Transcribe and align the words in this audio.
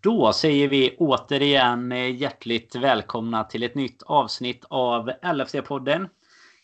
Då 0.00 0.32
säger 0.32 0.68
vi 0.68 0.96
återigen 0.98 1.90
hjärtligt 2.16 2.74
välkomna 2.74 3.44
till 3.44 3.62
ett 3.62 3.74
nytt 3.74 4.02
avsnitt 4.02 4.64
av 4.68 5.10
LFC-podden. 5.10 6.08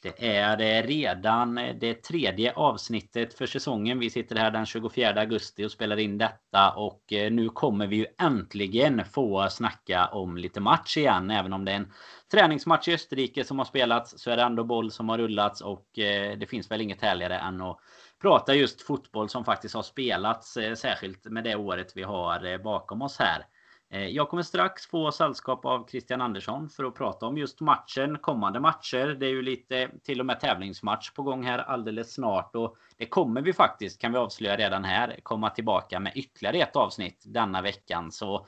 Det 0.03 0.37
är 0.37 0.83
redan 0.83 1.55
det 1.55 1.95
tredje 1.95 2.53
avsnittet 2.53 3.35
för 3.35 3.47
säsongen. 3.47 3.99
Vi 3.99 4.11
sitter 4.11 4.37
här 4.37 4.51
den 4.51 4.67
24 4.67 5.21
augusti 5.21 5.65
och 5.65 5.71
spelar 5.71 5.97
in 5.97 6.19
detta 6.19 6.71
och 6.71 7.13
eh, 7.13 7.33
nu 7.33 7.49
kommer 7.49 7.87
vi 7.87 7.97
ju 7.97 8.07
äntligen 8.19 9.05
få 9.05 9.49
snacka 9.51 10.07
om 10.07 10.37
lite 10.37 10.61
match 10.61 10.97
igen. 10.97 11.31
Även 11.31 11.53
om 11.53 11.65
det 11.65 11.73
är 11.73 11.77
en 11.77 11.93
träningsmatch 12.31 12.89
i 12.89 12.95
Österrike 12.95 13.45
som 13.45 13.59
har 13.59 13.67
spelats 13.67 14.15
så 14.19 14.31
är 14.31 14.37
det 14.37 14.43
ändå 14.43 14.65
boll 14.65 14.91
som 14.91 15.09
har 15.09 15.19
rullats 15.19 15.61
och 15.61 15.99
eh, 15.99 16.39
det 16.39 16.47
finns 16.47 16.71
väl 16.71 16.81
inget 16.81 17.03
härligare 17.03 17.39
än 17.39 17.61
att 17.61 17.79
prata 18.25 18.55
just 18.55 18.83
fotboll 18.83 19.29
som 19.29 19.45
faktiskt 19.45 19.75
har 19.75 19.83
spelats 19.83 20.57
eh, 20.57 20.75
särskilt 20.75 21.25
med 21.25 21.45
det 21.45 21.57
året 21.57 21.93
vi 21.95 22.03
har 22.03 22.45
eh, 22.45 22.59
bakom 22.59 23.03
oss 23.03 23.19
här. 23.19 23.47
Eh, 23.91 24.07
jag 24.07 24.29
kommer 24.29 24.43
strax 24.43 24.87
få 24.87 25.13
sällskap 25.13 25.65
av 25.65 25.89
Christian 25.91 26.21
Andersson 26.21 26.69
för 26.69 26.85
att 26.85 26.95
prata 26.95 27.27
om 27.27 27.39
just 27.39 27.61
matchen, 27.61 28.19
kommande 28.19 28.61
matcher. 28.61 29.07
Det 29.21 29.27
är 29.27 29.31
ju 29.31 29.43
lite 29.43 29.91
till 30.05 30.21
och 30.21 30.27
med 30.27 30.41
tävlingsmatch 30.41 31.11
på 31.11 31.23
gång 31.23 31.45
här 31.45 31.59
alldeles 31.59 32.15
snart 32.15 32.57
och 32.57 32.77
det 32.97 33.07
kommer 33.07 33.43
vi 33.43 33.53
faktiskt, 33.53 34.01
kan 34.01 34.13
vi 34.13 34.19
avslöja 34.19 34.57
redan 34.57 34.85
här, 34.85 35.21
komma 35.23 35.51
tillbaka 35.51 36.01
med 36.01 36.13
ytterligare 36.15 36.59
ett 36.59 36.77
avsnitt 36.77 37.23
denna 37.27 37.63
veckan. 37.63 38.13
Så 38.13 38.47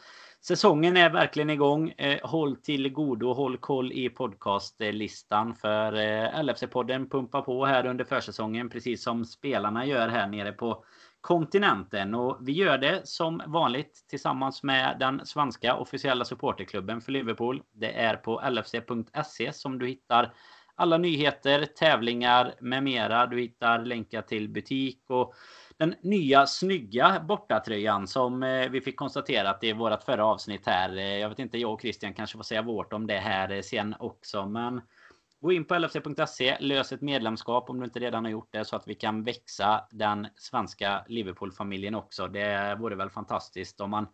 Säsongen 0.48 0.96
är 0.96 1.10
verkligen 1.10 1.50
igång. 1.50 1.91
Eh, 1.91 2.18
håll 2.23 2.56
till 2.56 2.92
godo, 2.92 3.32
håll 3.32 3.56
koll 3.56 3.92
i 3.92 4.09
podcastlistan 4.09 5.54
för 5.54 5.92
eh, 5.92 6.42
LFC-podden 6.42 7.10
pumpar 7.10 7.42
på 7.42 7.66
här 7.66 7.87
under 7.87 8.04
försäsongen 8.04 8.68
precis 8.68 9.02
som 9.02 9.24
spelarna 9.24 9.87
gör 9.87 10.09
här 10.09 10.27
nere 10.27 10.52
på 10.52 10.84
kontinenten. 11.20 12.14
Och 12.14 12.38
vi 12.40 12.52
gör 12.52 12.78
det 12.78 13.01
som 13.04 13.42
vanligt 13.46 14.06
tillsammans 14.09 14.62
med 14.62 14.96
den 15.01 15.27
svenska 15.27 15.77
officiella 15.77 16.24
supporterklubben 16.24 17.01
för 17.01 17.12
Liverpool. 17.12 17.62
Det 17.73 17.92
är 17.92 18.16
på 18.16 18.42
lfc.se 18.51 19.52
som 19.52 19.78
du 19.78 19.87
hittar 19.87 20.34
alla 20.74 20.99
nyheter, 20.99 21.65
tävlingar 21.65 22.54
med 22.60 22.82
mera. 22.82 23.26
Du 23.26 23.40
hittar 23.40 23.84
länkar 23.84 24.23
till 24.23 24.49
butik 24.49 25.02
och 25.09 25.34
den 25.79 25.95
nya 26.01 26.46
snygga 26.46 27.21
bortatröjan 27.21 28.07
som 28.07 28.43
eh, 28.43 28.71
vi 28.71 28.80
fick 28.80 28.96
konstaterat 28.96 29.65
i 29.65 29.73
vårt 29.73 30.02
förra 30.02 30.24
avsnitt 30.24 30.66
här. 30.66 30.96
Eh, 30.96 31.18
jag 31.18 31.29
vet 31.29 31.38
inte, 31.38 31.59
jag 31.59 31.73
och 31.73 31.80
Christian 31.80 32.15
kanske 32.15 32.37
får 32.37 32.45
säga 32.45 32.63
vårt 32.63 32.93
om 32.93 33.07
det 33.07 33.18
här 33.18 33.51
eh, 33.51 33.63
sen 33.63 33.95
också. 33.99 34.46
Men 34.46 34.80
gå 35.41 35.52
in 35.52 35.65
på 35.65 35.74
lfc.se, 35.74 36.57
lös 36.60 36.93
ett 36.93 37.01
medlemskap 37.01 37.71
om 37.71 37.79
du 37.79 37.85
inte 37.85 38.01
redan 38.01 38.24
har 38.24 38.30
gjort 38.30 38.52
det 38.52 38.65
så 38.65 38.77
att 38.77 38.88
vi 38.88 38.95
kan 38.95 39.24
växa 39.24 39.87
den 39.91 40.27
svenska 40.37 41.05
Liverpool-familjen 41.09 41.95
också. 41.95 42.29
Det 42.29 42.77
vore 42.80 42.96
väl 42.96 43.11
fantastiskt 43.11 43.80
om 43.80 43.90
man 43.90 44.07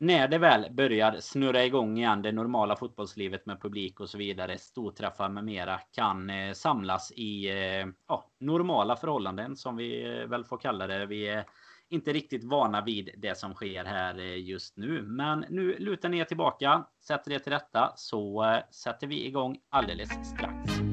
när 0.00 0.28
det 0.28 0.38
väl 0.38 0.66
börjar 0.70 1.16
snurra 1.20 1.64
igång 1.64 1.98
igen 1.98 2.22
det 2.22 2.32
normala 2.32 2.76
fotbollslivet 2.76 3.46
med 3.46 3.62
publik 3.62 4.00
och 4.00 4.10
så 4.10 4.18
vidare, 4.18 4.58
storträffar 4.58 5.28
med 5.28 5.44
mera 5.44 5.80
kan 5.92 6.30
eh, 6.30 6.52
samlas 6.52 7.12
i 7.16 7.48
eh, 7.48 7.86
ja, 8.08 8.30
normala 8.38 8.96
förhållanden 8.96 9.56
som 9.56 9.76
vi 9.76 10.18
eh, 10.18 10.26
väl 10.26 10.44
får 10.44 10.58
kalla 10.58 10.86
det. 10.86 11.06
Vi 11.06 11.28
är 11.28 11.44
inte 11.88 12.12
riktigt 12.12 12.44
vana 12.44 12.84
vid 12.84 13.10
det 13.16 13.38
som 13.38 13.54
sker 13.54 13.84
här 13.84 14.18
eh, 14.18 14.36
just 14.36 14.76
nu, 14.76 15.02
men 15.02 15.44
nu 15.48 15.76
lutar 15.78 16.08
ni 16.08 16.18
er 16.18 16.24
tillbaka, 16.24 16.84
sätter 17.00 17.32
er 17.32 17.38
till 17.38 17.52
rätta 17.52 17.92
så 17.96 18.44
eh, 18.44 18.60
sätter 18.70 19.06
vi 19.06 19.26
igång 19.26 19.58
alldeles 19.70 20.10
strax. 20.28 20.89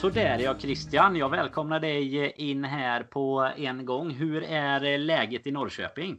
Så 0.00 0.08
där 0.08 0.38
ja 0.38 0.54
Christian, 0.58 1.16
jag 1.16 1.28
välkomnar 1.28 1.80
dig 1.80 2.32
in 2.36 2.64
här 2.64 3.02
på 3.02 3.50
en 3.56 3.86
gång. 3.86 4.10
Hur 4.10 4.42
är 4.42 4.84
eh, 4.84 4.98
läget 4.98 5.46
i 5.46 5.50
Norrköping? 5.50 6.16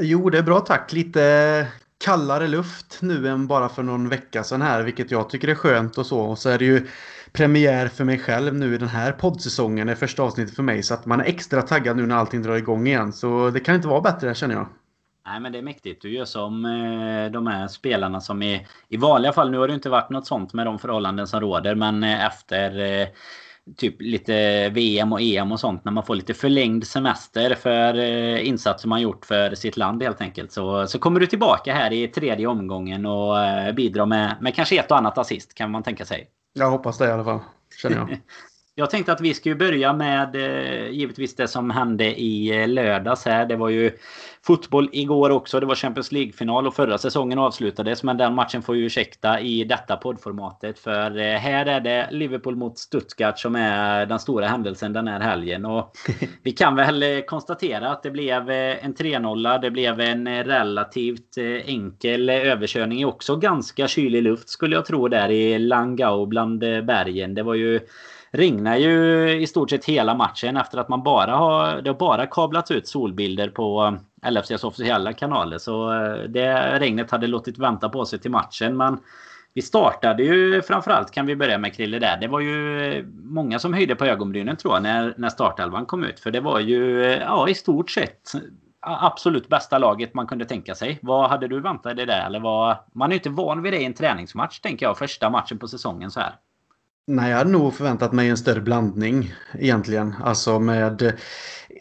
Jo, 0.00 0.30
det 0.30 0.38
är 0.38 0.42
bra 0.42 0.60
tack. 0.60 0.92
Lite 0.92 1.66
kallare 2.04 2.48
luft 2.48 2.98
nu 3.00 3.28
än 3.28 3.46
bara 3.46 3.68
för 3.68 3.82
någon 3.82 4.08
vecka 4.08 4.44
sedan 4.44 4.62
här, 4.62 4.82
vilket 4.82 5.10
jag 5.10 5.30
tycker 5.30 5.48
är 5.48 5.54
skönt 5.54 5.98
och 5.98 6.06
så. 6.06 6.20
Och 6.20 6.38
så 6.38 6.48
är 6.48 6.58
det 6.58 6.64
ju 6.64 6.86
premiär 7.32 7.88
för 7.88 8.04
mig 8.04 8.18
själv 8.18 8.54
nu 8.54 8.74
i 8.74 8.78
den 8.78 8.88
här 8.88 9.12
poddsäsongen, 9.12 9.86
det 9.86 9.92
är 9.92 9.96
första 9.96 10.22
avsnittet 10.22 10.56
för 10.56 10.62
mig. 10.62 10.82
Så 10.82 10.94
att 10.94 11.06
man 11.06 11.20
är 11.20 11.24
extra 11.24 11.62
taggad 11.62 11.96
nu 11.96 12.06
när 12.06 12.16
allting 12.16 12.42
drar 12.42 12.56
igång 12.56 12.86
igen. 12.86 13.12
Så 13.12 13.50
det 13.50 13.60
kan 13.60 13.74
inte 13.74 13.88
vara 13.88 14.00
bättre 14.00 14.34
känner 14.34 14.54
jag. 14.54 14.66
Nej 15.26 15.40
men 15.40 15.52
det 15.52 15.58
är 15.58 15.62
mäktigt. 15.62 16.02
Du 16.02 16.12
gör 16.12 16.24
som 16.24 16.64
eh, 16.64 17.30
de 17.32 17.46
här 17.46 17.68
spelarna 17.68 18.20
som 18.20 18.42
är 18.42 18.66
i 18.88 18.96
vanliga 18.96 19.32
fall. 19.32 19.50
Nu 19.50 19.58
har 19.58 19.68
det 19.68 19.74
inte 19.74 19.90
varit 19.90 20.10
något 20.10 20.26
sånt 20.26 20.52
med 20.52 20.66
de 20.66 20.78
förhållanden 20.78 21.26
som 21.26 21.40
råder. 21.40 21.74
Men 21.74 22.04
eh, 22.04 22.26
efter 22.26 23.00
eh, 23.00 23.08
typ 23.76 24.02
lite 24.02 24.68
VM 24.68 25.12
och 25.12 25.20
EM 25.20 25.52
och 25.52 25.60
sånt. 25.60 25.84
När 25.84 25.92
man 25.92 26.04
får 26.04 26.14
lite 26.14 26.34
förlängd 26.34 26.86
semester 26.86 27.54
för 27.54 27.94
insatser 28.38 28.88
man 28.88 29.00
gjort 29.00 29.24
för 29.24 29.54
sitt 29.54 29.76
land 29.76 30.02
helt 30.02 30.20
enkelt. 30.20 30.52
Så, 30.52 30.86
så 30.86 30.98
kommer 30.98 31.20
du 31.20 31.26
tillbaka 31.26 31.74
här 31.74 31.92
i 31.92 32.08
tredje 32.08 32.46
omgången 32.46 33.06
och 33.06 33.36
bidrar 33.74 34.06
med, 34.06 34.36
med 34.40 34.54
kanske 34.54 34.80
ett 34.80 34.90
och 34.90 34.96
annat 34.96 35.18
assist 35.18 35.54
kan 35.54 35.70
man 35.70 35.82
tänka 35.82 36.04
sig. 36.04 36.26
Jag 36.52 36.70
hoppas 36.70 36.98
det 36.98 37.08
i 37.08 37.10
alla 37.10 37.24
fall. 37.24 37.40
Känner 37.82 37.96
jag. 37.96 38.20
Jag 38.74 38.90
tänkte 38.90 39.12
att 39.12 39.20
vi 39.20 39.34
skulle 39.34 39.54
börja 39.54 39.92
med 39.92 40.36
givetvis 40.90 41.36
det 41.36 41.48
som 41.48 41.70
hände 41.70 42.20
i 42.20 42.66
lördags 42.66 43.24
här. 43.24 43.46
Det 43.46 43.56
var 43.56 43.68
ju 43.68 43.92
fotboll 44.46 44.88
igår 44.92 45.30
också. 45.30 45.60
Det 45.60 45.66
var 45.66 45.74
Champions 45.74 46.12
League-final 46.12 46.66
och 46.66 46.74
förra 46.74 46.98
säsongen 46.98 47.38
avslutades. 47.38 48.02
Men 48.02 48.16
den 48.16 48.34
matchen 48.34 48.62
får 48.62 48.76
ju 48.76 48.86
ursäkta 48.86 49.40
i 49.40 49.64
detta 49.64 49.96
poddformatet. 49.96 50.78
För 50.78 51.18
eh, 51.18 51.38
här 51.38 51.66
är 51.66 51.80
det 51.80 52.08
Liverpool 52.10 52.56
mot 52.56 52.78
Stuttgart 52.78 53.38
som 53.38 53.56
är 53.56 54.06
den 54.06 54.18
stora 54.18 54.46
händelsen 54.46 54.92
den 54.92 55.08
här 55.08 55.20
helgen. 55.20 55.64
Och 55.64 55.92
vi 56.42 56.52
kan 56.52 56.76
väl 56.76 57.02
eh, 57.02 57.20
konstatera 57.20 57.90
att 57.90 58.02
det 58.02 58.10
blev 58.10 58.50
eh, 58.50 58.84
en 58.84 58.94
3-0. 58.94 59.60
Det 59.60 59.70
blev 59.70 60.00
en 60.00 60.44
relativt 60.44 61.38
enkel 61.64 62.30
överkörning 62.30 63.06
också 63.06 63.36
ganska 63.36 63.88
kylig 63.88 64.22
luft 64.22 64.48
skulle 64.48 64.76
jag 64.76 64.86
tro 64.86 65.08
där 65.08 65.30
i 65.30 65.58
Langau 65.58 66.26
bland 66.26 66.58
bergen. 66.60 67.34
Det 67.34 67.42
var 67.42 67.54
ju 67.54 67.80
regnar 68.32 68.76
ju 68.76 69.30
i 69.40 69.46
stort 69.46 69.70
sett 69.70 69.84
hela 69.84 70.14
matchen 70.14 70.56
efter 70.56 70.78
att 70.78 70.88
man 70.88 71.02
bara 71.02 71.36
har, 71.36 71.82
det 71.82 71.90
har 71.90 71.98
bara 71.98 72.26
kablats 72.26 72.70
ut 72.70 72.88
solbilder 72.88 73.48
på 73.48 73.98
eh, 74.22 74.30
LFCs 74.30 74.64
officiella 74.64 75.12
kanaler. 75.12 75.58
Så 75.58 75.92
eh, 75.92 76.22
det 76.28 76.78
regnet 76.78 77.10
hade 77.10 77.26
låtit 77.26 77.58
vänta 77.58 77.88
på 77.88 78.04
sig 78.04 78.18
till 78.18 78.30
matchen. 78.30 78.76
Men 78.76 78.98
vi 79.54 79.62
startade 79.62 80.22
ju 80.22 80.62
framförallt 80.62 81.10
kan 81.10 81.26
vi 81.26 81.36
börja 81.36 81.58
med 81.58 81.74
Krille 81.74 81.98
där. 81.98 82.18
Det 82.20 82.28
var 82.28 82.40
ju 82.40 82.86
eh, 82.92 83.04
många 83.24 83.58
som 83.58 83.74
höjde 83.74 83.94
på 83.94 84.04
ögonbrynen 84.04 84.56
tror 84.56 84.74
jag 84.74 84.82
när, 84.82 85.14
när 85.16 85.28
startelvan 85.28 85.86
kom 85.86 86.04
ut. 86.04 86.20
För 86.20 86.30
det 86.30 86.40
var 86.40 86.60
ju 86.60 87.00
ja, 87.20 87.48
i 87.48 87.54
stort 87.54 87.90
sett 87.90 88.32
absolut 88.80 89.48
bästa 89.48 89.78
laget 89.78 90.14
man 90.14 90.26
kunde 90.26 90.44
tänka 90.44 90.74
sig. 90.74 90.98
Vad 91.02 91.30
hade 91.30 91.48
du 91.48 91.60
väntat 91.60 91.96
dig 91.96 92.06
där? 92.06 92.26
Eller 92.26 92.40
vad, 92.40 92.76
man 92.94 93.10
är 93.10 93.12
ju 93.12 93.18
inte 93.18 93.30
van 93.30 93.62
vid 93.62 93.72
det 93.72 93.78
i 93.78 93.84
en 93.84 93.94
träningsmatch 93.94 94.60
tänker 94.60 94.86
jag. 94.86 94.98
Första 94.98 95.30
matchen 95.30 95.58
på 95.58 95.68
säsongen 95.68 96.10
så 96.10 96.20
här. 96.20 96.32
Nej, 97.06 97.30
jag 97.30 97.38
hade 97.38 97.50
nog 97.50 97.74
förväntat 97.74 98.12
mig 98.12 98.28
en 98.28 98.36
större 98.36 98.60
blandning 98.60 99.34
egentligen. 99.54 100.14
Alltså 100.24 100.58
med 100.58 101.02
eh, 101.02 101.12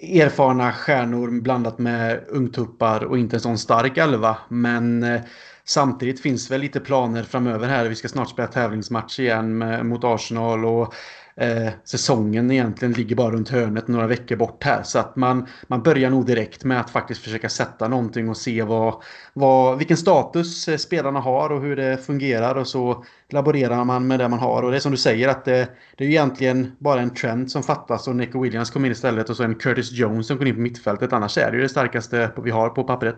erfarna 0.01 0.71
stjärnor 0.71 1.41
blandat 1.41 1.79
med 1.79 2.23
ungtuppar 2.27 3.03
och 3.03 3.17
inte 3.17 3.35
en 3.35 3.39
sån 3.39 3.57
stark 3.57 3.97
elva. 3.97 4.37
Men 4.49 5.03
eh, 5.03 5.21
samtidigt 5.63 6.21
finns 6.21 6.51
väl 6.51 6.61
lite 6.61 6.79
planer 6.79 7.23
framöver 7.23 7.67
här. 7.67 7.89
Vi 7.89 7.95
ska 7.95 8.07
snart 8.07 8.29
spela 8.29 8.47
tävlingsmatch 8.47 9.19
igen 9.19 9.57
med, 9.57 9.85
mot 9.85 10.03
Arsenal 10.03 10.65
och 10.65 10.93
eh, 11.35 11.69
säsongen 11.83 12.51
egentligen 12.51 12.93
ligger 12.93 13.15
bara 13.15 13.31
runt 13.31 13.49
hörnet 13.49 13.87
några 13.87 14.07
veckor 14.07 14.35
bort 14.35 14.63
här. 14.63 14.83
Så 14.83 14.99
att 14.99 15.15
man, 15.15 15.47
man 15.67 15.83
börjar 15.83 16.09
nog 16.09 16.25
direkt 16.25 16.63
med 16.63 16.79
att 16.79 16.89
faktiskt 16.89 17.23
försöka 17.23 17.49
sätta 17.49 17.87
någonting 17.87 18.29
och 18.29 18.37
se 18.37 18.63
vad, 18.63 18.95
vad, 19.33 19.78
vilken 19.78 19.97
status 19.97 20.67
eh, 20.67 20.78
spelarna 20.78 21.19
har 21.19 21.51
och 21.51 21.61
hur 21.61 21.75
det 21.75 22.05
fungerar. 22.05 22.55
Och 22.55 22.67
så 22.67 23.05
laborerar 23.29 23.85
man 23.85 24.07
med 24.07 24.19
det 24.19 24.28
man 24.28 24.39
har. 24.39 24.63
Och 24.63 24.72
det 24.72 24.78
är 24.78 24.81
som 24.81 24.91
du 24.91 24.97
säger 24.97 25.28
att 25.28 25.45
det, 25.45 25.69
det 25.97 26.03
är 26.03 26.09
egentligen 26.09 26.75
bara 26.79 27.01
en 27.01 27.13
trend 27.13 27.51
som 27.51 27.63
fattas 27.63 28.07
och 28.07 28.16
Nico 28.16 28.41
Williams 28.41 28.69
kom 28.69 28.85
in 28.85 28.91
istället 28.91 29.29
och 29.29 29.37
så 29.37 29.43
en 29.43 29.55
Curtis 29.55 29.91
Jones 29.91 30.27
som 30.27 30.37
kom 30.37 30.47
in 30.47 30.55
på 30.55 30.61
mittfältet. 30.61 31.13
Annars 31.13 31.37
är 31.37 31.51
det 31.51 31.57
ju 31.57 31.63
det 31.63 31.69
starkaste 31.69 32.31
vi 32.43 32.51
har 32.51 32.69
på 32.69 32.84
pappret. 32.84 33.17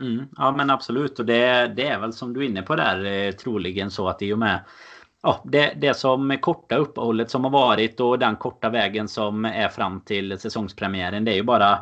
Mm, 0.00 0.24
ja 0.36 0.54
men 0.56 0.70
absolut 0.70 1.18
och 1.18 1.26
det, 1.26 1.72
det 1.76 1.88
är 1.88 2.00
väl 2.00 2.12
som 2.12 2.32
du 2.32 2.40
är 2.40 2.48
inne 2.48 2.62
på 2.62 2.76
där 2.76 3.04
eh, 3.04 3.32
troligen 3.32 3.90
så 3.90 4.08
att 4.08 4.22
i 4.22 4.32
och 4.32 4.38
med 4.38 4.60
ja, 5.24 5.42
det, 5.44 5.72
det 5.76 5.94
som 5.94 6.38
korta 6.40 6.76
uppehållet 6.76 7.30
som 7.30 7.44
har 7.44 7.50
varit 7.50 8.00
och 8.00 8.18
den 8.18 8.36
korta 8.36 8.68
vägen 8.68 9.08
som 9.08 9.44
är 9.44 9.68
fram 9.68 10.00
till 10.00 10.38
säsongspremiären. 10.38 11.24
Det 11.24 11.32
är 11.32 11.36
ju 11.36 11.42
bara 11.42 11.78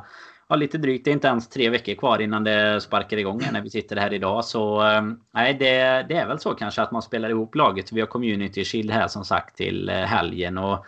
ja, 0.48 0.56
lite 0.56 0.78
drygt. 0.78 1.04
Det 1.04 1.10
är 1.10 1.12
inte 1.12 1.28
ens 1.28 1.48
tre 1.48 1.70
veckor 1.70 1.94
kvar 1.94 2.20
innan 2.22 2.44
det 2.44 2.80
sparkar 2.80 3.16
igång 3.16 3.40
när 3.52 3.60
vi 3.62 3.70
sitter 3.70 3.96
här 3.96 4.12
idag. 4.12 4.44
Så 4.44 4.86
eh, 4.86 5.02
nej, 5.34 5.54
det, 5.54 6.06
det 6.08 6.14
är 6.14 6.28
väl 6.28 6.38
så 6.38 6.54
kanske 6.54 6.82
att 6.82 6.92
man 6.92 7.02
spelar 7.02 7.30
ihop 7.30 7.54
laget. 7.54 7.92
Vi 7.92 8.00
har 8.00 8.08
Community 8.08 8.64
Shield 8.64 8.90
här 8.90 9.08
som 9.08 9.24
sagt 9.24 9.56
till 9.56 9.88
eh, 9.88 9.94
helgen. 9.94 10.58
Och 10.58 10.86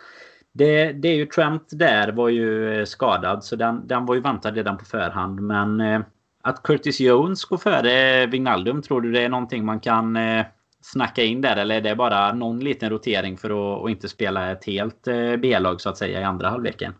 Det, 0.52 0.92
det 0.92 1.08
är 1.08 1.14
ju 1.14 1.26
Trent 1.26 1.68
där 1.70 2.12
var 2.12 2.28
ju 2.28 2.80
eh, 2.80 2.84
skadad 2.84 3.44
så 3.44 3.56
den, 3.56 3.86
den 3.88 4.06
var 4.06 4.14
ju 4.14 4.20
väntad 4.20 4.50
redan 4.50 4.78
på 4.78 4.84
förhand. 4.84 5.40
Men 5.40 5.80
eh, 5.80 6.00
att 6.42 6.62
Curtis 6.62 7.00
Jones 7.00 7.44
går 7.44 7.58
före 7.58 8.26
Wignaldum 8.26 8.82
tror 8.82 9.00
du 9.00 9.12
det 9.12 9.22
är 9.22 9.28
någonting 9.28 9.64
man 9.64 9.80
kan 9.80 10.16
eh, 10.16 10.46
snacka 10.84 11.22
in 11.22 11.40
där? 11.40 11.56
Eller 11.56 11.76
är 11.76 11.80
det 11.80 11.96
bara 11.96 12.32
någon 12.32 12.60
liten 12.60 12.90
rotering 12.90 13.36
för 13.36 13.84
att, 13.84 13.90
inte 13.90 14.08
spela 14.08 14.52
ett 14.52 14.64
helt 14.64 15.06
eh, 15.06 15.36
B-lag 15.36 15.80
så 15.80 15.88
att 15.88 15.98
säga 15.98 16.20
i 16.20 16.24
andra 16.24 16.50
halvleken? 16.50 16.94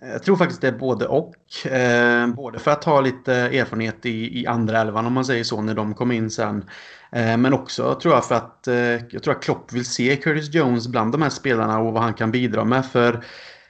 Jag 0.00 0.22
tror 0.22 0.36
faktiskt 0.36 0.60
det 0.60 0.68
är 0.68 0.72
både 0.72 1.06
och. 1.06 1.66
Eh, 1.66 2.26
både 2.26 2.58
för 2.58 2.70
att 2.70 2.84
ha 2.84 3.00
lite 3.00 3.34
erfarenhet 3.34 4.06
i, 4.06 4.40
i 4.40 4.46
andra 4.46 4.80
elvan 4.80 5.06
om 5.06 5.12
man 5.12 5.24
säger 5.24 5.44
så 5.44 5.62
när 5.62 5.74
de 5.74 5.94
kom 5.94 6.12
in 6.12 6.30
sen. 6.30 6.64
Eh, 7.12 7.36
men 7.36 7.52
också 7.52 7.94
tror 7.94 8.14
jag 8.14 8.24
för 8.24 8.34
att 8.34 8.68
eh, 8.68 8.76
jag 9.10 9.22
tror 9.22 9.34
att 9.34 9.42
Klopp 9.42 9.72
vill 9.72 9.84
se 9.84 10.16
Curtis 10.16 10.54
Jones 10.54 10.88
bland 10.88 11.12
de 11.12 11.22
här 11.22 11.30
spelarna 11.30 11.78
och 11.78 11.92
vad 11.92 12.02
han 12.02 12.14
kan 12.14 12.30
bidra 12.30 12.64
med. 12.64 12.86
För 12.86 13.24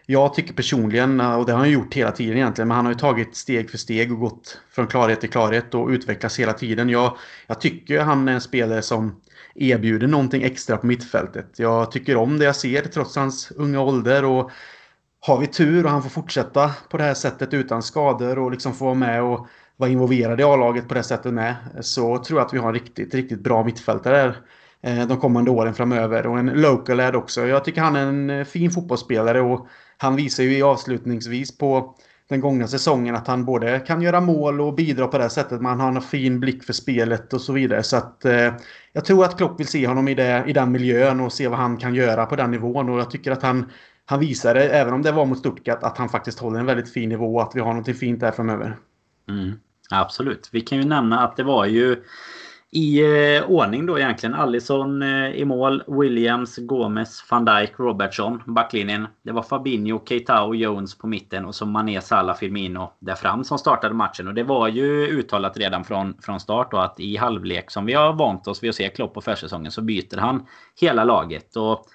jag 0.07 0.35
tycker 0.35 0.55
personligen, 0.55 1.21
eh, 1.21 1.35
och 1.35 1.47
det 1.47 1.53
har 1.53 1.59
han 1.59 1.71
gjort 1.71 1.95
hela 1.95 2.13
tiden 2.13 2.37
egentligen, 2.37 2.69
men 2.69 2.77
han 2.77 2.85
har 2.85 2.93
ju 2.93 2.99
tagit 2.99 3.37
steg 3.37 3.71
för 3.71 3.79
steg 3.79 4.13
och 4.13 4.19
gått 4.19 4.61
från 4.71 4.87
klarhet 4.87 5.21
till 5.21 5.31
klarhet 5.31 5.75
och 5.75 5.89
utvecklats 5.89 6.39
hela 6.39 6.53
tiden. 6.53 6.89
Jag, 6.89 7.17
jag 7.47 7.61
tycker 7.61 8.01
han 8.01 8.29
är 8.29 8.33
en 8.33 8.41
spelare 8.41 8.83
som 8.83 9.21
erbjuder 9.55 10.07
någonting 10.07 10.43
extra 10.43 10.77
på 10.77 10.87
mittfältet. 10.87 11.47
Jag 11.57 11.93
tycker 11.93 12.17
om 12.17 12.39
det 12.39 12.45
jag 12.45 12.57
ser 12.57 12.83
trots 12.83 13.17
hans 13.17 13.53
unga 13.57 13.81
ålder 13.81 14.25
och 14.25 14.51
har 15.21 15.39
vi 15.39 15.47
tur 15.47 15.85
och 15.85 15.91
han 15.91 16.03
får 16.03 16.11
fortsätta 16.11 16.71
på 16.89 16.97
det 16.97 17.05
här 17.05 17.15
sättet 17.15 17.55
utan 17.55 17.83
skador 17.83 18.39
och 18.39 18.51
liksom 18.51 18.75
få 18.75 18.85
vara 18.85 18.95
med 18.95 19.23
och 19.23 19.47
vara 19.77 19.91
involverad 19.91 20.41
i 20.41 20.43
A-laget 20.43 20.89
på 20.89 20.95
det 20.95 21.03
sättet 21.03 21.35
med 21.35 21.55
så 21.81 22.19
tror 22.19 22.39
jag 22.39 22.47
att 22.47 22.55
vi 22.55 22.59
har 22.59 22.69
en 22.69 22.75
riktigt, 22.75 23.15
riktigt 23.15 23.41
bra 23.41 23.65
mittfältare 23.65 24.17
där 24.17 24.37
eh, 25.01 25.07
de 25.07 25.21
kommande 25.21 25.51
åren 25.51 25.75
framöver. 25.75 26.27
Och 26.27 26.39
en 26.39 26.47
local 26.47 26.97
lad 26.97 27.17
också. 27.17 27.47
Jag 27.47 27.65
tycker 27.65 27.81
han 27.81 27.97
är 27.97 28.07
en 28.07 28.31
eh, 28.31 28.45
fin 28.45 28.71
fotbollsspelare 28.71 29.41
och 29.41 29.67
han 30.03 30.17
visar 30.17 30.43
ju 30.43 30.63
avslutningsvis 30.63 31.59
på 31.59 31.95
den 32.29 32.41
gångna 32.41 32.67
säsongen 32.67 33.15
att 33.15 33.27
han 33.27 33.45
både 33.45 33.79
kan 33.79 34.03
göra 34.03 34.21
mål 34.21 34.61
och 34.61 34.75
bidra 34.75 35.07
på 35.07 35.19
det 35.19 35.31
sättet. 35.31 35.61
Men 35.61 35.67
han 35.67 35.81
har 35.81 35.89
en 35.89 36.03
fin 36.03 36.41
blick 36.41 36.65
för 36.65 36.73
spelet 36.73 37.33
och 37.33 37.41
så 37.41 37.53
vidare. 37.53 37.83
Så 37.83 37.97
att 37.97 38.25
eh, 38.25 38.55
jag 38.93 39.05
tror 39.05 39.25
att 39.25 39.37
Klopp 39.37 39.61
vill 39.61 39.67
se 39.67 39.87
honom 39.87 40.09
i, 40.09 40.15
det, 40.15 40.45
i 40.47 40.53
den 40.53 40.73
miljön 40.73 41.21
och 41.21 41.33
se 41.33 41.49
vad 41.49 41.59
han 41.59 41.77
kan 41.77 41.95
göra 41.95 42.27
på 42.27 42.37
den 42.37 42.51
nivån. 42.51 42.89
Och 42.89 42.99
jag 42.99 43.11
tycker 43.11 43.31
att 43.31 43.43
han, 43.43 43.71
han 44.05 44.21
visade, 44.21 44.71
även 44.71 44.95
om 44.95 45.03
det 45.03 45.13
var 45.13 45.27
mot 45.27 45.39
Stuttgart, 45.39 45.83
att 45.83 45.99
han 45.99 46.09
faktiskt 46.09 46.39
håller 46.39 46.61
en 46.61 46.67
väldigt 46.67 46.93
fin 46.93 47.09
nivå 47.09 47.35
och 47.35 47.43
att 47.43 47.53
vi 47.55 47.61
har 47.61 47.75
något 47.75 47.99
fint 47.99 48.21
där 48.21 48.31
framöver. 48.31 48.77
Mm, 49.29 49.53
absolut. 49.91 50.49
Vi 50.53 50.61
kan 50.61 50.79
ju 50.79 50.85
nämna 50.85 51.21
att 51.21 51.37
det 51.37 51.45
var 51.45 51.67
ju 51.67 52.03
i 52.75 53.01
eh, 53.01 53.51
ordning 53.51 53.87
då 53.87 53.99
egentligen. 53.99 54.35
Allison 54.35 55.03
eh, 55.03 55.31
i 55.31 55.45
mål. 55.45 55.83
Williams, 55.87 56.57
Gomes, 56.57 57.25
van 57.31 57.45
Dijk, 57.45 57.73
Robertson. 57.77 58.43
Backlinjen. 58.47 59.07
Det 59.23 59.33
var 59.33 59.43
Fabinho, 59.43 60.05
Keita 60.09 60.43
och 60.43 60.57
Jones 60.57 60.99
på 60.99 61.07
mitten. 61.07 61.45
Och 61.45 61.55
så 61.55 61.67
Mané, 61.67 62.01
Salah, 62.01 62.37
Firmino 62.37 62.93
där 62.99 63.15
fram 63.15 63.45
som 63.45 63.59
startade 63.59 63.95
matchen. 63.95 64.29
Och 64.29 64.35
det 64.35 64.43
var 64.43 64.69
ju 64.69 65.07
uttalat 65.07 65.57
redan 65.57 65.85
från, 65.85 66.15
från 66.23 66.41
start 66.41 66.71
då 66.71 66.79
att 66.79 67.01
i 67.01 67.17
halvlek 67.17 67.71
som 67.71 67.87
vi 67.87 67.93
har 67.93 68.13
vant 68.13 68.49
oss 68.49 68.63
vid 68.63 68.71
att 68.71 68.77
se 68.77 68.89
Klopp 68.89 69.15
på 69.15 69.21
försäsongen 69.21 69.73
så 69.73 69.83
byter 69.83 70.17
han 70.17 70.47
hela 70.81 71.05
laget. 71.05 71.57
Och 71.57 71.87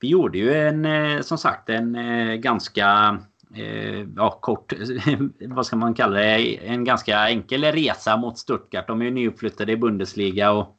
vi 0.00 0.08
gjorde 0.08 0.38
ju 0.38 0.54
en, 0.54 0.84
eh, 0.84 1.20
som 1.20 1.38
sagt, 1.38 1.68
en 1.68 1.96
eh, 1.96 2.34
ganska 2.34 3.18
Eh, 3.54 4.06
ja, 4.16 4.30
kort, 4.30 4.72
vad 5.40 5.66
ska 5.66 5.76
man 5.76 5.94
kalla 5.94 6.18
det, 6.18 6.66
en 6.66 6.84
ganska 6.84 7.28
enkel 7.28 7.64
resa 7.64 8.16
mot 8.16 8.38
Stuttgart. 8.38 8.86
De 8.86 9.00
är 9.00 9.04
ju 9.04 9.10
nyuppflyttade 9.10 9.72
i 9.72 9.76
Bundesliga 9.76 10.50
och 10.50 10.76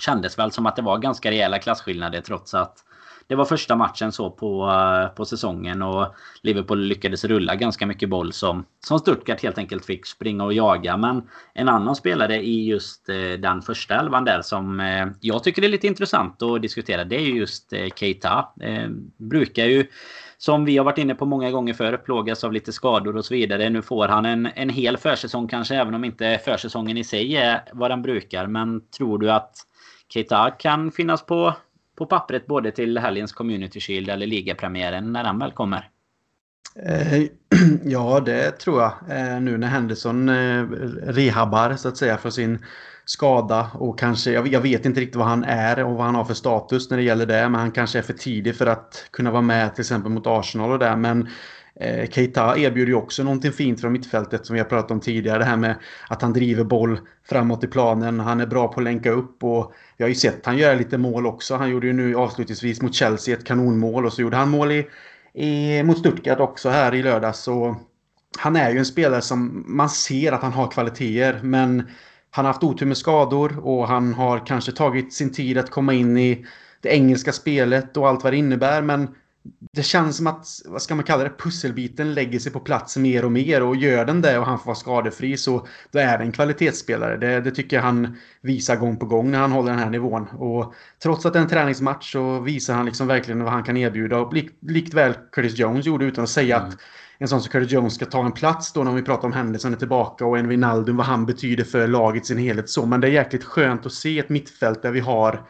kändes 0.00 0.38
väl 0.38 0.52
som 0.52 0.66
att 0.66 0.76
det 0.76 0.82
var 0.82 0.98
ganska 0.98 1.30
rejäla 1.30 1.58
klasskillnader 1.58 2.20
trots 2.20 2.54
att 2.54 2.84
det 3.26 3.34
var 3.34 3.44
första 3.44 3.76
matchen 3.76 4.12
så 4.12 4.30
på, 4.30 4.70
eh, 4.70 5.16
på 5.16 5.24
säsongen 5.24 5.82
och 5.82 6.14
Liverpool 6.42 6.80
lyckades 6.80 7.24
rulla 7.24 7.54
ganska 7.54 7.86
mycket 7.86 8.08
boll 8.08 8.32
som, 8.32 8.64
som 8.86 8.98
Stuttgart 8.98 9.42
helt 9.42 9.58
enkelt 9.58 9.86
fick 9.86 10.06
springa 10.06 10.44
och 10.44 10.52
jaga. 10.52 10.96
Men 10.96 11.22
en 11.54 11.68
annan 11.68 11.96
spelare 11.96 12.36
i 12.36 12.64
just 12.66 13.08
eh, 13.08 13.14
den 13.38 13.62
första 13.62 13.94
elvan 14.00 14.24
där 14.24 14.42
som 14.42 14.80
jag 15.20 15.44
tycker 15.44 15.64
är 15.64 15.68
lite 15.68 15.86
intressant 15.86 16.42
att 16.42 16.62
diskutera 16.62 17.04
det 17.04 17.16
är 17.16 17.20
just 17.20 17.72
Keita. 17.96 18.48
Brukar 19.16 19.64
ju 19.64 19.86
som 20.44 20.64
vi 20.64 20.76
har 20.76 20.84
varit 20.84 20.98
inne 20.98 21.14
på 21.14 21.26
många 21.26 21.50
gånger 21.50 21.74
förr, 21.74 21.96
plågas 21.96 22.44
av 22.44 22.52
lite 22.52 22.72
skador 22.72 23.16
och 23.16 23.24
så 23.24 23.34
vidare. 23.34 23.70
Nu 23.70 23.82
får 23.82 24.08
han 24.08 24.26
en, 24.26 24.48
en 24.54 24.68
hel 24.68 24.96
försäsong 24.96 25.48
kanske, 25.48 25.74
även 25.76 25.94
om 25.94 26.04
inte 26.04 26.40
försäsongen 26.44 26.96
i 26.96 27.04
sig 27.04 27.36
är 27.36 27.62
vad 27.72 27.90
den 27.90 28.02
brukar. 28.02 28.46
Men 28.46 28.88
tror 28.88 29.18
du 29.18 29.30
att 29.30 29.56
Keita 30.08 30.50
kan 30.50 30.92
finnas 30.92 31.26
på, 31.26 31.54
på 31.98 32.06
pappret 32.06 32.46
både 32.46 32.70
till 32.70 32.98
helgens 32.98 33.32
Community 33.32 33.80
Shield 33.80 34.10
eller 34.10 34.26
ligapremiären 34.26 35.12
när 35.12 35.24
den 35.24 35.38
väl 35.38 35.52
kommer? 35.52 35.88
Eh, 36.86 37.22
ja, 37.84 38.20
det 38.20 38.50
tror 38.50 38.82
jag. 38.82 38.92
Eh, 39.10 39.40
nu 39.40 39.58
när 39.58 39.68
Henderson 39.68 40.28
eh, 40.28 40.62
rehabbar 41.06 41.76
så 41.76 41.88
att 41.88 41.96
säga 41.96 42.16
för 42.16 42.30
sin 42.30 42.64
skada 43.04 43.70
och 43.74 43.98
kanske, 43.98 44.30
jag, 44.30 44.48
jag, 44.48 44.60
vet 44.60 44.86
inte 44.86 45.00
riktigt 45.00 45.16
vad 45.16 45.26
han 45.26 45.44
är 45.44 45.84
och 45.84 45.94
vad 45.94 46.06
han 46.06 46.14
har 46.14 46.24
för 46.24 46.34
status 46.34 46.90
när 46.90 46.96
det 46.96 47.02
gäller 47.02 47.26
det. 47.26 47.48
Men 47.48 47.60
han 47.60 47.70
kanske 47.70 47.98
är 47.98 48.02
för 48.02 48.12
tidig 48.12 48.56
för 48.56 48.66
att 48.66 49.08
kunna 49.10 49.30
vara 49.30 49.42
med 49.42 49.74
till 49.74 49.82
exempel 49.82 50.12
mot 50.12 50.26
Arsenal 50.26 50.72
och 50.72 50.78
det. 50.78 50.96
Men 50.96 51.28
eh, 51.80 52.10
Keita 52.10 52.58
erbjuder 52.58 52.88
ju 52.88 52.94
också 52.94 53.22
någonting 53.22 53.52
fint 53.52 53.80
från 53.80 53.92
mittfältet 53.92 54.46
som 54.46 54.54
vi 54.54 54.60
har 54.60 54.68
pratat 54.68 54.90
om 54.90 55.00
tidigare. 55.00 55.38
Det 55.38 55.44
här 55.44 55.56
med 55.56 55.74
att 56.08 56.22
han 56.22 56.32
driver 56.32 56.64
boll 56.64 56.98
framåt 57.28 57.64
i 57.64 57.66
planen. 57.66 58.20
Han 58.20 58.40
är 58.40 58.46
bra 58.46 58.68
på 58.68 58.80
att 58.80 58.84
länka 58.84 59.10
upp 59.10 59.44
och 59.44 59.74
jag 59.96 60.06
har 60.06 60.08
ju 60.08 60.14
sett 60.14 60.46
han 60.46 60.58
göra 60.58 60.74
lite 60.74 60.98
mål 60.98 61.26
också. 61.26 61.56
Han 61.56 61.70
gjorde 61.70 61.86
ju 61.86 61.92
nu 61.92 62.16
avslutningsvis 62.16 62.82
mot 62.82 62.94
Chelsea 62.94 63.36
ett 63.36 63.44
kanonmål 63.44 64.06
och 64.06 64.12
så 64.12 64.22
gjorde 64.22 64.36
han 64.36 64.50
mål 64.50 64.72
i, 64.72 64.86
i, 65.34 65.82
mot 65.82 65.98
Stuttgart 65.98 66.40
också 66.40 66.68
här 66.68 66.94
i 66.94 67.02
lördags. 67.02 67.38
Så 67.38 67.76
han 68.38 68.56
är 68.56 68.70
ju 68.70 68.78
en 68.78 68.84
spelare 68.84 69.20
som 69.20 69.64
man 69.66 69.90
ser 69.90 70.32
att 70.32 70.42
han 70.42 70.52
har 70.52 70.70
kvaliteter 70.70 71.40
men 71.42 71.88
han 72.34 72.44
har 72.44 72.52
haft 72.52 72.62
otur 72.62 72.86
med 72.86 72.96
skador 72.96 73.58
och 73.66 73.88
han 73.88 74.14
har 74.14 74.46
kanske 74.46 74.72
tagit 74.72 75.12
sin 75.12 75.32
tid 75.32 75.58
att 75.58 75.70
komma 75.70 75.92
in 75.92 76.18
i 76.18 76.46
det 76.80 76.88
engelska 76.88 77.32
spelet 77.32 77.96
och 77.96 78.08
allt 78.08 78.24
vad 78.24 78.32
det 78.32 78.36
innebär. 78.36 78.82
Men 78.82 79.08
det 79.72 79.82
känns 79.82 80.16
som 80.16 80.26
att, 80.26 80.46
vad 80.64 80.82
ska 80.82 80.94
man 80.94 81.04
kalla 81.04 81.24
det, 81.24 81.38
pusselbiten 81.38 82.14
lägger 82.14 82.38
sig 82.38 82.52
på 82.52 82.60
plats 82.60 82.96
mer 82.96 83.24
och 83.24 83.32
mer 83.32 83.62
och 83.62 83.76
gör 83.76 84.04
den 84.04 84.20
det 84.20 84.38
och 84.38 84.46
han 84.46 84.58
får 84.58 84.66
vara 84.66 84.76
skadefri 84.76 85.36
så 85.36 85.66
då 85.90 85.98
är 85.98 86.18
det 86.18 86.24
en 86.24 86.32
kvalitetsspelare. 86.32 87.16
Det, 87.16 87.40
det 87.40 87.50
tycker 87.50 87.76
jag 87.76 87.82
han 87.82 88.16
visar 88.40 88.76
gång 88.76 88.96
på 88.96 89.06
gång 89.06 89.30
när 89.30 89.38
han 89.38 89.52
håller 89.52 89.70
den 89.70 89.80
här 89.80 89.90
nivån. 89.90 90.26
Och 90.26 90.74
trots 91.02 91.26
att 91.26 91.32
det 91.32 91.38
är 91.38 91.42
en 91.42 91.48
träningsmatch 91.48 92.12
så 92.12 92.40
visar 92.40 92.74
han 92.74 92.86
liksom 92.86 93.06
verkligen 93.06 93.44
vad 93.44 93.52
han 93.52 93.64
kan 93.64 93.76
erbjuda. 93.76 94.18
Och 94.18 94.32
likt, 94.32 94.54
likt 94.60 94.94
väl 94.94 95.14
Curtis 95.32 95.58
Jones 95.58 95.86
gjorde 95.86 96.04
utan 96.04 96.24
att 96.24 96.30
säga 96.30 96.56
mm. 96.56 96.68
att 96.68 96.76
en 97.24 97.28
sån 97.28 97.40
som 97.40 97.50
Curtis 97.50 97.72
Jones 97.72 97.94
ska 97.94 98.06
ta 98.06 98.24
en 98.24 98.32
plats 98.32 98.72
då 98.72 98.84
när 98.84 98.92
vi 98.92 99.02
pratar 99.02 99.28
om 99.28 99.32
händelsen 99.32 99.72
är 99.72 99.76
tillbaka 99.76 100.26
och 100.26 100.38
en 100.38 100.48
Wijnaldum 100.48 100.96
vad 100.96 101.06
han 101.06 101.26
betyder 101.26 101.64
för 101.64 101.88
laget 101.88 102.26
sin 102.26 102.38
helhet. 102.38 102.70
Så, 102.70 102.86
men 102.86 103.00
det 103.00 103.08
är 103.08 103.12
jäkligt 103.12 103.44
skönt 103.44 103.86
att 103.86 103.92
se 103.92 104.18
ett 104.18 104.28
mittfält 104.28 104.82
där 104.82 104.90
vi 104.90 105.00
har 105.00 105.42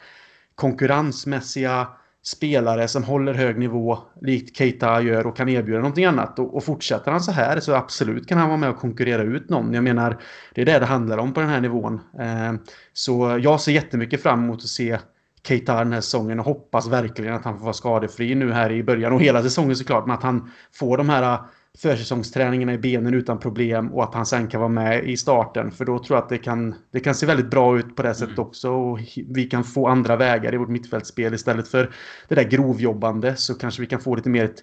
konkurrensmässiga 0.55 1.87
spelare 2.23 2.89
som 2.89 3.05
håller 3.05 3.35
hög 3.35 3.59
nivå 3.59 3.99
likt 4.21 4.57
Keita 4.57 5.03
gör 5.03 5.27
och 5.27 5.37
kan 5.37 5.49
erbjuda 5.49 5.79
någonting 5.79 6.05
annat. 6.05 6.39
Och, 6.39 6.57
och 6.57 6.65
fortsätter 6.65 7.11
han 7.11 7.21
så 7.21 7.33
här 7.33 7.61
så 7.61 7.75
absolut 7.75 8.29
kan 8.29 8.39
han 8.39 8.49
vara 8.49 8.59
med 8.59 8.71
och 8.71 8.79
konkurrera 8.79 9.23
ut 9.23 9.51
någon. 9.51 9.75
Jag 9.75 9.85
menar, 9.85 10.19
det 10.55 10.61
är 10.61 10.67
det 10.67 10.79
det 10.79 10.87
handlar 10.87 11.19
om 11.19 11.33
på 11.33 11.41
den 11.41 11.49
här 11.49 11.61
nivån. 11.61 12.01
Eh, 12.19 12.53
så 12.93 13.39
jag 13.43 13.61
ser 13.61 13.73
jättemycket 13.73 14.23
fram 14.23 14.45
emot 14.45 14.59
att 14.59 14.69
se 14.69 14.99
Keita 15.47 15.75
den 15.75 15.93
här 15.93 16.01
säsongen 16.01 16.39
och 16.39 16.45
hoppas 16.45 16.89
verkligen 16.89 17.35
att 17.35 17.45
han 17.45 17.59
får 17.59 17.65
vara 17.65 17.75
skadefri 17.75 18.35
nu 18.35 18.53
här 18.53 18.73
i 18.73 18.83
början 18.83 19.13
och 19.13 19.21
hela 19.21 19.43
säsongen 19.43 19.77
såklart. 19.77 20.07
Men 20.07 20.15
att 20.15 20.23
han 20.23 20.51
får 20.73 20.97
de 20.97 21.09
här 21.09 21.39
försäsongsträningarna 21.79 22.75
i 22.75 22.79
benen 22.79 23.15
utan 23.15 23.39
problem 23.39 23.93
och 23.93 24.05
att 24.05 24.15
han 24.15 24.27
sen 24.27 24.49
kan 24.49 24.61
vara 24.61 24.69
med 24.69 25.05
i 25.05 25.17
starten. 25.17 25.71
För 25.71 25.85
då 25.85 25.99
tror 25.99 26.17
jag 26.17 26.23
att 26.23 26.29
det 26.29 26.39
kan, 26.39 26.75
det 26.91 27.01
kan 27.01 27.15
se 27.15 27.27
väldigt 27.27 27.51
bra 27.51 27.79
ut 27.79 27.97
på 27.97 28.03
det 28.03 28.15
sättet 28.15 28.39
mm. 28.39 28.47
också. 28.47 28.71
Och 28.71 28.99
vi 29.29 29.45
kan 29.45 29.65
få 29.65 29.89
andra 29.89 30.17
vägar 30.17 30.55
i 30.55 30.57
vårt 30.57 30.69
mittfältsspel 30.69 31.35
istället 31.35 31.69
för 31.69 31.95
det 32.29 32.35
där 32.35 32.45
grovjobbande 32.45 33.37
så 33.37 33.55
kanske 33.55 33.81
vi 33.81 33.87
kan 33.87 34.01
få 34.01 34.15
lite 34.15 34.29
mer 34.29 34.45
ett 34.45 34.63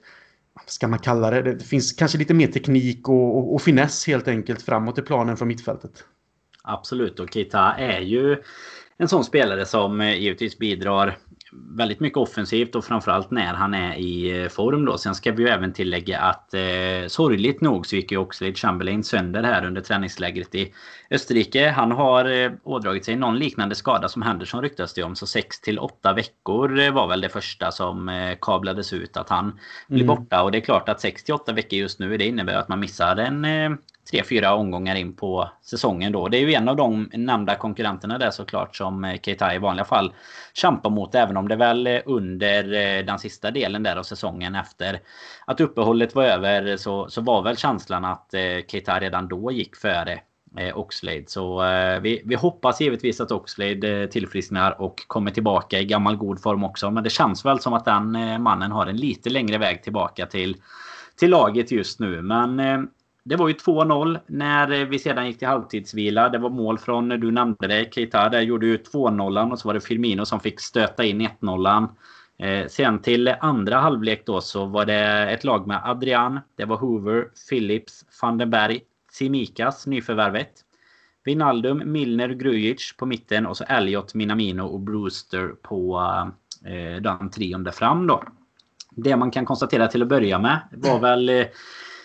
vad 0.53 0.69
ska 0.69 0.87
man 0.87 0.99
kalla 0.99 1.31
det? 1.31 1.41
Det 1.41 1.63
finns 1.63 1.93
kanske 1.93 2.17
lite 2.17 2.33
mer 2.33 2.47
teknik 2.47 3.09
och, 3.09 3.37
och, 3.37 3.53
och 3.53 3.61
finess 3.61 4.07
helt 4.07 4.27
enkelt 4.27 4.61
framåt 4.61 4.97
i 4.97 5.01
planen 5.01 5.37
från 5.37 5.47
mittfältet. 5.47 6.03
Absolut 6.63 7.19
och 7.19 7.33
Kita 7.33 7.75
är 7.77 7.99
ju 7.99 8.37
en 8.97 9.07
sån 9.07 9.23
spelare 9.23 9.65
som 9.65 10.01
eh, 10.01 10.19
givetvis 10.19 10.57
bidrar 10.57 11.17
väldigt 11.53 11.99
mycket 11.99 12.17
offensivt 12.17 12.75
och 12.75 12.85
framförallt 12.85 13.31
när 13.31 13.53
han 13.53 13.73
är 13.73 13.95
i 13.95 14.41
eh, 14.41 14.49
form 14.49 14.85
då. 14.85 14.97
Sen 14.97 15.15
ska 15.15 15.31
vi 15.31 15.43
ju 15.43 15.49
även 15.49 15.73
tillägga 15.73 16.19
att 16.19 16.53
eh, 16.53 17.07
sorgligt 17.07 17.61
nog 17.61 17.85
så 17.85 17.95
gick 17.95 18.11
ju 18.11 18.17
Oxlade 18.17 18.53
Chamberlain 18.53 19.03
sönder 19.03 19.43
här 19.43 19.65
under 19.65 19.81
träningslägret 19.81 20.55
i 20.55 20.73
Österrike. 21.11 21.69
Han 21.69 21.91
har 21.91 22.25
eh, 22.25 22.51
ådragit 22.63 23.05
sig 23.05 23.15
någon 23.15 23.39
liknande 23.39 23.75
skada 23.75 24.09
som 24.09 24.21
Henderson 24.21 24.61
ryktas 24.61 24.93
det 24.93 25.03
om. 25.03 25.15
Så 25.15 25.27
6 25.27 25.61
till 25.61 25.79
8 25.79 26.13
veckor 26.13 26.79
eh, 26.79 26.93
var 26.93 27.07
väl 27.07 27.21
det 27.21 27.29
första 27.29 27.71
som 27.71 28.09
eh, 28.09 28.37
kablades 28.41 28.93
ut 28.93 29.17
att 29.17 29.29
han 29.29 29.59
blir 29.87 30.03
mm. 30.03 30.15
borta. 30.15 30.43
Och 30.43 30.51
det 30.51 30.57
är 30.57 30.61
klart 30.61 30.89
att 30.89 31.01
6 31.01 31.23
till 31.23 31.33
8 31.33 31.53
veckor 31.53 31.79
just 31.79 31.99
nu 31.99 32.17
det 32.17 32.25
innebär 32.25 32.53
att 32.53 32.69
man 32.69 32.79
missar 32.79 33.15
en 33.15 33.45
tre, 34.11 34.23
fyra 34.23 34.55
omgångar 34.55 34.95
in 34.95 35.15
på 35.15 35.49
säsongen 35.61 36.11
då. 36.11 36.27
Det 36.27 36.37
är 36.37 36.41
ju 36.41 36.53
en 36.53 36.69
av 36.69 36.75
de 36.75 37.09
nämnda 37.13 37.55
konkurrenterna 37.55 38.17
där 38.17 38.31
såklart 38.31 38.75
som 38.75 39.03
eh, 39.03 39.19
Keita 39.21 39.55
i 39.55 39.57
vanliga 39.57 39.85
fall 39.85 40.13
kämpar 40.53 40.89
mot. 40.89 41.15
Även 41.15 41.37
om 41.37 41.47
det 41.47 41.55
väl 41.55 42.01
under 42.05 42.73
eh, 42.73 43.05
den 43.05 43.19
sista 43.19 43.51
delen 43.51 43.83
där 43.83 43.95
av 43.95 44.03
säsongen 44.03 44.55
efter 44.55 44.99
att 45.45 45.61
uppehållet 45.61 46.15
var 46.15 46.23
över 46.23 46.77
så, 46.77 47.09
så 47.09 47.21
var 47.21 47.41
väl 47.43 47.57
känslan 47.57 48.05
att 48.05 48.33
eh, 48.33 48.41
Keita 48.67 48.99
redan 48.99 49.27
då 49.27 49.51
gick 49.51 49.75
före 49.75 50.19
eh, 50.57 50.77
Oxlade. 50.77 51.23
Så 51.27 51.63
eh, 51.65 51.99
vi, 51.99 52.21
vi 52.25 52.35
hoppas 52.35 52.81
givetvis 52.81 53.21
att 53.21 53.31
Oxlade 53.31 54.01
eh, 54.01 54.09
tillfrisknar 54.09 54.81
och 54.81 54.95
kommer 55.07 55.31
tillbaka 55.31 55.79
i 55.79 55.85
gammal 55.85 56.15
god 56.15 56.41
form 56.41 56.63
också. 56.63 56.91
Men 56.91 57.03
det 57.03 57.09
känns 57.09 57.45
väl 57.45 57.59
som 57.59 57.73
att 57.73 57.85
den 57.85 58.15
eh, 58.15 58.39
mannen 58.39 58.71
har 58.71 58.87
en 58.87 58.97
lite 58.97 59.29
längre 59.29 59.57
väg 59.57 59.83
tillbaka 59.83 60.25
till, 60.25 60.55
till 61.19 61.29
laget 61.29 61.71
just 61.71 61.99
nu. 61.99 62.21
Men 62.21 62.59
det 63.23 63.35
var 63.35 63.47
ju 63.47 63.53
2-0 63.53 64.19
när 64.27 64.71
eh, 64.71 64.87
vi 64.87 64.99
sedan 64.99 65.27
gick 65.27 65.39
till 65.39 65.47
halvtidsvila. 65.47 66.29
Det 66.29 66.37
var 66.37 66.49
mål 66.49 66.77
från, 66.77 67.11
eh, 67.11 67.17
du 67.17 67.31
nämnde 67.31 67.67
det, 67.67 67.93
Keita 67.93 68.29
där 68.29 68.41
gjorde 68.41 68.65
ju 68.65 68.77
2-0 68.77 69.51
och 69.51 69.59
så 69.59 69.67
var 69.67 69.73
det 69.73 69.81
Firmino 69.81 70.25
som 70.25 70.39
fick 70.39 70.59
stöta 70.59 71.03
in 71.03 71.21
1-0. 71.21 71.87
Eh, 72.37 72.67
sen 72.67 73.01
till 73.01 73.35
andra 73.39 73.77
halvlek 73.77 74.25
då 74.25 74.41
så 74.41 74.65
var 74.65 74.85
det 74.85 75.31
ett 75.31 75.43
lag 75.43 75.67
med 75.67 75.81
Adrian, 75.83 76.39
det 76.55 76.65
var 76.65 76.77
Hoover, 76.77 77.27
Phillips, 77.49 78.05
van 78.21 78.37
den 78.37 78.49
Berg, 78.49 78.81
Simikas, 79.11 79.87
nyförvärvet. 79.87 80.51
Vinaldum, 81.23 81.91
Milner, 81.91 82.29
Grujic 82.29 82.95
på 82.97 83.05
mitten 83.05 83.45
och 83.45 83.57
så 83.57 83.63
Elliot, 83.63 84.13
Minamino 84.13 84.61
och 84.61 84.79
Brewster 84.79 85.47
på 85.47 86.01
eh, 86.65 87.01
den 87.01 87.29
trion 87.29 87.63
där 87.63 87.71
fram 87.71 88.07
då. 88.07 88.23
Det 88.95 89.15
man 89.15 89.31
kan 89.31 89.45
konstatera 89.45 89.87
till 89.87 90.01
att 90.01 90.07
börja 90.07 90.39
med 90.39 90.59
var 90.71 90.99
väl 90.99 91.29
eh, 91.29 91.45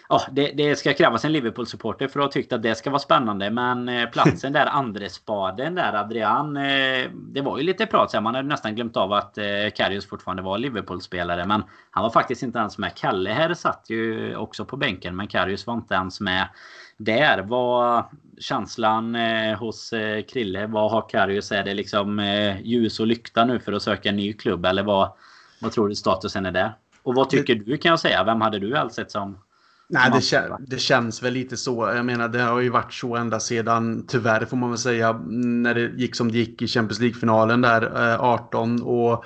ja, 0.08 0.22
det, 0.32 0.52
det, 0.52 0.76
ska 0.76 0.94
krävas 0.94 1.25
en 1.25 1.32
Liverpool-supporter 1.32 2.08
för 2.08 2.20
att 2.20 2.25
ha 2.25 2.32
tyckt 2.32 2.52
att 2.52 2.62
det 2.62 2.75
ska 2.75 2.90
vara 2.90 2.98
spännande. 2.98 3.50
Men 3.50 3.88
eh, 3.88 4.10
platsen 4.10 4.52
där, 4.52 4.66
andrespaden 4.66 5.75
där, 5.75 5.94
Adrian. 5.94 6.56
Eh, 6.56 7.10
det 7.12 7.40
var 7.40 7.58
ju 7.58 7.64
lite 7.64 7.86
prat 7.86 8.22
Man 8.22 8.34
hade 8.34 8.48
nästan 8.48 8.75
glömt 8.75 8.96
av 8.96 9.12
att 9.12 9.38
eh, 9.38 9.44
Karius 9.75 10.06
fortfarande 10.06 10.42
var 10.42 10.58
Liverpool-spelare. 10.58 11.46
Men 11.46 11.64
han 11.90 12.02
var 12.02 12.10
faktiskt 12.10 12.42
inte 12.42 12.58
ens 12.58 12.78
med. 12.78 12.94
Kalle 12.94 13.30
här 13.30 13.54
satt 13.54 13.84
ju 13.88 14.36
också 14.36 14.64
på 14.64 14.76
bänken. 14.76 15.16
Men 15.16 15.26
Karius 15.26 15.66
var 15.66 15.75
inte 15.75 15.94
ens 15.94 16.20
med 16.20 16.48
där. 16.96 17.42
Vad 17.42 18.04
känslan 18.38 19.14
eh, 19.14 19.58
hos 19.58 19.92
eh, 19.92 20.22
Krille? 20.22 20.66
Vad 20.66 20.90
har 20.90 21.08
Karius? 21.08 21.52
Är 21.52 21.64
det 21.64 21.75
liksom 21.75 22.18
eh, 22.18 22.60
ljus 22.60 23.00
och 23.00 23.06
lykta 23.06 23.44
nu 23.44 23.58
för 23.58 23.72
att 23.72 23.82
söka 23.82 24.08
en 24.08 24.16
ny 24.16 24.32
klubb? 24.32 24.66
Eller 24.66 24.82
vad, 24.82 25.12
vad 25.60 25.72
tror 25.72 25.88
du 25.88 25.94
statusen 25.94 26.46
är 26.46 26.52
där? 26.52 26.72
Och 27.02 27.14
vad 27.14 27.30
tycker 27.30 27.54
du 27.54 27.76
kan 27.76 27.90
jag 27.90 28.00
säga? 28.00 28.25
Vem 28.25 28.40
hade 28.40 28.58
du 28.58 28.76
helst 28.76 28.96
sett 28.96 29.10
som 29.10 29.38
Nej, 29.88 30.10
det, 30.14 30.20
kän 30.20 30.66
det, 30.66 30.78
känns 30.78 31.22
väl 31.22 31.32
lite 31.32 31.56
så. 31.56 31.92
Jag 31.94 32.06
menar, 32.06 32.28
det 32.28 32.42
har 32.42 32.60
ju 32.60 32.68
varit 32.68 32.92
så 32.92 33.16
ända 33.16 33.40
sedan, 33.40 34.04
tyvärr 34.08 34.44
får 34.44 34.56
man 34.56 34.70
väl 34.70 34.78
säga, 34.78 35.12
när 35.28 35.74
det 35.74 35.80
gick 35.80 36.16
som 36.16 36.32
det 36.32 36.38
gick 36.38 36.62
i 36.62 36.66
Champions 36.66 37.00
League-finalen 37.00 37.60
där, 37.60 38.12
eh, 38.12 38.20
18. 38.20 38.82
Och 38.82 39.24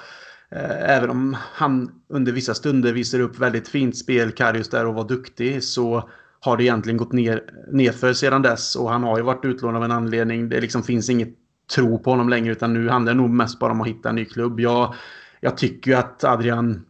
eh, 0.50 0.90
även 0.96 1.10
om 1.10 1.36
han 1.54 1.90
under 2.08 2.32
vissa 2.32 2.54
stunder 2.54 2.92
visar 2.92 3.20
upp 3.20 3.38
väldigt 3.38 3.68
fint 3.68 3.96
spel, 3.96 4.32
Karius 4.32 4.68
där, 4.68 4.86
och 4.86 4.94
var 4.94 5.08
duktig, 5.08 5.64
så 5.64 6.08
har 6.40 6.56
det 6.56 6.64
egentligen 6.64 6.96
gått 6.96 7.12
ner, 7.12 7.42
nerför 7.72 8.12
sedan 8.12 8.42
dess. 8.42 8.76
Och 8.76 8.90
han 8.90 9.02
har 9.02 9.16
ju 9.16 9.22
varit 9.22 9.44
utlånad 9.44 9.76
av 9.76 9.84
en 9.84 9.92
anledning. 9.92 10.48
Det 10.48 10.60
liksom 10.60 10.82
finns 10.82 11.10
inget 11.10 11.34
tro 11.74 11.98
på 11.98 12.10
honom 12.10 12.28
längre, 12.28 12.52
utan 12.52 12.72
nu 12.72 12.88
handlar 12.88 13.12
det 13.12 13.20
nog 13.20 13.30
mest 13.30 13.58
bara 13.58 13.72
om 13.72 13.80
att 13.80 13.88
hitta 13.88 14.08
en 14.08 14.14
ny 14.14 14.24
klubb. 14.24 14.60
Jag, 14.60 14.94
jag 15.40 15.56
tycker 15.56 15.90
ju 15.90 15.96
att 15.96 16.24
Adrian 16.24 16.84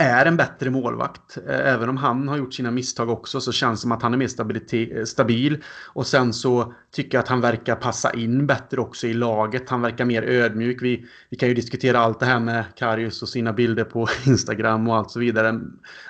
är 0.00 0.26
en 0.26 0.36
bättre 0.36 0.70
målvakt. 0.70 1.38
Eh, 1.48 1.72
även 1.72 1.88
om 1.88 1.96
han 1.96 2.28
har 2.28 2.36
gjort 2.36 2.54
sina 2.54 2.70
misstag 2.70 3.10
också 3.10 3.40
så 3.40 3.52
känns 3.52 3.80
det 3.80 3.82
som 3.82 3.92
att 3.92 4.02
han 4.02 4.14
är 4.14 4.18
mer 4.18 4.98
eh, 4.98 5.04
stabil. 5.04 5.62
Och 5.86 6.06
sen 6.06 6.32
så 6.32 6.74
tycker 6.90 7.18
jag 7.18 7.22
att 7.22 7.28
han 7.28 7.40
verkar 7.40 7.76
passa 7.76 8.12
in 8.12 8.46
bättre 8.46 8.80
också 8.80 9.06
i 9.06 9.14
laget. 9.14 9.70
Han 9.70 9.82
verkar 9.82 10.04
mer 10.04 10.22
ödmjuk. 10.22 10.82
Vi, 10.82 11.06
vi 11.30 11.36
kan 11.36 11.48
ju 11.48 11.54
diskutera 11.54 11.98
allt 11.98 12.20
det 12.20 12.26
här 12.26 12.40
med 12.40 12.64
Karius 12.76 13.22
och 13.22 13.28
sina 13.28 13.52
bilder 13.52 13.84
på 13.84 14.08
Instagram 14.26 14.88
och 14.88 14.96
allt 14.96 15.10
så 15.10 15.20
vidare. 15.20 15.60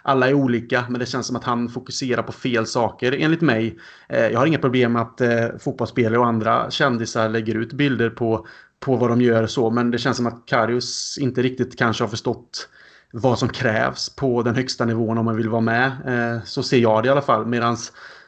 Alla 0.02 0.28
är 0.28 0.34
olika 0.34 0.84
men 0.88 1.00
det 1.00 1.06
känns 1.06 1.26
som 1.26 1.36
att 1.36 1.44
han 1.44 1.68
fokuserar 1.68 2.22
på 2.22 2.32
fel 2.32 2.66
saker 2.66 3.16
enligt 3.18 3.40
mig. 3.40 3.78
Eh, 4.08 4.26
jag 4.26 4.38
har 4.38 4.46
inga 4.46 4.58
problem 4.58 4.92
med 4.92 5.02
att 5.02 5.20
fotbollsspelare 5.62 6.18
och 6.18 6.26
andra 6.26 6.70
kändisar 6.70 7.28
lägger 7.28 7.54
ut 7.54 7.72
bilder 7.72 8.10
på, 8.10 8.46
på 8.80 8.96
vad 8.96 9.10
de 9.10 9.20
gör 9.20 9.46
så 9.46 9.70
men 9.70 9.90
det 9.90 9.98
känns 9.98 10.16
som 10.16 10.26
att 10.26 10.46
Karius 10.46 11.18
inte 11.20 11.42
riktigt 11.42 11.78
kanske 11.78 12.04
har 12.04 12.08
förstått 12.08 12.68
vad 13.12 13.38
som 13.38 13.48
krävs 13.48 14.16
på 14.16 14.42
den 14.42 14.54
högsta 14.54 14.84
nivån 14.84 15.18
om 15.18 15.24
man 15.24 15.36
vill 15.36 15.48
vara 15.48 15.60
med. 15.60 15.92
Eh, 16.06 16.44
så 16.44 16.62
ser 16.62 16.78
jag 16.78 17.02
det 17.02 17.06
i 17.06 17.10
alla 17.10 17.22
fall. 17.22 17.46
Medan 17.46 17.76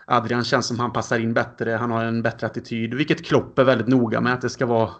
Adrian 0.04 0.44
känns 0.44 0.66
som 0.66 0.78
han 0.80 0.92
passar 0.92 1.18
in 1.18 1.34
bättre. 1.34 1.70
Han 1.70 1.90
har 1.90 2.04
en 2.04 2.22
bättre 2.22 2.46
attityd. 2.46 2.94
Vilket 2.94 3.26
Klopp 3.26 3.58
är 3.58 3.64
väldigt 3.64 3.88
noga 3.88 4.20
med. 4.20 4.34
Att 4.34 4.40
det 4.40 4.50
ska 4.50 4.66
vara 4.66 4.90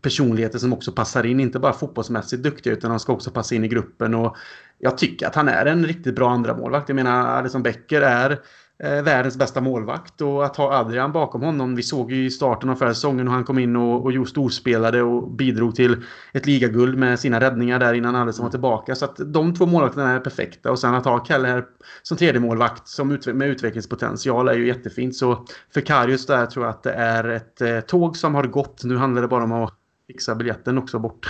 personligheter 0.00 0.58
som 0.58 0.72
också 0.72 0.92
passar 0.92 1.26
in. 1.26 1.40
Inte 1.40 1.58
bara 1.58 1.72
fotbollsmässigt 1.72 2.42
duktiga 2.42 2.72
utan 2.72 2.90
han 2.90 3.00
ska 3.00 3.12
också 3.12 3.30
passa 3.30 3.54
in 3.54 3.64
i 3.64 3.68
gruppen. 3.68 4.14
Och 4.14 4.36
jag 4.78 4.98
tycker 4.98 5.26
att 5.26 5.34
han 5.34 5.48
är 5.48 5.66
en 5.66 5.86
riktigt 5.86 6.14
bra 6.14 6.30
andra 6.30 6.56
målvakt. 6.56 6.88
Jag 6.88 6.96
menar, 6.96 7.26
Alisson 7.26 7.62
Becker 7.62 8.02
är 8.02 8.30
eh, 8.30 8.36
världens 8.82 9.38
bästa 9.38 9.60
målvakt 9.60 10.20
och 10.20 10.44
att 10.44 10.56
ha 10.56 10.78
Adrian 10.78 11.12
bakom 11.12 11.42
honom. 11.42 11.76
Vi 11.76 11.82
såg 11.82 12.12
ju 12.12 12.24
i 12.24 12.30
starten 12.30 12.70
av 12.70 12.74
förra 12.74 12.94
säsongen 12.94 13.28
hur 13.28 13.34
han 13.34 13.44
kom 13.44 13.58
in 13.58 13.76
och, 13.76 14.06
och 14.06 14.28
storspelade 14.28 15.02
och 15.02 15.30
bidrog 15.30 15.74
till 15.74 15.96
ett 16.32 16.46
ligaguld 16.46 16.98
med 16.98 17.20
sina 17.20 17.40
räddningar 17.40 17.78
där 17.78 17.94
innan 17.94 18.16
Alisson 18.16 18.44
var 18.44 18.50
tillbaka. 18.50 18.94
Så 18.94 19.04
att 19.04 19.16
de 19.26 19.54
två 19.54 19.66
målvakterna 19.66 20.10
är 20.10 20.20
perfekta 20.20 20.70
och 20.70 20.78
sen 20.78 20.94
att 20.94 21.04
ha 21.04 21.18
Kalle 21.18 21.48
här 21.48 21.64
som 22.02 22.16
tredje 22.16 22.40
målvakt 22.40 22.88
som 22.88 23.10
ut, 23.10 23.26
med 23.26 23.48
utvecklingspotential 23.48 24.48
är 24.48 24.54
ju 24.54 24.66
jättefint. 24.66 25.16
Så 25.16 25.46
för 25.74 25.80
Karius 25.80 26.26
där 26.26 26.46
tror 26.46 26.64
jag 26.64 26.70
att 26.70 26.82
det 26.82 26.92
är 26.92 27.28
ett 27.28 27.60
eh, 27.60 27.80
tåg 27.80 28.16
som 28.16 28.34
har 28.34 28.44
gått. 28.44 28.84
Nu 28.84 28.96
handlar 28.96 29.22
det 29.22 29.28
bara 29.28 29.44
om 29.44 29.52
att 29.52 29.74
fixa 30.06 30.34
biljetten 30.34 30.78
också 30.78 30.98
bort. 30.98 31.28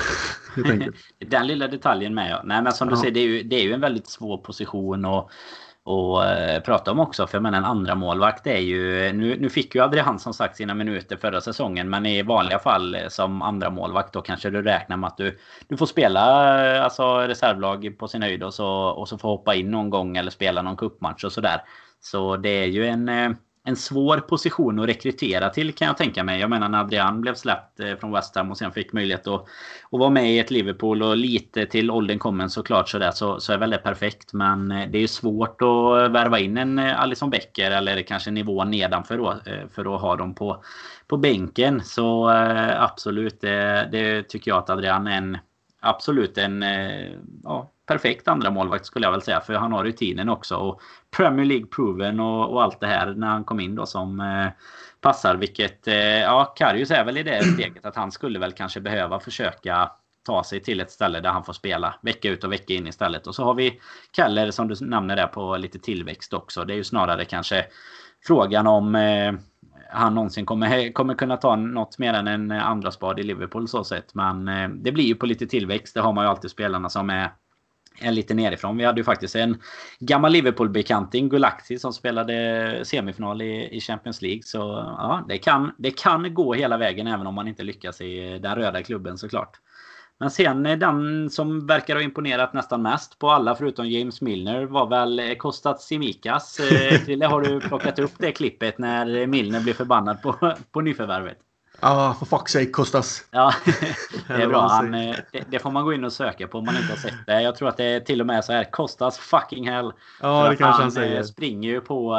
Den 1.26 1.46
lilla 1.46 1.68
detaljen 1.68 2.14
med 2.14 2.30
ja. 2.30 2.42
Nej 2.44 2.62
men 2.62 2.72
som 2.72 2.88
du 2.88 2.94
ja. 2.94 3.00
säger 3.00 3.14
det 3.14 3.20
är, 3.20 3.28
ju, 3.28 3.42
det 3.42 3.56
är 3.56 3.62
ju 3.62 3.72
en 3.72 3.80
väldigt 3.80 4.08
svår 4.08 4.38
position 4.38 5.04
och 5.04 5.30
och 5.84 6.24
eh, 6.24 6.62
prata 6.62 6.90
om 6.90 7.00
också. 7.00 7.26
För 7.26 7.36
jag 7.36 7.42
menar 7.42 7.58
en 7.58 7.64
andra 7.64 7.94
målvakt 7.94 8.46
är 8.46 8.58
ju... 8.58 9.12
Nu, 9.12 9.36
nu 9.40 9.50
fick 9.50 9.74
ju 9.74 9.82
Adrian 9.82 10.18
som 10.18 10.34
sagt 10.34 10.56
sina 10.56 10.74
minuter 10.74 11.16
förra 11.16 11.40
säsongen. 11.40 11.90
Men 11.90 12.06
i 12.06 12.22
vanliga 12.22 12.58
fall 12.58 12.94
eh, 12.94 13.08
som 13.08 13.42
andra 13.42 13.70
målvakt 13.70 14.12
då 14.12 14.20
kanske 14.22 14.50
du 14.50 14.62
räknar 14.62 14.96
med 14.96 15.08
att 15.08 15.16
du, 15.16 15.38
du 15.68 15.76
får 15.76 15.86
spela 15.86 16.76
eh, 16.76 16.84
alltså, 16.84 17.18
reservlag 17.18 17.98
på 17.98 18.08
sin 18.08 18.22
höjd 18.22 18.42
och 18.42 18.54
så, 18.54 18.68
och 18.68 19.08
så 19.08 19.18
får 19.18 19.28
hoppa 19.28 19.54
in 19.54 19.70
någon 19.70 19.90
gång 19.90 20.16
eller 20.16 20.30
spela 20.30 20.62
någon 20.62 20.76
kuppmatch 20.76 21.24
och 21.24 21.32
sådär. 21.32 21.62
Så 22.00 22.36
det 22.36 22.48
är 22.48 22.66
ju 22.66 22.86
en... 22.86 23.08
Eh, 23.08 23.30
en 23.64 23.76
svår 23.76 24.18
position 24.18 24.78
att 24.78 24.88
rekrytera 24.88 25.50
till 25.50 25.72
kan 25.72 25.86
jag 25.86 25.96
tänka 25.96 26.24
mig. 26.24 26.40
Jag 26.40 26.50
menar 26.50 26.68
när 26.68 26.80
Adrian 26.80 27.20
blev 27.20 27.34
släppt 27.34 27.80
eh, 27.80 27.96
från 27.96 28.12
West 28.12 28.36
Ham 28.36 28.50
och 28.50 28.58
sen 28.58 28.72
fick 28.72 28.92
möjlighet 28.92 29.26
att, 29.26 29.40
att 29.90 30.00
vara 30.00 30.10
med 30.10 30.32
i 30.32 30.38
ett 30.38 30.50
Liverpool 30.50 31.02
och 31.02 31.16
lite 31.16 31.66
till 31.66 31.90
åldern 31.90 32.18
kommen 32.18 32.50
såklart 32.50 32.88
sådär 32.88 33.10
så, 33.10 33.40
så 33.40 33.52
är 33.52 33.58
väl 33.58 33.70
det 33.70 33.78
perfekt. 33.78 34.32
Men 34.32 34.72
eh, 34.72 34.88
det 34.90 34.98
är 34.98 35.00
ju 35.00 35.08
svårt 35.08 35.62
att 35.62 36.02
eh, 36.02 36.08
värva 36.08 36.38
in 36.38 36.56
en 36.56 36.78
Alisson 36.78 37.30
Becker 37.30 37.70
eller 37.70 38.02
kanske 38.02 38.30
nivån 38.30 38.70
nedanför 38.70 39.18
då 39.18 39.36
för 39.70 39.94
att 39.94 40.00
ha 40.00 40.16
dem 40.16 40.34
på, 40.34 40.64
på 41.06 41.16
bänken. 41.16 41.80
Så 41.84 42.28
absolut, 42.76 43.40
det, 43.40 43.88
det 43.92 44.22
tycker 44.22 44.50
jag 44.50 44.58
att 44.58 44.70
Adrian 44.70 45.06
är 45.06 45.18
en 45.18 45.38
absolut 45.80 46.38
en 46.38 46.64
ja, 47.44 47.70
perfekt 47.92 48.28
andra 48.28 48.50
målvakt 48.50 48.86
skulle 48.86 49.06
jag 49.06 49.12
väl 49.12 49.22
säga. 49.22 49.40
För 49.40 49.54
han 49.54 49.72
har 49.72 49.84
rutinen 49.84 50.28
också. 50.28 50.56
Och 50.56 50.80
Premier 51.16 51.46
League 51.46 51.66
proven 51.66 52.20
och, 52.20 52.52
och 52.52 52.62
allt 52.62 52.80
det 52.80 52.86
här 52.86 53.14
när 53.14 53.26
han 53.26 53.44
kom 53.44 53.60
in 53.60 53.74
då 53.74 53.86
som 53.86 54.20
eh, 54.20 54.46
passar. 55.00 55.36
Vilket, 55.36 55.88
eh, 55.88 55.94
ja, 56.20 56.44
Karius 56.44 56.90
är 56.90 57.04
väl 57.04 57.18
i 57.18 57.22
det 57.22 57.44
steget 57.44 57.86
att 57.86 57.96
han 57.96 58.12
skulle 58.12 58.38
väl 58.38 58.52
kanske 58.52 58.80
behöva 58.80 59.20
försöka 59.20 59.90
ta 60.26 60.44
sig 60.44 60.60
till 60.60 60.80
ett 60.80 60.90
ställe 60.90 61.20
där 61.20 61.30
han 61.30 61.44
får 61.44 61.52
spela 61.52 61.94
vecka 62.02 62.28
ut 62.28 62.44
och 62.44 62.52
vecka 62.52 62.74
in 62.74 62.86
istället. 62.86 63.26
Och 63.26 63.34
så 63.34 63.44
har 63.44 63.54
vi 63.54 63.80
Keller 64.16 64.50
som 64.50 64.68
du 64.68 64.74
nämner 64.86 65.16
där 65.16 65.26
på 65.26 65.56
lite 65.56 65.78
tillväxt 65.78 66.32
också. 66.32 66.64
Det 66.64 66.74
är 66.74 66.76
ju 66.76 66.84
snarare 66.84 67.24
kanske 67.24 67.64
frågan 68.26 68.66
om 68.66 68.94
eh, 68.94 69.32
han 69.92 70.14
någonsin 70.14 70.46
kommer, 70.46 70.92
kommer 70.92 71.14
kunna 71.14 71.36
ta 71.36 71.56
något 71.56 71.98
mer 71.98 72.14
än 72.14 72.28
en 72.28 72.50
andra 72.50 72.90
spad 72.90 73.20
i 73.20 73.22
Liverpool 73.22 73.68
så 73.68 73.84
sett. 73.84 74.14
Men 74.14 74.48
eh, 74.48 74.68
det 74.68 74.92
blir 74.92 75.04
ju 75.04 75.14
på 75.14 75.26
lite 75.26 75.46
tillväxt. 75.46 75.94
Det 75.94 76.00
har 76.00 76.12
man 76.12 76.24
ju 76.24 76.30
alltid 76.30 76.50
spelarna 76.50 76.88
som 76.88 77.10
är 77.10 77.30
en 78.02 78.14
lite 78.14 78.34
nerifrån. 78.34 78.76
Vi 78.76 78.84
hade 78.84 79.00
ju 79.00 79.04
faktiskt 79.04 79.36
en 79.36 79.60
gammal 79.98 80.32
Liverpool-bekanting, 80.32 81.28
Gulaxi, 81.28 81.78
som 81.78 81.92
spelade 81.92 82.80
semifinal 82.84 83.42
i, 83.42 83.76
i 83.76 83.80
Champions 83.80 84.22
League. 84.22 84.42
Så 84.44 84.58
ja, 84.98 85.24
det 85.28 85.38
kan, 85.38 85.72
det 85.78 85.90
kan 85.90 86.34
gå 86.34 86.54
hela 86.54 86.76
vägen 86.76 87.06
även 87.06 87.26
om 87.26 87.34
man 87.34 87.48
inte 87.48 87.62
lyckas 87.62 88.00
i 88.00 88.38
den 88.38 88.54
röda 88.54 88.82
klubben 88.82 89.18
såklart. 89.18 89.58
Men 90.22 90.30
sen 90.30 90.66
eh, 90.66 90.78
den 90.78 91.30
som 91.30 91.66
verkar 91.66 91.94
ha 91.94 92.02
imponerat 92.02 92.52
nästan 92.52 92.82
mest 92.82 93.18
på 93.18 93.30
alla 93.30 93.54
förutom 93.54 93.88
James 93.88 94.20
Milner 94.20 94.64
var 94.64 94.86
väl 94.86 95.18
eh, 95.18 95.34
Kostas 95.34 95.86
Simikas. 95.86 96.60
Eh, 96.60 97.04
Krille, 97.04 97.26
har 97.26 97.40
du 97.40 97.60
plockat 97.60 97.98
upp 97.98 98.12
det 98.18 98.32
klippet 98.32 98.78
när 98.78 99.26
Milner 99.26 99.60
blev 99.60 99.74
förbannad 99.74 100.22
på, 100.22 100.54
på 100.72 100.80
nyförvärvet? 100.80 101.38
Ja, 101.84 102.16
för 102.18 102.26
fuck's 102.26 102.48
sake 102.48 102.66
Kostas. 102.66 103.24
Ja, 103.30 103.54
det 104.28 104.42
är 104.42 104.46
bra. 104.46 104.68
Han, 104.68 104.94
eh, 104.94 105.16
det, 105.32 105.44
det, 105.50 105.58
får 105.58 105.70
man 105.70 105.84
gå 105.84 105.92
in 105.92 106.04
och 106.04 106.12
söka 106.12 106.48
på 106.48 106.58
om 106.58 106.64
man 106.64 106.76
inte 106.76 106.92
har 106.92 106.96
sett 106.96 107.26
det. 107.26 107.42
Jag 107.42 107.56
tror 107.56 107.68
att 107.68 107.76
det 107.76 107.84
är 107.84 108.00
till 108.00 108.20
och 108.20 108.26
med 108.26 108.44
så 108.44 108.52
här. 108.52 108.70
Kostas 108.70 109.18
fucking 109.18 109.68
hell. 109.68 109.92
Ja, 110.20 110.48
det 110.48 110.56
kanske 110.56 110.64
han, 110.64 110.74
han 110.74 110.88
eh, 110.88 110.90
säger. 110.90 111.22
springer 111.22 111.68
ju 111.68 111.80
på 111.80 112.16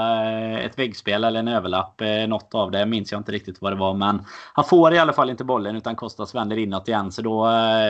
ett 0.62 0.79
väggspel 0.79 1.24
eller 1.24 1.39
en 1.39 1.48
överlapp. 1.48 2.01
Något 2.27 2.55
av 2.55 2.72
det 2.72 2.86
minns 2.86 3.12
jag 3.12 3.20
inte 3.20 3.32
riktigt 3.32 3.62
vad 3.62 3.72
det 3.72 3.75
var. 3.75 3.93
Men 3.93 4.25
han 4.53 4.65
får 4.65 4.93
i 4.93 5.00
alla 5.00 5.13
fall 5.13 5.29
inte 5.29 5.43
bollen 5.43 5.75
utan 5.75 5.96
Kostas 5.96 6.36
vänder 6.36 6.58
inåt 6.58 6.88
igen. 6.88 7.12
Så 7.12 7.22
då 7.22 7.50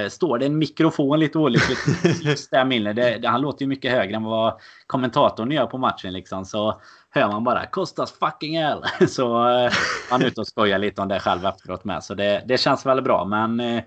står 0.10 0.38
det 0.38 0.46
en 0.46 0.58
mikrofon 0.58 1.20
lite 1.20 1.38
olyckligt 1.38 1.80
just 2.24 2.52
där 2.52 2.66
minne. 2.66 2.94
Det, 2.94 3.18
det, 3.18 3.28
han 3.28 3.42
låter 3.42 3.62
ju 3.62 3.68
mycket 3.68 3.92
högre 3.92 4.16
än 4.16 4.24
vad 4.24 4.54
kommentatorn 4.88 5.52
gör 5.52 5.66
på 5.66 5.78
matchen 5.78 6.14
liksom. 6.14 6.46
Så 6.46 6.82
hör 7.14 7.32
man 7.32 7.44
bara 7.44 7.66
Kostas 7.66 8.12
fucking 8.12 8.58
hell. 8.58 8.84
Så 9.08 9.50
eh, 9.50 9.72
han 10.10 10.22
är 10.22 10.26
ute 10.26 10.42
och 10.42 10.48
skojar 10.48 10.80
lite 10.80 11.02
om 11.02 11.08
det 11.08 11.20
själv 11.20 11.46
efteråt 11.46 11.84
med. 11.84 12.04
Så 12.04 12.14
det, 12.14 12.44
det 12.48 12.58
känns 12.58 12.86
väl 12.86 13.02
bra. 13.02 13.26
Men 13.26 13.60
eh, 13.60 13.84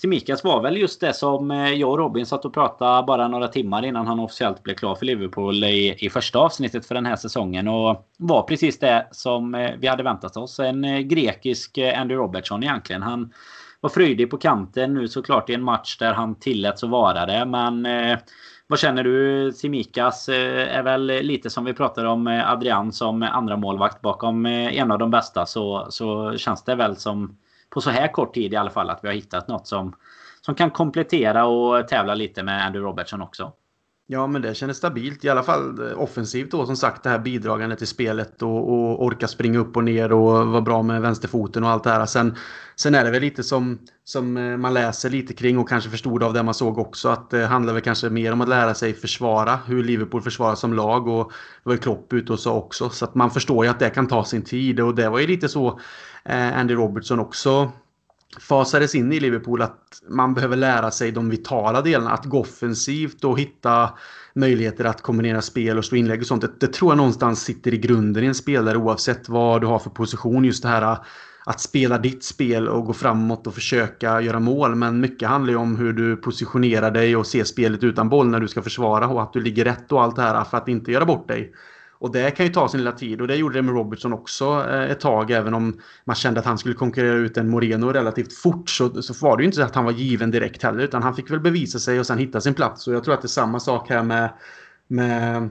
Simikas 0.00 0.44
var 0.44 0.62
väl 0.62 0.76
just 0.76 1.00
det 1.00 1.12
som 1.12 1.50
eh, 1.50 1.72
jag 1.72 1.90
och 1.90 1.98
Robin 1.98 2.26
satt 2.26 2.44
och 2.44 2.54
pratade 2.54 3.06
bara 3.06 3.28
några 3.28 3.48
timmar 3.48 3.84
innan 3.84 4.06
han 4.06 4.20
officiellt 4.20 4.62
blev 4.62 4.74
klar 4.74 4.94
för 4.94 5.06
Liverpool 5.06 5.64
i, 5.64 5.96
i 5.98 6.10
första 6.10 6.38
avsnittet 6.38 6.86
för 6.86 6.94
den 6.94 7.06
här 7.06 7.16
säsongen. 7.16 7.68
Och 7.68 8.08
var 8.16 8.42
precis 8.42 8.78
det 8.78 9.08
som 9.10 9.54
eh, 9.54 9.70
vi 9.78 9.86
hade 9.86 10.02
väntat 10.02 10.36
oss. 10.36 10.58
En 10.58 10.84
eh, 10.84 10.98
grekisk 10.98 11.78
eh, 11.78 12.00
Andy 12.00 12.14
Robertson 12.14 12.62
egentligen. 12.62 13.02
Han 13.02 13.32
var 13.80 13.90
fröjdig 13.90 14.30
på 14.30 14.36
kanten 14.38 14.94
nu 14.94 15.08
såklart 15.08 15.50
i 15.50 15.54
en 15.54 15.62
match 15.62 15.98
där 15.98 16.12
han 16.12 16.34
tilläts 16.34 16.84
att 16.84 16.90
vara 16.90 17.26
det. 17.26 17.44
Men 17.44 17.86
eh, 17.86 18.18
vad 18.70 18.78
känner 18.78 19.04
du? 19.04 19.52
Simikas 19.52 20.28
eh, 20.28 20.76
är 20.76 20.82
väl 20.82 21.06
lite 21.06 21.50
som 21.50 21.64
vi 21.64 21.74
pratade 21.74 22.08
om 22.08 22.26
eh, 22.26 22.50
Adrian 22.50 22.92
som 22.92 23.22
andra 23.22 23.56
målvakt 23.56 24.00
bakom 24.00 24.46
eh, 24.46 24.78
en 24.78 24.90
av 24.90 24.98
de 24.98 25.10
bästa. 25.10 25.46
Så, 25.46 25.86
så 25.90 26.36
känns 26.36 26.64
det 26.64 26.74
väl 26.74 26.96
som 26.96 27.38
på 27.70 27.80
så 27.80 27.90
här 27.90 28.12
kort 28.12 28.34
tid 28.34 28.52
i 28.52 28.56
alla 28.56 28.70
fall 28.70 28.90
att 28.90 29.04
vi 29.04 29.08
har 29.08 29.14
hittat 29.14 29.48
något 29.48 29.66
som, 29.66 29.96
som 30.40 30.54
kan 30.54 30.70
komplettera 30.70 31.46
och 31.46 31.88
tävla 31.88 32.14
lite 32.14 32.42
med 32.42 32.66
Andrew 32.66 32.88
Robertson 32.88 33.22
också. 33.22 33.52
Ja, 34.10 34.26
men 34.26 34.42
det 34.42 34.54
kändes 34.54 34.76
stabilt. 34.76 35.24
I 35.24 35.28
alla 35.28 35.42
fall 35.42 35.90
eh, 35.90 36.00
offensivt 36.00 36.50
då 36.50 36.66
som 36.66 36.76
sagt 36.76 37.02
det 37.02 37.10
här 37.10 37.18
bidragande 37.18 37.76
till 37.76 37.86
spelet 37.86 38.42
och, 38.42 38.72
och 38.72 39.04
orka 39.04 39.28
springa 39.28 39.58
upp 39.58 39.76
och 39.76 39.84
ner 39.84 40.12
och 40.12 40.46
vara 40.48 40.60
bra 40.60 40.82
med 40.82 41.00
vänsterfoten 41.00 41.64
och 41.64 41.70
allt 41.70 41.84
det 41.84 41.90
här. 41.90 42.06
Sen, 42.06 42.36
sen 42.76 42.94
är 42.94 43.04
det 43.04 43.10
väl 43.10 43.20
lite 43.20 43.42
som, 43.42 43.78
som 44.04 44.36
eh, 44.36 44.56
man 44.56 44.74
läser 44.74 45.10
lite 45.10 45.34
kring 45.34 45.58
och 45.58 45.68
kanske 45.68 45.90
förstod 45.90 46.22
av 46.22 46.32
det 46.32 46.42
man 46.42 46.54
såg 46.54 46.78
också 46.78 47.08
att 47.08 47.30
det 47.30 47.46
handlar 47.46 47.72
väl 47.72 47.82
kanske 47.82 48.10
mer 48.10 48.32
om 48.32 48.40
att 48.40 48.48
lära 48.48 48.74
sig 48.74 48.94
försvara 48.94 49.58
hur 49.66 49.84
Liverpool 49.84 50.22
försvarar 50.22 50.54
som 50.54 50.74
lag 50.74 51.08
och 51.08 51.32
det 51.62 51.68
var 51.68 51.72
ju 51.72 51.78
Klopp 51.78 52.12
ute 52.12 52.32
och 52.32 52.40
sa 52.40 52.54
också. 52.54 52.90
Så 52.90 53.04
att 53.04 53.14
man 53.14 53.30
förstår 53.30 53.64
ju 53.64 53.70
att 53.70 53.78
det 53.78 53.90
kan 53.90 54.06
ta 54.06 54.24
sin 54.24 54.42
tid 54.42 54.80
och 54.80 54.94
det 54.94 55.08
var 55.08 55.18
ju 55.18 55.26
lite 55.26 55.48
så 55.48 55.80
Andy 56.54 56.74
Robertson 56.74 57.20
också 57.20 57.72
fasades 58.40 58.94
in 58.94 59.12
i 59.12 59.20
Liverpool 59.20 59.62
att 59.62 60.02
man 60.08 60.34
behöver 60.34 60.56
lära 60.56 60.90
sig 60.90 61.12
de 61.12 61.30
vitala 61.30 61.82
delarna. 61.82 62.10
Att 62.10 62.24
gå 62.24 62.40
offensivt 62.40 63.24
och 63.24 63.38
hitta 63.38 63.90
möjligheter 64.34 64.84
att 64.84 65.02
kombinera 65.02 65.42
spel 65.42 65.78
och 65.78 65.84
slå 65.84 65.98
inlägg 65.98 66.20
och 66.20 66.26
sånt. 66.26 66.42
Det, 66.42 66.60
det, 66.60 66.72
tror 66.72 66.90
jag 66.90 66.96
någonstans 66.96 67.42
sitter 67.42 67.74
i 67.74 67.78
grunden 67.78 68.24
i 68.24 68.26
en 68.26 68.34
spelare 68.34 68.76
oavsett 68.76 69.28
vad 69.28 69.60
du 69.60 69.66
har 69.66 69.78
för 69.78 69.90
position. 69.90 70.44
Just 70.44 70.62
det 70.62 70.68
här 70.68 70.82
eh, 70.82 70.98
att 71.44 71.60
spela 71.60 71.98
ditt 71.98 72.24
spel 72.24 72.68
och 72.68 72.84
gå 72.84 72.92
framåt 72.92 73.46
och 73.46 73.54
försöka 73.54 74.20
göra 74.20 74.40
mål. 74.40 74.74
Men 74.74 75.00
mycket 75.00 75.28
handlar 75.28 75.52
ju 75.52 75.58
om 75.58 75.76
hur 75.76 75.92
du 75.92 76.16
positionerar 76.16 76.90
dig 76.90 77.16
och 77.16 77.26
ser 77.26 77.44
spelet 77.44 77.84
utan 77.84 78.08
boll 78.08 78.28
när 78.28 78.40
du 78.40 78.48
ska 78.48 78.62
försvara 78.62 79.08
och 79.08 79.22
att 79.22 79.32
du 79.32 79.40
ligger 79.40 79.64
rätt 79.64 79.92
och 79.92 80.02
allt 80.02 80.16
det 80.16 80.22
här 80.22 80.44
för 80.44 80.56
att 80.56 80.68
inte 80.68 80.92
göra 80.92 81.04
bort 81.04 81.28
dig. 81.28 81.52
Och 82.00 82.12
det 82.12 82.30
kan 82.30 82.46
ju 82.46 82.52
ta 82.52 82.68
sin 82.68 82.80
lilla 82.80 82.92
tid 82.92 83.20
och 83.20 83.28
det 83.28 83.36
gjorde 83.36 83.58
det 83.58 83.62
med 83.62 83.74
Robertson 83.74 84.12
också 84.12 84.66
eh, 84.70 84.90
ett 84.90 85.00
tag. 85.00 85.30
Även 85.30 85.54
om 85.54 85.80
man 86.04 86.16
kände 86.16 86.40
att 86.40 86.46
han 86.46 86.58
skulle 86.58 86.74
konkurrera 86.74 87.14
ut 87.14 87.36
en 87.36 87.48
Moreno 87.48 87.86
relativt 87.86 88.32
fort 88.32 88.70
så, 88.70 89.02
så 89.02 89.26
var 89.26 89.36
det 89.36 89.42
ju 89.42 89.44
inte 89.44 89.56
så 89.56 89.62
att 89.62 89.74
han 89.74 89.84
var 89.84 89.92
given 89.92 90.30
direkt 90.30 90.62
heller. 90.62 90.84
Utan 90.84 91.02
han 91.02 91.14
fick 91.14 91.30
väl 91.30 91.40
bevisa 91.40 91.78
sig 91.78 92.00
och 92.00 92.06
sen 92.06 92.18
hitta 92.18 92.40
sin 92.40 92.54
plats. 92.54 92.88
Och 92.88 92.94
jag 92.94 93.04
tror 93.04 93.14
att 93.14 93.22
det 93.22 93.26
är 93.26 93.28
samma 93.28 93.60
sak 93.60 93.88
här 93.88 94.02
med, 94.02 94.30
med, 94.88 95.48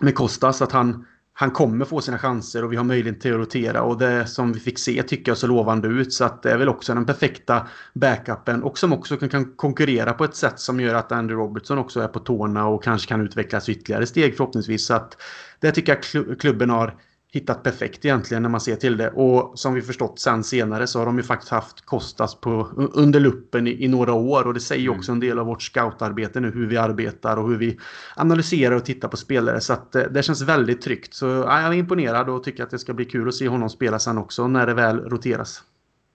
med 0.00 0.14
Kostas. 0.14 0.62
Att 0.62 0.72
han, 0.72 1.06
han 1.40 1.50
kommer 1.50 1.84
få 1.84 2.00
sina 2.00 2.18
chanser 2.18 2.64
och 2.64 2.72
vi 2.72 2.76
har 2.76 2.84
möjlighet 2.84 3.20
till 3.20 3.32
att 3.32 3.38
rotera. 3.38 3.82
Och 3.82 3.98
det 3.98 4.26
som 4.26 4.52
vi 4.52 4.60
fick 4.60 4.78
se 4.78 5.02
tycker 5.02 5.30
jag 5.30 5.38
så 5.38 5.46
lovande 5.46 5.88
ut. 5.88 6.12
Så 6.12 6.24
att 6.24 6.42
det 6.42 6.50
är 6.50 6.58
väl 6.58 6.68
också 6.68 6.94
den 6.94 7.06
perfekta 7.06 7.66
backupen. 7.94 8.62
Och 8.62 8.78
som 8.78 8.92
också 8.92 9.16
kan 9.16 9.56
konkurrera 9.56 10.12
på 10.12 10.24
ett 10.24 10.36
sätt 10.36 10.60
som 10.60 10.80
gör 10.80 10.94
att 10.94 11.12
Andy 11.12 11.34
Robertson 11.34 11.78
också 11.78 12.00
är 12.00 12.08
på 12.08 12.18
tårna 12.18 12.66
och 12.66 12.84
kanske 12.84 13.08
kan 13.08 13.20
utvecklas 13.20 13.68
ytterligare 13.68 14.06
steg 14.06 14.36
förhoppningsvis. 14.36 14.86
Så 14.86 14.94
att 14.94 15.16
det 15.60 15.72
tycker 15.72 15.98
jag 16.12 16.40
klubben 16.40 16.70
har 16.70 16.94
hittat 17.32 17.62
perfekt 17.62 18.04
egentligen 18.04 18.42
när 18.42 18.50
man 18.50 18.60
ser 18.60 18.76
till 18.76 18.96
det. 18.96 19.08
Och 19.08 19.58
som 19.58 19.74
vi 19.74 19.82
förstått 19.82 20.18
sen 20.18 20.44
senare 20.44 20.86
så 20.86 20.98
har 20.98 21.06
de 21.06 21.16
ju 21.16 21.22
faktiskt 21.22 21.50
haft 21.50 21.86
Kostas 21.86 22.34
på, 22.34 22.68
under 22.92 23.20
luppen 23.20 23.66
i, 23.66 23.84
i 23.84 23.88
några 23.88 24.12
år. 24.12 24.46
Och 24.46 24.54
det 24.54 24.60
säger 24.60 24.86
mm. 24.86 24.98
också 24.98 25.12
en 25.12 25.20
del 25.20 25.38
av 25.38 25.46
vårt 25.46 25.62
scoutarbete 25.62 26.40
nu, 26.40 26.50
hur 26.50 26.66
vi 26.66 26.76
arbetar 26.76 27.36
och 27.36 27.48
hur 27.48 27.56
vi 27.56 27.78
analyserar 28.16 28.76
och 28.76 28.84
tittar 28.84 29.08
på 29.08 29.16
spelare. 29.16 29.60
Så 29.60 29.72
att 29.72 29.92
det, 29.92 30.04
eh, 30.04 30.10
det 30.10 30.22
känns 30.22 30.42
väldigt 30.42 30.82
tryggt. 30.82 31.14
Så 31.14 31.26
ja, 31.26 31.62
jag 31.62 31.74
är 31.74 31.78
imponerad 31.78 32.28
och 32.28 32.44
tycker 32.44 32.62
att 32.62 32.70
det 32.70 32.78
ska 32.78 32.94
bli 32.94 33.04
kul 33.04 33.28
att 33.28 33.34
se 33.34 33.48
honom 33.48 33.70
spela 33.70 33.98
sen 33.98 34.18
också 34.18 34.46
när 34.46 34.66
det 34.66 34.74
väl 34.74 35.00
roteras. 35.00 35.62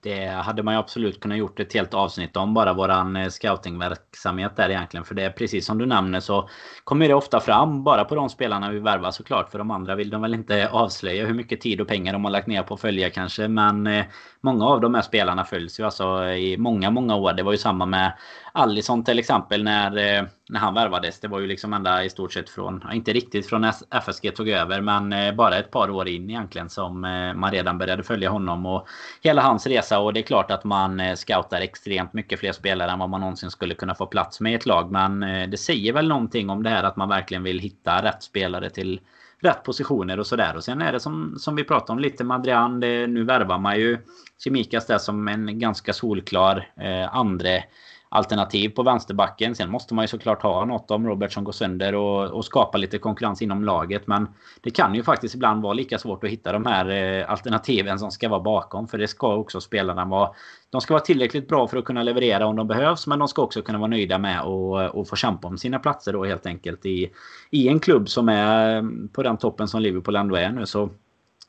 Det 0.02 0.26
hade 0.26 0.62
man 0.62 0.74
ju 0.74 0.80
absolut 0.80 1.20
kunnat 1.20 1.38
gjort 1.38 1.60
ett 1.60 1.72
helt 1.74 1.94
avsnitt 1.94 2.36
om 2.36 2.54
bara 2.54 2.72
våran 2.72 3.16
eh, 3.16 3.28
scoutingverksamhet 3.28 4.56
där 4.56 4.70
egentligen. 4.70 5.04
För 5.04 5.14
det 5.14 5.22
är 5.22 5.30
precis 5.30 5.66
som 5.66 5.78
du 5.78 5.86
nämner 5.86 6.20
så 6.20 6.48
kommer 6.84 7.08
det 7.08 7.14
ofta 7.14 7.40
fram 7.40 7.84
bara 7.84 8.04
på 8.04 8.14
de 8.14 8.28
spelarna 8.28 8.70
vi 8.70 8.78
värvar 8.78 9.10
såklart. 9.10 9.50
För 9.50 9.58
de 9.58 9.70
andra 9.70 9.94
vill 9.94 10.10
de 10.10 10.22
väl 10.22 10.34
inte 10.34 10.68
avslöja 10.68 11.26
hur 11.26 11.34
mycket 11.34 11.60
tid 11.60 11.80
och 11.80 11.88
pengar 11.88 12.12
de 12.12 12.24
har 12.24 12.30
lagt 12.30 12.46
ner 12.46 12.62
på 12.62 12.74
att 12.74 12.80
följa 12.80 13.10
kanske. 13.10 13.48
Men 13.48 13.86
eh, 13.86 14.04
många 14.40 14.66
av 14.66 14.80
de 14.80 14.94
här 14.94 15.02
spelarna 15.02 15.44
följs 15.44 15.80
ju 15.80 15.84
alltså 15.84 16.24
i 16.24 16.56
många, 16.56 16.90
många 16.90 17.16
år. 17.16 17.32
Det 17.32 17.42
var 17.42 17.52
ju 17.52 17.58
samma 17.58 17.86
med 17.86 18.12
Allison 18.56 19.04
till 19.04 19.18
exempel 19.18 19.64
när, 19.64 19.96
eh, 19.96 20.24
när 20.48 20.60
han 20.60 20.74
värvades. 20.74 21.20
Det 21.20 21.28
var 21.28 21.40
ju 21.40 21.46
liksom 21.46 21.72
ända 21.72 22.04
i 22.04 22.10
stort 22.10 22.32
sett 22.32 22.50
från, 22.50 22.84
inte 22.92 23.12
riktigt 23.12 23.46
från 23.46 23.64
FSG 23.90 24.30
tog 24.30 24.48
över, 24.48 24.80
men 24.80 25.12
eh, 25.12 25.34
bara 25.34 25.56
ett 25.56 25.70
par 25.70 25.90
år 25.90 26.08
in 26.08 26.30
egentligen 26.30 26.68
som 26.68 27.04
eh, 27.04 27.34
man 27.34 27.50
redan 27.50 27.78
började 27.78 28.02
följa 28.02 28.30
honom 28.30 28.66
och 28.66 28.86
hela 29.22 29.42
hans 29.42 29.66
resa. 29.66 29.98
Och 29.98 30.12
det 30.12 30.20
är 30.20 30.22
klart 30.22 30.50
att 30.50 30.64
man 30.64 31.16
scoutar 31.16 31.60
extremt 31.60 32.12
mycket 32.12 32.40
fler 32.40 32.52
spelare 32.52 32.90
än 32.90 32.98
vad 32.98 33.10
man 33.10 33.20
någonsin 33.20 33.50
skulle 33.50 33.74
kunna 33.74 33.94
få 33.94 34.06
plats 34.06 34.40
med 34.40 34.52
i 34.52 34.54
ett 34.54 34.66
lag. 34.66 34.92
Men 34.92 35.20
det 35.50 35.60
säger 35.60 35.92
väl 35.92 36.08
någonting 36.08 36.50
om 36.50 36.62
det 36.62 36.70
här 36.70 36.82
att 36.82 36.96
man 36.96 37.08
verkligen 37.08 37.42
vill 37.42 37.58
hitta 37.58 38.02
rätt 38.02 38.22
spelare 38.22 38.70
till 38.70 39.00
rätt 39.40 39.62
positioner 39.62 40.20
och 40.20 40.26
sådär. 40.26 40.56
Och 40.56 40.64
sen 40.64 40.82
är 40.82 40.92
det 40.92 41.00
som, 41.00 41.34
som 41.38 41.56
vi 41.56 41.64
pratade 41.64 41.92
om 41.92 41.98
lite 41.98 42.24
med 42.24 42.34
Adrian. 42.34 42.80
Det, 42.80 43.06
nu 43.06 43.24
värvar 43.24 43.58
man 43.58 43.76
ju 43.76 43.98
Chemikas 44.44 44.86
där 44.86 44.98
som 44.98 45.28
en 45.28 45.58
ganska 45.58 45.92
solklar 45.92 46.68
eh, 46.80 47.16
andre 47.16 47.64
alternativ 48.08 48.68
på 48.68 48.82
vänsterbacken. 48.82 49.54
Sen 49.54 49.70
måste 49.70 49.94
man 49.94 50.04
ju 50.04 50.08
såklart 50.08 50.42
ha 50.42 50.64
något 50.64 50.90
om 50.90 51.06
Robertson 51.06 51.44
går 51.44 51.52
sönder 51.52 51.94
och, 51.94 52.30
och 52.30 52.44
skapa 52.44 52.78
lite 52.78 52.98
konkurrens 52.98 53.42
inom 53.42 53.64
laget. 53.64 54.06
Men 54.06 54.28
det 54.60 54.70
kan 54.70 54.94
ju 54.94 55.02
faktiskt 55.02 55.34
ibland 55.34 55.62
vara 55.62 55.72
lika 55.72 55.98
svårt 55.98 56.24
att 56.24 56.30
hitta 56.30 56.52
de 56.52 56.66
här 56.66 56.88
eh, 56.90 57.30
alternativen 57.30 57.98
som 57.98 58.10
ska 58.10 58.28
vara 58.28 58.40
bakom. 58.40 58.88
För 58.88 58.98
det 58.98 59.08
ska 59.08 59.34
också 59.34 59.60
spelarna 59.60 60.04
vara. 60.04 60.30
De 60.70 60.80
ska 60.80 60.94
vara 60.94 61.04
tillräckligt 61.04 61.48
bra 61.48 61.68
för 61.68 61.76
att 61.76 61.84
kunna 61.84 62.02
leverera 62.02 62.46
om 62.46 62.56
de 62.56 62.68
behövs. 62.68 63.06
Men 63.06 63.18
de 63.18 63.28
ska 63.28 63.42
också 63.42 63.62
kunna 63.62 63.78
vara 63.78 63.90
nöjda 63.90 64.18
med 64.18 64.42
och, 64.42 64.82
eh, 64.82 64.88
och 64.88 65.08
få 65.08 65.16
kämpa 65.16 65.48
om 65.48 65.58
sina 65.58 65.78
platser 65.78 66.12
då 66.12 66.24
helt 66.24 66.46
enkelt 66.46 66.86
i, 66.86 67.10
i 67.50 67.68
en 67.68 67.80
klubb 67.80 68.08
som 68.08 68.28
är 68.28 68.78
mm, 68.78 69.08
på 69.08 69.22
den 69.22 69.36
toppen 69.36 69.68
som 69.68 69.82
Liverpool 69.82 70.16
ändå 70.16 70.36
är 70.36 70.50
nu. 70.50 70.66
Så 70.66 70.90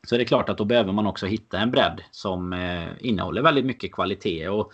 så 0.08 0.16
är 0.16 0.20
det 0.20 0.26
klart 0.26 0.50
att 0.50 0.58
då 0.58 0.66
behöver 0.66 0.94
man 0.94 1.08
också 1.08 1.26
hitta 1.26 1.60
en 1.60 1.72
bredd 1.72 2.02
som 2.12 2.54
eh, 2.54 2.88
innehåller 3.00 3.42
väldigt 3.42 3.66
mycket 3.66 3.92
kvalitet. 3.92 4.48
Och 4.50 4.72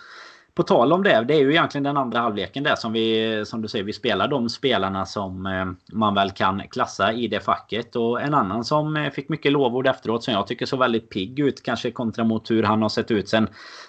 på 0.55 0.63
tal 0.63 0.93
om 0.93 1.03
det, 1.03 1.25
det 1.27 1.33
är 1.33 1.39
ju 1.39 1.51
egentligen 1.51 1.83
den 1.83 1.97
andra 1.97 2.19
halvleken 2.19 2.63
där 2.63 2.75
som 2.75 2.93
vi, 2.93 3.43
som 3.45 3.61
du 3.61 3.67
säger, 3.67 3.85
vi 3.85 3.93
spelar 3.93 4.27
de 4.27 4.49
spelarna 4.49 5.05
som 5.05 5.45
eh, 5.45 5.95
man 5.97 6.15
väl 6.15 6.31
kan 6.31 6.67
klassa 6.67 7.13
i 7.13 7.27
det 7.27 7.39
facket. 7.39 7.95
Och 7.95 8.21
en 8.21 8.33
annan 8.33 8.63
som 8.63 8.97
eh, 8.97 9.11
fick 9.11 9.29
mycket 9.29 9.51
lovord 9.51 9.87
efteråt 9.87 10.23
som 10.23 10.33
jag 10.33 10.47
tycker 10.47 10.65
såg 10.65 10.79
väldigt 10.79 11.09
pigg 11.09 11.39
ut, 11.39 11.63
kanske 11.63 11.91
kontra 11.91 12.23
mot 12.23 12.51
hur 12.51 12.63
han 12.63 12.81
har 12.81 12.89
sett 12.89 13.11
ut 13.11 13.29
sen, 13.29 13.47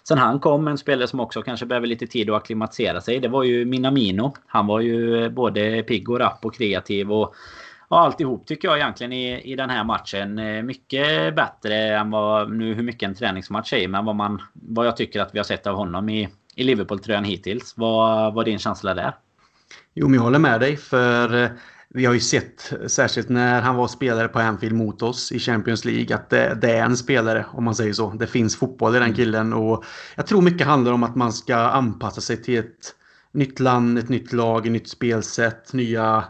sen 0.09 0.19
han 0.19 0.41
kom. 0.41 0.69
En 0.69 0.79
spelare 0.79 1.09
som 1.09 1.21
också 1.21 1.43
kanske 1.43 1.67
behöver 1.67 1.87
lite 1.87 2.07
tid 2.07 2.31
att 2.31 2.37
akklimatisera 2.37 3.01
sig. 3.01 3.21
Det 3.21 3.29
var 3.29 3.43
ju 3.43 3.65
Minamino. 3.65 4.35
Han 4.47 4.67
var 4.67 4.81
ju 4.81 5.25
eh, 5.25 5.31
både 5.31 5.83
pigg 5.83 6.11
och 6.11 6.19
rapp 6.19 6.45
och 6.45 6.55
kreativ 6.55 7.13
och 7.13 7.35
och 7.89 8.01
alltihop 8.01 8.47
tycker 8.47 8.69
jag 8.69 8.79
egentligen 8.79 9.13
i, 9.13 9.53
i 9.53 9.57
den 9.57 9.71
här 9.71 9.85
matchen. 9.85 10.35
Mycket 10.67 11.35
bättre 11.37 11.97
än 11.97 12.11
vad, 12.11 12.53
nu 12.53 12.75
hur 12.75 12.83
mycket 12.83 13.09
en 13.09 13.15
träningsmatch 13.15 13.73
är, 13.73 13.89
men 13.89 14.05
vad, 14.05 14.17
man, 14.17 14.43
vad 14.53 14.87
jag 14.87 14.97
tycker 14.97 15.21
att 15.21 15.35
vi 15.35 15.39
har 15.39 15.45
sett 15.45 15.67
av 15.67 15.77
honom 15.77 16.09
i, 16.09 16.29
i 16.55 16.65
Liverpool-tröjan 16.65 17.25
hittills. 17.25 17.75
Vad 17.77 18.35
var 18.35 18.45
din 18.45 18.59
känsla 18.59 18.95
där? 18.95 19.17
Jo, 19.95 20.09
men 20.09 20.15
jag 20.15 20.23
håller 20.23 20.39
med 20.39 20.61
dig. 20.61 20.77
För 20.77 21.43
eh, 21.43 21.51
vi 21.89 22.05
har 22.05 22.15
ju 22.15 22.21
sett, 22.21 22.73
särskilt 22.87 23.29
när 23.29 23.63
han 23.63 23.77
var 23.77 23.89
spelare 23.89 24.29
på 24.29 24.39
Anfield 24.39 24.75
mot 24.75 25.03
oss 25.03 25.33
i 25.33 25.39
Champions 25.39 25.85
League, 25.85 26.17
att 26.17 26.31
det, 26.31 26.59
det, 26.61 26.71
är 26.71 26.85
en 26.85 26.97
spelare 26.97 27.47
om 27.53 27.65
man 27.65 27.75
säger 27.75 27.93
så. 27.93 28.11
Det 28.11 28.27
finns 28.27 28.57
fotboll 28.57 28.97
i 28.97 28.99
den 28.99 29.03
mm. 29.03 29.17
killen 29.17 29.53
och 29.53 29.85
jag 30.17 30.27
tror 30.27 30.43
mycket 30.43 30.67
handlar 30.67 30.93
om 30.93 31.03
att 31.03 31.17
man 31.17 31.33
ska 31.33 31.57
anpassa 31.57 32.21
sig 32.21 32.43
till 32.43 32.59
ett 32.59 32.95
nytt 33.33 33.61
land, 33.61 33.99
ett 33.99 34.09
nytt 34.09 34.33
lag, 34.33 34.67
ett 34.67 34.73
nytt 34.73 34.89
spelsätt, 34.89 35.73
nya 35.73 36.25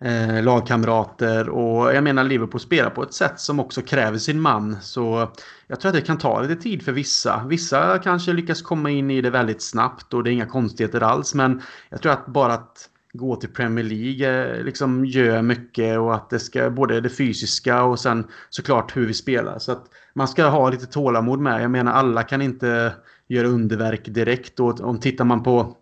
eh, 0.00 0.42
lagkamrater 0.42 1.48
och 1.48 1.94
jag 1.94 2.04
menar 2.04 2.24
Liverpool 2.24 2.60
spelar 2.60 2.90
på 2.90 3.02
ett 3.02 3.14
sätt 3.14 3.40
som 3.40 3.60
också 3.60 3.82
kräver 3.82 4.18
sin 4.18 4.40
man. 4.40 4.76
Så 4.82 5.32
jag 5.66 5.80
tror 5.80 5.88
att 5.88 5.94
det 5.94 6.00
kan 6.00 6.18
ta 6.18 6.40
lite 6.40 6.62
tid 6.62 6.82
för 6.82 6.92
vissa. 6.92 7.44
Vissa 7.48 7.98
kanske 7.98 8.32
lyckas 8.32 8.62
komma 8.62 8.90
in 8.90 9.10
i 9.10 9.20
det 9.20 9.30
väldigt 9.30 9.62
snabbt 9.62 10.14
och 10.14 10.24
det 10.24 10.30
är 10.30 10.32
inga 10.32 10.46
konstigheter 10.46 11.00
alls. 11.00 11.34
Men 11.34 11.62
jag 11.88 12.02
tror 12.02 12.12
att 12.12 12.26
bara 12.26 12.52
att 12.52 12.88
gå 13.12 13.36
till 13.36 13.48
Premier 13.48 13.84
League 13.84 14.56
eh, 14.56 14.64
liksom 14.64 15.04
gör 15.04 15.42
mycket 15.42 15.98
och 15.98 16.14
att 16.14 16.30
det 16.30 16.38
ska 16.38 16.70
både 16.70 17.00
det 17.00 17.10
fysiska 17.10 17.82
och 17.82 18.00
sen 18.00 18.26
såklart 18.50 18.96
hur 18.96 19.06
vi 19.06 19.14
spelar. 19.14 19.58
Så 19.58 19.72
att 19.72 19.84
man 20.14 20.28
ska 20.28 20.46
ha 20.46 20.70
lite 20.70 20.86
tålamod 20.86 21.40
med. 21.40 21.62
Jag 21.62 21.70
menar 21.70 21.92
alla 21.92 22.22
kan 22.22 22.42
inte 22.42 22.92
göra 23.28 23.48
underverk 23.48 24.04
direkt 24.04 24.60
och 24.60 24.80
om 24.80 25.00
tittar 25.00 25.24
man 25.24 25.42
på 25.42 25.76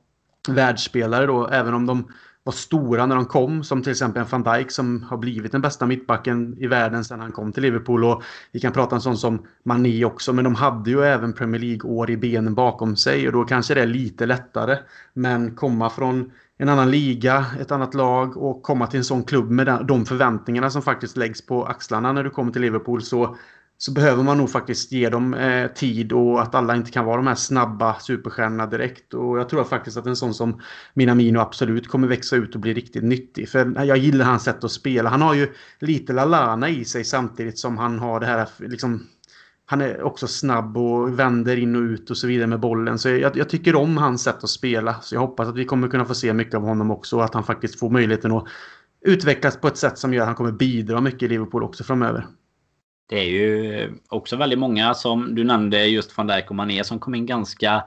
världsspelare 0.48 1.26
då, 1.26 1.48
även 1.48 1.74
om 1.74 1.86
de 1.86 2.08
var 2.46 2.52
stora 2.52 3.06
när 3.06 3.16
de 3.16 3.24
kom, 3.24 3.64
som 3.64 3.82
till 3.82 3.92
exempel 3.92 4.22
en 4.22 4.28
van 4.28 4.42
Dijk 4.42 4.70
som 4.70 5.02
har 5.02 5.16
blivit 5.16 5.52
den 5.52 5.60
bästa 5.60 5.86
mittbacken 5.86 6.56
i 6.58 6.66
världen 6.66 7.04
sedan 7.04 7.20
han 7.20 7.32
kom 7.32 7.52
till 7.52 7.62
Liverpool. 7.62 8.04
Och 8.04 8.22
vi 8.52 8.60
kan 8.60 8.72
prata 8.72 8.94
om 8.94 9.00
sånt 9.00 9.18
som 9.18 9.46
Mané 9.64 10.04
också, 10.04 10.32
men 10.32 10.44
de 10.44 10.54
hade 10.54 10.90
ju 10.90 11.04
även 11.04 11.32
Premier 11.32 11.60
League-år 11.60 12.10
i 12.10 12.16
benen 12.16 12.54
bakom 12.54 12.96
sig 12.96 13.26
och 13.26 13.32
då 13.32 13.44
kanske 13.44 13.74
det 13.74 13.82
är 13.82 13.86
lite 13.86 14.26
lättare. 14.26 14.78
Men 15.14 15.54
komma 15.54 15.90
från 15.90 16.30
en 16.58 16.68
annan 16.68 16.90
liga, 16.90 17.46
ett 17.60 17.72
annat 17.72 17.94
lag 17.94 18.36
och 18.36 18.62
komma 18.62 18.86
till 18.86 18.98
en 18.98 19.04
sån 19.04 19.24
klubb 19.24 19.50
med 19.50 19.84
de 19.88 20.06
förväntningarna 20.06 20.70
som 20.70 20.82
faktiskt 20.82 21.16
läggs 21.16 21.46
på 21.46 21.64
axlarna 21.64 22.12
när 22.12 22.24
du 22.24 22.30
kommer 22.30 22.52
till 22.52 22.62
Liverpool 22.62 23.02
så 23.02 23.36
så 23.78 23.92
behöver 23.92 24.22
man 24.22 24.38
nog 24.38 24.50
faktiskt 24.50 24.92
ge 24.92 25.08
dem 25.08 25.34
eh, 25.34 25.66
tid 25.66 26.12
och 26.12 26.42
att 26.42 26.54
alla 26.54 26.76
inte 26.76 26.90
kan 26.90 27.04
vara 27.04 27.16
de 27.16 27.26
här 27.26 27.34
snabba 27.34 27.98
superstjärnorna 27.98 28.66
direkt. 28.66 29.14
Och 29.14 29.38
jag 29.38 29.48
tror 29.48 29.64
faktiskt 29.64 29.96
att 29.96 30.06
en 30.06 30.16
sån 30.16 30.34
som 30.34 30.60
Minamino 30.94 31.38
absolut 31.38 31.88
kommer 31.88 32.08
växa 32.08 32.36
ut 32.36 32.54
och 32.54 32.60
bli 32.60 32.74
riktigt 32.74 33.04
nyttig. 33.04 33.48
För 33.48 33.84
jag 33.84 33.96
gillar 33.96 34.24
hans 34.24 34.44
sätt 34.44 34.64
att 34.64 34.72
spela. 34.72 35.10
Han 35.10 35.22
har 35.22 35.34
ju 35.34 35.52
lite 35.80 36.12
Lalana 36.12 36.68
i 36.68 36.84
sig 36.84 37.04
samtidigt 37.04 37.58
som 37.58 37.78
han 37.78 37.98
har 37.98 38.20
det 38.20 38.26
här 38.26 38.48
liksom 38.58 39.06
han 39.68 39.80
är 39.80 40.02
också 40.02 40.26
snabb 40.26 40.76
och 40.76 41.18
vänder 41.18 41.56
in 41.56 41.76
och 41.76 41.80
ut 41.80 42.10
och 42.10 42.16
så 42.16 42.26
vidare 42.26 42.46
med 42.46 42.60
bollen. 42.60 42.98
Så 42.98 43.08
jag, 43.08 43.36
jag, 43.36 43.48
tycker 43.48 43.74
om 43.74 43.96
hans 43.96 44.22
sätt 44.22 44.44
att 44.44 44.50
spela. 44.50 45.00
Så 45.00 45.14
jag 45.14 45.20
hoppas 45.20 45.48
att 45.48 45.56
vi 45.56 45.64
kommer 45.64 45.88
kunna 45.88 46.04
få 46.04 46.14
se 46.14 46.32
mycket 46.32 46.54
av 46.54 46.62
honom 46.62 46.90
också. 46.90 47.16
Och 47.16 47.24
att 47.24 47.34
han 47.34 47.44
faktiskt 47.44 47.78
får 47.78 47.90
möjligheten 47.90 48.32
att 48.32 48.44
utvecklas 49.00 49.56
på 49.56 49.68
ett 49.68 49.76
sätt 49.76 49.98
som 49.98 50.14
gör 50.14 50.22
att 50.22 50.26
han 50.26 50.34
kommer 50.34 50.52
bidra 50.52 51.00
mycket 51.00 51.22
i 51.22 51.28
Liverpool 51.28 51.62
också 51.62 51.84
framöver. 51.84 52.26
Det 53.06 53.18
är 53.18 53.24
ju 53.24 53.90
också 54.08 54.36
väldigt 54.36 54.58
många 54.58 54.94
som 54.94 55.34
du 55.34 55.44
nämnde 55.44 55.84
just 55.84 56.18
van 56.18 56.26
Dijk 56.26 56.50
och 56.50 56.56
Mané 56.56 56.84
som 56.84 56.98
kom 56.98 57.14
in 57.14 57.26
ganska 57.26 57.84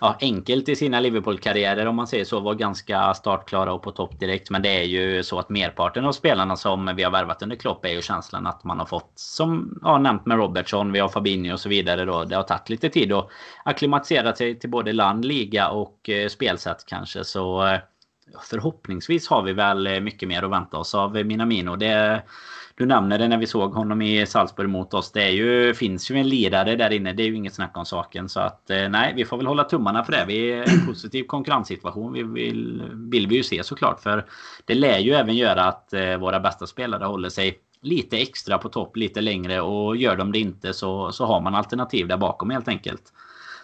ja, 0.00 0.16
enkelt 0.20 0.68
i 0.68 0.76
sina 0.76 1.00
Liverpool-karriärer 1.00 1.86
om 1.86 1.96
man 1.96 2.06
säger 2.06 2.24
så. 2.24 2.40
Var 2.40 2.54
ganska 2.54 3.14
startklara 3.14 3.72
och 3.72 3.82
på 3.82 3.90
topp 3.90 4.20
direkt. 4.20 4.50
Men 4.50 4.62
det 4.62 4.68
är 4.68 4.82
ju 4.82 5.22
så 5.22 5.38
att 5.38 5.48
merparten 5.48 6.04
av 6.04 6.12
spelarna 6.12 6.56
som 6.56 6.92
vi 6.96 7.02
har 7.02 7.10
värvat 7.10 7.42
under 7.42 7.56
Klopp 7.56 7.84
är 7.84 7.88
ju 7.88 8.02
känslan 8.02 8.46
att 8.46 8.64
man 8.64 8.78
har 8.78 8.86
fått 8.86 9.12
som 9.14 9.78
ja, 9.82 9.98
nämnt 9.98 10.26
med 10.26 10.38
Robertson, 10.38 10.92
vi 10.92 10.98
har 10.98 11.08
Fabinho 11.08 11.52
och 11.52 11.60
så 11.60 11.68
vidare 11.68 12.04
då. 12.04 12.24
Det 12.24 12.36
har 12.36 12.42
tagit 12.42 12.68
lite 12.68 12.88
tid 12.88 13.12
att 13.12 13.28
acklimatisera 13.64 14.34
sig 14.34 14.58
till 14.58 14.70
både 14.70 14.92
land, 14.92 15.24
liga 15.24 15.68
och 15.68 16.08
eh, 16.08 16.28
spelsätt 16.28 16.84
kanske. 16.86 17.24
Så 17.24 17.66
eh, 17.66 17.78
förhoppningsvis 18.50 19.28
har 19.28 19.42
vi 19.42 19.52
väl 19.52 19.86
eh, 19.86 20.00
mycket 20.00 20.28
mer 20.28 20.42
att 20.42 20.50
vänta 20.50 20.78
oss 20.78 20.94
av 20.94 21.24
Minamino. 21.24 21.76
Det 21.76 22.22
du 22.80 22.86
nämner 22.86 23.18
det 23.18 23.28
när 23.28 23.38
vi 23.38 23.46
såg 23.46 23.74
honom 23.74 24.02
i 24.02 24.26
Salzburg 24.26 24.68
mot 24.68 24.94
oss. 24.94 25.12
Det 25.12 25.22
är 25.22 25.30
ju, 25.30 25.74
finns 25.74 26.10
ju 26.10 26.16
en 26.16 26.28
lirare 26.28 26.76
där 26.76 26.90
inne. 26.90 27.12
Det 27.12 27.22
är 27.22 27.26
ju 27.26 27.34
inget 27.34 27.54
snack 27.54 27.76
om 27.76 27.86
saken. 27.86 28.28
Så 28.28 28.40
att 28.40 28.70
eh, 28.70 28.88
nej, 28.88 29.12
vi 29.16 29.24
får 29.24 29.36
väl 29.36 29.46
hålla 29.46 29.64
tummarna 29.64 30.04
för 30.04 30.12
det. 30.12 30.24
Vi 30.28 30.52
är 30.52 30.72
en 30.72 30.86
positiv 30.86 31.24
konkurrenssituation. 31.24 32.12
Vi 32.12 32.22
vill, 32.22 32.82
vill 32.94 33.26
vi 33.26 33.34
ju 33.34 33.42
se 33.42 33.64
såklart. 33.64 34.00
För 34.00 34.26
det 34.64 34.74
lär 34.74 34.98
ju 34.98 35.12
även 35.12 35.36
göra 35.36 35.64
att 35.64 35.92
eh, 35.92 36.16
våra 36.16 36.40
bästa 36.40 36.66
spelare 36.66 37.04
håller 37.04 37.28
sig 37.28 37.58
lite 37.82 38.18
extra 38.18 38.58
på 38.58 38.68
topp 38.68 38.96
lite 38.96 39.20
längre. 39.20 39.60
Och 39.60 39.96
gör 39.96 40.16
de 40.16 40.32
det 40.32 40.38
inte 40.38 40.72
så, 40.72 41.12
så 41.12 41.24
har 41.24 41.40
man 41.40 41.54
alternativ 41.54 42.08
där 42.08 42.16
bakom 42.16 42.50
helt 42.50 42.68
enkelt. 42.68 43.02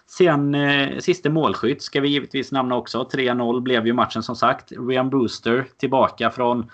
Sen 0.06 0.54
eh, 0.54 0.98
sista 0.98 1.30
målskytt 1.30 1.82
ska 1.82 2.00
vi 2.00 2.08
givetvis 2.08 2.52
nämna 2.52 2.76
också. 2.76 3.08
3-0 3.12 3.60
blev 3.60 3.86
ju 3.86 3.92
matchen 3.92 4.22
som 4.22 4.36
sagt. 4.36 4.72
Ryan 4.72 5.10
Booster 5.10 5.66
tillbaka 5.78 6.30
från 6.30 6.70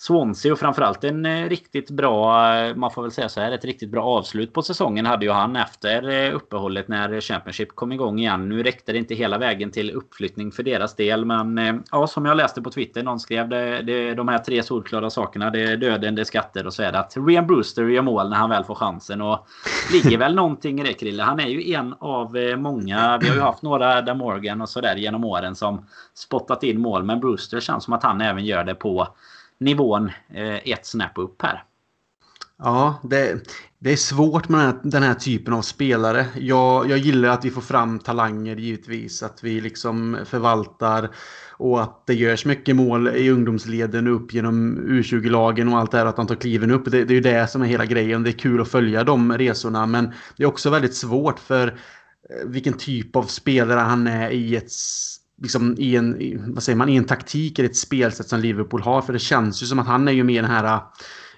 Swansea 0.00 0.52
och 0.52 0.58
framförallt 0.58 1.04
en 1.04 1.26
eh, 1.26 1.48
riktigt 1.48 1.90
bra, 1.90 2.54
eh, 2.56 2.74
man 2.74 2.90
får 2.90 3.02
väl 3.02 3.10
säga 3.10 3.28
så 3.28 3.40
här, 3.40 3.52
ett 3.52 3.64
riktigt 3.64 3.90
bra 3.90 4.04
avslut 4.04 4.52
på 4.52 4.62
säsongen 4.62 5.06
hade 5.06 5.24
ju 5.24 5.30
han 5.30 5.56
efter 5.56 6.08
eh, 6.08 6.34
uppehållet 6.34 6.88
när 6.88 7.20
Championship 7.20 7.74
kom 7.74 7.92
igång 7.92 8.18
igen. 8.18 8.48
Nu 8.48 8.62
räckte 8.62 8.92
det 8.92 8.98
inte 8.98 9.14
hela 9.14 9.38
vägen 9.38 9.70
till 9.70 9.90
uppflyttning 9.90 10.52
för 10.52 10.62
deras 10.62 10.96
del 10.96 11.24
men 11.24 11.82
ja, 11.90 12.06
som 12.06 12.26
jag 12.26 12.36
läste 12.36 12.62
på 12.62 12.70
Twitter, 12.70 13.02
någon 13.02 13.20
skrev 13.20 13.48
det, 13.48 13.82
det, 13.82 14.14
de 14.14 14.28
här 14.28 14.38
tre 14.38 14.62
solklara 14.62 15.10
sakerna. 15.10 15.50
Det 15.50 15.62
är 15.62 15.76
döden, 15.76 16.14
det 16.14 16.22
är 16.22 16.24
skatter 16.24 16.66
och 16.66 16.74
så 16.74 16.82
är 16.82 16.92
det 16.92 16.98
att 16.98 17.16
Rian 17.16 17.46
Brewster 17.46 17.84
gör 17.84 18.02
mål 18.02 18.28
när 18.28 18.36
han 18.36 18.50
väl 18.50 18.64
får 18.64 18.74
chansen 18.74 19.22
och 19.22 19.46
ligger 19.92 20.18
väl 20.18 20.34
någonting 20.34 20.80
i 20.80 20.84
det 20.84 20.92
Krille. 20.92 21.22
Han 21.22 21.40
är 21.40 21.48
ju 21.48 21.72
en 21.74 21.94
av 21.98 22.36
många, 22.56 23.18
vi 23.18 23.28
har 23.28 23.34
ju 23.34 23.40
haft 23.40 23.62
några 23.62 24.02
där 24.02 24.14
Morgan 24.14 24.60
och 24.60 24.68
sådär 24.68 24.96
genom 24.96 25.24
åren 25.24 25.54
som 25.54 25.86
spottat 26.14 26.62
in 26.62 26.80
mål 26.80 27.04
men 27.04 27.20
Brewster 27.20 27.60
känns 27.60 27.84
som 27.84 27.92
att 27.92 28.02
han 28.02 28.20
även 28.20 28.44
gör 28.44 28.64
det 28.64 28.74
på 28.74 29.08
nivån 29.60 30.10
eh, 30.34 30.72
ett 30.72 30.86
snäpp 30.86 31.18
upp 31.18 31.42
här. 31.42 31.64
Ja, 32.62 33.00
det, 33.02 33.40
det 33.78 33.92
är 33.92 33.96
svårt 33.96 34.48
med 34.48 34.60
den 34.60 34.66
här, 34.66 34.80
den 34.82 35.02
här, 35.02 35.14
typen 35.14 35.54
av 35.54 35.62
spelare. 35.62 36.26
Jag, 36.34 36.90
jag 36.90 36.98
gillar 36.98 37.28
att 37.28 37.44
vi 37.44 37.50
får 37.50 37.60
fram 37.60 37.98
talanger 37.98 38.56
givetvis. 38.56 39.22
Att 39.22 39.44
vi 39.44 39.60
liksom 39.60 40.18
förvaltar 40.24 41.10
och 41.50 41.82
att 41.82 42.06
det 42.06 42.14
görs 42.14 42.44
mycket 42.44 42.76
mål 42.76 43.08
i 43.08 43.30
ungdomsleden 43.30 44.06
upp 44.06 44.34
genom 44.34 44.78
U20-lagen 44.78 45.68
och 45.68 45.78
allt 45.78 45.90
det 45.90 45.98
här. 45.98 46.06
Att 46.06 46.16
de 46.16 46.26
tar 46.26 46.34
kliven 46.34 46.70
upp. 46.70 46.84
Det, 46.84 47.04
det 47.04 47.12
är 47.12 47.14
ju 47.14 47.20
det 47.20 47.50
som 47.50 47.62
är 47.62 47.66
hela 47.66 47.86
grejen. 47.86 48.22
Det 48.22 48.30
är 48.30 48.38
kul 48.38 48.60
att 48.60 48.68
följa 48.68 49.04
de 49.04 49.38
resorna. 49.38 49.86
Men 49.86 50.12
det 50.36 50.42
är 50.42 50.46
också 50.48 50.70
väldigt 50.70 50.94
svårt 50.94 51.38
för 51.38 51.68
eh, 51.68 52.46
vilken 52.46 52.72
typ 52.72 53.16
av 53.16 53.22
spelare 53.22 53.80
han 53.80 54.06
är 54.06 54.30
i 54.30 54.56
ett 54.56 54.72
liksom 55.42 55.74
i 55.78 55.96
en, 55.96 56.16
vad 56.54 56.62
säger 56.62 56.76
man, 56.76 56.88
i 56.88 56.96
en 56.96 57.04
taktik 57.04 57.58
eller 57.58 57.68
ett 57.68 57.76
spelsätt 57.76 58.28
som 58.28 58.40
Liverpool 58.40 58.82
har. 58.82 59.02
För 59.02 59.12
det 59.12 59.18
känns 59.18 59.62
ju 59.62 59.66
som 59.66 59.78
att 59.78 59.86
han 59.86 60.08
är 60.08 60.12
ju 60.12 60.24
mer 60.24 60.42
den 60.42 60.50
här 60.50 60.80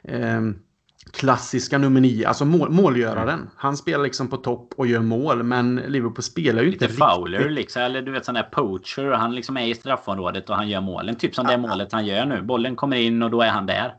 eh, 0.05 0.41
klassiska 1.13 1.79
nummer 1.79 2.01
nio, 2.01 2.29
alltså 2.29 2.45
mål, 2.45 2.71
målgöraren. 2.71 3.51
Han 3.57 3.77
spelar 3.77 4.05
liksom 4.05 4.29
på 4.29 4.37
topp 4.37 4.75
och 4.77 4.87
gör 4.87 5.01
mål, 5.01 5.43
men 5.43 5.77
Liverpool 5.77 6.23
spelar 6.23 6.63
ju 6.63 6.71
Lite 6.71 6.85
inte 6.85 6.97
Fowler 6.97 7.39
riktigt. 7.39 7.55
liksom, 7.55 7.83
eller 7.83 8.03
du 8.03 8.13
vet 8.13 8.25
sån 8.25 8.35
där 8.35 8.43
poacher. 8.43 9.11
Han 9.13 9.35
liksom 9.35 9.57
är 9.57 9.67
i 9.67 9.75
straffområdet 9.75 10.51
och 10.51 10.57
han 10.57 10.69
gör 10.69 10.81
målen. 10.81 11.17
Typ 11.17 11.35
som 11.35 11.47
det 11.47 11.59
målet 11.59 11.93
han 11.93 12.07
gör 12.07 12.27
nu. 12.27 12.43
Bollen 12.43 12.77
kommer 12.77 12.97
in 12.97 13.23
och 13.23 13.31
då 13.31 13.43
är 13.43 13.51
han 13.51 13.67
där. 13.67 13.95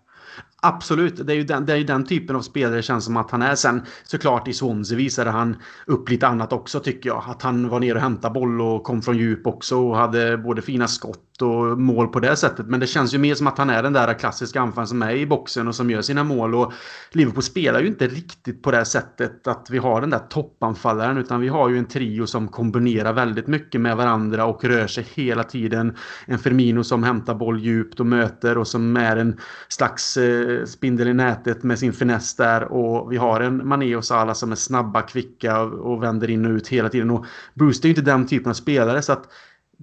Absolut, 0.64 1.28
det 1.28 1.34
är 1.34 1.38
ju 1.38 1.44
den, 1.44 1.66
det 1.66 1.74
är 1.74 1.84
den 1.84 2.06
typen 2.06 2.36
av 2.36 2.42
spelare 2.42 2.82
känns 2.82 3.06
som 3.06 3.18
att 3.18 3.32
han 3.32 3.42
är. 3.42 3.56
Sen 3.56 3.86
såklart 4.04 4.48
i 4.48 4.54
Swansea 4.54 4.98
visade 4.98 5.30
han 5.30 5.56
upp 5.86 6.10
lite 6.10 6.28
annat 6.28 6.54
också 6.54 6.80
tycker 6.80 7.10
jag. 7.10 7.24
Att 7.28 7.42
han 7.42 7.70
var 7.70 7.80
nere 7.80 7.94
och 7.94 8.02
hämtade 8.02 8.34
boll 8.34 8.62
och 8.62 8.84
kom 8.84 9.02
från 9.02 9.18
djup 9.18 9.48
också 9.48 9.78
och 9.78 9.98
hade 9.98 10.38
både 10.38 10.62
fina 10.62 10.88
skott 10.88 11.31
och 11.42 11.80
mål 11.80 12.08
på 12.08 12.20
det 12.20 12.36
sättet. 12.36 12.68
Men 12.68 12.80
det 12.80 12.88
känns 12.88 13.14
ju 13.14 13.18
mer 13.18 13.36
som 13.36 13.48
att 13.48 13.58
han 13.58 13.70
är 13.70 13.84
den 13.84 13.94
där 13.94 14.14
klassiska 14.14 14.62
anfallaren 14.62 14.88
som 14.88 15.02
är 15.02 15.16
i 15.16 15.26
boxen 15.26 15.68
och 15.68 15.76
som 15.76 15.90
gör 15.90 16.02
sina 16.02 16.24
mål. 16.24 16.56
Och 16.56 16.74
Liverpool 17.12 17.44
spelar 17.44 17.80
ju 17.80 17.88
inte 17.88 18.08
riktigt 18.08 18.64
på 18.64 18.72
det 18.72 18.86
sättet 18.86 19.48
att 19.48 19.70
vi 19.70 19.78
har 19.78 20.02
den 20.02 20.10
där 20.10 20.20
toppanfallaren 20.20 21.18
utan 21.18 21.42
vi 21.42 21.48
har 21.48 21.70
ju 21.70 21.78
en 21.78 21.86
trio 21.86 22.28
som 22.28 22.48
kombinerar 22.48 23.14
väldigt 23.14 23.48
mycket 23.48 23.82
med 23.82 23.98
varandra 23.98 24.46
och 24.46 24.64
rör 24.64 24.88
sig 24.88 25.08
hela 25.14 25.44
tiden. 25.44 25.96
En 26.26 26.40
Firmino 26.40 26.84
som 26.84 27.04
hämtar 27.04 27.36
boll 27.36 27.60
djupt 27.60 28.00
och 28.00 28.06
möter 28.06 28.58
och 28.58 28.68
som 28.68 28.98
är 28.98 29.18
en 29.18 29.40
slags 29.68 30.18
eh, 30.18 30.66
spindel 30.66 31.08
i 31.08 31.14
nätet 31.14 31.64
med 31.64 31.80
sin 31.80 31.94
finess 31.94 32.36
där. 32.36 32.64
Och 32.64 33.12
vi 33.12 33.18
har 33.18 33.42
en 33.42 33.68
Mané 33.68 33.96
och 33.96 34.06
Salah 34.06 34.34
som 34.34 34.52
är 34.52 34.56
snabba, 34.56 35.02
kvicka 35.02 35.62
och 35.62 36.04
vänder 36.04 36.30
in 36.30 36.46
och 36.46 36.52
ut 36.52 36.68
hela 36.68 36.90
tiden. 36.90 37.10
Och 37.10 37.26
Bruce 37.54 37.80
är 37.84 37.88
ju 37.88 37.90
inte 37.90 38.02
den 38.02 38.28
typen 38.28 38.50
av 38.50 38.54
spelare 38.54 39.02
så 39.02 39.14
att 39.14 39.28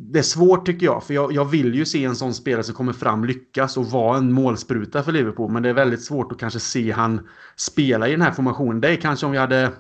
det 0.01 0.19
är 0.19 0.23
svårt 0.23 0.67
tycker 0.67 0.87
jag, 0.87 1.05
för 1.05 1.15
jag, 1.15 1.33
jag, 1.33 1.45
vill 1.45 1.75
ju 1.75 1.85
se 1.85 2.05
en 2.05 2.17
sån 2.17 2.35
spelare 2.35 2.63
som 2.63 2.75
kommer 2.75 2.93
fram 2.93 3.25
lyckas 3.25 3.77
och 3.77 3.87
vara 3.87 4.19
en 4.19 4.33
målspruta 4.33 5.03
för 5.03 5.13
Liverpool. 5.13 5.53
Men 5.53 5.63
det 5.63 5.69
är 5.69 5.75
väldigt 5.75 6.05
svårt 6.05 6.33
att 6.33 6.39
kanske 6.39 6.61
se 6.61 6.93
han 6.93 7.29
spela 7.57 8.09
i 8.09 8.11
den 8.11 8.23
här 8.23 8.33
formationen. 8.33 8.81
Det 8.81 8.89
är 8.89 8.97
kanske 8.97 9.27
om 9.27 9.33
vi 9.33 9.39
hade 9.39 9.73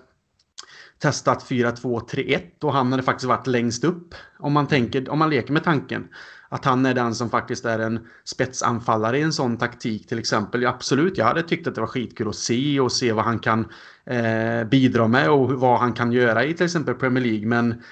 testat 0.98 1.46
4-2-3-1 1.50 2.40
och 2.62 2.72
han 2.72 2.92
hade 2.92 3.02
faktiskt 3.02 3.28
varit 3.28 3.46
längst 3.46 3.84
upp. 3.84 4.14
Om 4.38 4.52
man, 4.52 4.66
tänker, 4.66 5.10
om 5.10 5.18
man 5.18 5.30
leker 5.30 5.52
med 5.52 5.64
tanken 5.64 6.08
att 6.48 6.64
han 6.64 6.86
är 6.86 6.94
den 6.94 7.14
som 7.14 7.30
faktiskt 7.30 7.64
är 7.64 7.78
en 7.78 8.06
spetsanfallare 8.24 9.18
i 9.18 9.22
en 9.22 9.32
sån 9.32 9.56
taktik 9.56 10.08
till 10.08 10.18
exempel. 10.18 10.62
Ja, 10.62 10.70
absolut, 10.70 11.18
jag 11.18 11.24
hade 11.24 11.42
tyckt 11.42 11.66
att 11.66 11.74
det 11.74 11.80
var 11.80 11.88
skitkul 11.88 12.28
att 12.28 12.36
se 12.36 12.80
och 12.80 12.92
se 12.92 13.12
vad 13.12 13.24
han 13.24 13.38
kan 13.38 13.66
eh, 14.04 14.64
bidra 14.70 15.08
med 15.08 15.30
och 15.30 15.52
vad 15.52 15.78
han 15.78 15.92
kan 15.92 16.12
göra 16.12 16.44
i 16.44 16.54
till 16.54 16.66
exempel 16.66 16.94
Premier 16.94 17.24
League. 17.24 17.46
Men 17.46 17.82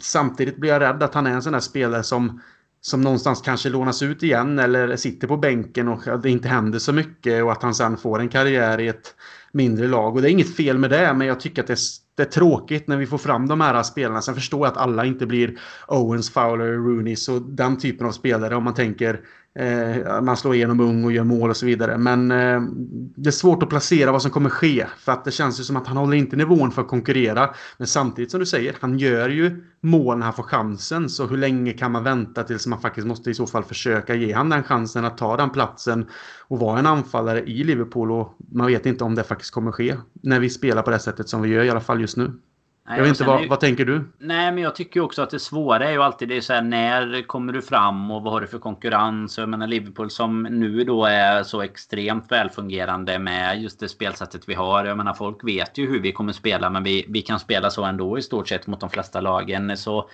samtidigt 0.00 0.56
blir 0.56 0.70
jag 0.70 0.82
rädd 0.82 1.02
att 1.02 1.14
han 1.14 1.26
är 1.26 1.30
en 1.30 1.42
sån 1.42 1.52
där 1.52 1.60
spelare 1.60 2.02
som 2.02 2.40
som 2.86 3.00
någonstans 3.00 3.40
kanske 3.40 3.68
lånas 3.68 4.02
ut 4.02 4.22
igen 4.22 4.58
eller 4.58 4.96
sitter 4.96 5.28
på 5.28 5.36
bänken 5.36 5.88
och 5.88 6.20
det 6.22 6.30
inte 6.30 6.48
händer 6.48 6.78
så 6.78 6.92
mycket 6.92 7.44
och 7.44 7.52
att 7.52 7.62
han 7.62 7.74
sen 7.74 7.96
får 7.96 8.20
en 8.20 8.28
karriär 8.28 8.80
i 8.80 8.88
ett 8.88 9.14
mindre 9.52 9.88
lag. 9.88 10.14
Och 10.14 10.22
det 10.22 10.28
är 10.28 10.32
inget 10.32 10.56
fel 10.56 10.78
med 10.78 10.90
det, 10.90 11.14
men 11.14 11.26
jag 11.26 11.40
tycker 11.40 11.62
att 11.62 11.66
det 11.66 11.72
är, 11.72 11.78
det 12.16 12.22
är 12.22 12.26
tråkigt 12.26 12.88
när 12.88 12.96
vi 12.96 13.06
får 13.06 13.18
fram 13.18 13.48
de 13.48 13.60
här 13.60 13.82
spelarna. 13.82 14.22
Sen 14.22 14.34
förstår 14.34 14.66
jag 14.66 14.72
att 14.72 14.76
alla 14.76 15.04
inte 15.04 15.26
blir 15.26 15.58
Owens, 15.88 16.30
Fowler, 16.30 16.72
Rooney 16.72 17.16
och 17.30 17.42
den 17.42 17.78
typen 17.78 18.06
av 18.06 18.12
spelare 18.12 18.56
om 18.56 18.64
man 18.64 18.74
tänker 18.74 19.20
Eh, 19.58 20.22
man 20.22 20.36
slår 20.36 20.54
igenom 20.54 20.80
ung 20.80 21.04
och 21.04 21.12
gör 21.12 21.24
mål 21.24 21.50
och 21.50 21.56
så 21.56 21.66
vidare. 21.66 21.98
Men 21.98 22.30
eh, 22.30 22.62
det 23.16 23.28
är 23.28 23.32
svårt 23.32 23.62
att 23.62 23.68
placera 23.68 24.12
vad 24.12 24.22
som 24.22 24.30
kommer 24.30 24.50
ske. 24.50 24.86
För 24.98 25.12
att 25.12 25.24
det 25.24 25.30
känns 25.30 25.60
ju 25.60 25.64
som 25.64 25.76
att 25.76 25.86
han 25.86 25.96
håller 25.96 26.16
inte 26.16 26.36
nivån 26.36 26.70
för 26.70 26.82
att 26.82 26.88
konkurrera. 26.88 27.54
Men 27.76 27.86
samtidigt 27.86 28.30
som 28.30 28.40
du 28.40 28.46
säger, 28.46 28.76
han 28.80 28.98
gör 28.98 29.28
ju 29.28 29.64
mål 29.80 30.18
när 30.18 30.24
han 30.24 30.34
får 30.34 30.42
chansen. 30.42 31.08
Så 31.08 31.26
hur 31.26 31.36
länge 31.36 31.72
kan 31.72 31.92
man 31.92 32.04
vänta 32.04 32.42
tills 32.42 32.66
man 32.66 32.80
faktiskt 32.80 33.06
måste 33.06 33.30
i 33.30 33.34
så 33.34 33.46
fall 33.46 33.64
försöka 33.64 34.14
ge 34.14 34.32
han 34.32 34.48
den 34.48 34.62
chansen 34.62 35.04
att 35.04 35.18
ta 35.18 35.36
den 35.36 35.50
platsen 35.50 36.06
och 36.48 36.58
vara 36.58 36.78
en 36.78 36.86
anfallare 36.86 37.42
i 37.42 37.64
Liverpool. 37.64 38.12
Och 38.12 38.34
man 38.52 38.66
vet 38.66 38.86
inte 38.86 39.04
om 39.04 39.14
det 39.14 39.24
faktiskt 39.24 39.54
kommer 39.54 39.72
ske 39.72 39.96
när 40.22 40.40
vi 40.40 40.50
spelar 40.50 40.82
på 40.82 40.90
det 40.90 40.98
sättet 40.98 41.28
som 41.28 41.42
vi 41.42 41.48
gör 41.48 41.64
i 41.64 41.70
alla 41.70 41.80
fall 41.80 42.00
just 42.00 42.16
nu. 42.16 42.32
Nej, 42.86 42.96
jag 42.96 43.04
vet 43.04 43.10
inte, 43.10 43.24
vad, 43.24 43.44
är, 43.44 43.48
vad 43.48 43.60
tänker 43.60 43.84
du? 43.84 44.04
Nej, 44.18 44.52
men 44.52 44.62
jag 44.62 44.74
tycker 44.74 45.00
också 45.00 45.22
att 45.22 45.30
det 45.30 45.38
svåra 45.38 45.88
är 45.88 45.92
ju 45.92 46.02
alltid 46.02 46.28
det 46.28 46.36
är 46.36 46.40
så 46.40 46.52
här, 46.52 46.62
när 46.62 47.26
kommer 47.26 47.52
du 47.52 47.62
fram 47.62 48.10
och 48.10 48.22
vad 48.22 48.32
har 48.32 48.40
du 48.40 48.46
för 48.46 48.58
konkurrens? 48.58 49.38
Jag 49.38 49.48
menar 49.48 49.66
Liverpool 49.66 50.10
som 50.10 50.42
nu 50.42 50.84
då 50.84 51.04
är 51.04 51.42
så 51.42 51.62
extremt 51.62 52.32
välfungerande 52.32 53.18
med 53.18 53.62
just 53.62 53.80
det 53.80 53.88
spelsättet 53.88 54.48
vi 54.48 54.54
har. 54.54 54.84
Jag 54.84 54.96
menar 54.96 55.14
folk 55.14 55.44
vet 55.44 55.78
ju 55.78 55.88
hur 55.88 56.00
vi 56.00 56.12
kommer 56.12 56.32
spela 56.32 56.70
men 56.70 56.82
vi, 56.82 57.06
vi 57.08 57.22
kan 57.22 57.40
spela 57.40 57.70
så 57.70 57.84
ändå 57.84 58.18
i 58.18 58.22
stort 58.22 58.48
sett 58.48 58.66
mot 58.66 58.80
de 58.80 58.90
flesta 58.90 59.20
lagen. 59.20 59.76
Så 59.76 60.08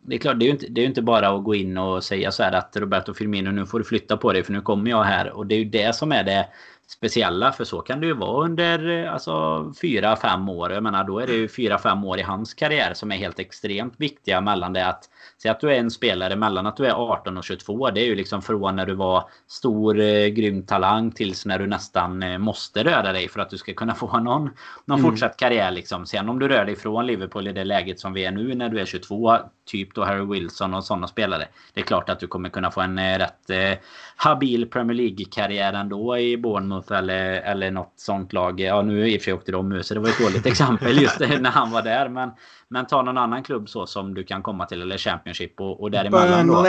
det 0.00 0.14
är 0.14 0.18
klart, 0.18 0.38
det 0.38 0.44
är 0.44 0.46
ju 0.46 0.52
inte, 0.52 0.66
det 0.68 0.80
är 0.80 0.86
inte 0.86 1.02
bara 1.02 1.28
att 1.28 1.44
gå 1.44 1.54
in 1.54 1.78
och 1.78 2.04
säga 2.04 2.32
så 2.32 2.42
här 2.42 2.52
att 2.52 2.76
Roberto 2.76 3.14
Firmino 3.14 3.50
nu 3.50 3.66
får 3.66 3.78
du 3.78 3.84
flytta 3.84 4.16
på 4.16 4.32
dig 4.32 4.42
för 4.42 4.52
nu 4.52 4.60
kommer 4.60 4.90
jag 4.90 5.04
här. 5.04 5.32
Och 5.32 5.46
det 5.46 5.54
är 5.54 5.58
ju 5.58 5.64
det 5.64 5.96
som 5.96 6.12
är 6.12 6.24
det 6.24 6.48
speciella. 6.86 7.52
För 7.52 7.64
så 7.64 7.80
kan 7.80 8.00
det 8.00 8.06
ju 8.06 8.12
vara 8.12 8.44
under 8.44 9.06
alltså, 9.06 9.72
fyra, 9.80 10.16
fem 10.16 10.48
år. 10.48 10.72
Jag 10.72 10.82
menar 10.82 11.04
då 11.04 11.18
är 11.18 11.26
det 11.26 11.32
ju 11.32 11.48
fyra, 11.48 11.78
fem 11.78 12.04
år 12.04 12.18
i 12.18 12.22
hans 12.22 12.54
karriär 12.54 12.94
som 12.94 13.12
är 13.12 13.16
helt 13.16 13.38
extremt 13.38 13.94
viktiga 13.96 14.40
mellan 14.40 14.72
det 14.72 14.86
att 14.86 15.08
Säg 15.42 15.50
att 15.50 15.60
du 15.60 15.70
är 15.70 15.78
en 15.78 15.90
spelare 15.90 16.36
mellan 16.36 16.66
att 16.66 16.76
du 16.76 16.86
är 16.86 16.92
18 16.92 17.36
och 17.36 17.44
22. 17.44 17.90
Det 17.90 18.00
är 18.00 18.04
ju 18.04 18.14
liksom 18.14 18.42
från 18.42 18.76
när 18.76 18.86
du 18.86 18.94
var 18.94 19.28
stor, 19.46 20.00
eh, 20.00 20.26
grym 20.26 20.62
talang 20.62 21.10
tills 21.10 21.46
när 21.46 21.58
du 21.58 21.66
nästan 21.66 22.22
eh, 22.22 22.38
måste 22.38 22.84
röra 22.84 23.12
dig 23.12 23.28
för 23.28 23.40
att 23.40 23.50
du 23.50 23.58
ska 23.58 23.74
kunna 23.74 23.94
få 23.94 24.18
någon, 24.18 24.50
någon 24.84 24.98
mm. 24.98 25.10
fortsatt 25.10 25.36
karriär. 25.36 25.70
Liksom. 25.70 26.06
Sen 26.06 26.28
om 26.28 26.38
du 26.38 26.48
rör 26.48 26.64
dig 26.64 26.76
från 26.76 27.06
Liverpool 27.06 27.48
i 27.48 27.52
det 27.52 27.64
läget 27.64 28.00
som 28.00 28.12
vi 28.12 28.24
är 28.24 28.30
nu 28.30 28.54
när 28.54 28.68
du 28.68 28.80
är 28.80 28.84
22. 28.84 29.36
Typ 29.66 29.94
då 29.94 30.04
Harry 30.04 30.24
Wilson 30.24 30.74
och 30.74 30.84
sådana 30.84 31.08
spelare. 31.08 31.48
Det 31.74 31.80
är 31.80 31.84
klart 31.84 32.08
att 32.08 32.20
du 32.20 32.26
kommer 32.26 32.48
kunna 32.48 32.70
få 32.70 32.80
en 32.80 32.98
eh, 32.98 33.18
rätt 33.18 33.50
eh, 33.50 33.78
habil 34.16 34.70
Premier 34.70 34.96
League-karriär 34.96 35.72
ändå 35.72 36.18
i 36.18 36.36
Bournemouth 36.36 36.75
eller, 36.90 37.40
eller 37.40 37.70
något 37.70 37.92
sånt 37.96 38.32
lag. 38.32 38.60
Ja, 38.60 38.82
nu 38.82 39.08
i 39.08 39.16
och 39.16 39.20
för 39.20 39.24
sig 39.24 39.34
åkte 39.34 39.52
de 39.52 39.72
ur 39.72 39.82
så 39.82 39.94
det 39.94 40.00
var 40.00 40.08
ett 40.08 40.18
dåligt 40.18 40.46
exempel 40.52 41.02
just 41.02 41.20
när 41.20 41.50
han 41.50 41.70
var 41.70 41.82
där. 41.82 42.08
Men, 42.08 42.30
men 42.68 42.86
ta 42.86 43.02
någon 43.02 43.18
annan 43.18 43.42
klubb 43.42 43.68
så 43.68 43.86
som 43.86 44.14
du 44.14 44.24
kan 44.24 44.42
komma 44.42 44.66
till 44.66 44.82
eller 44.82 44.98
Championship 44.98 45.60
och, 45.60 45.82
och 45.82 45.90
däremellan 45.90 46.46
då. 46.46 46.66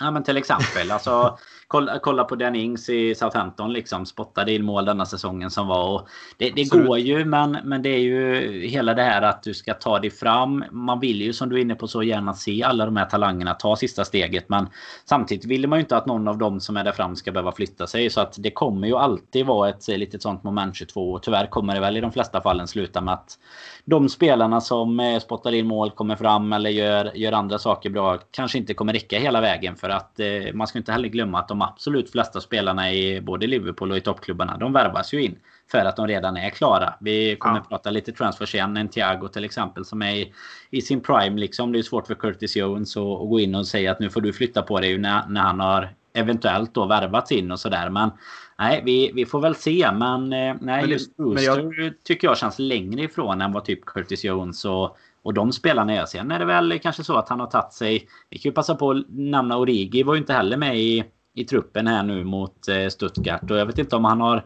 Ja 0.00 0.10
men 0.10 0.24
till 0.24 0.36
exempel. 0.36 0.90
Alltså, 0.90 1.38
kolla, 1.68 1.98
kolla 1.98 2.24
på 2.24 2.36
Dan 2.36 2.54
Ings 2.54 2.88
i 2.88 3.14
Southampton 3.14 3.72
liksom. 3.72 4.06
Spottade 4.06 4.52
in 4.52 4.64
mål 4.64 4.84
denna 4.84 5.06
säsongen 5.06 5.50
som 5.50 5.66
var. 5.66 5.94
Och 5.94 6.08
det 6.36 6.50
det 6.50 6.70
går 6.70 6.98
ju 6.98 7.24
men, 7.24 7.58
men 7.64 7.82
det 7.82 7.88
är 7.88 7.98
ju 7.98 8.60
hela 8.66 8.94
det 8.94 9.02
här 9.02 9.22
att 9.22 9.42
du 9.42 9.54
ska 9.54 9.74
ta 9.74 9.98
dig 9.98 10.10
fram. 10.10 10.64
Man 10.70 11.00
vill 11.00 11.22
ju 11.22 11.32
som 11.32 11.48
du 11.48 11.56
är 11.56 11.60
inne 11.60 11.74
på 11.74 11.88
så 11.88 12.02
gärna 12.02 12.34
se 12.34 12.62
alla 12.62 12.84
de 12.84 12.96
här 12.96 13.04
talangerna 13.04 13.54
ta 13.54 13.76
sista 13.76 14.04
steget. 14.04 14.48
Men 14.48 14.68
samtidigt 15.04 15.44
vill 15.44 15.68
man 15.68 15.78
ju 15.78 15.80
inte 15.80 15.96
att 15.96 16.06
någon 16.06 16.28
av 16.28 16.38
dem 16.38 16.60
som 16.60 16.76
är 16.76 16.84
där 16.84 16.92
fram 16.92 17.16
ska 17.16 17.32
behöva 17.32 17.52
flytta 17.52 17.86
sig. 17.86 18.10
Så 18.10 18.20
att 18.20 18.34
det 18.38 18.50
kommer 18.50 18.86
ju 18.86 18.96
alltid 18.96 19.46
vara 19.46 19.68
ett 19.68 19.88
litet 19.88 20.22
sånt 20.22 20.44
moment 20.44 20.76
22. 20.76 21.12
Och 21.12 21.22
tyvärr 21.22 21.46
kommer 21.46 21.74
det 21.74 21.80
väl 21.80 21.96
i 21.96 22.00
de 22.00 22.12
flesta 22.12 22.40
fallen 22.40 22.68
sluta 22.68 23.00
med 23.00 23.14
att 23.14 23.38
de 23.84 24.08
spelarna 24.08 24.60
som 24.60 25.00
eh, 25.00 25.18
spottar 25.18 25.52
in 25.52 25.66
mål 25.66 25.90
kommer 25.90 26.16
fram 26.16 26.52
eller 26.52 26.70
gör, 26.70 27.10
gör 27.14 27.32
andra 27.32 27.58
saker 27.58 27.90
bra 27.90 28.18
kanske 28.30 28.58
inte 28.58 28.74
kommer 28.74 28.92
räcka 28.92 29.18
hela 29.18 29.40
vägen. 29.40 29.76
För 29.76 29.88
att 29.88 30.20
eh, 30.20 30.26
man 30.54 30.66
ska 30.66 30.78
inte 30.78 30.92
heller 30.92 31.08
glömma 31.08 31.38
att 31.38 31.48
de 31.48 31.55
absolut 31.62 32.10
flesta 32.10 32.40
spelarna 32.40 32.92
i 32.92 33.20
både 33.20 33.46
Liverpool 33.46 33.90
och 33.90 33.96
i 33.96 34.00
toppklubbarna 34.00 34.56
de 34.56 34.72
värvas 34.72 35.14
ju 35.14 35.22
in. 35.22 35.38
För 35.70 35.78
att 35.78 35.96
de 35.96 36.06
redan 36.06 36.36
är 36.36 36.50
klara. 36.50 36.94
Vi 37.00 37.36
kommer 37.36 37.56
ja. 37.56 37.64
prata 37.68 37.90
lite 37.90 38.12
transfer 38.12 38.46
sen. 38.46 38.76
En 38.76 38.88
Thiago 38.88 39.28
till 39.28 39.44
exempel 39.44 39.84
som 39.84 40.02
är 40.02 40.14
i, 40.14 40.32
i, 40.70 40.80
sin 40.82 41.00
prime. 41.00 41.40
Liksom. 41.40 41.72
Det 41.72 41.78
är 41.78 41.82
svårt 41.82 42.06
för 42.06 42.14
Curtis 42.14 42.56
Jones 42.56 42.96
att, 42.96 43.02
att 43.02 43.28
gå 43.28 43.40
in 43.40 43.54
och 43.54 43.66
säga 43.66 43.92
att 43.92 44.00
nu 44.00 44.10
får 44.10 44.20
du 44.20 44.32
flytta 44.32 44.62
på 44.62 44.80
dig 44.80 44.98
när, 44.98 45.28
när 45.28 45.40
han 45.40 45.60
har 45.60 45.94
eventuellt 46.12 46.74
då 46.74 46.86
värvats 46.86 47.32
in 47.32 47.52
och 47.52 47.60
sådär. 47.60 47.90
Men 47.90 48.10
nej, 48.58 48.82
vi, 48.84 49.10
vi 49.14 49.26
får 49.26 49.40
väl 49.40 49.54
se. 49.54 49.90
Men 49.92 50.32
eh, 50.32 50.38
nej, 50.38 50.56
men 50.60 50.90
just 50.90 51.16
Brewster 51.16 51.82
jag... 51.82 51.92
tycker 52.04 52.28
jag 52.28 52.38
känns 52.38 52.58
längre 52.58 53.02
ifrån 53.02 53.40
än 53.40 53.52
vad 53.52 53.64
typ 53.64 53.84
Curtis 53.84 54.24
Jones 54.24 54.64
och 54.64 54.96
och 55.26 55.34
de 55.34 55.52
spelarna 55.52 55.92
är. 55.92 56.06
Sen 56.06 56.30
är 56.30 56.38
det 56.38 56.44
väl 56.44 56.78
kanske 56.78 57.04
så 57.04 57.16
att 57.16 57.28
han 57.28 57.40
har 57.40 57.46
tagit 57.46 57.72
sig... 57.72 58.08
Vi 58.30 58.38
kan 58.38 58.50
ju 58.50 58.54
passa 58.54 58.74
på 58.74 58.90
att 58.90 59.04
nämna 59.08 59.58
Origi 59.58 60.02
var 60.02 60.14
ju 60.14 60.20
inte 60.20 60.32
heller 60.32 60.56
med 60.56 60.78
i, 60.78 61.04
i 61.36 61.44
truppen 61.44 61.86
här 61.86 62.02
nu 62.02 62.24
mot 62.24 62.68
eh, 62.68 62.88
Stuttgart. 62.88 63.50
Och 63.50 63.56
jag 63.56 63.66
vet 63.66 63.78
inte 63.78 63.96
om 63.96 64.04
han 64.04 64.20
har 64.20 64.44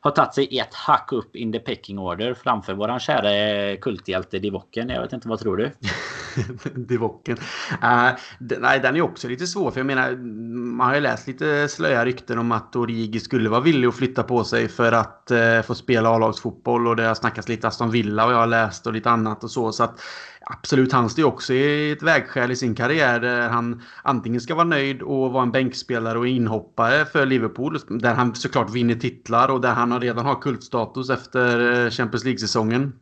har 0.00 0.10
tagit 0.10 0.34
sig 0.34 0.58
ett 0.58 0.74
hack 0.74 1.12
upp 1.12 1.36
in 1.36 1.52
the 1.52 1.58
pecking 1.58 1.98
order 1.98 2.34
framför 2.34 2.74
våran 2.74 3.00
kära 3.00 3.32
eh, 3.32 3.78
kulthjälte 3.78 4.38
Divocken. 4.38 4.88
Jag 4.88 5.02
vet 5.02 5.12
inte, 5.12 5.28
vad 5.28 5.38
tror 5.40 5.56
du? 5.56 5.70
Divocken. 6.74 7.36
Uh, 7.82 8.10
nej, 8.38 8.80
den 8.80 8.96
är 8.96 9.00
också 9.00 9.28
lite 9.28 9.46
svår. 9.46 9.70
För 9.70 9.80
jag 9.80 9.86
menar, 9.86 10.16
man 10.76 10.86
har 10.86 10.94
ju 10.94 11.00
läst 11.00 11.26
lite 11.26 11.68
slöja 11.68 12.04
rykten 12.04 12.38
om 12.38 12.52
att 12.52 12.76
Origi 12.76 13.20
skulle 13.20 13.48
vara 13.48 13.60
villig 13.60 13.88
att 13.88 13.96
flytta 13.96 14.22
på 14.22 14.44
sig 14.44 14.68
för 14.68 14.92
att 14.92 15.30
uh, 15.32 15.62
få 15.62 15.74
spela 15.74 16.08
A-lagsfotboll. 16.10 16.88
Och 16.88 16.96
det 16.96 17.02
har 17.02 17.14
snackats 17.14 17.48
lite 17.48 17.68
Aston 17.68 17.90
Villa 17.90 18.26
och 18.26 18.32
jag 18.32 18.38
har 18.38 18.46
läst 18.46 18.86
och 18.86 18.92
lite 18.92 19.10
annat 19.10 19.44
och 19.44 19.50
så. 19.50 19.72
Så 19.72 19.84
att 19.84 20.00
Absolut, 20.46 20.92
han 20.92 21.10
står 21.10 21.22
ju 21.22 21.28
också 21.28 21.52
i 21.52 21.90
ett 21.90 22.02
vägskäl 22.02 22.50
i 22.50 22.56
sin 22.56 22.74
karriär 22.74 23.20
där 23.20 23.48
han 23.48 23.82
antingen 24.02 24.40
ska 24.40 24.54
vara 24.54 24.64
nöjd 24.64 25.02
och 25.02 25.32
vara 25.32 25.42
en 25.42 25.52
bänkspelare 25.52 26.18
och 26.18 26.26
inhoppare 26.26 27.04
för 27.04 27.26
Liverpool. 27.26 27.78
Där 27.88 28.14
han 28.14 28.34
såklart 28.34 28.70
vinner 28.70 28.94
titlar 28.94 29.48
och 29.48 29.60
där 29.60 29.72
han 29.72 30.00
redan 30.00 30.26
har 30.26 30.42
kultstatus 30.42 31.10
efter 31.10 31.84
eh, 31.84 31.90
Champions 31.90 32.24
League-säsongen. 32.24 32.92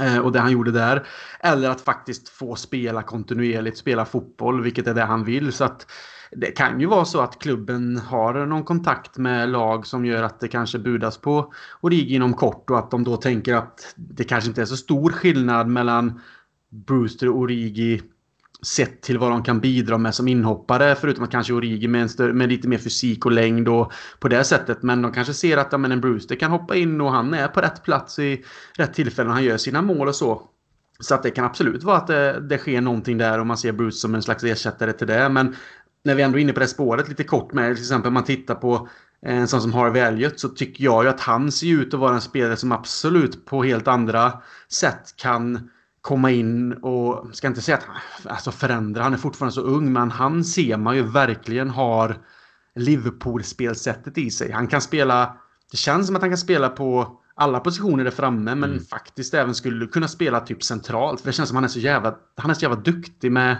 Eh, 0.00 0.18
och 0.18 0.32
det 0.32 0.40
han 0.40 0.52
gjorde 0.52 0.70
där. 0.70 1.06
Eller 1.40 1.70
att 1.70 1.80
faktiskt 1.80 2.28
få 2.28 2.54
spela 2.54 3.02
kontinuerligt, 3.02 3.78
spela 3.78 4.04
fotboll, 4.04 4.62
vilket 4.62 4.86
är 4.86 4.94
det 4.94 5.04
han 5.04 5.24
vill. 5.24 5.52
Så 5.52 5.64
att 5.64 5.86
det 6.36 6.50
kan 6.50 6.80
ju 6.80 6.86
vara 6.86 7.04
så 7.04 7.20
att 7.20 7.38
klubben 7.38 7.98
har 7.98 8.46
någon 8.46 8.64
kontakt 8.64 9.18
med 9.18 9.48
lag 9.48 9.86
som 9.86 10.04
gör 10.04 10.22
att 10.22 10.40
det 10.40 10.48
kanske 10.48 10.78
budas 10.78 11.18
på 11.18 11.52
Origi 11.80 12.14
inom 12.14 12.34
kort 12.34 12.70
och 12.70 12.78
att 12.78 12.90
de 12.90 13.04
då 13.04 13.16
tänker 13.16 13.54
att 13.54 13.94
det 13.96 14.24
kanske 14.24 14.48
inte 14.48 14.62
är 14.62 14.66
så 14.66 14.76
stor 14.76 15.10
skillnad 15.10 15.68
mellan 15.68 16.20
Brewster 16.72 17.28
och 17.28 17.38
Origi 17.38 18.02
sett 18.66 19.02
till 19.02 19.18
vad 19.18 19.30
de 19.30 19.42
kan 19.42 19.60
bidra 19.60 19.98
med 19.98 20.14
som 20.14 20.28
inhoppare. 20.28 20.94
Förutom 20.94 21.24
att 21.24 21.30
kanske 21.30 21.52
Origi 21.52 21.88
med, 21.88 22.10
större, 22.10 22.32
med 22.32 22.48
lite 22.48 22.68
mer 22.68 22.78
fysik 22.78 23.26
och 23.26 23.32
längd 23.32 23.68
och 23.68 23.92
på 24.20 24.28
det 24.28 24.44
sättet. 24.44 24.82
Men 24.82 25.02
de 25.02 25.12
kanske 25.12 25.34
ser 25.34 25.56
att 25.56 25.68
ja, 25.70 25.78
men 25.78 25.92
en 25.92 26.00
Brewster 26.00 26.36
kan 26.36 26.50
hoppa 26.50 26.76
in 26.76 27.00
och 27.00 27.12
han 27.12 27.34
är 27.34 27.48
på 27.48 27.60
rätt 27.60 27.82
plats 27.82 28.18
i 28.18 28.44
rätt 28.76 28.94
tillfällen. 28.94 29.32
Han 29.32 29.44
gör 29.44 29.56
sina 29.56 29.82
mål 29.82 30.08
och 30.08 30.14
så. 30.14 30.42
Så 31.00 31.14
att 31.14 31.22
det 31.22 31.30
kan 31.30 31.44
absolut 31.44 31.82
vara 31.82 31.96
att 31.96 32.06
det, 32.06 32.40
det 32.40 32.58
sker 32.58 32.80
någonting 32.80 33.18
där 33.18 33.40
och 33.40 33.46
man 33.46 33.58
ser 33.58 33.72
Bruce 33.72 33.96
som 33.96 34.14
en 34.14 34.22
slags 34.22 34.44
ersättare 34.44 34.92
till 34.92 35.06
det. 35.06 35.28
Men 35.28 35.56
när 36.04 36.14
vi 36.14 36.22
ändå 36.22 36.38
är 36.38 36.42
inne 36.42 36.52
på 36.52 36.60
det 36.60 36.66
spåret 36.66 37.08
lite 37.08 37.24
kort 37.24 37.52
med 37.52 37.74
till 37.74 37.84
exempel 37.84 38.12
man 38.12 38.24
tittar 38.24 38.54
på 38.54 38.88
en 39.26 39.48
sån 39.48 39.60
som 39.60 39.72
Harvey 39.72 40.02
Elliot 40.02 40.40
så 40.40 40.48
tycker 40.48 40.84
jag 40.84 41.04
ju 41.04 41.10
att 41.10 41.20
han 41.20 41.52
ser 41.52 41.66
ut 41.66 41.94
att 41.94 42.00
vara 42.00 42.14
en 42.14 42.20
spelare 42.20 42.56
som 42.56 42.72
absolut 42.72 43.46
på 43.46 43.62
helt 43.62 43.88
andra 43.88 44.32
sätt 44.68 45.14
kan 45.16 45.70
komma 46.02 46.30
in 46.30 46.72
och, 46.72 47.36
ska 47.36 47.46
inte 47.46 47.62
säga 47.62 47.76
att 47.76 48.26
alltså 48.26 48.50
förändra, 48.50 49.02
han 49.02 49.12
är 49.12 49.16
fortfarande 49.16 49.54
så 49.54 49.60
ung, 49.60 49.92
men 49.92 50.10
han 50.10 50.44
ser 50.44 50.76
man 50.76 50.96
ju 50.96 51.02
verkligen 51.02 51.70
har 51.70 52.16
Liverpool-spelsättet 52.74 54.18
i 54.18 54.30
sig. 54.30 54.50
Han 54.50 54.66
kan 54.66 54.80
spela, 54.80 55.36
det 55.70 55.76
känns 55.76 56.06
som 56.06 56.16
att 56.16 56.22
han 56.22 56.30
kan 56.30 56.38
spela 56.38 56.68
på 56.68 57.18
alla 57.34 57.60
positioner 57.60 58.04
där 58.04 58.10
framme, 58.10 58.54
men 58.54 58.70
mm. 58.70 58.84
faktiskt 58.84 59.34
även 59.34 59.54
skulle 59.54 59.86
kunna 59.86 60.08
spela 60.08 60.40
typ 60.40 60.62
centralt. 60.62 61.20
För 61.20 61.28
det 61.28 61.32
känns 61.32 61.48
som 61.48 61.56
att 61.56 61.60
han 61.60 61.64
är 61.64 61.68
så 61.68 61.78
jävla, 61.78 62.16
han 62.36 62.50
är 62.50 62.54
så 62.54 62.62
jävla 62.62 62.80
duktig 62.80 63.32
med, 63.32 63.56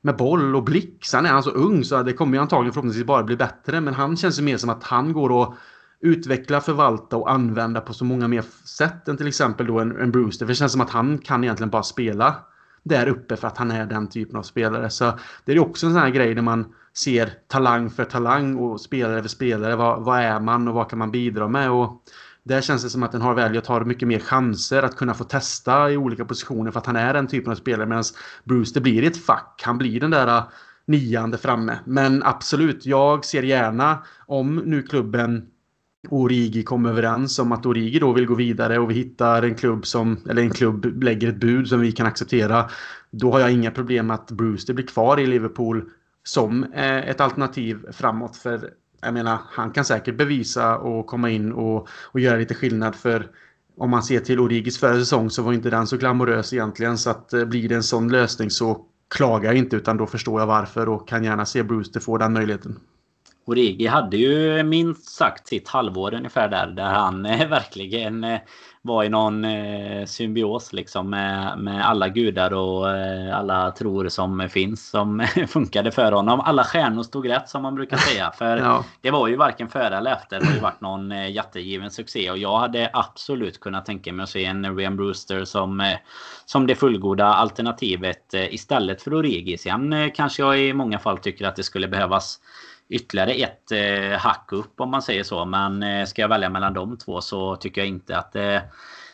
med 0.00 0.16
boll 0.16 0.56
och 0.56 0.64
blick. 0.64 1.04
Sen 1.04 1.26
är 1.26 1.30
han 1.30 1.42
så 1.42 1.50
ung 1.50 1.84
så 1.84 2.02
det 2.02 2.12
kommer 2.12 2.36
ju 2.36 2.42
antagligen 2.42 2.72
förhoppningsvis 2.72 3.06
bara 3.06 3.22
bli 3.22 3.36
bättre, 3.36 3.80
men 3.80 3.94
han 3.94 4.16
känns 4.16 4.38
ju 4.38 4.42
mer 4.42 4.56
som 4.56 4.70
att 4.70 4.84
han 4.84 5.12
går 5.12 5.30
och 5.30 5.54
utveckla, 6.02 6.60
förvalta 6.60 7.16
och 7.16 7.30
använda 7.30 7.80
på 7.80 7.94
så 7.94 8.04
många 8.04 8.28
mer 8.28 8.44
sätt 8.64 9.08
än 9.08 9.16
till 9.16 9.28
exempel 9.28 9.66
då 9.66 9.80
en, 9.80 10.00
en 10.00 10.10
Brewster. 10.10 10.46
För 10.46 10.52
det 10.52 10.56
känns 10.56 10.72
som 10.72 10.80
att 10.80 10.90
han 10.90 11.18
kan 11.18 11.44
egentligen 11.44 11.70
bara 11.70 11.82
spela 11.82 12.34
där 12.82 13.08
uppe 13.08 13.36
för 13.36 13.48
att 13.48 13.58
han 13.58 13.70
är 13.70 13.86
den 13.86 14.08
typen 14.08 14.36
av 14.36 14.42
spelare. 14.42 14.90
Så 14.90 15.18
det 15.44 15.52
är 15.52 15.58
också 15.58 15.86
en 15.86 15.92
sån 15.92 16.02
här 16.02 16.10
grej 16.10 16.34
där 16.34 16.42
man 16.42 16.74
ser 16.94 17.32
talang 17.48 17.90
för 17.90 18.04
talang 18.04 18.56
och 18.56 18.80
spelare 18.80 19.22
för 19.22 19.28
spelare. 19.28 19.76
Vad, 19.76 20.04
vad 20.04 20.18
är 20.18 20.40
man 20.40 20.68
och 20.68 20.74
vad 20.74 20.90
kan 20.90 20.98
man 20.98 21.10
bidra 21.10 21.48
med? 21.48 21.70
Och 21.70 22.02
där 22.42 22.60
känns 22.60 22.82
det 22.82 22.90
som 22.90 23.02
att 23.02 23.12
den 23.12 23.22
har 23.22 23.34
välja 23.34 23.60
tar 23.60 23.84
mycket 23.84 24.08
mer 24.08 24.18
chanser 24.18 24.82
att 24.82 24.96
kunna 24.96 25.14
få 25.14 25.24
testa 25.24 25.90
i 25.90 25.96
olika 25.96 26.24
positioner 26.24 26.70
för 26.70 26.78
att 26.78 26.86
han 26.86 26.96
är 26.96 27.14
den 27.14 27.26
typen 27.26 27.52
av 27.52 27.56
spelare. 27.56 27.86
Medan 27.86 28.04
Brewster 28.44 28.80
blir 28.80 29.04
ett 29.04 29.24
fack. 29.24 29.62
Han 29.64 29.78
blir 29.78 30.00
den 30.00 30.10
där 30.10 30.36
äh, 30.36 30.44
niande 30.86 31.38
framme. 31.38 31.78
Men 31.84 32.22
absolut, 32.22 32.86
jag 32.86 33.24
ser 33.24 33.42
gärna 33.42 33.98
om 34.26 34.56
nu 34.56 34.82
klubben 34.82 35.46
Origi 36.08 36.62
kom 36.62 36.86
överens 36.86 37.38
om 37.38 37.52
att 37.52 37.66
Origi 37.66 37.98
då 37.98 38.12
vill 38.12 38.26
gå 38.26 38.34
vidare 38.34 38.78
och 38.78 38.90
vi 38.90 38.94
hittar 38.94 39.42
en 39.42 39.54
klubb 39.54 39.86
som, 39.86 40.18
eller 40.30 40.42
en 40.42 40.50
klubb 40.50 41.02
lägger 41.02 41.28
ett 41.28 41.40
bud 41.40 41.68
som 41.68 41.80
vi 41.80 41.92
kan 41.92 42.06
acceptera. 42.06 42.70
Då 43.10 43.32
har 43.32 43.40
jag 43.40 43.52
inga 43.52 43.70
problem 43.70 44.10
att 44.10 44.30
Brewster 44.30 44.74
blir 44.74 44.86
kvar 44.86 45.20
i 45.20 45.26
Liverpool 45.26 45.90
som 46.24 46.64
eh, 46.64 47.08
ett 47.08 47.20
alternativ 47.20 47.92
framåt. 47.92 48.36
För 48.36 48.70
jag 49.00 49.14
menar, 49.14 49.38
han 49.50 49.70
kan 49.70 49.84
säkert 49.84 50.16
bevisa 50.16 50.78
och 50.78 51.06
komma 51.06 51.30
in 51.30 51.52
och, 51.52 51.88
och 51.88 52.20
göra 52.20 52.38
lite 52.38 52.54
skillnad 52.54 52.94
för 52.94 53.30
om 53.76 53.90
man 53.90 54.02
ser 54.02 54.20
till 54.20 54.40
Origis 54.40 54.78
förra 54.78 54.94
säsong 54.94 55.30
så 55.30 55.42
var 55.42 55.52
inte 55.52 55.70
den 55.70 55.86
så 55.86 55.96
glamorös 55.96 56.52
egentligen. 56.52 56.98
Så 56.98 57.10
att 57.10 57.32
eh, 57.32 57.44
blir 57.44 57.68
det 57.68 57.74
en 57.74 57.82
sån 57.82 58.08
lösning 58.08 58.50
så 58.50 58.86
klagar 59.08 59.44
jag 59.44 59.56
inte 59.56 59.76
utan 59.76 59.96
då 59.96 60.06
förstår 60.06 60.40
jag 60.40 60.46
varför 60.46 60.88
och 60.88 61.08
kan 61.08 61.24
gärna 61.24 61.46
se 61.46 61.62
Brewster 61.62 62.00
få 62.00 62.18
den 62.18 62.32
möjligheten. 62.32 62.80
Origi 63.44 63.86
hade 63.86 64.16
ju 64.16 64.62
minst 64.62 65.08
sagt 65.08 65.48
sitt 65.48 65.68
halvår 65.68 66.14
ungefär 66.14 66.48
där. 66.48 66.66
Där 66.66 66.84
han 66.84 67.26
eh, 67.26 67.48
verkligen 67.48 68.24
eh, 68.24 68.40
var 68.82 69.04
i 69.04 69.08
någon 69.08 69.44
eh, 69.44 70.06
symbios 70.06 70.72
liksom 70.72 71.10
med, 71.10 71.58
med 71.58 71.86
alla 71.86 72.08
gudar 72.08 72.52
och 72.52 72.88
alla 73.34 73.70
tror 73.70 74.08
som 74.08 74.48
finns 74.48 74.90
som 74.90 75.26
funkade 75.48 75.90
för 75.90 76.12
honom. 76.12 76.40
Alla 76.40 76.64
stjärnor 76.64 77.02
stod 77.02 77.28
rätt 77.28 77.48
som 77.48 77.62
man 77.62 77.74
brukar 77.74 77.96
säga. 77.96 78.32
För 78.38 78.56
ja. 78.64 78.84
det 79.00 79.10
var 79.10 79.28
ju 79.28 79.36
varken 79.36 79.68
före 79.68 79.96
eller 79.96 80.12
efter. 80.12 80.40
Det 80.40 80.46
har 80.46 80.54
ju 80.54 80.60
varit 80.60 80.80
någon 80.80 81.32
jättegiven 81.32 81.90
succé. 81.90 82.30
Och 82.30 82.38
jag 82.38 82.58
hade 82.58 82.90
absolut 82.92 83.60
kunnat 83.60 83.86
tänka 83.86 84.12
mig 84.12 84.22
att 84.22 84.30
se 84.30 84.44
en 84.44 84.76
Ryan 84.76 84.96
Brewster 84.96 85.44
som, 85.44 85.96
som 86.46 86.66
det 86.66 86.74
fullgoda 86.74 87.26
alternativet 87.26 88.34
istället 88.34 89.02
för 89.02 89.14
Origi. 89.14 89.58
Sen 89.58 90.10
kanske 90.14 90.42
jag 90.42 90.60
i 90.60 90.72
många 90.72 90.98
fall 90.98 91.18
tycker 91.18 91.46
att 91.46 91.56
det 91.56 91.62
skulle 91.62 91.88
behövas 91.88 92.40
ytterligare 92.88 93.32
ett 93.32 93.72
eh, 93.72 94.18
hack 94.18 94.52
upp 94.52 94.80
om 94.80 94.90
man 94.90 95.02
säger 95.02 95.22
så. 95.22 95.44
Men 95.44 95.82
eh, 95.82 96.06
ska 96.06 96.22
jag 96.22 96.28
välja 96.28 96.48
mellan 96.48 96.74
de 96.74 96.98
två 96.98 97.20
så 97.20 97.56
tycker 97.56 97.80
jag 97.80 97.88
inte 97.88 98.18
att 98.18 98.36
eh, 98.36 98.58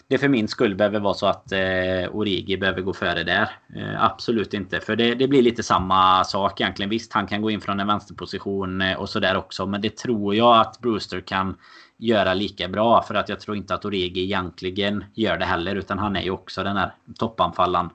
det 0.08 0.18
för 0.18 0.28
min 0.28 0.48
skull 0.48 0.74
behöver 0.74 1.00
vara 1.00 1.14
så 1.14 1.26
att 1.26 1.52
eh, 1.52 2.10
Origi 2.12 2.56
behöver 2.56 2.80
gå 2.80 2.92
före 2.92 3.24
där. 3.24 3.50
Eh, 3.76 4.04
absolut 4.04 4.54
inte. 4.54 4.80
För 4.80 4.96
det, 4.96 5.14
det, 5.14 5.28
blir 5.28 5.42
lite 5.42 5.62
samma 5.62 6.24
sak 6.24 6.60
egentligen. 6.60 6.90
Visst, 6.90 7.12
han 7.12 7.26
kan 7.26 7.42
gå 7.42 7.50
in 7.50 7.60
från 7.60 7.80
en 7.80 7.86
vänsterposition 7.86 8.80
eh, 8.80 8.96
och 8.96 9.08
sådär 9.08 9.36
också. 9.36 9.66
Men 9.66 9.80
det 9.80 9.96
tror 9.96 10.34
jag 10.34 10.60
att 10.60 10.80
Brewster 10.80 11.20
kan 11.20 11.56
göra 11.98 12.34
lika 12.34 12.68
bra. 12.68 13.02
För 13.02 13.14
att 13.14 13.28
jag 13.28 13.40
tror 13.40 13.56
inte 13.56 13.74
att 13.74 13.84
Origi 13.84 14.22
egentligen 14.22 15.04
gör 15.14 15.38
det 15.38 15.44
heller. 15.44 15.76
Utan 15.76 15.98
han 15.98 16.16
är 16.16 16.22
ju 16.22 16.30
också 16.30 16.64
den 16.64 16.76
här 16.76 16.94
toppanfallaren 17.18 17.90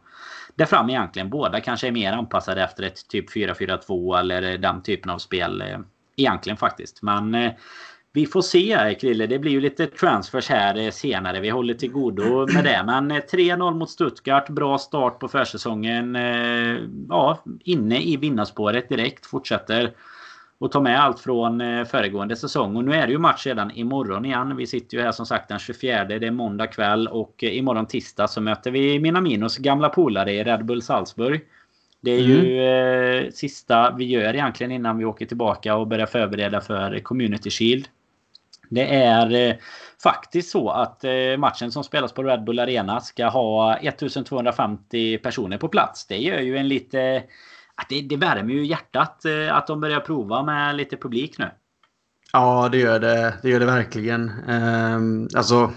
där 0.55 0.65
fram 0.65 0.89
egentligen. 0.89 1.29
Båda 1.29 1.59
kanske 1.59 1.87
är 1.87 1.91
mer 1.91 2.13
anpassade 2.13 2.63
efter 2.63 2.83
ett 2.83 3.07
typ 3.07 3.35
4-4-2 3.35 4.19
eller 4.19 4.57
den 4.57 4.81
typen 4.83 5.11
av 5.11 5.17
spel. 5.17 5.61
Eh, 5.61 5.79
egentligen 6.15 6.57
faktiskt. 6.57 7.01
Men 7.01 7.35
eh, 7.35 7.51
vi 8.13 8.25
får 8.25 8.41
se 8.41 8.73
eh, 8.73 8.97
Krille. 8.97 9.27
Det 9.27 9.39
blir 9.39 9.51
ju 9.51 9.61
lite 9.61 9.87
transfers 9.87 10.49
här 10.49 10.91
senare. 10.91 11.39
Vi 11.39 11.49
håller 11.49 11.73
till 11.73 11.91
godo 11.91 12.47
med 12.53 12.63
det. 12.63 12.83
Men 12.85 13.11
3-0 13.11 13.73
mot 13.73 13.89
Stuttgart. 13.89 14.49
Bra 14.49 14.77
start 14.77 15.19
på 15.19 15.27
försäsongen. 15.27 16.15
Ja, 17.09 17.43
inne 17.63 18.01
i 18.01 18.17
vinnarspåret 18.17 18.89
direkt. 18.89 19.25
Fortsätter 19.25 19.91
och 20.59 20.71
ta 20.71 20.81
med 20.81 21.03
allt 21.03 21.19
från 21.19 21.61
eh, 21.61 21.85
föregående 21.85 22.35
säsong. 22.35 22.75
Och 22.75 22.85
nu 22.85 22.93
är 22.93 23.07
det 23.07 23.11
ju 23.11 23.19
match 23.19 23.45
redan 23.45 23.71
imorgon 23.71 24.25
igen. 24.25 24.57
Vi 24.57 24.67
sitter 24.67 24.97
ju 24.97 25.03
här 25.03 25.11
som 25.11 25.25
sagt 25.25 25.49
den 25.49 25.59
24. 25.59 26.05
Det 26.05 26.15
är 26.15 26.31
måndag 26.31 26.67
kväll 26.67 27.07
och 27.07 27.43
eh, 27.43 27.57
imorgon 27.57 27.85
tisdag 27.85 28.27
så 28.27 28.41
möter 28.41 28.71
vi 28.71 28.99
Minaminos 28.99 29.57
gamla 29.57 29.89
polare 29.89 30.33
i 30.33 30.43
Red 30.43 30.65
Bull 30.65 30.81
Salzburg. 30.81 31.41
Det 32.01 32.11
är 32.11 32.19
mm. 32.19 32.31
ju 32.31 32.63
eh, 32.63 33.31
sista 33.31 33.91
vi 33.97 34.05
gör 34.05 34.33
egentligen 34.33 34.71
innan 34.71 34.97
vi 34.97 35.05
åker 35.05 35.25
tillbaka 35.25 35.75
och 35.75 35.87
börjar 35.87 36.05
förbereda 36.05 36.61
för 36.61 36.99
Community 36.99 37.49
Shield. 37.49 37.87
Det 38.69 38.95
är 38.95 39.49
eh, 39.49 39.55
faktiskt 40.03 40.49
så 40.49 40.69
att 40.69 41.03
eh, 41.03 41.37
matchen 41.37 41.71
som 41.71 41.83
spelas 41.83 42.13
på 42.13 42.23
Red 42.23 42.43
Bull 42.43 42.59
Arena 42.59 42.99
ska 42.99 43.27
ha 43.27 43.77
1250 43.77 45.17
personer 45.17 45.57
på 45.57 45.67
plats. 45.67 46.07
Det 46.07 46.17
gör 46.17 46.39
ju 46.39 46.57
en 46.57 46.67
lite 46.67 47.23
det, 47.89 48.01
det 48.01 48.17
värmer 48.17 48.53
ju 48.53 48.65
hjärtat 48.65 49.25
eh, 49.25 49.55
att 49.55 49.67
de 49.67 49.81
börjar 49.81 49.99
prova 49.99 50.43
med 50.43 50.75
lite 50.75 50.97
publik 50.97 51.37
nu. 51.37 51.51
Ja, 52.33 52.69
det 52.71 52.77
gör 52.77 52.99
det. 52.99 53.33
Det 53.41 53.49
gör 53.49 53.59
det 53.59 53.65
verkligen. 53.65 54.29
Ehm, 54.47 55.27
alltså, 55.35 55.71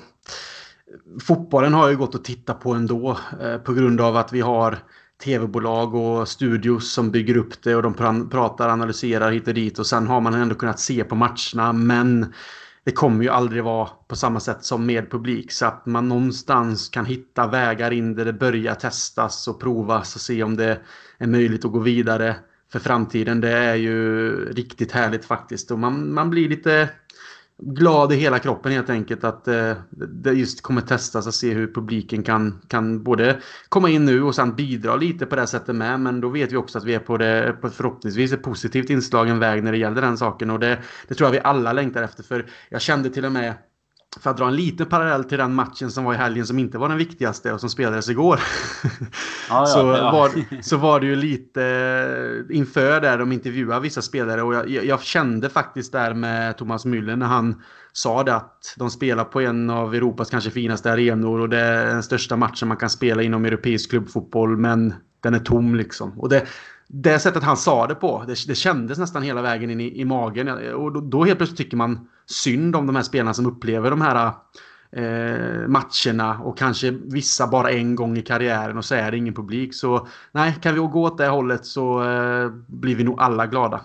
fotbollen 1.26 1.74
har 1.74 1.88
ju 1.88 1.96
gått 1.96 2.14
att 2.14 2.24
titta 2.24 2.54
på 2.54 2.72
ändå 2.72 3.18
eh, 3.42 3.58
på 3.58 3.72
grund 3.72 4.00
av 4.00 4.16
att 4.16 4.32
vi 4.32 4.40
har 4.40 4.78
tv-bolag 5.24 5.94
och 5.94 6.28
studios 6.28 6.92
som 6.92 7.10
bygger 7.10 7.36
upp 7.36 7.62
det 7.62 7.76
och 7.76 7.82
de 7.82 7.94
pratar, 8.30 8.68
analyserar 8.68 9.30
hit 9.30 9.48
och 9.48 9.54
dit 9.54 9.78
och 9.78 9.86
sen 9.86 10.06
har 10.06 10.20
man 10.20 10.34
ändå 10.34 10.54
kunnat 10.54 10.80
se 10.80 11.04
på 11.04 11.14
matcherna. 11.14 11.72
Men 11.72 12.34
det 12.86 12.92
kommer 12.92 13.24
ju 13.24 13.30
aldrig 13.30 13.64
vara 13.64 13.88
på 14.08 14.16
samma 14.16 14.40
sätt 14.40 14.64
som 14.64 14.86
med 14.86 15.10
publik 15.10 15.52
så 15.52 15.66
att 15.66 15.86
man 15.86 16.08
någonstans 16.08 16.88
kan 16.88 17.06
hitta 17.06 17.46
vägar 17.46 17.90
in 17.90 18.14
där 18.14 18.24
det 18.24 18.32
börjar 18.32 18.74
testas 18.74 19.48
och 19.48 19.60
provas 19.60 20.14
och 20.14 20.20
se 20.20 20.42
om 20.42 20.56
det 20.56 20.78
är 21.18 21.26
möjligt 21.26 21.64
att 21.64 21.72
gå 21.72 21.78
vidare 21.78 22.36
för 22.72 22.78
framtiden. 22.78 23.40
Det 23.40 23.50
är 23.50 23.74
ju 23.74 24.30
riktigt 24.52 24.92
härligt 24.92 25.24
faktiskt 25.24 25.70
och 25.70 25.78
man, 25.78 26.14
man 26.14 26.30
blir 26.30 26.48
lite 26.48 26.88
glad 27.58 28.12
i 28.12 28.16
hela 28.16 28.38
kroppen 28.38 28.72
helt 28.72 28.90
enkelt 28.90 29.24
att 29.24 29.48
eh, 29.48 29.72
det 29.90 30.32
just 30.32 30.62
kommer 30.62 30.80
testas 30.80 31.26
att 31.26 31.34
se 31.34 31.54
hur 31.54 31.74
publiken 31.74 32.22
kan, 32.22 32.60
kan 32.68 33.02
både 33.02 33.40
komma 33.68 33.90
in 33.90 34.04
nu 34.04 34.22
och 34.22 34.34
sen 34.34 34.54
bidra 34.54 34.96
lite 34.96 35.26
på 35.26 35.36
det 35.36 35.46
sättet 35.46 35.76
med. 35.76 36.00
Men 36.00 36.20
då 36.20 36.28
vet 36.28 36.52
vi 36.52 36.56
också 36.56 36.78
att 36.78 36.84
vi 36.84 36.94
är 36.94 36.98
på 36.98 37.16
det 37.16 37.56
på 37.60 37.70
förhoppningsvis 37.70 38.32
ett 38.32 38.42
positivt 38.42 38.90
inslagen 38.90 39.38
väg 39.38 39.64
när 39.64 39.72
det 39.72 39.78
gäller 39.78 40.02
den 40.02 40.18
saken 40.18 40.50
och 40.50 40.60
det, 40.60 40.78
det 41.08 41.14
tror 41.14 41.26
jag 41.26 41.32
vi 41.32 41.40
alla 41.40 41.72
längtar 41.72 42.02
efter. 42.02 42.22
För 42.22 42.46
jag 42.68 42.80
kände 42.80 43.10
till 43.10 43.24
och 43.24 43.32
med 43.32 43.54
för 44.20 44.30
att 44.30 44.36
dra 44.36 44.46
en 44.46 44.56
liten 44.56 44.86
parallell 44.86 45.24
till 45.24 45.38
den 45.38 45.54
matchen 45.54 45.90
som 45.90 46.04
var 46.04 46.14
i 46.14 46.16
helgen 46.16 46.46
som 46.46 46.58
inte 46.58 46.78
var 46.78 46.88
den 46.88 46.98
viktigaste 46.98 47.52
och 47.52 47.60
som 47.60 47.70
spelades 47.70 48.08
igår. 48.08 48.40
Ja, 49.48 49.66
så, 49.66 49.78
ja. 49.78 50.12
Var, 50.12 50.30
så 50.62 50.76
var 50.76 51.00
det 51.00 51.06
ju 51.06 51.16
lite 51.16 51.64
eh, 52.50 52.56
inför 52.56 53.00
där 53.00 53.18
de 53.18 53.32
intervjuade 53.32 53.80
vissa 53.80 54.02
spelare 54.02 54.42
och 54.42 54.54
jag, 54.54 54.84
jag, 54.84 55.02
kände 55.02 55.48
faktiskt 55.48 55.92
där 55.92 56.14
med 56.14 56.56
Thomas 56.56 56.86
Müller 56.86 57.16
när 57.16 57.26
han 57.26 57.62
sa 57.92 58.22
det 58.22 58.34
att 58.34 58.74
de 58.76 58.90
spelar 58.90 59.24
på 59.24 59.40
en 59.40 59.70
av 59.70 59.94
Europas 59.94 60.30
kanske 60.30 60.50
finaste 60.50 60.92
arenor 60.92 61.40
och 61.40 61.48
det 61.48 61.58
är 61.58 61.86
den 61.86 62.02
största 62.02 62.36
matchen 62.36 62.68
man 62.68 62.76
kan 62.76 62.90
spela 62.90 63.22
inom 63.22 63.44
europeisk 63.44 63.90
klubbfotboll 63.90 64.56
men 64.56 64.94
den 65.20 65.34
är 65.34 65.38
tom 65.38 65.74
liksom. 65.74 66.20
Och 66.20 66.28
det, 66.28 66.46
det 66.88 67.18
sättet 67.18 67.42
han 67.42 67.56
sa 67.56 67.86
det 67.86 67.94
på, 67.94 68.24
det, 68.26 68.36
det 68.46 68.54
kändes 68.54 68.98
nästan 68.98 69.22
hela 69.22 69.42
vägen 69.42 69.70
in 69.70 69.80
i, 69.80 70.00
i 70.00 70.04
magen. 70.04 70.48
Och 70.74 70.92
då, 70.92 71.00
då, 71.00 71.24
helt 71.24 71.38
plötsligt 71.38 71.58
tycker 71.58 71.76
man 71.76 72.08
synd 72.26 72.76
om 72.76 72.86
de 72.86 72.96
här 72.96 73.02
spelarna 73.02 73.34
som 73.34 73.46
upplever 73.46 73.90
de 73.90 74.00
här 74.00 74.32
eh, 74.92 75.68
matcherna 75.68 76.38
och 76.38 76.58
kanske 76.58 76.90
vissa 76.90 77.46
bara 77.46 77.70
en 77.70 77.94
gång 77.94 78.18
i 78.18 78.22
karriären 78.22 78.78
och 78.78 78.84
så 78.84 78.94
är 78.94 79.10
det 79.10 79.16
ingen 79.16 79.34
publik. 79.34 79.74
Så 79.74 80.08
nej, 80.32 80.54
kan 80.62 80.74
vi 80.74 80.80
gå 80.80 81.02
åt 81.02 81.18
det 81.18 81.28
hållet 81.28 81.66
så 81.66 82.02
eh, 82.02 82.50
blir 82.66 82.96
vi 82.96 83.04
nog 83.04 83.20
alla 83.20 83.46
glada. 83.46 83.80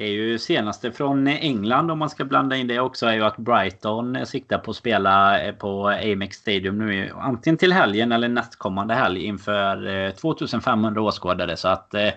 Det 0.00 0.06
är 0.06 0.12
ju 0.12 0.38
senaste 0.38 0.92
från 0.92 1.26
England 1.26 1.90
om 1.90 1.98
man 1.98 2.10
ska 2.10 2.24
blanda 2.24 2.56
in 2.56 2.66
det 2.66 2.80
också 2.80 3.06
är 3.06 3.12
ju 3.12 3.24
att 3.24 3.36
Brighton 3.36 4.26
siktar 4.26 4.58
på 4.58 4.70
att 4.70 4.76
spela 4.76 5.42
eh, 5.42 5.54
på 5.54 5.88
Amex 5.88 6.36
Stadium 6.36 6.78
nu 6.78 7.10
antingen 7.20 7.56
till 7.56 7.72
helgen 7.72 8.12
eller 8.12 8.28
nästkommande 8.28 8.94
helg 8.94 9.24
inför 9.24 10.06
eh, 10.06 10.10
2500 10.10 11.02
åskådare. 11.02 11.56
Så 11.56 11.68
att 11.68 11.94
eh, 11.94 12.08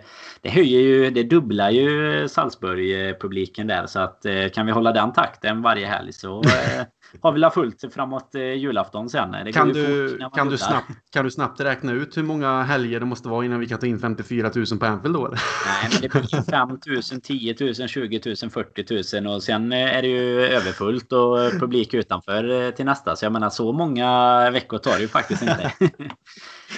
det 0.42 0.50
höjer 0.50 0.80
ju, 0.80 1.10
det 1.10 1.24
dubblar 1.24 1.70
ju 1.70 2.28
Salzburg-publiken 2.28 3.68
där. 3.68 3.86
Så 3.86 4.00
att 4.00 4.26
kan 4.54 4.66
vi 4.66 4.72
hålla 4.72 4.92
den 4.92 5.14
takten 5.14 5.62
varje 5.62 5.88
helg 5.88 6.14
så 6.14 6.44
har 7.22 7.32
vi 7.32 7.40
la 7.40 7.50
fullt 7.50 7.94
framåt 7.94 8.36
eh, 8.36 8.42
julafton 8.42 9.10
sen. 9.10 9.32
Det 9.32 9.52
kan, 9.52 9.70
du, 9.70 10.20
kan, 10.36 10.50
du 10.50 10.58
snabbt, 10.58 10.88
kan 11.12 11.26
du 11.26 11.32
snabbt 11.32 11.60
räkna 11.60 11.92
ut 11.92 12.18
hur 12.18 12.24
många 12.24 12.64
helger 12.64 13.00
det 13.00 13.06
måste 13.06 13.30
vara 13.30 13.46
innan 13.46 13.60
vi 13.60 13.68
kan 13.68 13.80
ta 13.80 13.88
in 13.88 14.00
54 14.00 14.52
000 14.56 14.80
på 14.80 14.86
Anfield 14.86 15.16
då? 15.16 15.34
Nej, 15.66 15.90
men 15.92 16.02
det 16.02 16.12
blir 16.12 16.52
5 16.52 16.70
000, 17.12 17.22
10 17.22 17.56
000, 17.80 17.88
20 17.88 18.22
000, 18.26 18.50
40 18.50 19.22
000 19.22 19.36
och 19.36 19.44
sen 19.44 19.72
eh, 19.72 19.98
är 19.98 20.02
det 20.02 20.08
ju 20.08 20.42
överfullt 20.42 21.12
och 21.12 21.60
publik 21.60 21.94
utanför 21.94 22.62
eh, 22.62 22.72
till 22.72 22.86
nästa. 22.86 23.16
Så 23.16 23.26
jag 23.26 23.32
menar 23.32 23.50
så 23.50 23.72
många 23.72 24.50
veckor 24.52 24.78
tar 24.78 24.96
det 24.96 25.02
ju 25.02 25.08
faktiskt 25.08 25.42
inte. 25.42 25.72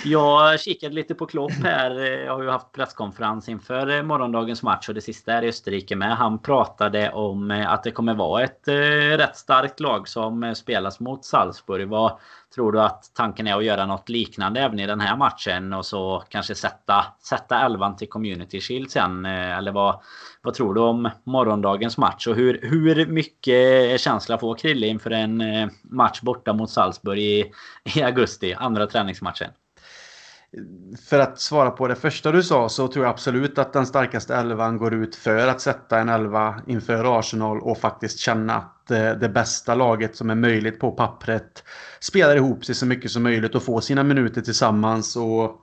Jag 0.04 0.60
kikade 0.60 0.96
lite 0.96 1.16
på 1.16 1.26
Klopp 1.26 1.52
här. 1.52 1.92
Jag 2.26 2.36
har 2.36 2.44
ju 2.44 2.50
haft 2.50 2.72
presskonferens 2.72 3.50
inför 3.50 3.98
eh, 3.98 4.04
morgondagens 4.04 4.64
match 4.64 4.90
och 4.90 4.96
det 4.96 5.02
sista 5.02 5.34
är 5.34 5.42
i 5.42 5.50
Österrike 5.50 5.96
med. 5.96 6.18
Han 6.18 6.40
pratade 6.40 7.12
om 7.12 7.52
eh, 7.52 7.72
att 7.72 7.84
det 7.84 7.92
kommer 7.92 8.14
vara 8.14 8.44
ett 8.44 8.68
eh, 8.68 8.74
rätt 9.18 9.38
starkt 9.38 9.80
lag 9.80 10.08
som 10.08 10.56
spelas 10.56 11.00
mot 11.00 11.26
Salzburg. 11.26 11.88
Vad 11.88 12.20
tror 12.56 12.72
du 12.72 12.82
att 12.82 13.12
tanken 13.14 13.48
är 13.48 13.58
att 13.58 13.66
göra 13.66 13.86
något 13.86 14.10
liknande 14.10 14.62
även 14.62 14.80
i 14.80 14.88
den 14.88 15.00
här 15.00 15.18
matchen 15.18 15.74
och 15.74 15.86
så 15.86 16.24
kanske 16.30 16.56
sätta, 16.56 17.06
sätta 17.24 17.66
elvan 17.66 17.96
till 17.96 18.10
Community 18.10 18.62
Shield 18.62 18.92
sen? 18.92 19.26
Eller 19.26 19.72
vad, 19.72 20.00
vad 20.42 20.54
tror 20.54 20.74
du 20.74 20.82
om 20.82 21.10
morgondagens 21.24 21.98
match? 21.98 22.28
Och 22.28 22.36
hur, 22.36 22.60
hur 22.62 23.06
mycket 23.06 24.02
känsla 24.02 24.38
får 24.38 24.56
Krille 24.56 24.88
inför 24.88 25.12
en 25.12 25.44
match 25.82 26.22
borta 26.22 26.54
mot 26.54 26.70
Salzburg 26.70 27.20
i, 27.20 27.52
i 27.96 28.04
augusti, 28.04 28.54
andra 28.54 28.88
träningsmatchen? 28.88 29.50
För 31.10 31.20
att 31.20 31.40
svara 31.40 31.72
på 31.72 31.88
det 31.88 31.96
första 31.96 32.32
du 32.32 32.44
sa 32.44 32.70
så 32.70 32.88
tror 32.88 33.06
jag 33.06 33.12
absolut 33.12 33.58
att 33.58 33.74
den 33.74 33.86
starkaste 33.86 34.36
elvan 34.36 34.78
går 34.78 34.94
ut 34.94 35.16
för 35.16 35.48
att 35.48 35.62
sätta 35.62 36.00
en 36.00 36.10
elva 36.10 36.62
inför 36.68 37.20
Arsenal 37.20 37.62
och 37.62 37.78
faktiskt 37.78 38.20
känna 38.20 38.56
att 38.56 38.92
eh, 38.92 39.12
det 39.12 39.30
bästa 39.30 39.76
laget 39.76 40.16
som 40.16 40.30
är 40.30 40.36
möjligt 40.36 40.80
på 40.80 40.92
pappret 40.92 41.64
spelar 42.00 42.36
ihop 42.36 42.66
sig 42.66 42.76
så 42.76 42.86
mycket 42.86 43.12
som 43.12 43.24
möjligt 43.24 43.56
och 43.56 43.64
får 43.64 43.82
sina 43.82 44.04
minuter 44.04 44.42
tillsammans. 44.42 45.16
Och, 45.16 45.62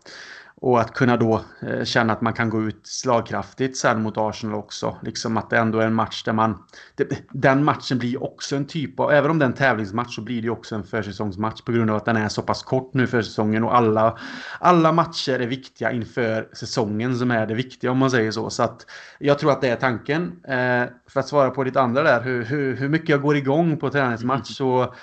och 0.62 0.80
att 0.80 0.94
kunna 0.94 1.16
då 1.16 1.40
eh, 1.60 1.84
känna 1.84 2.12
att 2.12 2.20
man 2.20 2.32
kan 2.32 2.50
gå 2.50 2.62
ut 2.62 2.80
slagkraftigt 2.82 3.76
sen 3.76 4.02
mot 4.02 4.14
Arsenal 4.16 4.54
också. 4.54 4.96
Liksom 5.02 5.36
att 5.36 5.50
det 5.50 5.58
ändå 5.58 5.78
är 5.78 5.86
en 5.86 5.94
match 5.94 6.24
där 6.24 6.32
man... 6.32 6.58
Det, 6.94 7.08
den 7.30 7.64
matchen 7.64 7.98
blir 7.98 8.22
också 8.22 8.56
en 8.56 8.66
typ 8.66 9.00
av... 9.00 9.12
Även 9.12 9.30
om 9.30 9.38
det 9.38 9.44
är 9.44 9.46
en 9.46 9.54
tävlingsmatch 9.54 10.14
så 10.14 10.22
blir 10.22 10.42
det 10.42 10.50
också 10.50 10.74
en 10.74 10.84
försäsongsmatch 10.84 11.62
på 11.62 11.72
grund 11.72 11.90
av 11.90 11.96
att 11.96 12.04
den 12.04 12.16
är 12.16 12.28
så 12.28 12.42
pass 12.42 12.62
kort 12.62 12.94
nu 12.94 13.06
för 13.06 13.22
säsongen. 13.22 13.64
Och 13.64 13.76
alla, 13.76 14.18
alla 14.60 14.92
matcher 14.92 15.40
är 15.40 15.46
viktiga 15.46 15.92
inför 15.92 16.48
säsongen 16.52 17.16
som 17.16 17.30
är 17.30 17.46
det 17.46 17.54
viktiga 17.54 17.90
om 17.90 17.98
man 17.98 18.10
säger 18.10 18.30
så. 18.30 18.50
Så 18.50 18.62
att 18.62 18.86
jag 19.18 19.38
tror 19.38 19.50
att 19.50 19.60
det 19.60 19.68
är 19.68 19.76
tanken. 19.76 20.22
Eh, 20.44 20.84
för 21.08 21.20
att 21.20 21.28
svara 21.28 21.50
på 21.50 21.64
ditt 21.64 21.76
andra 21.76 22.02
där, 22.02 22.22
hur, 22.22 22.44
hur, 22.44 22.76
hur 22.76 22.88
mycket 22.88 23.08
jag 23.08 23.22
går 23.22 23.36
igång 23.36 23.76
på 23.76 23.90
träningsmatch 23.90 24.60
mm. 24.60 24.86
så 24.86 24.94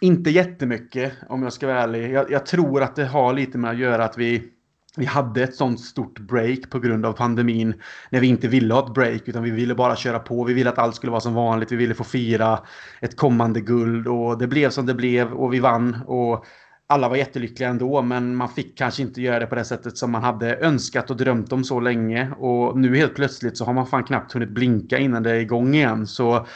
inte 0.00 0.30
jättemycket 0.30 1.12
om 1.28 1.42
jag 1.42 1.52
ska 1.52 1.66
vara 1.66 1.82
ärlig. 1.82 2.12
Jag, 2.12 2.30
jag, 2.30 2.46
tror 2.46 2.82
att 2.82 2.96
det 2.96 3.04
har 3.04 3.32
lite 3.32 3.58
med 3.58 3.70
att 3.70 3.78
göra 3.78 4.04
att 4.04 4.18
vi 4.18 4.52
vi 4.96 5.04
hade 5.04 5.42
ett 5.42 5.54
sånt 5.54 5.80
stort 5.80 6.18
break 6.18 6.70
på 6.70 6.78
grund 6.78 7.06
av 7.06 7.12
pandemin 7.12 7.74
när 8.10 8.20
vi 8.20 8.26
inte 8.26 8.48
ville 8.48 8.74
ha 8.74 8.86
ett 8.86 8.94
break 8.94 9.22
utan 9.28 9.42
vi 9.42 9.50
ville 9.50 9.74
bara 9.74 9.96
köra 9.96 10.18
på. 10.18 10.44
Vi 10.44 10.54
ville 10.54 10.70
att 10.70 10.78
allt 10.78 10.94
skulle 10.94 11.10
vara 11.10 11.20
som 11.20 11.34
vanligt. 11.34 11.72
Vi 11.72 11.76
ville 11.76 11.94
få 11.94 12.04
fira 12.04 12.58
ett 13.00 13.16
kommande 13.16 13.60
guld 13.60 14.08
och 14.08 14.38
det 14.38 14.46
blev 14.46 14.70
som 14.70 14.86
det 14.86 14.94
blev 14.94 15.32
och 15.32 15.54
vi 15.54 15.60
vann. 15.60 15.96
Och 16.06 16.44
alla 16.88 17.08
var 17.08 17.16
jättelyckliga 17.16 17.68
ändå 17.68 18.02
men 18.02 18.36
man 18.36 18.48
fick 18.48 18.78
kanske 18.78 19.02
inte 19.02 19.22
göra 19.22 19.38
det 19.38 19.46
på 19.46 19.54
det 19.54 19.64
sättet 19.64 19.98
som 19.98 20.10
man 20.10 20.22
hade 20.22 20.56
önskat 20.56 21.10
och 21.10 21.16
drömt 21.16 21.52
om 21.52 21.64
så 21.64 21.80
länge. 21.80 22.30
Och 22.30 22.78
nu 22.78 22.96
helt 22.96 23.14
plötsligt 23.14 23.56
så 23.56 23.64
har 23.64 23.72
man 23.72 23.86
fan 23.86 24.04
knappt 24.04 24.32
hunnit 24.32 24.50
blinka 24.50 24.98
innan 24.98 25.22
det 25.22 25.30
är 25.30 25.40
igång 25.40 25.74
igen. 25.74 26.06
Så 26.06 26.46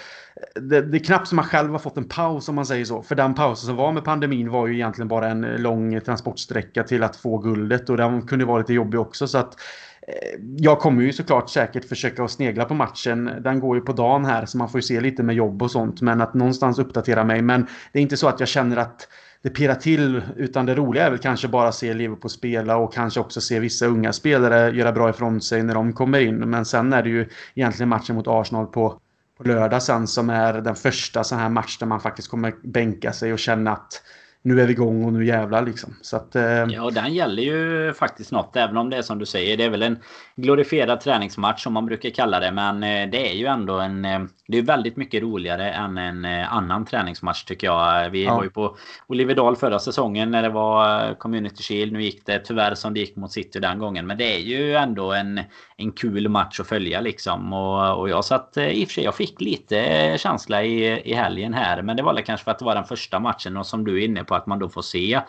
det, 0.54 0.82
det, 0.82 0.96
är 0.96 1.04
knappt 1.04 1.28
som 1.28 1.36
man 1.36 1.44
själv 1.44 1.72
har 1.72 1.78
fått 1.78 1.96
en 1.96 2.04
paus 2.04 2.48
om 2.48 2.54
man 2.54 2.66
säger 2.66 2.84
så. 2.84 3.02
För 3.02 3.14
den 3.14 3.34
pausen 3.34 3.66
som 3.66 3.76
var 3.76 3.92
med 3.92 4.04
pandemin 4.04 4.50
var 4.50 4.66
ju 4.66 4.74
egentligen 4.74 5.08
bara 5.08 5.28
en 5.28 5.40
lång 5.40 6.00
transportsträcka 6.00 6.82
till 6.82 7.02
att 7.02 7.16
få 7.16 7.38
guldet 7.38 7.90
och 7.90 7.96
den 7.96 8.26
kunde 8.26 8.44
vara 8.44 8.58
lite 8.58 8.72
jobbig 8.72 9.00
också. 9.00 9.26
Så 9.26 9.38
att 9.38 9.60
eh, 10.02 10.40
jag 10.56 10.78
kommer 10.78 11.02
ju 11.02 11.12
såklart 11.12 11.50
säkert 11.50 11.84
försöka 11.84 12.24
att 12.24 12.30
snegla 12.30 12.64
på 12.64 12.74
matchen. 12.74 13.30
Den 13.40 13.60
går 13.60 13.76
ju 13.76 13.82
på 13.82 13.92
dagen 13.92 14.24
här 14.24 14.46
så 14.46 14.58
man 14.58 14.68
får 14.68 14.78
ju 14.78 14.82
se 14.82 15.00
lite 15.00 15.22
med 15.22 15.34
jobb 15.34 15.62
och 15.62 15.70
sånt. 15.70 16.00
Men 16.00 16.20
att 16.20 16.34
någonstans 16.34 16.78
uppdatera 16.78 17.24
mig. 17.24 17.42
Men 17.42 17.66
det 17.92 17.98
är 17.98 18.02
inte 18.02 18.16
så 18.16 18.28
att 18.28 18.40
jag 18.40 18.48
känner 18.48 18.76
att 18.76 19.08
det 19.42 19.50
pirrar 19.50 19.74
till. 19.74 20.22
Utan 20.36 20.66
det 20.66 20.74
roliga 20.74 21.06
är 21.06 21.10
väl 21.10 21.18
kanske 21.18 21.48
bara 21.48 21.72
se 21.72 21.94
Liverpool 21.94 22.30
spela 22.30 22.76
och 22.76 22.94
kanske 22.94 23.20
också 23.20 23.40
se 23.40 23.60
vissa 23.60 23.86
unga 23.86 24.12
spelare 24.12 24.70
göra 24.70 24.92
bra 24.92 25.10
ifrån 25.10 25.40
sig 25.40 25.62
när 25.62 25.74
de 25.74 25.92
kommer 25.92 26.20
in. 26.20 26.36
Men 26.36 26.64
sen 26.64 26.92
är 26.92 27.02
det 27.02 27.08
ju 27.08 27.28
egentligen 27.54 27.88
matchen 27.88 28.16
mot 28.16 28.28
Arsenal 28.28 28.66
på 28.66 29.00
på 29.40 29.48
lördag 29.48 29.82
sen 29.82 30.06
som 30.06 30.30
är 30.30 30.52
den 30.52 30.76
första 30.76 31.24
sån 31.24 31.38
här 31.38 31.48
match 31.48 31.78
där 31.78 31.86
man 31.86 32.00
faktiskt 32.00 32.28
kommer 32.28 32.54
bänka 32.62 33.12
sig 33.12 33.32
och 33.32 33.38
känna 33.38 33.72
att 33.72 34.02
nu 34.42 34.60
är 34.60 34.66
vi 34.66 34.72
igång 34.72 35.04
och 35.04 35.12
nu 35.12 35.24
jävlar 35.24 35.66
liksom. 35.66 35.96
Så 36.02 36.16
att, 36.16 36.36
eh... 36.36 36.42
Ja, 36.42 36.82
och 36.82 36.92
den 36.92 37.14
gäller 37.14 37.42
ju 37.42 37.92
faktiskt 37.92 38.32
något. 38.32 38.56
Även 38.56 38.76
om 38.76 38.90
det 38.90 38.96
är 38.96 39.02
som 39.02 39.18
du 39.18 39.26
säger. 39.26 39.56
Det 39.56 39.64
är 39.64 39.70
väl 39.70 39.82
en 39.82 39.98
glorifierad 40.36 41.00
träningsmatch 41.00 41.62
som 41.62 41.72
man 41.72 41.86
brukar 41.86 42.10
kalla 42.10 42.40
det. 42.40 42.52
Men 42.52 42.82
eh, 42.82 43.10
det 43.10 43.30
är 43.30 43.34
ju 43.34 43.46
ändå 43.46 43.78
en... 43.78 44.04
Eh, 44.04 44.20
det 44.48 44.58
är 44.58 44.62
väldigt 44.62 44.96
mycket 44.96 45.22
roligare 45.22 45.70
än 45.70 45.98
en 45.98 46.24
eh, 46.24 46.52
annan 46.52 46.84
träningsmatch 46.84 47.44
tycker 47.44 47.66
jag. 47.66 48.10
Vi 48.10 48.24
ja. 48.24 48.34
var 48.34 48.44
ju 48.44 48.50
på 48.50 48.76
Olivedal 49.06 49.56
förra 49.56 49.78
säsongen 49.78 50.30
när 50.30 50.42
det 50.42 50.48
var 50.48 51.14
Community 51.14 51.62
Shield. 51.62 51.92
Nu 51.92 52.02
gick 52.02 52.26
det 52.26 52.38
tyvärr 52.38 52.74
som 52.74 52.94
det 52.94 53.00
gick 53.00 53.16
mot 53.16 53.32
City 53.32 53.60
den 53.60 53.78
gången. 53.78 54.06
Men 54.06 54.18
det 54.18 54.34
är 54.34 54.38
ju 54.38 54.74
ändå 54.74 55.12
en, 55.12 55.40
en 55.76 55.92
kul 55.92 56.28
match 56.28 56.60
att 56.60 56.66
följa 56.66 57.00
liksom. 57.00 57.52
Och, 57.52 58.00
och 58.00 58.08
jag 58.08 58.24
satt 58.24 58.56
i 58.56 58.84
och 58.84 58.88
för 58.88 58.94
sig, 58.94 59.04
jag 59.04 59.14
fick 59.14 59.40
lite 59.40 60.16
känsla 60.18 60.62
i, 60.62 61.10
i 61.10 61.14
helgen 61.14 61.54
här. 61.54 61.82
Men 61.82 61.96
det 61.96 62.02
var 62.02 62.14
väl 62.14 62.24
kanske 62.24 62.44
för 62.44 62.50
att 62.50 62.58
det 62.58 62.64
var 62.64 62.74
den 62.74 62.84
första 62.84 63.20
matchen 63.20 63.56
och 63.56 63.66
som 63.66 63.84
du 63.84 64.02
är 64.02 64.04
inne 64.04 64.24
på 64.24 64.29
på 64.30 64.36
att 64.36 64.46
man 64.46 64.58
då 64.58 64.68
får 64.68 64.82
se 64.82 65.20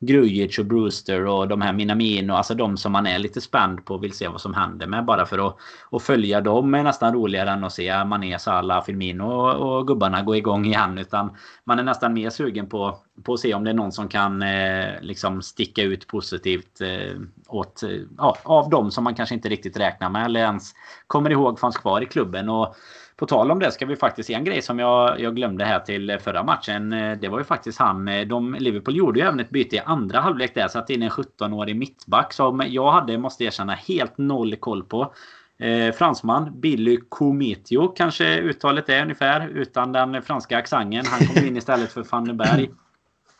Grujic 0.00 0.58
och 0.58 0.66
Brewster 0.66 1.26
och 1.26 1.48
de 1.48 1.60
här 1.60 1.72
Minamino. 1.72 2.32
Alltså 2.32 2.54
de 2.54 2.76
som 2.76 2.92
man 2.92 3.06
är 3.06 3.18
lite 3.18 3.40
spänd 3.40 3.84
på 3.84 3.94
och 3.94 4.04
vill 4.04 4.12
se 4.12 4.28
vad 4.28 4.40
som 4.40 4.54
händer 4.54 4.86
med. 4.86 5.04
Bara 5.04 5.26
för 5.26 5.46
att, 5.46 5.56
att 5.90 6.02
följa 6.02 6.40
dem 6.40 6.74
är 6.74 6.82
nästan 6.82 7.14
roligare 7.14 7.50
än 7.50 7.64
att 7.64 7.72
se 7.72 8.04
Mané, 8.04 8.38
Salah, 8.38 8.84
Firmino 8.84 9.24
och, 9.24 9.78
och 9.78 9.86
gubbarna 9.86 10.22
gå 10.22 10.36
igång 10.36 10.66
igen. 10.66 10.98
Utan 10.98 11.30
man 11.64 11.78
är 11.78 11.82
nästan 11.82 12.14
mer 12.14 12.30
sugen 12.30 12.68
på, 12.68 12.98
på 13.22 13.32
att 13.32 13.40
se 13.40 13.54
om 13.54 13.64
det 13.64 13.70
är 13.70 13.74
någon 13.74 13.92
som 13.92 14.08
kan 14.08 14.42
eh, 14.42 15.00
liksom 15.00 15.42
sticka 15.42 15.82
ut 15.82 16.06
positivt 16.06 16.80
eh, 16.80 17.20
åt, 17.48 17.82
ja, 18.18 18.36
av 18.42 18.70
dem 18.70 18.90
som 18.90 19.04
man 19.04 19.14
kanske 19.14 19.34
inte 19.34 19.48
riktigt 19.48 19.76
räknar 19.76 20.10
med 20.10 20.24
eller 20.24 20.40
ens 20.40 20.72
kommer 21.06 21.30
ihåg 21.30 21.60
fanns 21.60 21.76
kvar 21.76 22.00
i 22.00 22.06
klubben. 22.06 22.48
Och 22.48 22.76
på 23.18 23.26
tal 23.26 23.50
om 23.50 23.58
det 23.58 23.72
ska 23.72 23.86
vi 23.86 23.96
faktiskt 23.96 24.26
se 24.26 24.34
en 24.34 24.44
grej 24.44 24.62
som 24.62 24.78
jag, 24.78 25.20
jag 25.20 25.36
glömde 25.36 25.64
här 25.64 25.80
till 25.80 26.18
förra 26.20 26.42
matchen. 26.42 26.92
Eh, 26.92 27.18
det 27.18 27.28
var 27.28 27.38
ju 27.38 27.44
faktiskt 27.44 27.78
han. 27.78 28.08
Eh, 28.08 28.26
de, 28.26 28.54
Liverpool 28.54 28.96
gjorde 28.96 29.20
ju 29.20 29.26
även 29.26 29.40
ett 29.40 29.50
byte 29.50 29.76
i 29.76 29.78
andra 29.78 30.20
halvlek 30.20 30.54
där. 30.54 30.68
Satte 30.68 30.92
in 30.92 31.02
en 31.02 31.10
17-årig 31.10 31.76
mittback 31.76 32.32
som 32.32 32.62
jag 32.66 32.90
hade, 32.92 33.18
måste 33.18 33.44
erkänna, 33.44 33.72
helt 33.72 34.18
noll 34.18 34.56
koll 34.56 34.84
på. 34.84 35.14
Eh, 35.58 35.92
fransman, 35.92 36.60
Billy 36.60 36.98
Cometio 37.08 37.88
kanske 37.88 38.38
uttalet 38.38 38.88
är 38.88 39.02
ungefär. 39.02 39.48
Utan 39.48 39.92
den 39.92 40.22
franska 40.22 40.58
accenten. 40.58 41.06
Han 41.06 41.26
kom 41.26 41.44
in 41.44 41.56
istället 41.56 41.92
för 41.92 42.04
van 42.10 42.36
Berg 42.36 42.70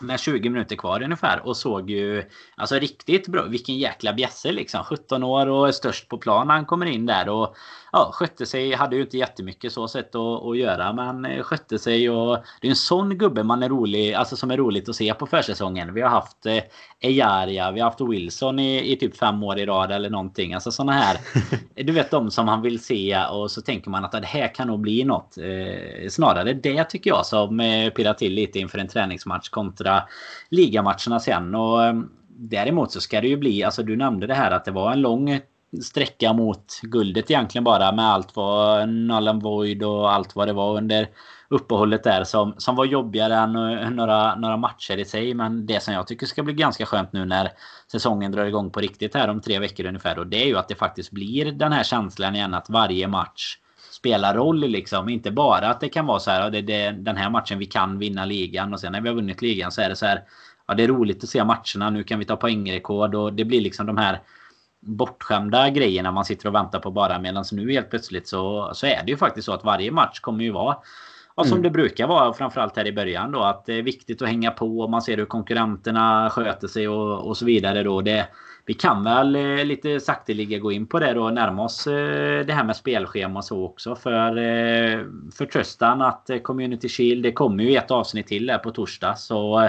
med 0.01 0.21
20 0.21 0.51
minuter 0.51 0.77
kvar 0.77 1.03
ungefär 1.03 1.47
och 1.47 1.57
såg 1.57 1.91
ju 1.91 2.25
alltså 2.57 2.75
riktigt 2.79 3.29
bra. 3.29 3.45
Vilken 3.45 3.79
jäkla 3.79 4.13
bjässe 4.13 4.53
liksom. 4.53 4.85
17 4.85 5.23
år 5.23 5.47
och 5.47 5.69
är 5.69 5.73
störst 5.73 6.09
på 6.09 6.19
plan 6.19 6.47
när 6.47 6.55
han 6.55 6.67
kommer 6.67 6.87
in 6.87 7.07
där 7.07 7.29
och 7.29 7.57
ja, 7.93 8.11
skötte 8.13 8.47
sig. 8.47 8.73
Hade 8.73 8.97
ju 8.97 9.03
inte 9.03 9.19
jättemycket 9.19 9.73
så 9.73 9.89
sätt 9.89 10.15
att, 10.15 10.45
att 10.45 10.59
göra 10.59 10.93
men 10.93 11.43
skötte 11.43 11.79
sig 11.79 12.11
och 12.11 12.39
det 12.61 12.67
är 12.67 12.71
en 12.71 12.77
sån 12.77 13.19
gubbe 13.19 13.43
man 13.43 13.63
är 13.63 13.69
rolig, 13.69 14.15
alltså 14.15 14.37
som 14.37 14.51
är 14.51 14.57
roligt 14.57 14.89
att 14.89 14.97
se 14.97 15.15
på 15.15 15.27
försäsongen. 15.27 15.95
Vi 15.95 16.01
har 16.01 16.09
haft 16.11 16.47
eh, 16.47 16.63
Ejaria, 17.01 17.71
vi 17.71 17.81
har 17.81 17.91
haft 17.91 18.01
Wilson 18.01 18.59
i, 18.59 18.93
i 18.93 18.97
typ 18.97 19.17
fem 19.17 19.43
år 19.43 19.59
i 19.59 19.67
rad 19.67 19.93
eller 19.93 20.11
någonting. 20.11 20.55
Alltså 20.55 20.71
såna 20.71 20.93
här. 20.93 21.17
Du 21.75 21.93
vet 21.93 22.11
de 22.11 22.31
som 22.31 22.47
man 22.47 22.63
vill 22.63 22.85
se 22.85 23.25
och 23.31 23.51
så 23.51 23.61
tänker 23.61 23.91
man 23.91 24.05
att 24.05 24.13
det 24.13 24.27
här 24.27 24.55
kan 24.55 24.67
nog 24.67 24.81
bli 24.81 25.05
något. 25.05 25.39
Eh, 25.39 26.09
snarare 26.09 26.53
det 26.53 26.85
tycker 26.85 27.11
jag 27.11 27.27
som 27.27 27.61
eh, 27.61 27.91
pirrar 27.91 28.15
till 28.15 28.33
lite 28.33 28.59
inför 28.59 28.79
en 28.79 28.89
träningsmatch 28.89 29.49
kontra 29.49 30.03
ligamatcherna 30.49 31.21
sen. 31.21 31.55
Och 31.55 31.85
eh, 31.85 31.95
däremot 32.29 32.93
så 32.93 33.01
ska 33.01 33.21
det 33.21 33.29
ju 33.29 33.37
bli, 33.37 33.65
alltså 33.65 33.83
du 33.83 33.97
nämnde 33.97 34.27
det 34.27 34.35
här 34.35 34.51
att 34.51 34.65
det 34.65 34.71
var 34.71 34.93
en 34.93 35.01
lång 35.01 35.41
sträcka 35.83 36.33
mot 36.33 36.81
guldet 36.83 37.31
egentligen 37.31 37.65
bara 37.65 37.93
med 37.93 38.05
allt 38.05 38.37
vad 38.37 38.89
Nolan 38.89 39.39
Void 39.39 39.83
och 39.83 40.13
allt 40.13 40.37
vad 40.37 40.49
det 40.49 40.53
var 40.53 40.77
under 40.77 41.09
uppehållet 41.49 42.05
där 42.05 42.25
som, 42.25 42.55
som 42.59 42.77
var 42.77 42.85
jobbigare 42.85 43.37
än 43.37 43.57
eh, 43.57 43.91
några, 43.91 44.35
några 44.35 44.57
matcher 44.57 44.97
i 44.97 45.05
sig. 45.05 45.35
Men 45.35 45.67
det 45.67 45.83
som 45.83 45.95
jag 45.95 46.07
tycker 46.07 46.27
ska 46.27 46.43
bli 46.43 46.55
ganska 46.55 46.87
skönt 46.87 47.13
nu 47.13 47.25
när 47.25 47.51
säsongen 47.93 48.33
drar 48.33 48.45
igång 48.45 48.71
på 48.71 48.81
riktigt 48.81 49.15
här 49.15 49.29
om 49.29 49.41
tre 49.41 49.59
veckor 49.59 49.87
ungefär. 49.87 50.19
Och 50.19 50.27
det 50.27 50.43
är 50.43 50.47
ju 50.47 50.59
att 50.59 50.69
det 50.69 50.75
faktiskt 50.75 51.11
blir 51.11 51.53
den 51.53 51.73
här 51.73 51.85
känslan 51.85 52.35
igen 52.35 52.55
att 52.55 52.71
varje 52.71 53.09
match 53.09 53.59
spelar 53.91 54.35
roll 54.35 54.61
liksom. 54.61 55.09
Inte 55.09 55.31
bara 55.31 55.69
att 55.69 55.81
det 55.81 55.89
kan 55.89 56.07
vara 56.07 56.19
så 56.19 56.31
här. 56.31 56.51
Det, 56.51 56.63
det, 56.63 56.91
den 56.91 57.17
här 57.17 57.31
matchen 57.31 57.59
vi 57.59 57.67
kan 57.67 57.99
vinna 57.99 58.25
ligan 58.25 58.73
och 58.73 58.81
sen 58.81 58.93
när 58.93 59.01
vi 59.01 59.09
har 59.09 59.17
vunnit 59.17 59.43
ligan 59.43 59.73
så 59.73 59.81
är 59.81 59.89
det 59.89 59.97
så 59.97 60.07
här. 60.07 60.23
Ja, 60.67 60.75
det 60.75 60.85
är 60.85 60.89
roligt 60.89 61.25
att 61.25 61.31
se 61.31 61.45
matcherna. 61.45 61.91
Nu 61.91 62.05
kan 62.05 62.19
vi 62.19 62.25
ta 62.25 62.37
poängrekord 62.37 63.15
och 63.15 63.33
det 63.33 63.45
blir 63.45 63.61
liksom 63.61 63.87
de 63.87 63.97
här 63.97 64.21
bortskämda 64.81 65.71
grejerna 65.71 66.13
man 66.13 66.25
sitter 66.25 66.49
och 66.49 66.55
väntar 66.55 66.79
på 66.79 66.91
bara. 66.91 67.19
Medan 67.19 67.45
nu 67.53 67.73
helt 67.73 67.91
plötsligt 67.91 68.29
så, 68.29 68.71
så 68.75 68.87
är 68.87 69.03
det 69.05 69.11
ju 69.11 69.17
faktiskt 69.17 69.47
så 69.47 69.53
att 69.53 69.65
varje 69.65 69.91
match 69.91 70.21
kommer 70.21 70.45
ju 70.45 70.51
vara 70.51 70.77
Ja, 71.39 71.45
som 71.45 71.53
mm. 71.53 71.63
det 71.63 71.71
brukar 71.71 72.07
vara 72.07 72.33
framförallt 72.33 72.77
här 72.77 72.87
i 72.87 72.93
början 72.93 73.33
då. 73.33 73.41
Att 73.41 73.67
det 73.67 73.75
är 73.75 73.83
viktigt 73.83 74.23
att 74.23 74.29
hänga 74.29 74.51
på 74.51 74.81
och 74.81 74.91
man 74.91 75.03
ser 75.03 75.17
hur 75.17 75.25
konkurrenterna 75.25 76.31
sköter 76.31 76.69
sig 76.69 76.89
och, 76.89 77.29
och 77.29 77.37
så 77.37 77.45
vidare 77.45 77.83
då. 77.83 78.01
Det, 78.01 78.29
vi 78.67 78.75
kan 78.75 79.05
väl 79.05 79.37
eh, 79.37 79.65
lite 79.65 80.01
sakteliga 80.01 80.59
gå 80.59 80.73
in 80.73 80.87
på 80.87 80.99
det 80.99 81.13
då 81.13 81.25
och 81.25 81.35
närma 81.35 81.65
oss 81.65 81.87
eh, 81.87 82.47
det 82.47 82.53
här 82.53 82.65
med 82.65 82.77
spelschema 82.77 83.39
och 83.39 83.45
så 83.45 83.65
också. 83.65 83.97
För 83.97 84.39
eh, 84.39 85.01
förtröstan 85.33 86.03
att 86.03 86.31
Community 86.43 86.89
Shield, 86.89 87.23
det 87.23 87.33
kommer 87.33 87.65
ju 87.65 87.77
ett 87.77 87.91
avsnitt 87.91 88.27
till 88.27 88.47
där 88.47 88.59
på 88.59 88.71
torsdag. 88.71 89.15
Så 89.15 89.69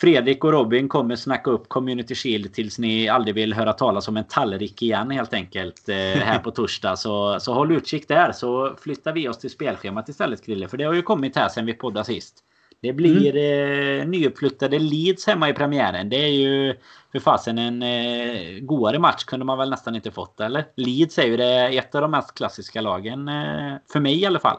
Fredrik 0.00 0.44
och 0.44 0.52
Robin 0.52 0.88
kommer 0.88 1.16
snacka 1.16 1.50
upp 1.50 1.68
Community 1.68 2.14
Shield 2.14 2.54
tills 2.54 2.78
ni 2.78 3.08
aldrig 3.08 3.34
vill 3.34 3.54
höra 3.54 3.72
talas 3.72 4.08
om 4.08 4.16
en 4.16 4.24
tallrik 4.24 4.82
igen 4.82 5.10
helt 5.10 5.34
enkelt. 5.34 5.88
Eh, 5.88 5.96
här 5.96 6.38
på 6.38 6.50
torsdag. 6.50 6.96
Så, 6.96 7.40
så 7.40 7.54
håll 7.54 7.72
utkik 7.72 8.08
där 8.08 8.32
så 8.32 8.76
flyttar 8.80 9.12
vi 9.12 9.28
oss 9.28 9.38
till 9.38 9.50
spelschemat 9.50 10.08
istället 10.08 10.44
Krille. 10.44 10.68
För 10.68 10.76
det 10.76 10.84
har 10.84 10.94
ju 10.94 11.02
kommit 11.02 11.36
här 11.36 11.48
sen 11.48 11.66
vi 11.66 11.74
poddade 11.74 12.04
sist. 12.04 12.44
Det 12.80 12.92
blir 12.92 13.36
mm. 13.36 14.00
eh, 14.00 14.08
nyuppflyttade 14.08 14.78
Leeds 14.78 15.26
hemma 15.26 15.48
i 15.48 15.52
premiären. 15.52 16.08
Det 16.08 16.16
är 16.16 16.32
ju 16.32 16.74
för 17.12 17.18
fasen 17.18 17.58
en 17.58 17.82
eh, 17.82 18.60
godare 18.60 18.98
match 18.98 19.24
kunde 19.24 19.46
man 19.46 19.58
väl 19.58 19.70
nästan 19.70 19.94
inte 19.94 20.10
fått 20.10 20.40
eller? 20.40 20.64
Leeds 20.76 21.18
är 21.18 21.26
ju 21.26 21.36
det, 21.36 21.78
ett 21.78 21.94
av 21.94 22.02
de 22.02 22.10
mest 22.10 22.34
klassiska 22.34 22.80
lagen. 22.80 23.28
Eh, 23.28 23.74
för 23.92 24.00
mig 24.00 24.20
i 24.20 24.26
alla 24.26 24.40
fall. 24.40 24.58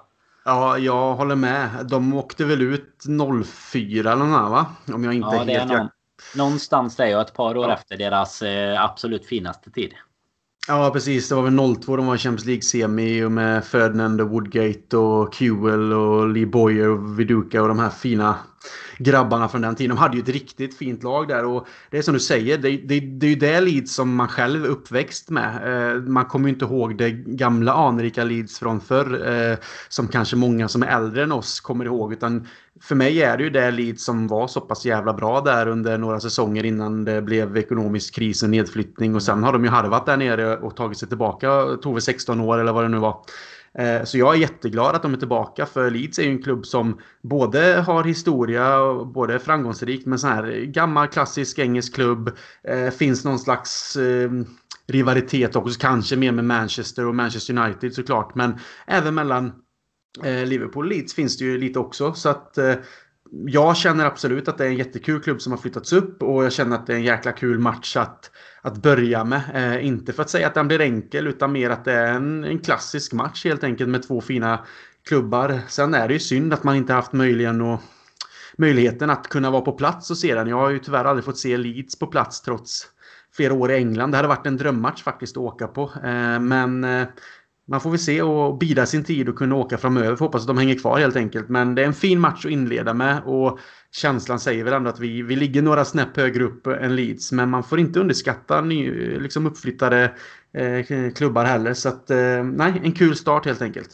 Ja, 0.49 0.77
jag 0.77 1.15
håller 1.15 1.35
med. 1.35 1.69
De 1.89 2.13
åkte 2.13 2.45
väl 2.45 2.61
ut 2.61 3.03
04 3.45 4.11
eller 4.11 4.25
något 4.25 4.51
va? 4.51 4.65
Om 4.93 5.03
jag 5.03 5.13
inte 5.13 5.29
ja, 5.31 5.43
det 5.43 5.53
är 5.53 5.65
någon, 5.65 5.89
Någonstans 6.35 6.95
där 6.95 7.15
och 7.15 7.21
ett 7.21 7.33
par 7.33 7.57
år 7.57 7.67
ja. 7.69 7.73
efter 7.73 7.97
deras 7.97 8.41
eh, 8.41 8.83
absolut 8.83 9.25
finaste 9.25 9.71
tid. 9.71 9.93
Ja, 10.67 10.89
precis. 10.93 11.29
Det 11.29 11.35
var 11.35 11.41
väl 11.41 11.75
02 11.75 11.95
de 11.95 12.05
var 12.05 12.15
i 12.15 12.17
Champions 12.17 12.45
League-semi 12.45 13.29
med 13.29 13.65
Ferdinand 13.65 14.21
och 14.21 14.29
Woodgate 14.29 14.97
och 14.97 15.33
Kewell 15.33 15.93
och 15.93 16.29
Lee 16.29 16.45
Boyer 16.45 16.89
och 16.89 17.19
Viduka 17.19 17.61
och 17.61 17.67
de 17.67 17.79
här 17.79 17.89
fina 17.89 18.35
grabbarna 18.97 19.49
från 19.49 19.61
den 19.61 19.75
tiden. 19.75 19.95
De 19.95 20.01
hade 20.01 20.17
ju 20.17 20.23
ett 20.23 20.29
riktigt 20.29 20.77
fint 20.77 21.03
lag 21.03 21.27
där 21.27 21.45
och 21.45 21.67
det 21.89 21.97
är 21.97 22.01
som 22.01 22.13
du 22.13 22.19
säger, 22.19 22.57
det, 22.57 22.77
det, 22.77 22.99
det 22.99 23.25
är 23.25 23.29
ju 23.29 23.35
det 23.35 23.61
Leeds 23.61 23.95
som 23.95 24.15
man 24.15 24.27
själv 24.27 24.65
är 24.65 24.69
uppväxt 24.69 25.29
med. 25.29 25.55
Eh, 25.95 26.01
man 26.01 26.25
kommer 26.25 26.49
ju 26.49 26.53
inte 26.53 26.65
ihåg 26.65 26.97
det 26.97 27.11
gamla 27.11 27.73
anrika 27.73 28.23
Leeds 28.23 28.59
från 28.59 28.81
förr 28.81 29.31
eh, 29.31 29.57
som 29.89 30.07
kanske 30.07 30.35
många 30.35 30.67
som 30.67 30.83
är 30.83 30.87
äldre 30.87 31.23
än 31.23 31.31
oss 31.31 31.59
kommer 31.59 31.85
ihåg 31.85 32.13
utan 32.13 32.47
för 32.81 32.95
mig 32.95 33.23
är 33.23 33.37
det 33.37 33.43
ju 33.43 33.49
det 33.49 33.71
Leeds 33.71 34.05
som 34.05 34.27
var 34.27 34.47
så 34.47 34.61
pass 34.61 34.85
jävla 34.85 35.13
bra 35.13 35.41
där 35.41 35.67
under 35.67 35.97
några 35.97 36.19
säsonger 36.19 36.65
innan 36.65 37.05
det 37.05 37.21
blev 37.21 37.57
ekonomisk 37.57 38.15
kris 38.15 38.43
och 38.43 38.49
nedflyttning 38.49 39.15
och 39.15 39.23
sen 39.23 39.43
har 39.43 39.53
de 39.53 39.63
ju 39.63 39.69
harvat 39.69 40.05
där 40.05 40.17
nere 40.17 40.57
och 40.57 40.75
tagit 40.75 40.97
sig 40.97 41.07
tillbaka, 41.07 41.65
tog 41.81 41.93
väl 41.93 42.01
16 42.01 42.39
år 42.39 42.57
eller 42.59 42.71
vad 42.71 42.83
det 42.83 42.89
nu 42.89 42.97
var. 42.97 43.23
Eh, 43.73 44.03
så 44.03 44.17
jag 44.17 44.35
är 44.35 44.39
jätteglad 44.39 44.95
att 44.95 45.01
de 45.01 45.13
är 45.13 45.17
tillbaka 45.17 45.65
för 45.65 45.91
Leeds 45.91 46.19
är 46.19 46.23
ju 46.23 46.29
en 46.29 46.43
klubb 46.43 46.65
som 46.65 46.99
både 47.21 47.83
har 47.87 48.03
historia 48.03 48.79
och 48.79 49.07
både 49.07 49.39
framgångsrikt 49.39 50.05
men 50.05 50.19
sån 50.19 50.29
här 50.29 50.51
gammal 50.51 51.07
klassisk 51.07 51.59
engelsk 51.59 51.95
klubb. 51.95 52.37
Eh, 52.63 52.89
finns 52.89 53.25
någon 53.25 53.39
slags 53.39 53.95
eh, 53.95 54.31
rivalitet 54.87 55.55
också, 55.55 55.79
kanske 55.79 56.15
mer 56.15 56.31
med 56.31 56.45
Manchester 56.45 57.05
och 57.05 57.15
Manchester 57.15 57.57
United 57.57 57.93
såklart. 57.93 58.35
Men 58.35 58.57
även 58.87 59.15
mellan 59.15 59.51
Liverpool 60.23 60.85
och 60.85 60.91
Leeds 60.91 61.13
finns 61.13 61.37
det 61.37 61.45
ju 61.45 61.57
lite 61.57 61.79
också. 61.79 62.13
Så 62.13 62.29
att 62.29 62.57
jag 63.31 63.77
känner 63.77 64.05
absolut 64.05 64.47
att 64.47 64.57
det 64.57 64.65
är 64.65 64.69
en 64.69 64.77
jättekul 64.77 65.21
klubb 65.21 65.41
som 65.41 65.51
har 65.51 65.59
flyttats 65.59 65.93
upp 65.93 66.23
och 66.23 66.45
jag 66.45 66.53
känner 66.53 66.75
att 66.75 66.87
det 66.87 66.93
är 66.93 66.97
en 66.97 67.03
jäkla 67.03 67.31
kul 67.31 67.59
match 67.59 67.95
att 67.95 68.31
att 68.61 68.77
börja 68.77 69.23
med. 69.23 69.41
Eh, 69.53 69.85
inte 69.85 70.13
för 70.13 70.21
att 70.21 70.29
säga 70.29 70.47
att 70.47 70.53
den 70.53 70.67
blir 70.67 70.81
enkel 70.81 71.27
utan 71.27 71.51
mer 71.51 71.69
att 71.69 71.85
det 71.85 71.93
är 71.93 72.13
en, 72.13 72.43
en 72.43 72.59
klassisk 72.59 73.13
match 73.13 73.45
helt 73.45 73.63
enkelt 73.63 73.89
med 73.89 74.07
två 74.07 74.21
fina 74.21 74.65
klubbar. 75.07 75.59
Sen 75.67 75.93
är 75.93 76.07
det 76.07 76.13
ju 76.13 76.19
synd 76.19 76.53
att 76.53 76.63
man 76.63 76.75
inte 76.75 76.93
haft 76.93 77.13
möjligen 77.13 77.61
att 77.61 77.81
möjligheten 78.57 79.09
att 79.09 79.27
kunna 79.27 79.51
vara 79.51 79.61
på 79.61 79.71
plats 79.71 80.11
och 80.11 80.17
se 80.17 80.35
den. 80.35 80.47
Jag 80.47 80.57
har 80.57 80.69
ju 80.69 80.79
tyvärr 80.79 81.05
aldrig 81.05 81.25
fått 81.25 81.37
se 81.37 81.57
Leeds 81.57 81.99
på 81.99 82.07
plats 82.07 82.41
trots 82.41 82.87
flera 83.35 83.53
år 83.53 83.71
i 83.71 83.75
England. 83.75 84.11
Det 84.11 84.17
hade 84.17 84.27
varit 84.27 84.45
en 84.45 84.57
drömmatch 84.57 85.03
faktiskt 85.03 85.37
att 85.37 85.43
åka 85.43 85.67
på. 85.67 85.83
Eh, 86.03 86.39
men 86.39 86.83
eh, 86.83 87.07
man 87.69 87.81
får 87.81 87.89
väl 87.89 87.99
se 87.99 88.21
och 88.21 88.57
bida 88.57 88.85
sin 88.85 89.03
tid 89.03 89.29
och 89.29 89.35
kunna 89.35 89.55
åka 89.55 89.77
framöver. 89.77 90.15
Får 90.15 90.25
hoppas 90.25 90.41
att 90.41 90.47
de 90.47 90.57
hänger 90.57 90.75
kvar 90.75 90.99
helt 90.99 91.15
enkelt. 91.15 91.49
Men 91.49 91.75
det 91.75 91.81
är 91.81 91.85
en 91.85 91.93
fin 91.93 92.19
match 92.19 92.45
att 92.45 92.51
inleda 92.51 92.93
med. 92.93 93.21
Och 93.25 93.59
känslan 93.91 94.39
säger 94.39 94.63
väl 94.63 94.73
ändå 94.73 94.89
att 94.89 94.99
vi, 94.99 95.21
vi 95.21 95.35
ligger 95.35 95.61
några 95.61 95.85
snäpp 95.85 96.17
högre 96.17 96.43
upp 96.43 96.67
än 96.67 96.95
Leeds. 96.95 97.31
Men 97.31 97.49
man 97.49 97.63
får 97.63 97.79
inte 97.79 97.99
underskatta 97.99 98.61
ny, 98.61 98.91
liksom 99.19 99.45
uppflyttade 99.45 100.13
eh, 100.53 101.11
klubbar 101.15 101.45
heller. 101.45 101.73
Så 101.73 101.89
att, 101.89 102.09
eh, 102.09 102.43
nej, 102.43 102.81
en 102.83 102.91
kul 102.91 103.15
start 103.15 103.45
helt 103.45 103.61
enkelt. 103.61 103.89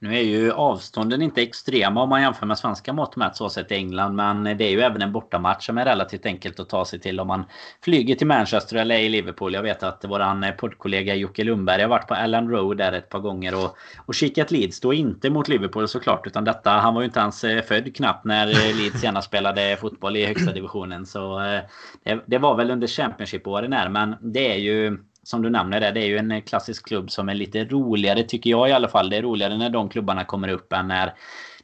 Nu 0.00 0.16
är 0.16 0.22
ju 0.22 0.52
avstånden 0.52 1.22
inte 1.22 1.42
extrema 1.42 2.02
om 2.02 2.08
man 2.08 2.22
jämför 2.22 2.46
med 2.46 2.58
svenska 2.58 2.92
mått 2.92 3.16
mätt 3.16 3.36
så 3.36 3.50
sett 3.50 3.72
i 3.72 3.74
England. 3.74 4.14
Men 4.16 4.44
det 4.44 4.64
är 4.64 4.70
ju 4.70 4.80
även 4.80 5.02
en 5.02 5.12
bortamatch 5.12 5.66
som 5.66 5.78
är 5.78 5.84
relativt 5.84 6.26
enkelt 6.26 6.60
att 6.60 6.68
ta 6.68 6.84
sig 6.84 7.00
till 7.00 7.20
om 7.20 7.26
man 7.26 7.44
flyger 7.84 8.14
till 8.14 8.26
Manchester 8.26 8.76
eller 8.76 8.98
i 8.98 9.08
Liverpool. 9.08 9.54
Jag 9.54 9.62
vet 9.62 9.82
att 9.82 10.04
våran 10.04 10.44
eh, 10.44 10.50
poddkollega 10.52 11.14
Jocke 11.14 11.44
Lundberg 11.44 11.82
har 11.82 11.88
varit 11.88 12.08
på 12.08 12.14
Allen 12.14 12.50
Road 12.50 12.76
där 12.78 12.92
ett 12.92 13.08
par 13.08 13.18
gånger 13.18 13.54
och, 13.64 13.76
och 14.06 14.14
kikat 14.14 14.50
Leeds. 14.50 14.80
Då 14.80 14.94
inte 14.94 15.30
mot 15.30 15.48
Liverpool 15.48 15.88
såklart 15.88 16.26
utan 16.26 16.44
detta. 16.44 16.70
Han 16.70 16.94
var 16.94 17.00
ju 17.00 17.06
inte 17.06 17.20
ens 17.20 17.44
eh, 17.44 17.62
född 17.62 17.96
knappt 17.96 18.24
när 18.24 18.46
eh, 18.46 18.76
Leeds 18.76 19.00
senast 19.00 19.28
spelade 19.28 19.76
fotboll 19.76 20.16
i 20.16 20.26
högsta 20.26 20.52
divisionen. 20.52 21.06
Så 21.06 21.38
det, 22.04 22.24
det 22.26 22.38
var 22.38 22.56
väl 22.56 22.70
under 22.70 22.86
Championship-åren 22.86 23.72
här. 23.72 23.88
Men 23.88 24.16
det 24.20 24.52
är 24.52 24.58
ju 24.58 24.98
som 25.28 25.42
du 25.42 25.50
nämner 25.50 25.80
det, 25.80 25.90
det 25.90 26.00
är 26.00 26.06
ju 26.06 26.18
en 26.18 26.42
klassisk 26.42 26.86
klubb 26.86 27.10
som 27.10 27.28
är 27.28 27.34
lite 27.34 27.64
roligare 27.64 28.22
tycker 28.22 28.50
jag 28.50 28.68
i 28.68 28.72
alla 28.72 28.88
fall. 28.88 29.10
Det 29.10 29.16
är 29.16 29.22
roligare 29.22 29.56
när 29.56 29.70
de 29.70 29.88
klubbarna 29.88 30.24
kommer 30.24 30.48
upp 30.48 30.72
än 30.72 30.88
när 30.88 31.14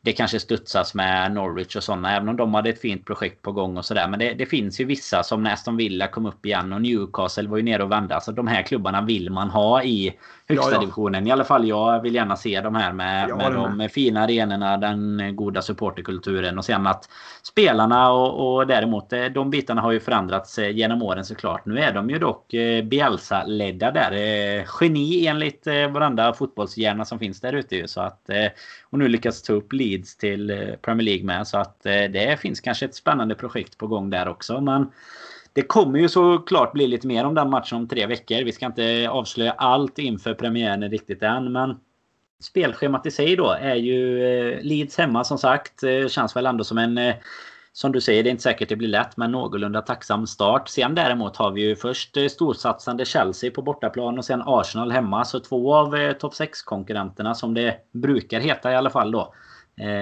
det 0.00 0.12
kanske 0.12 0.40
studsas 0.40 0.94
med 0.94 1.32
Norwich 1.32 1.76
och 1.76 1.84
sådana. 1.84 2.16
Även 2.16 2.28
om 2.28 2.36
de 2.36 2.54
hade 2.54 2.70
ett 2.70 2.80
fint 2.80 3.06
projekt 3.06 3.42
på 3.42 3.52
gång 3.52 3.76
och 3.76 3.84
sådär. 3.84 4.08
Men 4.08 4.18
det, 4.18 4.34
det, 4.34 4.46
finns 4.46 4.80
ju 4.80 4.84
vissa 4.84 5.22
som 5.22 5.42
när 5.42 5.52
Aston 5.52 5.76
Villa 5.76 6.06
kom 6.06 6.26
upp 6.26 6.46
igen 6.46 6.72
och 6.72 6.82
Newcastle 6.82 7.48
var 7.48 7.56
ju 7.56 7.62
nere 7.62 7.82
och 7.82 7.92
vände. 7.92 8.14
Alltså 8.14 8.32
de 8.32 8.46
här 8.46 8.62
klubbarna 8.62 9.00
vill 9.00 9.30
man 9.30 9.50
ha 9.50 9.82
i 9.82 10.18
högsta 10.48 10.70
ja, 10.70 10.74
ja. 10.74 10.80
divisionen. 10.80 11.26
I 11.26 11.30
alla 11.30 11.44
fall 11.44 11.68
jag 11.68 12.02
vill 12.02 12.14
gärna 12.14 12.36
se 12.36 12.60
de 12.60 12.74
här 12.74 12.92
med, 12.92 13.36
med 13.36 13.52
de 13.52 13.76
med. 13.76 13.92
fina 13.92 14.20
arenorna, 14.20 14.76
den 14.76 15.36
goda 15.36 15.62
supporterkulturen 15.62 16.58
och 16.58 16.64
sen 16.64 16.86
att 16.86 17.08
spelarna 17.46 18.12
och, 18.12 18.56
och 18.56 18.66
däremot 18.66 19.12
eh, 19.12 19.24
de 19.24 19.50
bitarna 19.50 19.80
har 19.80 19.92
ju 19.92 20.00
förändrats 20.00 20.58
eh, 20.58 20.70
genom 20.70 21.02
åren 21.02 21.24
såklart. 21.24 21.66
Nu 21.66 21.78
är 21.78 21.92
de 21.92 22.10
ju 22.10 22.18
dock 22.18 22.54
eh, 22.54 22.84
Bielsa-ledda 22.84 23.90
där. 23.90 24.12
Geni 24.80 25.26
enligt 25.26 25.66
varenda 25.66 26.32
fotbollshjärna 26.32 27.04
som 27.04 27.18
finns 27.18 27.40
där 27.40 27.52
ute 27.52 27.76
ju. 27.76 27.88
Så 27.88 28.00
att, 28.00 28.30
och 28.90 28.98
nu 28.98 29.08
lyckas 29.08 29.42
ta 29.42 29.52
upp 29.52 29.72
Leeds 29.72 30.16
till 30.16 30.76
Premier 30.82 31.04
League 31.04 31.24
med. 31.24 31.46
Så 31.46 31.58
att 31.58 31.82
det 31.82 32.40
finns 32.40 32.60
kanske 32.60 32.84
ett 32.84 32.94
spännande 32.94 33.34
projekt 33.34 33.78
på 33.78 33.86
gång 33.86 34.10
där 34.10 34.28
också. 34.28 34.60
Men 34.60 34.90
det 35.52 35.62
kommer 35.62 35.98
ju 35.98 36.08
såklart 36.08 36.72
bli 36.72 36.86
lite 36.86 37.06
mer 37.06 37.24
om 37.24 37.34
den 37.34 37.50
matchen 37.50 37.78
om 37.78 37.88
tre 37.88 38.06
veckor. 38.06 38.44
Vi 38.44 38.52
ska 38.52 38.66
inte 38.66 39.08
avslöja 39.10 39.52
allt 39.52 39.98
inför 39.98 40.34
premiären 40.34 40.90
riktigt 40.90 41.22
än. 41.22 41.52
Men 41.52 41.76
spelschemat 42.44 43.06
i 43.06 43.10
sig 43.10 43.36
då 43.36 43.50
är 43.50 43.74
ju 43.74 44.24
eh, 44.24 44.62
Leeds 44.62 44.98
hemma 44.98 45.24
som 45.24 45.38
sagt. 45.38 45.82
Eh, 45.82 46.08
känns 46.08 46.36
väl 46.36 46.46
ändå 46.46 46.64
som 46.64 46.78
en 46.78 46.98
eh, 46.98 47.14
som 47.72 47.92
du 47.92 48.00
säger, 48.00 48.22
det 48.22 48.28
är 48.28 48.30
inte 48.30 48.42
säkert 48.42 48.68
det 48.68 48.76
blir 48.76 48.88
lätt, 48.88 49.16
men 49.16 49.32
någorlunda 49.32 49.82
tacksam 49.82 50.26
start. 50.26 50.68
Sen 50.68 50.94
däremot 50.94 51.36
har 51.36 51.50
vi 51.50 51.60
ju 51.60 51.76
först 51.76 52.16
storsatsande 52.30 53.04
Chelsea 53.04 53.50
på 53.50 53.62
bortaplan 53.62 54.18
och 54.18 54.24
sen 54.24 54.42
Arsenal 54.46 54.92
hemma. 54.92 55.24
Så 55.24 55.40
två 55.40 55.74
av 55.74 56.12
topp 56.12 56.32
6-konkurrenterna 56.32 57.34
som 57.34 57.54
det 57.54 57.76
brukar 57.92 58.40
heta 58.40 58.72
i 58.72 58.76
alla 58.76 58.90
fall 58.90 59.10
då. 59.10 59.34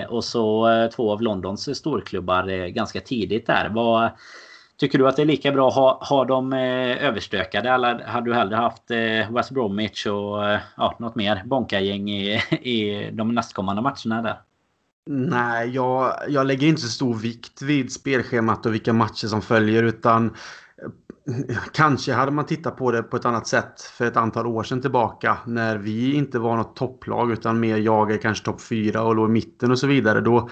Och 0.09 0.25
så 0.25 0.69
två 0.97 1.13
av 1.13 1.23
Londons 1.23 1.79
storklubbar 1.79 2.69
ganska 2.69 3.01
tidigt 3.01 3.47
där. 3.47 3.69
Vad, 3.69 4.11
Tycker 4.83 4.99
du 4.99 5.09
att 5.09 5.17
det 5.17 5.23
är 5.23 5.27
lika 5.27 5.53
bra 5.53 5.69
att 5.69 5.75
ha, 5.75 6.05
ha 6.05 6.25
dem 6.25 6.53
eh, 6.53 7.07
överstökade 7.07 7.71
eller 7.71 8.05
hade 8.05 8.31
du 8.31 8.35
hellre 8.35 8.57
haft 8.57 8.91
eh, 8.91 9.35
West 9.35 9.51
Bromwich 9.51 10.07
och 10.07 10.49
eh, 10.49 10.61
ja, 10.77 10.97
något 10.99 11.17
mer 11.17 11.43
bonkagäng 11.45 12.11
i, 12.11 12.35
i 12.51 13.11
de 13.13 13.35
nästkommande 13.35 13.83
matcherna 13.83 14.23
där? 14.23 14.41
Nej, 15.07 15.69
jag, 15.69 16.15
jag 16.29 16.47
lägger 16.47 16.67
inte 16.67 16.81
så 16.81 16.89
stor 16.89 17.15
vikt 17.15 17.63
vid 17.63 17.93
spelschemat 17.93 18.67
och 18.67 18.75
vilka 18.75 18.93
matcher 18.93 19.27
som 19.27 19.43
följer 19.43 19.83
utan 19.83 20.27
eh, 20.27 21.57
Kanske 21.73 22.13
hade 22.13 22.33
man 22.33 22.47
tittat 22.47 22.77
på 22.77 22.91
det 22.91 23.03
på 23.03 23.17
ett 23.17 23.25
annat 23.25 23.47
sätt 23.47 23.81
för 23.81 24.07
ett 24.07 24.17
antal 24.17 24.47
år 24.47 24.63
sedan 24.63 24.81
tillbaka 24.81 25.39
när 25.47 25.79
vi 25.79 26.15
inte 26.15 26.39
var 26.39 26.57
något 26.57 26.77
topplag 26.77 27.33
utan 27.33 27.61
mer 27.61 27.77
jagade 27.77 28.19
kanske 28.19 28.45
topp 28.45 28.61
fyra 28.61 29.03
och 29.03 29.15
låg 29.15 29.29
i 29.29 29.33
mitten 29.33 29.71
och 29.71 29.79
så 29.79 29.87
vidare. 29.87 30.21
Då, 30.21 30.49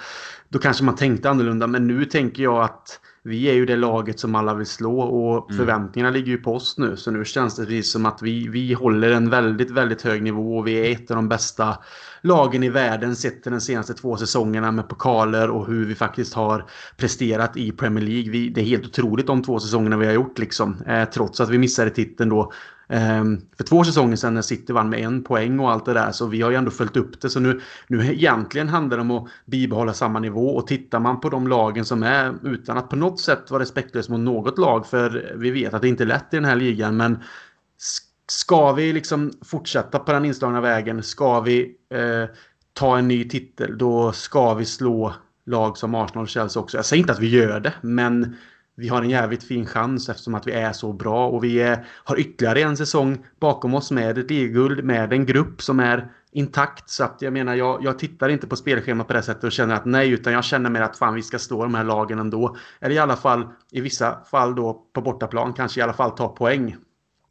då 0.49 0.59
kanske 0.59 0.85
man 0.85 0.97
tänkte 0.97 1.31
annorlunda 1.31 1.67
men 1.67 1.87
nu 1.87 2.05
tänker 2.05 2.43
jag 2.43 2.63
att 2.63 3.01
vi 3.23 3.51
är 3.51 3.55
ju 3.55 3.67
det 3.67 3.77
laget 3.77 4.21
som 4.21 4.35
alla 4.35 4.55
vill 4.55 4.67
slå 4.67 5.01
och 5.01 5.51
mm. 5.51 5.59
förväntningarna 5.59 6.13
ligger 6.13 6.29
ju 6.29 6.39
på 6.39 6.55
oss 6.55 6.79
nu. 6.79 6.97
Så 6.97 7.11
nu 7.11 7.25
känns 7.25 7.57
det 7.57 7.83
som 7.83 8.07
att 8.07 8.23
vi, 8.23 8.49
vi 8.49 8.73
håller 8.73 9.11
en 9.11 9.31
väldigt, 9.31 9.71
väldigt 9.71 10.03
hög 10.03 10.23
nivå 10.23 10.59
och 10.59 10.67
vi 10.67 10.75
är 10.75 10.93
ett 10.93 11.11
av 11.11 11.17
de 11.17 11.29
bästa 11.29 11.79
lagen 12.21 12.63
i 12.63 12.69
världen 12.69 13.17
sett 13.17 13.43
till 13.43 13.53
de 13.53 13.61
senaste 13.61 13.95
två 13.95 14.17
säsongerna 14.17 14.73
med 14.73 14.89
pokaler 14.89 15.51
och 15.51 15.67
hur 15.67 15.87
vi 15.87 15.95
faktiskt 15.95 16.35
har 16.35 16.65
presterat 16.97 17.57
i 17.57 17.73
Premier 17.73 18.05
League. 18.05 18.31
Vi, 18.31 18.49
det 18.49 18.61
är 18.61 18.65
helt 18.65 18.87
otroligt 18.87 19.27
de 19.27 19.43
två 19.43 19.61
säsongerna 19.61 19.97
vi 19.97 20.07
har 20.07 20.13
gjort 20.13 20.39
liksom. 20.39 20.77
Eh, 20.87 21.05
trots 21.05 21.41
att 21.41 21.51
vi 21.51 21.59
missade 21.59 21.91
titeln 21.91 22.31
då 22.31 22.53
Ehm, 22.93 23.41
för 23.57 23.65
två 23.65 23.85
säsonger 23.85 24.17
sedan 24.17 24.35
när 24.35 24.43
City 24.43 24.73
vann 24.73 24.91
med 24.91 25.01
en 25.01 25.25
poäng 25.25 25.61
och 25.61 25.71
allt 25.71 25.85
det 25.85 25.93
där. 25.93 26.13
Så 26.13 26.27
vi 26.27 26.43
har 26.43 26.51
ju 26.51 26.57
ändå 26.57 26.71
följt 26.71 26.97
upp 26.97 27.21
det. 27.21 27.31
Så 27.31 27.41
nu, 27.41 27.61
nu 27.89 28.13
egentligen 28.13 28.69
handlar 28.69 28.97
det 28.97 29.01
om 29.01 29.11
att 29.11 29.29
bibehålla 29.47 29.93
samma 29.93 30.19
nivå. 30.19 30.51
Och 30.51 30.67
tittar 30.67 31.01
man 31.01 31.21
på 31.21 31.29
de 31.29 31.49
lagen 31.49 31.85
som 31.85 32.03
är, 32.03 32.35
utan 32.43 32.79
att 32.79 32.89
på 32.89 32.97
något 32.97 33.21
sätt 33.21 33.51
vara 33.51 33.63
respektlös 33.63 34.09
mot 34.09 34.21
något 34.21 34.59
lag. 34.59 34.87
För 34.87 35.35
vi 35.37 35.51
vet 35.51 35.75
att 35.75 35.83
det 35.83 35.89
inte 35.89 36.05
är 36.05 36.07
lätt 36.07 36.35
i 36.35 36.37
den 36.37 36.45
här 36.45 36.57
ligan. 36.57 36.97
Men 36.97 37.19
ska 38.31 38.73
vi 38.73 38.93
liksom 38.93 39.33
fortsätta 39.45 39.99
på 39.99 40.13
den 40.13 40.25
inslagna 40.25 40.61
vägen. 40.61 41.03
Ska 41.03 41.41
vi 41.41 41.75
eh, 41.95 42.37
ta 42.73 42.99
en 42.99 43.09
ny 43.09 43.29
titel. 43.29 43.79
Då 43.79 44.13
ska 44.13 44.55
vi 44.55 44.65
slå 44.65 45.15
lag 45.47 45.79
som 45.79 45.95
Arsenal 45.95 46.23
och 46.23 46.29
Chelsea 46.29 46.63
också. 46.63 46.79
Jag 46.79 46.85
säger 46.85 47.01
inte 47.01 47.13
att 47.13 47.19
vi 47.19 47.29
gör 47.29 47.61
det. 47.61 47.73
Men 47.81 48.37
vi 48.81 48.89
har 48.89 49.03
en 49.03 49.11
jävligt 49.11 49.43
fin 49.43 49.67
chans 49.67 50.09
eftersom 50.09 50.35
att 50.35 50.47
vi 50.47 50.53
är 50.53 50.73
så 50.73 50.93
bra 50.93 51.29
och 51.29 51.45
vi 51.45 51.61
är, 51.61 51.87
har 52.05 52.21
ytterligare 52.21 52.61
en 52.61 52.77
säsong 52.77 53.25
bakom 53.41 53.75
oss 53.75 53.91
med 53.91 54.19
ett 54.19 54.31
ligaguld 54.31 54.85
med 54.85 55.13
en 55.13 55.27
grupp 55.27 55.63
som 55.63 55.81
är 55.81 56.13
intakt. 56.33 56.91
Så 56.91 57.05
att 57.05 57.17
jag 57.23 57.33
menar, 57.33 57.55
jag, 57.55 57.85
jag 57.85 57.99
tittar 57.99 58.29
inte 58.29 58.47
på 58.47 58.57
spelschemat 58.57 59.07
på 59.07 59.13
det 59.13 59.23
sättet 59.23 59.45
och 59.45 59.53
känner 59.53 59.75
att 59.75 59.85
nej, 59.85 60.11
utan 60.11 60.33
jag 60.33 60.45
känner 60.45 60.71
mer 60.71 60.81
att 60.81 60.99
fan 60.99 61.15
vi 61.15 61.23
ska 61.23 61.39
slå 61.39 61.63
de 61.63 61.75
här 61.75 61.85
lagen 61.85 62.19
ändå. 62.19 62.57
Eller 62.81 62.95
i 62.95 62.99
alla 62.99 63.17
fall, 63.17 63.49
i 63.71 63.81
vissa 63.81 64.25
fall 64.31 64.55
då 64.55 64.87
på 64.93 65.01
bortaplan, 65.01 65.53
kanske 65.53 65.81
i 65.81 65.83
alla 65.83 65.93
fall 65.93 66.11
ta 66.11 66.29
poäng. 66.29 66.77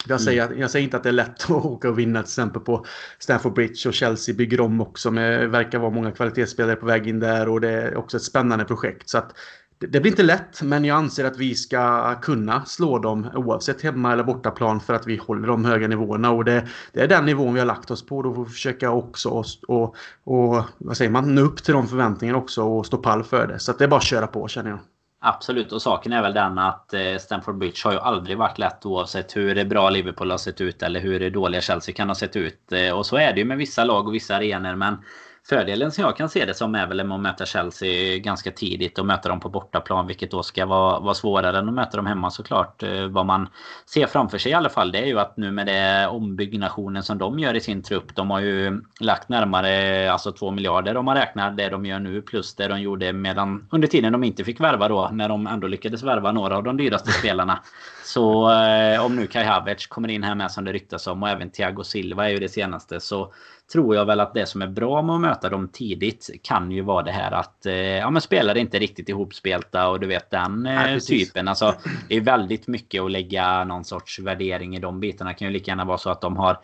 Jag 0.08 0.22
säger, 0.22 0.46
mm. 0.46 0.60
jag 0.60 0.72
säger 0.72 0.84
inte 0.84 0.98
att 0.98 1.04
det 1.04 1.10
är 1.10 1.14
lätt 1.14 1.44
att 1.44 1.52
åka 1.52 1.90
och 1.90 2.00
vinna 2.00 2.20
till 2.20 2.30
exempel 2.30 2.62
på 2.62 2.86
Stamford 3.20 3.54
Bridge 3.54 3.90
och 3.90 3.94
Chelsea 3.94 4.36
bygger 4.36 4.62
om 4.62 4.82
också. 4.82 5.12
Det 5.12 5.48
verkar 5.48 5.80
vara 5.80 5.92
många 5.92 6.12
kvalitetsspelare 6.12 6.76
på 6.76 6.86
väg 6.86 7.08
in 7.08 7.20
där 7.20 7.50
och 7.50 7.62
det 7.62 7.70
är 7.70 7.98
också 7.98 8.18
ett 8.18 8.24
spännande 8.24 8.66
projekt. 8.66 9.10
Så 9.10 9.18
att 9.18 9.38
det 9.80 10.00
blir 10.00 10.12
inte 10.12 10.24
lätt, 10.24 10.62
men 10.62 10.86
jag 10.86 10.98
anser 10.98 11.26
att 11.26 11.38
vi 11.38 11.56
ska 11.56 12.16
kunna 12.16 12.66
slå 12.66 13.00
dem 13.00 13.28
oavsett 13.36 13.82
hemma 13.82 14.14
eller 14.14 14.24
bortaplan 14.24 14.80
för 14.80 14.94
att 14.94 15.08
vi 15.08 15.18
håller 15.18 15.48
de 15.48 15.66
höga 15.66 15.88
nivåerna. 15.88 16.32
Och 16.32 16.46
det, 16.46 16.68
det 16.94 17.02
är 17.02 17.08
den 17.08 17.26
nivån 17.26 17.54
vi 17.54 17.60
har 17.60 17.68
lagt 17.68 17.92
oss 17.92 18.06
på. 18.06 18.22
Då 18.22 18.34
får 18.34 18.46
vi 18.46 18.52
försöka 18.52 18.92
också 18.92 19.44
och, 19.68 19.96
och, 20.24 20.64
vad 20.78 20.98
säger 20.98 21.12
man, 21.12 21.36
nå 21.36 21.42
upp 21.42 21.64
till 21.64 21.74
de 21.74 21.88
förväntningarna 21.88 22.40
också 22.40 22.64
och 22.64 22.86
stå 22.86 22.98
pall 22.98 23.24
för 23.24 23.48
det. 23.48 23.60
Så 23.60 23.72
det 23.72 23.84
är 23.84 23.88
bara 23.88 23.98
att 23.98 24.04
köra 24.04 24.28
på 24.28 24.48
känner 24.48 24.70
jag. 24.70 24.80
Absolut, 25.22 25.72
och 25.72 25.82
saken 25.82 26.14
är 26.14 26.22
väl 26.22 26.34
den 26.34 26.58
att 26.58 26.94
eh, 26.94 27.18
Stamford 27.20 27.58
Bridge 27.58 27.82
har 27.84 27.92
ju 27.92 28.00
aldrig 28.00 28.38
varit 28.38 28.58
lätt 28.58 28.86
oavsett 28.86 29.36
hur 29.36 29.66
bra 29.66 29.90
Liverpool 29.90 30.32
har 30.32 30.38
sett 30.38 30.62
ut 30.62 30.84
eller 30.84 31.00
hur 31.00 31.30
dåliga 31.30 31.62
Chelsea 31.62 31.96
kan 31.96 32.08
ha 32.08 32.16
sett 32.16 32.36
ut. 32.36 32.72
Eh, 32.72 32.98
och 32.98 33.06
så 33.06 33.18
är 33.18 33.34
det 33.34 33.40
ju 33.40 33.46
med 33.46 33.58
vissa 33.58 33.84
lag 33.84 34.08
och 34.08 34.14
vissa 34.14 34.36
arenor 34.36 34.76
men 34.76 34.98
Fördelen 35.44 35.92
som 35.92 36.04
jag 36.04 36.18
kan 36.18 36.30
se 36.30 36.46
det 36.46 36.54
som 36.54 36.76
är 36.76 36.88
väl 36.88 37.00
att 37.00 37.20
möta 37.20 37.46
Chelsea 37.46 38.18
ganska 38.18 38.52
tidigt 38.52 39.00
och 39.00 39.06
möta 39.06 39.30
dem 39.30 39.40
på 39.40 39.50
bortaplan. 39.50 40.08
Vilket 40.08 40.32
då 40.32 40.44
ska 40.44 40.66
vara, 40.66 41.00
vara 41.00 41.14
svårare 41.14 41.58
än 41.58 41.68
att 41.68 41.74
möta 41.74 41.98
dem 41.98 42.06
hemma 42.06 42.32
såklart. 42.32 42.84
Eh, 42.84 43.08
vad 43.08 43.26
man 43.26 43.50
ser 43.86 44.08
framför 44.08 44.38
sig 44.38 44.52
i 44.52 44.56
alla 44.56 44.70
fall 44.70 44.92
det 44.92 45.00
är 45.00 45.06
ju 45.06 45.20
att 45.20 45.38
nu 45.38 45.52
med 45.52 45.68
det 45.68 46.08
ombyggnationen 46.08 47.04
som 47.04 47.18
de 47.18 47.40
gör 47.40 47.56
i 47.56 47.62
sin 47.62 47.84
trupp. 47.84 48.16
De 48.16 48.30
har 48.30 48.40
ju 48.40 48.82
lagt 49.00 49.30
närmare 49.30 50.12
alltså 50.12 50.32
2 50.32 50.52
miljarder 50.52 50.98
om 50.98 51.06
man 51.06 51.18
räknar 51.18 51.52
det 51.52 51.70
de 51.70 51.86
gör 51.86 52.00
nu 52.00 52.22
plus 52.22 52.56
det 52.56 52.68
de 52.68 52.82
gjorde 52.82 53.14
medan 53.14 53.68
under 53.72 53.88
tiden 53.88 54.12
de 54.12 54.24
inte 54.24 54.44
fick 54.44 54.60
värva 54.60 54.88
då. 54.88 55.10
När 55.14 55.30
de 55.30 55.48
ändå 55.48 55.68
lyckades 55.68 56.04
värva 56.04 56.32
några 56.32 56.58
av 56.58 56.64
de 56.64 56.78
dyraste 56.78 57.12
spelarna. 57.12 57.60
Så 58.04 58.52
eh, 58.52 59.06
om 59.06 59.16
nu 59.16 59.28
Kai 59.28 59.44
Havertz 59.44 59.88
kommer 59.88 60.10
in 60.10 60.24
här 60.24 60.36
med 60.36 60.52
som 60.52 60.66
det 60.66 60.74
ryktas 60.74 61.08
om 61.08 61.24
och 61.24 61.30
även 61.30 61.50
Thiago 61.50 61.84
Silva 61.84 62.26
är 62.26 62.30
ju 62.30 62.40
det 62.40 62.50
senaste. 62.50 63.00
Så 63.00 63.34
tror 63.72 63.96
jag 63.96 64.06
väl 64.06 64.20
att 64.20 64.34
det 64.34 64.46
som 64.46 64.62
är 64.62 64.68
bra 64.68 65.02
med 65.02 65.16
att 65.16 65.22
möta 65.22 65.50
dem 65.50 65.68
tidigt 65.68 66.30
kan 66.44 66.72
ju 66.72 66.82
vara 66.82 67.04
det 67.04 67.12
här 67.12 67.32
att 67.32 67.66
eh, 67.66 67.74
ja, 67.76 68.10
men 68.10 68.22
spelare 68.22 68.60
inte 68.60 68.80
riktigt 68.80 69.10
ihopspelta 69.10 69.88
och 69.88 70.00
du 70.00 70.08
vet 70.08 70.32
den 70.32 70.66
eh, 70.66 70.94
ja, 70.94 71.00
typen. 71.00 71.48
Alltså, 71.48 71.76
det 72.08 72.16
är 72.16 72.22
väldigt 72.22 72.68
mycket 72.68 73.02
att 73.02 73.12
lägga 73.12 73.64
någon 73.64 73.86
sorts 73.86 74.20
värdering 74.20 74.76
i 74.76 74.80
de 74.80 75.00
bitarna. 75.00 75.30
Det 75.30 75.36
kan 75.36 75.48
ju 75.48 75.54
lika 75.54 75.72
gärna 75.72 75.86
vara 75.86 75.98
så 75.98 76.10
att 76.10 76.22
de 76.22 76.38
har 76.38 76.60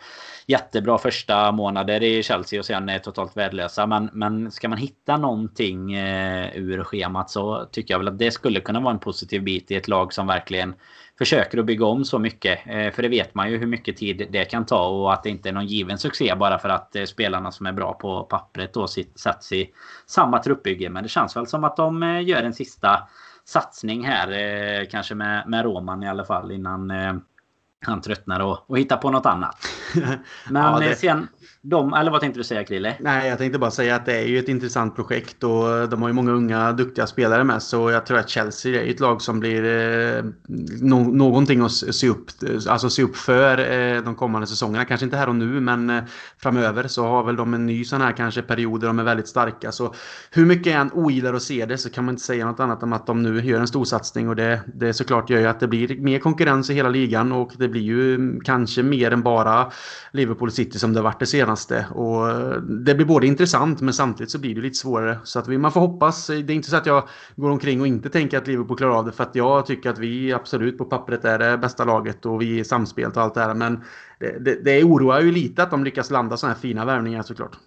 jättebra 0.48 0.98
första 0.98 1.52
månader 1.52 2.04
i 2.04 2.24
Chelsea 2.24 2.60
och 2.60 2.66
sen 2.66 2.90
är 2.90 3.00
totalt 3.00 3.38
värdelösa. 3.38 3.88
Men, 3.88 4.10
men 4.14 4.52
ska 4.52 4.70
man 4.70 4.78
hitta 4.78 5.18
någonting 5.18 5.94
eh, 5.94 6.58
ur 6.58 6.84
schemat 6.84 7.30
så 7.30 7.66
tycker 7.72 7.94
jag 7.94 8.00
väl 8.00 8.08
att 8.08 8.20
det 8.20 8.32
skulle 8.32 8.60
kunna 8.60 8.80
vara 8.80 8.94
en 8.94 9.00
positiv 9.00 9.44
bit 9.44 9.72
i 9.72 9.76
ett 9.76 9.88
lag 9.88 10.14
som 10.14 10.28
verkligen 10.28 10.74
försöker 11.18 11.58
att 11.58 11.66
bygga 11.66 11.86
om 11.86 12.06
så 12.06 12.20
mycket. 12.20 12.60
Eh, 12.66 12.92
för 12.92 13.02
det 13.02 13.10
vet 13.10 13.36
man 13.36 13.52
ju 13.52 13.58
hur 13.58 13.68
mycket 13.68 13.98
tid 13.98 14.28
det 14.32 14.46
kan 14.46 14.66
ta 14.66 14.88
och 14.88 15.14
att 15.14 15.24
det 15.24 15.30
inte 15.30 15.50
är 15.50 15.54
någon 15.54 15.68
given 15.68 15.98
succé 15.98 16.36
bara 16.36 16.60
för 16.60 16.70
att 16.70 16.96
eh, 16.96 17.04
spelarna 17.04 17.52
som 17.52 17.66
är 17.66 17.72
bra 17.72 17.94
på 17.94 18.24
pappret 18.24 18.74
då 18.74 18.88
sätts 19.16 19.52
i 19.52 19.70
samma 20.06 20.40
truppbygge. 20.40 20.90
Men 20.90 21.04
det 21.04 21.10
känns 21.10 21.36
väl 21.36 21.48
som 21.48 21.64
att 21.64 21.78
de 21.78 22.04
eh, 22.04 22.24
gör 22.24 22.44
en 22.44 22.54
sista 22.54 23.08
satsning 23.46 24.06
här. 24.06 24.86
Kanske 24.92 25.16
med, 25.16 25.44
med 25.48 25.64
Roman 25.64 26.04
i 26.04 26.10
alla 26.10 26.26
fall 26.26 26.52
innan 26.52 26.92
han 27.86 28.02
tröttnar 28.02 28.40
och, 28.40 28.70
och 28.70 28.80
hittar 28.80 28.98
på 28.98 29.12
något 29.12 29.26
annat. 29.26 29.58
Men 30.50 30.64
ja, 30.64 30.80
det... 30.80 30.96
sen, 30.96 31.28
de, 31.70 31.94
eller 31.94 32.12
vad 32.12 32.22
tänkte 32.22 32.40
du 32.40 32.44
säga 32.44 32.64
Krille? 32.64 32.96
Nej, 33.00 33.30
jag 33.30 33.38
tänkte 33.38 33.60
bara 33.60 33.72
säga 33.72 33.96
att 33.96 34.06
det 34.06 34.14
är 34.18 34.26
ju 34.26 34.40
ett 34.40 34.50
intressant 34.50 34.96
projekt 34.96 35.44
och 35.44 35.90
de 35.90 36.02
har 36.02 36.10
ju 36.10 36.14
många 36.14 36.32
unga 36.32 36.72
duktiga 36.72 37.08
spelare 37.08 37.44
med. 37.44 37.64
Så 37.64 37.92
jag 37.92 38.06
tror 38.06 38.18
att 38.18 38.30
Chelsea 38.30 38.82
är 38.82 38.92
ett 38.92 39.00
lag 39.00 39.22
som 39.22 39.40
blir 39.40 39.64
eh, 39.64 40.24
no 40.82 40.96
någonting 40.96 41.62
att 41.62 41.72
se 41.72 42.10
upp, 42.10 42.30
eh, 42.44 42.72
alltså 42.72 42.90
se 42.90 43.04
upp 43.04 43.16
för 43.16 43.58
eh, 43.60 44.02
de 44.02 44.16
kommande 44.16 44.48
säsongerna. 44.48 44.86
Kanske 44.86 45.06
inte 45.06 45.18
här 45.18 45.30
och 45.30 45.36
nu, 45.36 45.60
men 45.60 45.90
eh, 45.90 46.04
framöver 46.38 46.88
så 46.88 47.06
har 47.08 47.24
väl 47.24 47.36
de 47.36 47.54
en 47.54 47.66
ny 47.66 47.86
sån 47.86 48.02
här 48.02 48.12
kanske 48.12 48.42
period 48.42 48.82
där 48.82 48.88
de 48.88 49.00
är 49.00 49.04
väldigt 49.04 49.28
starka. 49.28 49.72
Så 49.72 49.94
hur 50.32 50.46
mycket 50.46 50.74
jag 50.74 50.82
än 50.82 50.92
ogillar 50.94 51.34
att 51.34 51.44
se 51.44 51.66
det 51.66 51.78
så 51.78 51.90
kan 51.90 52.06
man 52.06 52.14
inte 52.14 52.24
säga 52.24 52.46
något 52.46 52.60
annat 52.60 52.84
än 52.84 52.94
att 52.94 53.08
de 53.08 53.24
nu 53.24 53.42
gör 53.42 53.60
en 53.60 53.68
storsatsning. 53.68 54.30
och 54.30 54.36
det, 54.36 54.62
det 54.74 54.94
såklart 54.94 55.30
gör 55.30 55.40
ju 55.40 55.48
att 55.48 55.60
det 55.60 55.68
blir 55.68 56.00
mer 56.00 56.20
konkurrens 56.20 56.70
i 56.70 56.74
hela 56.74 56.90
ligan 56.90 57.32
och 57.32 57.52
det 57.58 57.68
blir 57.68 57.82
ju 57.82 58.16
mm, 58.16 58.42
kanske 58.42 58.84
mer 58.84 59.12
än 59.12 59.24
bara 59.24 59.72
Liverpool 60.12 60.52
City 60.52 60.80
som 60.80 60.94
det 60.94 61.00
har 61.00 61.04
varit 61.04 61.20
det 61.20 61.26
senaste 61.26 61.55
senaste. 61.56 61.86
Och 61.94 62.30
eh, 62.30 62.62
det 62.62 62.96
blir 62.96 63.06
både 63.06 63.28
intressant 63.28 63.82
men 63.82 63.94
samtidigt 63.94 64.32
så 64.32 64.40
blir 64.40 64.56
det 64.56 64.62
lite 64.62 64.76
svårare. 64.76 65.20
Så 65.24 65.40
att 65.40 65.48
vi, 65.48 65.58
man 65.58 65.72
får 65.72 65.82
hoppas. 65.82 66.28
Det 66.28 66.34
är 66.34 66.52
inte 66.52 66.70
så 66.70 66.76
att 66.76 66.86
jag 66.86 67.08
går 67.36 67.50
omkring 67.50 67.82
och 67.82 67.88
inte 67.88 68.10
tänker 68.10 68.38
att 68.38 68.48
Liverpool 68.48 68.78
klarar 68.78 68.98
av 68.98 69.06
det. 69.06 69.12
För 69.12 69.24
att 69.24 69.36
jag 69.36 69.66
tycker 69.66 69.90
att 69.90 69.98
vi 69.98 70.34
absolut 70.34 70.78
på 70.78 70.86
pappret 70.86 71.26
är 71.26 71.40
det 71.40 71.58
bästa 71.58 71.86
laget 71.86 72.26
och 72.26 72.42
vi 72.42 72.60
är 72.60 72.64
samspelt 72.64 73.18
och 73.18 73.24
allt 73.24 73.34
det 73.34 73.42
här. 73.42 73.54
Men 73.54 73.84
det, 74.20 74.40
det, 74.40 74.64
det 74.64 74.84
oroar 74.84 75.22
ju 75.22 75.32
lite 75.32 75.64
att 75.64 75.72
de 75.72 75.84
lyckas 75.84 76.12
landa 76.12 76.38
sådana 76.38 76.54
här 76.54 76.62
fina 76.62 76.86
värvningar 76.86 77.24
såklart. 77.24 77.58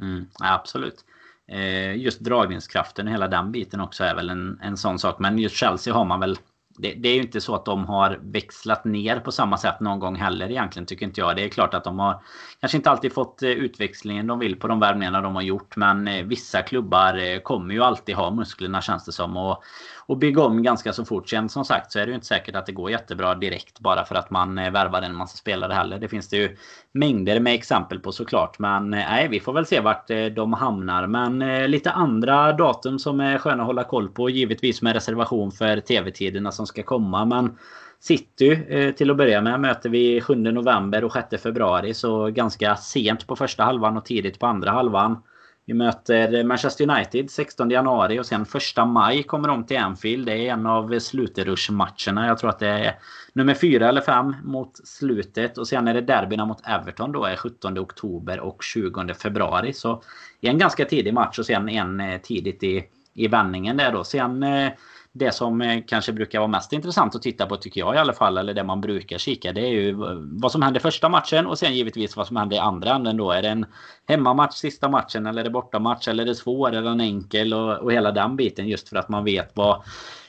Mm, 0.00 0.24
absolut. 0.40 1.04
Eh, 1.52 1.96
just 1.96 2.20
dragningskraften 2.20 3.06
och 3.06 3.12
hela 3.12 3.28
den 3.28 3.52
biten 3.52 3.80
också 3.80 4.04
är 4.04 4.14
väl 4.14 4.30
en, 4.30 4.58
en 4.62 4.76
sån 4.76 4.98
sak. 4.98 5.18
Men 5.18 5.38
just 5.38 5.56
Chelsea 5.56 5.94
har 5.94 6.04
man 6.04 6.20
väl 6.20 6.38
det, 6.82 6.94
det, 6.94 7.08
är 7.08 7.14
ju 7.14 7.22
inte 7.22 7.40
så 7.40 7.54
att 7.54 7.64
de 7.64 7.84
har 7.86 8.18
växlat 8.22 8.84
ner 8.84 9.20
på 9.20 9.32
samma 9.32 9.56
sätt 9.56 9.80
någon 9.80 9.98
gång 9.98 10.16
heller 10.16 10.50
egentligen 10.50 10.86
tycker 10.86 11.06
inte 11.06 11.20
jag. 11.20 11.36
Det 11.36 11.44
är 11.44 11.48
klart 11.48 11.74
att 11.74 11.84
de 11.84 11.98
har 11.98 12.22
kanske 12.60 12.76
inte 12.78 12.90
alltid 12.90 13.12
fått 13.12 13.42
eh, 13.42 13.50
utväxlingen 13.50 14.26
de 14.26 14.38
vill 14.38 14.56
på 14.56 14.68
de 14.68 14.80
värvningarna 14.80 15.20
de 15.20 15.34
har 15.34 15.42
gjort. 15.42 15.76
Men 15.76 16.08
eh, 16.08 16.24
vissa 16.24 16.62
klubbar 16.62 17.18
eh, 17.18 17.38
kommer 17.38 17.74
ju 17.74 17.82
alltid 17.82 18.14
ha 18.14 18.30
musklerna 18.30 18.82
känns 18.82 19.04
det 19.04 19.12
som. 19.12 19.36
Och 19.36 19.62
och 20.06 20.18
bygga 20.18 20.42
om 20.42 20.62
ganska 20.62 20.92
så 20.92 21.04
fort. 21.04 21.28
Sen 21.28 21.48
som 21.48 21.64
sagt 21.64 21.92
så 21.92 21.98
är 21.98 22.06
det 22.06 22.10
ju 22.10 22.14
inte 22.14 22.26
säkert 22.26 22.56
att 22.56 22.66
det 22.66 22.72
går 22.72 22.90
jättebra 22.90 23.34
direkt 23.34 23.80
bara 23.80 24.04
för 24.04 24.14
att 24.14 24.30
man 24.30 24.54
värvar 24.54 25.02
en 25.02 25.14
massa 25.14 25.36
spelare 25.36 25.72
heller. 25.72 25.98
Det 25.98 26.08
finns 26.08 26.28
det 26.28 26.36
ju 26.36 26.56
mängder 26.92 27.40
med 27.40 27.54
exempel 27.54 28.00
på 28.00 28.12
såklart. 28.12 28.58
Men 28.58 28.90
nej, 28.90 29.28
vi 29.28 29.40
får 29.40 29.52
väl 29.52 29.66
se 29.66 29.80
vart 29.80 30.10
de 30.36 30.52
hamnar. 30.52 31.06
Men 31.06 31.70
lite 31.70 31.90
andra 31.90 32.52
datum 32.52 32.98
som 32.98 33.20
är 33.20 33.38
sköna 33.38 33.62
att 33.62 33.66
hålla 33.66 33.84
koll 33.84 34.08
på. 34.08 34.30
Givetvis 34.30 34.82
med 34.82 34.92
reservation 34.92 35.52
för 35.52 35.80
tv-tiderna 35.80 36.52
som 36.52 36.66
ska 36.72 36.82
komma. 36.82 37.24
Men 37.24 37.58
City 38.00 38.64
eh, 38.68 38.94
till 38.94 39.10
att 39.10 39.16
börja 39.16 39.40
med 39.40 39.60
möter 39.60 39.90
vi 39.90 40.20
7 40.20 40.34
november 40.34 41.04
och 41.04 41.12
6 41.12 41.42
februari. 41.42 41.94
Så 41.94 42.30
ganska 42.30 42.76
sent 42.76 43.26
på 43.26 43.36
första 43.36 43.64
halvan 43.64 43.96
och 43.96 44.04
tidigt 44.04 44.38
på 44.38 44.46
andra 44.46 44.70
halvan. 44.70 45.22
Vi 45.64 45.74
möter 45.74 46.44
Manchester 46.44 46.90
United 46.90 47.30
16 47.30 47.70
januari 47.70 48.20
och 48.20 48.26
sen 48.26 48.42
1 48.42 48.86
maj 48.86 49.22
kommer 49.22 49.48
de 49.48 49.66
till 49.66 49.78
Anfield. 49.78 50.26
Det 50.26 50.32
är 50.32 50.52
en 50.52 50.66
av 50.66 50.98
slutrush-matcherna. 50.98 52.26
Jag 52.26 52.38
tror 52.38 52.50
att 52.50 52.58
det 52.58 52.68
är 52.68 52.98
nummer 53.32 53.54
4 53.54 53.88
eller 53.88 54.00
5 54.00 54.36
mot 54.44 54.88
slutet. 54.88 55.58
Och 55.58 55.68
sen 55.68 55.88
är 55.88 55.94
det 55.94 56.00
derbyna 56.00 56.44
mot 56.44 56.66
Everton 56.66 57.12
då 57.12 57.24
är 57.24 57.36
17 57.36 57.78
oktober 57.78 58.40
och 58.40 58.62
20 58.62 59.14
februari. 59.14 59.72
Så 59.72 60.02
en 60.40 60.58
ganska 60.58 60.84
tidig 60.84 61.14
match 61.14 61.38
och 61.38 61.46
sen 61.46 61.68
en 61.68 62.00
eh, 62.00 62.20
tidigt 62.20 62.62
i, 62.62 62.84
i 63.14 63.28
vändningen 63.28 63.76
där 63.76 63.92
då. 63.92 64.04
Sen 64.04 64.42
eh, 64.42 64.72
det 65.12 65.32
som 65.32 65.60
eh, 65.60 65.82
kanske 65.86 66.12
brukar 66.12 66.38
vara 66.38 66.48
mest 66.48 66.72
intressant 66.72 67.14
att 67.14 67.22
titta 67.22 67.46
på 67.46 67.56
tycker 67.56 67.80
jag 67.80 67.94
i 67.94 67.98
alla 67.98 68.12
fall. 68.12 68.38
Eller 68.38 68.54
det 68.54 68.64
man 68.64 68.80
brukar 68.80 69.18
kika. 69.18 69.52
Det 69.52 69.60
är 69.60 69.70
ju 69.70 69.94
vad 70.20 70.52
som 70.52 70.62
händer 70.62 70.80
första 70.80 71.08
matchen 71.08 71.46
och 71.46 71.58
sen 71.58 71.74
givetvis 71.74 72.16
vad 72.16 72.26
som 72.26 72.36
händer 72.36 72.56
i 72.56 72.60
andra 72.60 72.90
änden 72.90 73.16
då. 73.16 73.30
Är 73.30 73.42
det 73.42 73.48
en 73.48 73.66
hemmamatch 74.08 74.54
sista 74.54 74.88
matchen 74.88 75.26
eller 75.26 75.40
är 75.40 75.44
det 75.44 75.50
bortamatch 75.50 76.08
eller 76.08 76.22
är 76.22 76.26
det 76.26 76.34
svår 76.34 76.72
eller 76.72 76.90
en 76.90 77.00
enkel 77.00 77.54
och, 77.54 77.78
och 77.78 77.92
hela 77.92 78.12
den 78.12 78.36
biten. 78.36 78.68
Just 78.68 78.88
för 78.88 78.96
att 78.96 79.08
man 79.08 79.24
vet 79.24 79.50
vad 79.54 79.82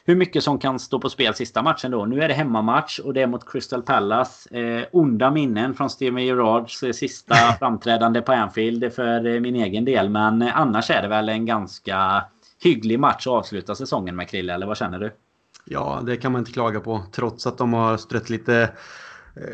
hur 0.06 0.16
mycket 0.16 0.44
som 0.44 0.60
kan 0.60 0.80
stå 0.80 1.00
på 1.00 1.10
spel 1.10 1.34
sista 1.34 1.62
matchen 1.62 1.92
då. 1.92 2.06
Nu 2.06 2.22
är 2.22 2.28
det 2.28 2.34
hemmamatch 2.34 3.00
och 3.00 3.14
det 3.14 3.22
är 3.22 3.28
mot 3.28 3.52
Crystal 3.52 3.82
Palace. 3.82 4.60
Eh, 4.60 4.86
onda 4.92 5.32
minnen 5.32 5.74
från 5.74 5.90
Steven 5.90 6.26
Gerrards 6.26 6.84
eh, 6.84 6.92
sista 6.92 7.36
framträdande 7.60 8.22
på 8.22 8.32
Anfield 8.32 8.94
för 8.94 9.26
eh, 9.26 9.40
min 9.40 9.56
egen 9.56 9.86
del. 9.86 10.10
Men 10.10 10.42
eh, 10.42 10.60
annars 10.60 10.90
är 10.90 11.02
det 11.02 11.08
väl 11.08 11.30
en 11.30 11.46
ganska 11.46 12.24
hygglig 12.64 13.00
match 13.00 13.28
att 13.28 13.34
avsluta 13.34 13.76
säsongen 13.76 14.16
med 14.16 14.30
Krille, 14.30 14.54
eller 14.54 14.68
vad 14.68 14.78
känner 14.78 15.00
du? 15.00 15.12
Ja, 15.66 16.02
det 16.06 16.18
kan 16.18 16.32
man 16.32 16.40
inte 16.40 16.52
klaga 16.52 16.80
på. 16.80 17.04
Trots 17.12 17.48
att 17.48 17.58
de 17.58 17.74
har 17.74 17.98
strött 17.98 18.30
lite 18.30 18.72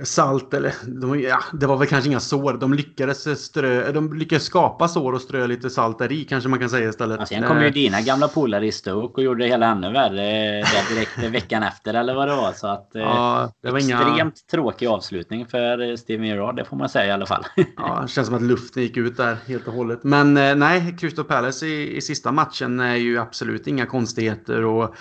salt 0.03 0.53
eller 0.53 0.73
de, 1.01 1.19
ja, 1.19 1.39
det 1.53 1.67
var 1.67 1.77
väl 1.77 1.87
kanske 1.87 2.09
inga 2.09 2.19
sår. 2.19 2.53
De 2.53 2.73
lyckades 2.73 3.43
strö, 3.43 3.91
de 3.91 4.13
lyckades 4.13 4.43
skapa 4.43 4.87
sår 4.87 5.13
och 5.13 5.21
strö 5.21 5.47
lite 5.47 5.69
salt 5.69 5.99
där 5.99 6.11
i 6.11 6.23
kanske 6.23 6.49
man 6.49 6.59
kan 6.59 6.69
säga 6.69 6.89
istället. 6.89 7.19
Ja, 7.19 7.25
sen 7.25 7.43
kom 7.43 7.61
ju 7.61 7.67
eh. 7.67 7.73
dina 7.73 8.01
gamla 8.01 8.27
polare 8.27 8.67
i 8.67 8.71
Stoke 8.71 9.13
och 9.13 9.23
gjorde 9.23 9.43
det 9.43 9.49
hela 9.49 9.67
ännu 9.67 9.91
värre 9.91 10.59
eh, 10.59 10.65
direkt 10.89 11.17
veckan 11.33 11.63
efter 11.63 11.93
eller 11.93 12.15
vad 12.15 12.27
det 12.27 12.35
var. 12.35 12.53
Så 12.53 12.67
att 12.67 12.89
ja, 12.93 13.51
det 13.63 13.71
var 13.71 13.77
extremt 13.77 14.15
inga... 14.15 14.31
tråkig 14.51 14.87
avslutning 14.87 15.45
för 15.45 15.95
Steven 15.95 16.25
Gerrard, 16.25 16.55
det 16.55 16.65
får 16.65 16.77
man 16.77 16.89
säga 16.89 17.05
i 17.05 17.11
alla 17.11 17.25
fall. 17.25 17.45
Ja, 17.77 17.99
det 18.01 18.07
känns 18.07 18.27
som 18.27 18.35
att 18.35 18.41
luften 18.41 18.83
gick 18.83 18.97
ut 18.97 19.17
där 19.17 19.37
helt 19.47 19.67
och 19.67 19.73
hållet. 19.73 20.03
Men 20.03 20.33
nej, 20.33 20.95
Crystal 20.99 21.25
Palace 21.25 21.65
i, 21.65 21.97
i 21.97 22.01
sista 22.01 22.31
matchen 22.31 22.79
är 22.79 22.95
ju 22.95 23.19
absolut 23.19 23.67
inga 23.67 23.85
konstigheter. 23.85 24.65
och 24.65 24.95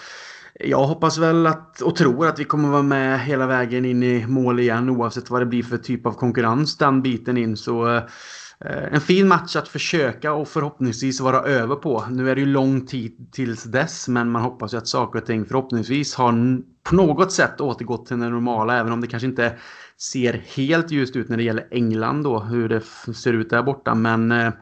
jag 0.55 0.86
hoppas 0.86 1.18
väl 1.18 1.46
att, 1.46 1.80
och 1.80 1.96
tror 1.96 2.26
att 2.26 2.38
vi 2.38 2.44
kommer 2.44 2.68
vara 2.68 2.82
med 2.82 3.20
hela 3.20 3.46
vägen 3.46 3.84
in 3.84 4.03
i 4.03 4.26
mål 4.26 4.61
igen 4.61 4.90
oavsett 4.90 5.30
vad 5.30 5.42
det 5.42 5.46
blir 5.46 5.62
för 5.62 5.78
typ 5.78 6.07
av 6.07 6.12
konkurrens 6.12 6.76
den 6.76 7.03
biten 7.03 7.36
in. 7.36 7.57
Så 7.57 7.96
eh, 7.96 8.03
en 8.92 9.01
fin 9.01 9.28
match 9.28 9.57
att 9.57 9.68
försöka 9.68 10.32
och 10.32 10.49
förhoppningsvis 10.49 11.20
vara 11.20 11.40
över 11.40 11.76
på. 11.76 12.05
Nu 12.11 12.30
är 12.30 12.34
det 12.34 12.40
ju 12.40 12.46
lång 12.46 12.86
tid 12.86 13.32
tills 13.32 13.62
dess 13.62 14.09
men 14.09 14.30
man 14.30 14.42
hoppas 14.42 14.74
ju 14.74 14.78
att 14.78 14.88
saker 14.88 15.18
och 15.18 15.26
ting 15.26 15.44
förhoppningsvis 15.44 16.14
har 16.14 16.62
på 16.82 16.94
något 16.94 17.32
sätt 17.32 17.61
återgått 17.61 18.07
till 18.07 18.18
det 18.18 18.28
normala 18.28 18.78
även 18.78 18.92
om 18.92 19.01
det 19.01 19.07
kanske 19.07 19.28
inte 19.28 19.55
ser 20.01 20.42
helt 20.57 20.90
ljust 20.90 21.16
ut 21.16 21.28
när 21.28 21.36
det 21.36 21.42
gäller 21.42 21.68
England 21.70 22.22
då 22.22 22.40
hur 22.40 22.68
det 22.68 22.80
ser 23.14 23.32
ut 23.32 23.51
där 23.51 23.62
borta 23.62 23.94
men 23.94 24.32
eh, 24.32 24.53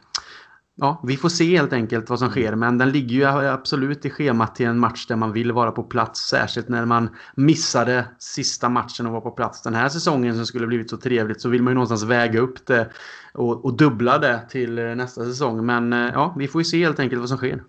ja, 0.77 1.01
vi 1.05 1.16
får 1.16 1.29
se 1.29 1.57
helt 1.57 1.72
enkelt 1.72 2.11
vad 2.11 2.18
som 2.18 2.31
sker. 2.31 2.55
Men 2.55 2.79
den 2.79 2.91
ligger 2.91 3.16
ju 3.16 3.49
absolut 3.49 4.05
i 4.05 4.11
schemat 4.11 4.55
till 4.55 4.66
en 4.66 4.79
match 4.79 5.07
där 5.07 5.16
man 5.16 5.33
vill 5.33 5.53
vara 5.53 5.70
på 5.70 5.83
plats. 5.83 6.20
Särskilt 6.20 6.68
när 6.68 6.85
man 6.85 7.11
missade 7.35 8.07
sista 8.18 8.68
matchen 8.68 9.07
och 9.07 9.12
var 9.12 9.20
på 9.20 9.31
plats 9.31 9.62
den 9.62 9.74
här 9.74 9.89
säsongen 9.89 10.37
som 10.37 10.47
skulle 10.47 10.66
blivit 10.66 10.91
så 10.91 10.97
trevligt. 10.97 11.41
Så 11.41 11.49
vill 11.49 11.62
man 11.62 11.70
ju 11.70 11.74
någonstans 11.74 12.03
väga 12.05 12.41
upp 12.41 12.66
det 12.66 12.91
och, 13.35 13.64
och 13.64 13.77
dubbla 13.77 14.18
det 14.18 14.41
till 14.51 14.74
nästa 14.74 15.24
säsong. 15.24 15.66
Men 15.66 15.93
eh, 15.93 16.11
ja, 16.12 16.35
vi 16.39 16.49
får 16.49 16.61
ju 16.61 16.64
se 16.64 16.79
helt 16.79 17.01
enkelt 17.01 17.20
vad 17.20 17.29
som 17.29 17.39
sker. 17.39 17.62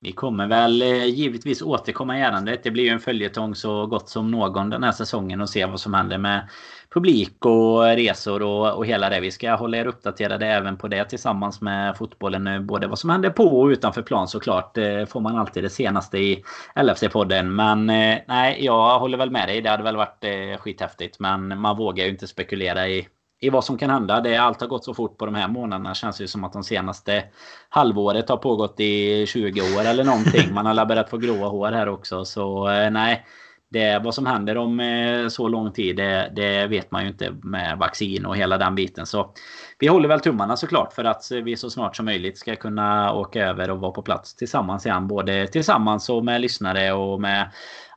Vi 0.00 0.12
kommer 0.12 0.46
väl 0.46 0.82
eh, 0.82 1.04
givetvis 1.04 1.62
återkomma 1.62 2.18
i 2.18 2.22
ärendet. 2.22 2.62
Det 2.62 2.70
blir 2.70 2.84
ju 2.84 2.90
en 2.90 3.00
följetong 3.00 3.54
så 3.54 3.86
gott 3.86 4.08
som 4.08 4.30
någon 4.30 4.70
den 4.70 4.82
här 4.82 4.92
säsongen 4.92 5.40
och 5.40 5.50
se 5.50 5.66
vad 5.66 5.80
som 5.80 5.94
händer 5.94 6.18
med 6.18 6.48
publik 6.90 7.46
och 7.46 7.84
resor 7.84 8.42
och, 8.42 8.76
och 8.76 8.86
hela 8.86 9.08
det. 9.10 9.20
Vi 9.20 9.30
ska 9.30 9.54
hålla 9.54 9.76
er 9.76 9.86
uppdaterade 9.86 10.46
även 10.46 10.76
på 10.76 10.88
det 10.88 11.04
tillsammans 11.04 11.60
med 11.60 11.96
fotbollen. 11.96 12.66
Både 12.66 12.86
vad 12.86 12.98
som 12.98 13.10
händer 13.10 13.30
på 13.30 13.60
och 13.60 13.66
utanför 13.66 14.02
plan 14.02 14.28
såklart. 14.28 14.78
Eh, 14.78 15.04
får 15.06 15.20
man 15.20 15.36
alltid 15.36 15.64
det 15.64 15.70
senaste 15.70 16.18
i 16.18 16.44
LFC-podden. 16.76 17.42
Men 17.42 17.90
eh, 17.90 18.18
nej, 18.28 18.64
jag 18.64 18.98
håller 18.98 19.18
väl 19.18 19.30
med 19.30 19.48
dig. 19.48 19.60
Det 19.60 19.70
hade 19.70 19.82
väl 19.82 19.96
varit 19.96 20.24
skithäftigt. 20.58 21.20
Men 21.20 21.60
man 21.60 21.76
vågar 21.76 22.04
ju 22.04 22.10
inte 22.10 22.26
spekulera 22.26 22.88
i 22.88 23.08
i 23.44 23.50
vad 23.50 23.64
som 23.64 23.78
kan 23.78 23.90
hända. 23.90 24.20
Det, 24.20 24.36
allt 24.36 24.60
har 24.60 24.68
gått 24.68 24.84
så 24.84 24.94
fort 24.94 25.18
på 25.18 25.26
de 25.26 25.34
här 25.34 25.48
månaderna. 25.48 25.94
Känns 25.94 26.20
ju 26.20 26.26
som 26.26 26.44
att 26.44 26.52
de 26.52 26.64
senaste 26.64 27.24
halvåret 27.68 28.28
har 28.28 28.36
pågått 28.36 28.80
i 28.80 29.26
20 29.26 29.60
år 29.60 29.84
eller 29.86 30.04
någonting. 30.04 30.54
Man 30.54 30.66
har 30.66 30.86
börjat 30.86 31.10
få 31.10 31.16
gråa 31.16 31.48
hår 31.48 31.72
här 31.72 31.88
också. 31.88 32.24
Så 32.24 32.68
eh, 32.68 32.90
nej. 32.90 33.26
Det, 33.68 34.00
vad 34.04 34.14
som 34.14 34.26
händer 34.26 34.56
om 34.56 34.80
eh, 34.80 35.28
så 35.28 35.48
lång 35.48 35.72
tid 35.72 35.96
det, 35.96 36.32
det, 36.36 36.66
vet 36.66 36.90
man 36.90 37.02
ju 37.02 37.08
inte 37.08 37.30
med 37.42 37.78
vaccin 37.78 38.26
och 38.26 38.36
hela 38.36 38.58
den 38.58 38.74
biten. 38.74 39.06
Så 39.06 39.32
vi 39.78 39.86
håller 39.86 40.08
väl 40.08 40.20
tummarna 40.20 40.56
såklart 40.56 40.92
för 40.92 41.04
att 41.04 41.30
vi 41.44 41.56
så 41.56 41.70
snart 41.70 41.96
som 41.96 42.06
möjligt 42.06 42.38
ska 42.38 42.56
kunna 42.56 43.12
åka 43.12 43.46
över 43.46 43.70
och 43.70 43.80
vara 43.80 43.92
på 43.92 44.02
plats 44.02 44.34
tillsammans 44.34 44.86
igen. 44.86 45.08
Både 45.08 45.46
tillsammans 45.46 46.08
och 46.08 46.24
med 46.24 46.40
lyssnare 46.40 46.92
och 46.92 47.20
med 47.20 47.50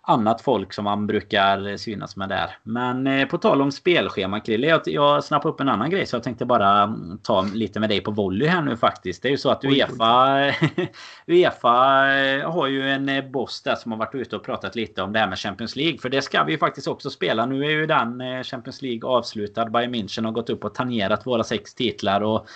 annat 0.09 0.41
folk 0.41 0.73
som 0.73 0.83
man 0.83 1.07
brukar 1.07 1.77
synas 1.77 2.15
med 2.15 2.29
där. 2.29 2.57
Men 2.63 3.07
eh, 3.07 3.27
på 3.27 3.37
tal 3.37 3.61
om 3.61 3.71
spelschema 3.71 4.39
Krille. 4.39 4.67
Jag, 4.67 4.81
jag 4.85 5.23
snappade 5.23 5.53
upp 5.53 5.59
en 5.59 5.69
annan 5.69 5.89
grej 5.89 6.05
så 6.05 6.15
jag 6.15 6.23
tänkte 6.23 6.45
bara 6.45 6.83
mm, 6.83 7.17
ta 7.23 7.41
lite 7.41 7.79
med 7.79 7.89
dig 7.89 8.01
på 8.01 8.11
volley 8.11 8.47
här 8.47 8.61
nu 8.61 8.77
faktiskt. 8.77 9.21
Det 9.21 9.27
är 9.27 9.31
ju 9.31 9.37
så 9.37 9.49
att 9.49 9.65
Uefa, 9.65 10.37
Uefa 11.27 12.07
eh, 12.17 12.51
har 12.51 12.67
ju 12.67 12.89
en 12.89 13.09
eh, 13.09 13.25
boss 13.25 13.61
där 13.61 13.75
som 13.75 13.91
har 13.91 13.99
varit 13.99 14.15
ute 14.15 14.35
och 14.35 14.43
pratat 14.43 14.75
lite 14.75 15.01
om 15.01 15.13
det 15.13 15.19
här 15.19 15.27
med 15.27 15.39
Champions 15.39 15.75
League. 15.75 15.97
För 15.97 16.09
det 16.09 16.21
ska 16.21 16.43
vi 16.43 16.51
ju 16.51 16.57
faktiskt 16.57 16.87
också 16.87 17.09
spela. 17.09 17.45
Nu 17.45 17.65
är 17.65 17.69
ju 17.69 17.85
den 17.85 18.43
Champions 18.43 18.81
League 18.81 19.09
avslutad. 19.09 19.65
Bayern 19.65 19.95
München 19.95 20.25
har 20.25 20.31
gått 20.31 20.49
upp 20.49 20.65
och 20.65 20.75
tangerat 20.75 21.25
våra 21.25 21.43
sex 21.43 21.73
titlar. 21.73 22.21
och 22.21 22.47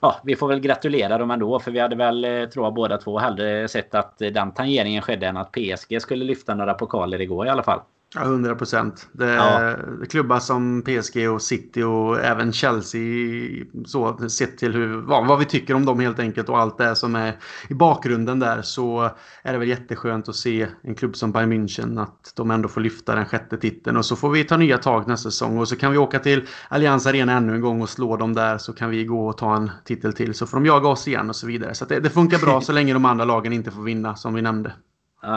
ja, 0.00 0.20
vi 0.24 0.36
får 0.36 0.48
väl 0.48 0.60
gratulera 0.60 1.18
dem 1.18 1.30
ändå. 1.30 1.58
För 1.60 1.70
vi 1.70 1.78
hade 1.80 1.96
väl, 1.96 2.24
eh, 2.24 2.44
tror 2.44 2.66
jag, 2.66 2.74
båda 2.74 2.98
två 2.98 3.18
hellre 3.18 3.68
sett 3.68 3.94
att 3.94 4.18
den 4.18 4.52
tangeringen 4.52 5.02
skedde 5.02 5.26
än 5.26 5.36
att 5.36 5.52
PSG 5.52 6.00
skulle 6.00 6.24
lyfta 6.24 6.54
några 6.54 6.74
pokaler 6.74 7.20
igår 7.20 7.46
i 7.46 7.50
alla 7.50 7.62
fall. 7.62 7.80
Ja, 8.14 8.22
100 8.22 8.54
procent. 8.54 9.08
Ja. 9.18 9.76
Klubbar 10.08 10.38
som 10.38 10.82
PSG 10.82 11.30
och 11.30 11.42
City 11.42 11.82
och 11.82 12.20
även 12.20 12.52
Chelsea 12.52 13.64
så 13.86 14.28
sett 14.28 14.58
till 14.58 14.74
hur, 14.74 14.96
vad, 14.96 15.26
vad, 15.26 15.38
vi 15.38 15.44
tycker 15.44 15.74
om 15.74 15.84
dem 15.84 16.00
helt 16.00 16.18
enkelt 16.18 16.48
och 16.48 16.58
allt 16.58 16.78
det 16.78 16.96
som 16.96 17.16
är 17.16 17.36
i 17.68 17.74
bakgrunden 17.74 18.38
där 18.38 18.62
så 18.62 19.10
är 19.42 19.52
det 19.52 19.58
väl 19.58 19.68
jätteskönt 19.68 20.28
att 20.28 20.36
se 20.36 20.66
en 20.82 20.94
klubb 20.94 21.16
som 21.16 21.32
Bayern 21.32 21.52
München 21.52 22.02
att 22.02 22.32
de 22.36 22.50
ändå 22.50 22.68
får 22.68 22.80
lyfta 22.80 23.14
den 23.14 23.26
sjätte 23.26 23.56
titeln 23.56 23.96
och 23.96 24.04
så 24.04 24.16
får 24.16 24.30
vi 24.30 24.44
ta 24.44 24.56
nya 24.56 24.78
tag 24.78 25.08
nästa 25.08 25.30
säsong 25.30 25.58
och 25.58 25.68
så 25.68 25.76
kan 25.76 25.92
vi 25.92 25.98
åka 25.98 26.18
till 26.18 26.46
Allianz 26.68 27.06
Arena 27.06 27.32
ännu 27.32 27.54
en 27.54 27.60
gång 27.60 27.82
och 27.82 27.88
slå 27.88 28.16
dem 28.16 28.34
där 28.34 28.58
så 28.58 28.72
kan 28.72 28.90
vi 28.90 29.04
gå 29.04 29.28
och 29.28 29.38
ta 29.38 29.56
en 29.56 29.70
titel 29.84 30.12
till 30.12 30.34
så 30.34 30.46
får 30.46 30.56
de 30.56 30.66
jaga 30.66 30.88
oss 30.88 31.08
igen 31.08 31.28
och 31.28 31.36
så 31.36 31.46
vidare. 31.46 31.74
Så 31.74 31.84
det, 31.84 32.00
det 32.00 32.10
funkar 32.10 32.38
bra 32.38 32.60
så 32.60 32.72
länge 32.72 32.92
de 32.92 33.04
andra 33.04 33.24
lagen 33.24 33.52
inte 33.52 33.70
får 33.70 33.82
vinna 33.82 34.16
som 34.16 34.34
vi 34.34 34.42
nämnde. 34.42 34.72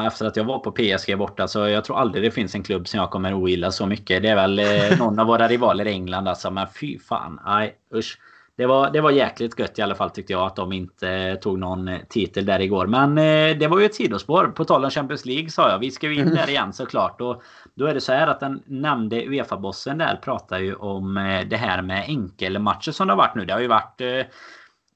Efter 0.08 0.26
att 0.26 0.36
jag 0.36 0.44
var 0.44 0.60
på 0.60 0.72
PSG 0.72 1.18
borta 1.18 1.48
så 1.48 1.60
jag 1.60 1.84
tror 1.84 2.00
aldrig 2.00 2.24
det 2.24 2.32
finns 2.32 2.56
en 2.56 2.64
klubb 2.64 2.88
som 2.88 3.00
jag 3.00 3.12
kommer 3.12 3.34
ogilla 3.34 3.72
så 3.72 3.86
mycket. 3.86 4.22
Det 4.22 4.30
är 4.30 4.36
väl 4.36 4.60
eh, 4.60 4.98
någon 5.00 5.20
av 5.20 5.28
våra 5.28 5.48
rivaler 5.48 5.88
i 5.88 5.92
England 5.92 6.28
alltså. 6.28 6.52
Men 6.52 6.68
fy 6.80 7.00
fan. 7.00 7.40
Nej 7.46 7.76
usch. 7.96 8.20
Det 8.56 8.66
var, 8.66 8.90
det 8.92 9.02
var 9.02 9.12
jäkligt 9.12 9.60
gött 9.60 9.80
i 9.80 9.82
alla 9.82 9.96
fall 9.96 10.10
tyckte 10.10 10.34
jag 10.34 10.42
att 10.42 10.56
de 10.56 10.74
inte 10.74 11.36
tog 11.36 11.60
någon 11.60 11.90
titel 12.10 12.46
där 12.46 12.60
igår. 12.60 12.88
Men 12.88 13.18
eh, 13.18 13.58
det 13.58 13.68
var 13.68 13.80
ju 13.80 13.86
ett 13.86 13.96
sidospår. 13.96 14.48
På 14.48 14.66
tal 14.66 14.86
om 14.86 14.92
Champions 14.92 15.26
League 15.26 15.50
sa 15.50 15.70
jag. 15.70 15.80
Vi 15.80 15.92
ska 15.92 16.08
ju 16.08 16.16
in 16.16 16.36
där 16.36 16.50
igen 16.50 16.74
såklart. 16.74 17.22
Och 17.22 17.44
då 17.76 17.86
är 17.86 17.94
det 17.94 18.02
så 18.02 18.14
här 18.14 18.28
att 18.28 18.40
den 18.40 18.64
nämnde 18.66 19.26
Uefa-bossen 19.26 19.98
där 19.98 20.16
pratar 20.16 20.60
ju 20.60 20.76
om 20.76 21.18
eh, 21.18 21.48
det 21.48 21.58
här 21.58 21.82
med 21.82 22.06
enkelmatcher 22.08 22.92
som 22.92 23.08
det 23.08 23.14
har 23.14 23.18
varit 23.18 23.36
nu. 23.36 23.46
Det 23.46 23.54
har 23.54 23.60
ju 23.60 23.68
varit 23.68 24.02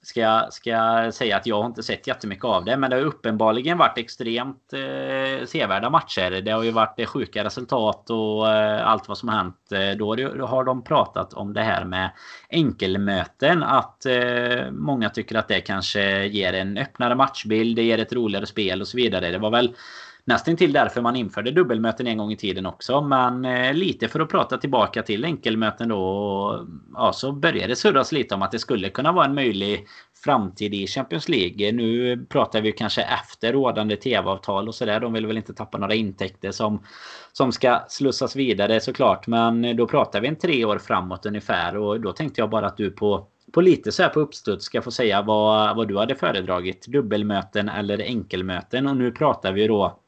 ska 0.02 0.20
jag, 0.20 0.54
ska 0.54 0.70
jag 0.70 1.14
säga 1.14 1.38
att 1.38 1.46
jag 1.48 1.62
har 1.62 1.66
inte 1.66 1.84
sett 1.84 2.08
jättemycket 2.08 2.46
av 2.46 2.66
det. 2.66 2.78
Men 2.78 2.90
det 2.90 2.96
har 2.96 3.04
uppenbarligen 3.04 3.78
varit 3.78 3.98
extremt 3.98 4.74
eh, 4.74 5.46
sevärda 5.46 5.90
matcher. 5.90 6.42
Det 6.42 6.52
har 6.52 6.64
ju 6.64 6.72
varit 6.72 7.00
eh, 7.00 7.06
sjuka 7.06 7.44
resultat 7.44 8.10
och 8.10 8.50
eh, 8.50 8.88
allt 8.88 9.08
vad 9.08 9.18
som 9.18 9.30
har 9.30 9.36
hänt. 9.36 9.72
Eh, 9.72 9.98
då 9.98 10.46
har 10.46 10.64
de 10.64 10.84
pratat 10.84 11.34
om 11.34 11.54
det 11.54 11.62
här 11.62 11.86
med 11.86 12.12
enkelmöten. 12.50 13.64
Att 13.64 14.06
eh, 14.06 14.72
många 14.72 15.10
tycker 15.10 15.36
att 15.36 15.48
det 15.48 15.62
kanske 15.62 16.26
ger 16.26 16.54
en 16.54 16.78
öppnare 16.78 17.16
matchbild. 17.16 17.76
Det 17.76 17.84
ger 17.84 17.98
ett 17.98 18.14
roligare 18.14 18.46
spel 18.46 18.82
och 18.82 18.88
så 18.88 18.98
vidare. 18.98 19.32
Det 19.32 19.38
var 19.38 19.52
väl 19.52 19.76
nästan 20.28 20.56
till 20.56 20.74
därför 20.74 21.02
man 21.02 21.16
införde 21.16 21.52
dubbelmöten 21.52 22.08
en 22.08 22.18
gång 22.18 22.32
i 22.32 22.38
tiden 22.38 22.66
också. 22.66 23.02
Men 23.02 23.46
eh, 23.46 23.74
lite 23.74 24.08
för 24.08 24.20
att 24.20 24.30
prata 24.30 24.58
tillbaka 24.58 25.04
till 25.04 25.26
enkelmöten 25.26 25.90
då. 25.90 26.68
Ja, 26.94 27.14
så 27.14 27.32
började 27.32 27.68
det 27.68 27.76
surras 27.76 28.12
lite 28.12 28.36
om 28.36 28.42
att 28.42 28.52
det 28.52 28.60
skulle 28.60 28.90
kunna 28.90 29.12
vara 29.12 29.26
en 29.26 29.36
möjlig 29.36 29.86
framtid 30.24 30.74
i 30.74 30.88
Champions 30.88 31.30
League. 31.30 31.72
Nu 31.72 32.18
pratar 32.30 32.62
vi 32.62 32.72
kanske 32.72 33.02
efter 33.02 33.54
rådande 33.54 33.96
tv-avtal 33.96 34.68
och 34.68 34.76
sådär. 34.76 35.00
De 35.00 35.14
vill 35.14 35.28
väl 35.28 35.38
inte 35.38 35.54
tappa 35.54 35.78
några 35.78 35.96
intäkter 35.96 36.52
som, 36.52 36.84
som 37.34 37.52
ska 37.52 37.80
slussas 37.88 38.36
vidare 38.36 38.80
såklart. 38.80 39.28
Men 39.28 39.78
då 39.78 39.88
pratar 39.88 40.22
vi 40.22 40.28
en 40.28 40.36
tre 40.36 40.66
år 40.66 40.78
framåt 40.78 41.26
ungefär. 41.26 41.78
Och 41.78 42.02
då 42.02 42.12
tänkte 42.12 42.42
jag 42.42 42.50
bara 42.50 42.68
att 42.68 42.78
du 42.78 42.92
på 42.92 43.28
på 43.52 43.62
lite 43.62 43.92
så 43.92 44.04
här 44.04 44.10
på 44.10 44.20
uppstuds 44.20 44.66
ska 44.66 44.82
få 44.82 44.92
säga 44.92 45.22
vad, 45.22 45.76
vad 45.76 45.88
du 45.88 45.98
hade 45.98 46.16
föredragit. 46.16 46.88
Dubbelmöten 46.88 47.70
eller 47.70 48.02
enkelmöten. 48.02 48.88
Och 48.88 48.98
nu 48.98 49.12
pratar 49.12 49.52
vi 49.52 49.68
då 49.68 50.00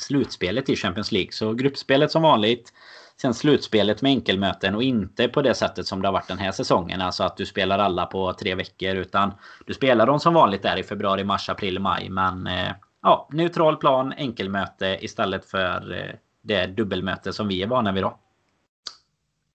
slutspelet 0.00 0.68
i 0.68 0.76
Champions 0.76 1.12
League. 1.12 1.32
Så 1.32 1.52
gruppspelet 1.52 2.10
som 2.10 2.22
vanligt. 2.22 2.72
Sen 3.20 3.34
slutspelet 3.34 4.02
med 4.02 4.10
enkelmöten 4.10 4.74
och 4.74 4.82
inte 4.82 5.28
på 5.28 5.42
det 5.42 5.54
sättet 5.54 5.86
som 5.86 6.02
det 6.02 6.08
har 6.08 6.12
varit 6.12 6.28
den 6.28 6.38
här 6.38 6.52
säsongen. 6.52 7.00
Alltså 7.00 7.24
att 7.24 7.36
du 7.36 7.46
spelar 7.46 7.78
alla 7.78 8.06
på 8.06 8.32
tre 8.32 8.54
veckor. 8.54 8.94
Utan 8.94 9.32
du 9.66 9.74
spelar 9.74 10.06
dem 10.06 10.20
som 10.20 10.34
vanligt 10.34 10.62
där 10.62 10.76
i 10.76 10.82
februari, 10.82 11.24
mars, 11.24 11.48
april, 11.48 11.80
maj. 11.80 12.08
Men 12.10 12.46
eh, 12.46 12.72
ja, 13.02 13.28
neutral 13.32 13.76
plan, 13.76 14.12
enkelmöte 14.16 14.98
istället 15.00 15.44
för 15.44 15.92
eh, 15.92 16.14
det 16.42 16.66
dubbelmöte 16.66 17.32
som 17.32 17.48
vi 17.48 17.62
är 17.62 17.66
vana 17.66 17.92
vid 17.92 18.02
då. 18.02 18.18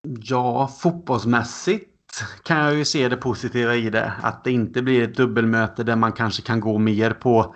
Ja, 0.03 0.69
fotbollsmässigt 0.69 1.95
kan 2.43 2.59
jag 2.59 2.75
ju 2.75 2.85
se 2.85 3.09
det 3.09 3.17
positiva 3.17 3.75
i 3.75 3.91
det. 3.91 4.13
Att 4.23 4.45
det 4.45 4.51
inte 4.51 4.83
blir 4.83 5.03
ett 5.03 5.17
dubbelmöte 5.17 5.85
där 5.85 5.97
man 5.97 6.13
kanske 6.13 6.43
kan 6.43 6.61
gå 6.61 6.79
mer 6.79 7.11
på 7.11 7.55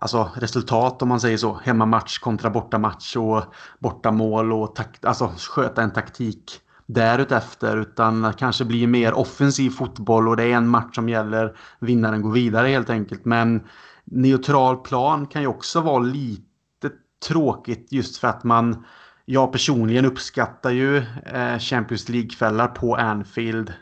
alltså, 0.00 0.30
resultat 0.34 1.02
om 1.02 1.08
man 1.08 1.20
säger 1.20 1.36
så. 1.36 1.60
Hemmamatch 1.64 2.18
kontra 2.18 2.50
bortamatch 2.50 3.16
och 3.16 3.42
bortamål 3.78 4.52
och 4.52 4.74
takt, 4.74 5.04
alltså, 5.04 5.32
sköta 5.36 5.82
en 5.82 5.92
taktik 5.92 6.60
därutefter 6.86 7.76
utan 7.76 8.32
kanske 8.38 8.64
bli 8.64 8.86
mer 8.86 9.12
offensiv 9.14 9.70
fotboll 9.70 10.28
och 10.28 10.36
det 10.36 10.44
är 10.44 10.56
en 10.56 10.68
match 10.68 10.94
som 10.94 11.08
gäller. 11.08 11.56
Vinnaren 11.80 12.22
går 12.22 12.30
vidare 12.30 12.68
helt 12.68 12.90
enkelt. 12.90 13.24
Men 13.24 13.62
neutral 14.04 14.76
plan 14.76 15.26
kan 15.26 15.42
ju 15.42 15.48
också 15.48 15.80
vara 15.80 15.98
lite 15.98 16.90
tråkigt 17.28 17.86
just 17.90 18.16
för 18.16 18.28
att 18.28 18.44
man 18.44 18.84
jag 19.24 19.52
personligen 19.52 20.04
uppskattar 20.04 20.70
ju 20.70 20.96
eh, 21.24 21.58
Champions 21.58 22.08
League-kvällar 22.08 22.68
på 22.68 22.96
Anfield. 22.96 23.72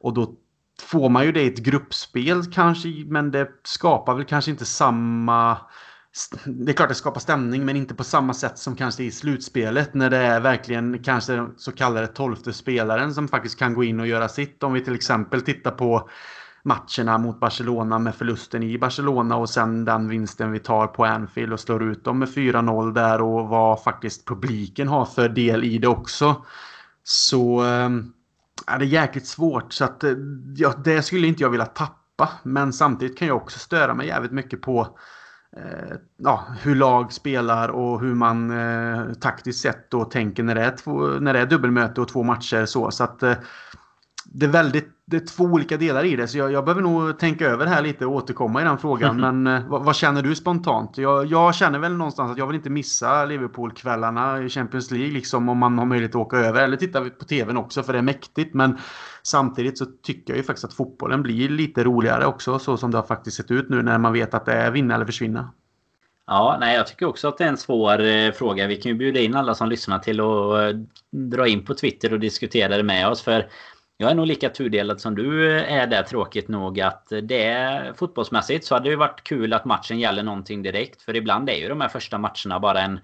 Och 0.00 0.14
då 0.14 0.34
får 0.82 1.08
man 1.08 1.24
ju 1.24 1.32
det 1.32 1.42
i 1.42 1.46
ett 1.46 1.58
gruppspel 1.58 2.52
kanske, 2.52 2.88
men 3.06 3.30
det 3.30 3.48
skapar 3.62 4.14
väl 4.14 4.24
kanske 4.24 4.50
inte 4.50 4.64
samma... 4.64 5.58
Det 6.44 6.72
är 6.72 6.76
klart 6.76 6.88
det 6.88 6.94
skapar 6.94 7.20
stämning, 7.20 7.64
men 7.64 7.76
inte 7.76 7.94
på 7.94 8.04
samma 8.04 8.34
sätt 8.34 8.58
som 8.58 8.76
kanske 8.76 9.04
i 9.04 9.10
slutspelet 9.10 9.94
när 9.94 10.10
det 10.10 10.16
är 10.16 10.40
verkligen 10.40 11.02
kanske 11.02 11.46
så 11.56 11.72
kallade 11.72 12.06
tolfte 12.06 12.52
spelaren 12.52 13.14
som 13.14 13.28
faktiskt 13.28 13.58
kan 13.58 13.74
gå 13.74 13.84
in 13.84 14.00
och 14.00 14.06
göra 14.06 14.28
sitt. 14.28 14.62
Om 14.62 14.72
vi 14.72 14.84
till 14.84 14.94
exempel 14.94 15.42
tittar 15.42 15.70
på 15.70 16.10
matcherna 16.66 17.18
mot 17.18 17.40
Barcelona 17.40 17.98
med 17.98 18.14
förlusten 18.14 18.62
i 18.62 18.78
Barcelona 18.78 19.36
och 19.36 19.50
sen 19.50 19.84
den 19.84 20.08
vinsten 20.08 20.52
vi 20.52 20.58
tar 20.58 20.86
på 20.86 21.04
Anfield 21.04 21.52
och 21.52 21.60
slår 21.60 21.82
ut 21.82 22.04
dem 22.04 22.18
med 22.18 22.28
4-0 22.28 22.94
där 22.94 23.20
och 23.20 23.48
vad 23.48 23.82
faktiskt 23.82 24.24
publiken 24.24 24.88
har 24.88 25.04
för 25.04 25.28
del 25.28 25.64
i 25.64 25.78
det 25.78 25.88
också. 25.88 26.44
Så 27.04 27.60
ehm, 27.60 28.12
Ja, 28.66 28.78
det 28.78 28.84
är 28.84 28.86
jäkligt 28.86 29.26
svårt 29.26 29.72
så 29.72 29.84
att 29.84 30.04
eh, 30.04 30.12
ja, 30.56 30.74
det 30.84 31.02
skulle 31.02 31.26
inte 31.26 31.42
jag 31.42 31.50
vilja 31.50 31.66
tappa. 31.66 32.30
Men 32.42 32.72
samtidigt 32.72 33.18
kan 33.18 33.28
jag 33.28 33.36
också 33.36 33.58
störa 33.58 33.94
mig 33.94 34.06
jävligt 34.06 34.32
mycket 34.32 34.62
på 34.62 34.98
eh, 35.56 35.96
ja, 36.16 36.46
hur 36.60 36.74
lag 36.74 37.12
spelar 37.12 37.68
och 37.68 38.00
hur 38.00 38.14
man 38.14 38.50
eh, 38.50 39.12
taktiskt 39.12 39.60
sett 39.60 39.90
då 39.90 40.04
tänker 40.04 40.42
när 40.42 40.54
det 40.54 40.62
är, 40.62 40.76
två, 40.76 41.00
när 41.00 41.32
det 41.32 41.40
är 41.40 41.46
dubbelmöte 41.46 42.00
och 42.00 42.08
två 42.08 42.22
matcher. 42.22 42.66
Så, 42.66 42.90
så 42.90 43.04
att 43.04 43.22
eh, 43.22 43.34
det 44.24 44.46
är 44.46 44.50
väldigt 44.50 44.95
det 45.10 45.16
är 45.16 45.26
två 45.26 45.44
olika 45.44 45.76
delar 45.76 46.04
i 46.04 46.16
det. 46.16 46.28
Så 46.28 46.38
jag, 46.38 46.52
jag 46.52 46.64
behöver 46.64 46.82
nog 46.82 47.18
tänka 47.18 47.46
över 47.46 47.64
det 47.64 47.70
här 47.70 47.82
lite 47.82 48.06
och 48.06 48.12
återkomma 48.12 48.60
i 48.60 48.64
den 48.64 48.78
frågan. 48.78 49.20
Men 49.20 49.46
eh, 49.46 49.68
vad, 49.68 49.84
vad, 49.84 49.96
känner 49.96 50.22
du 50.22 50.34
spontant? 50.34 50.98
Jag, 50.98 51.26
jag, 51.26 51.54
känner 51.54 51.78
väl 51.78 51.96
någonstans 51.96 52.32
att 52.32 52.38
jag 52.38 52.46
vill 52.46 52.56
inte 52.56 52.70
missa 52.70 53.24
Liverpool-kvällarna 53.24 54.42
i 54.42 54.48
Champions 54.48 54.90
League. 54.90 55.12
Liksom 55.12 55.48
om 55.48 55.58
man 55.58 55.78
har 55.78 55.86
möjlighet 55.86 56.14
att 56.14 56.20
åka 56.20 56.36
över. 56.36 56.62
Eller 56.62 56.76
titta 56.76 57.04
på 57.04 57.24
tvn 57.24 57.56
också 57.56 57.82
för 57.82 57.92
det 57.92 57.98
är 57.98 58.02
mäktigt. 58.02 58.54
Men 58.54 58.78
samtidigt 59.22 59.78
så 59.78 59.86
tycker 60.02 60.32
jag 60.32 60.38
ju 60.38 60.42
faktiskt 60.42 60.64
att 60.64 60.74
fotbollen 60.74 61.22
blir 61.22 61.48
lite 61.48 61.84
roligare 61.84 62.26
också. 62.26 62.58
Så 62.58 62.76
som 62.76 62.90
det 62.90 62.98
har 62.98 63.06
faktiskt 63.06 63.36
sett 63.36 63.50
ut 63.50 63.68
nu 63.68 63.82
när 63.82 63.98
man 63.98 64.12
vet 64.12 64.34
att 64.34 64.44
det 64.44 64.52
är 64.52 64.70
vinna 64.70 64.94
eller 64.94 65.06
försvinna. 65.06 65.52
Ja, 66.26 66.56
nej, 66.60 66.76
jag 66.76 66.86
tycker 66.86 67.06
också 67.06 67.28
att 67.28 67.38
det 67.38 67.44
är 67.44 67.48
en 67.48 67.56
svår 67.56 68.04
eh, 68.04 68.32
fråga. 68.32 68.66
Vi 68.66 68.76
kan 68.76 68.92
ju 68.92 68.98
bjuda 68.98 69.20
in 69.20 69.34
alla 69.34 69.54
som 69.54 69.68
lyssnar 69.68 69.98
till 69.98 70.20
att 70.20 70.74
eh, 70.74 70.80
dra 71.10 71.48
in 71.48 71.64
på 71.64 71.74
Twitter 71.74 72.12
och 72.12 72.20
diskutera 72.20 72.76
det 72.76 72.82
med 72.82 73.08
oss. 73.08 73.22
För 73.22 73.46
jag 73.96 74.10
är 74.10 74.14
nog 74.14 74.26
lika 74.26 74.50
tudelad 74.50 75.00
som 75.00 75.14
du 75.14 75.50
är 75.60 75.86
där 75.86 76.02
tråkigt 76.02 76.48
nog 76.48 76.80
att 76.80 77.12
det 77.22 77.44
är 77.44 77.92
fotbollsmässigt 77.92 78.66
så 78.66 78.74
hade 78.74 78.84
det 78.84 78.90
ju 78.90 78.96
varit 78.96 79.24
kul 79.24 79.52
att 79.52 79.64
matchen 79.64 79.98
gäller 79.98 80.22
någonting 80.22 80.62
direkt. 80.62 81.02
För 81.02 81.16
ibland 81.16 81.50
är 81.50 81.54
ju 81.54 81.68
de 81.68 81.80
här 81.80 81.88
första 81.88 82.18
matcherna 82.18 82.60
bara 82.60 82.80
en 82.80 83.00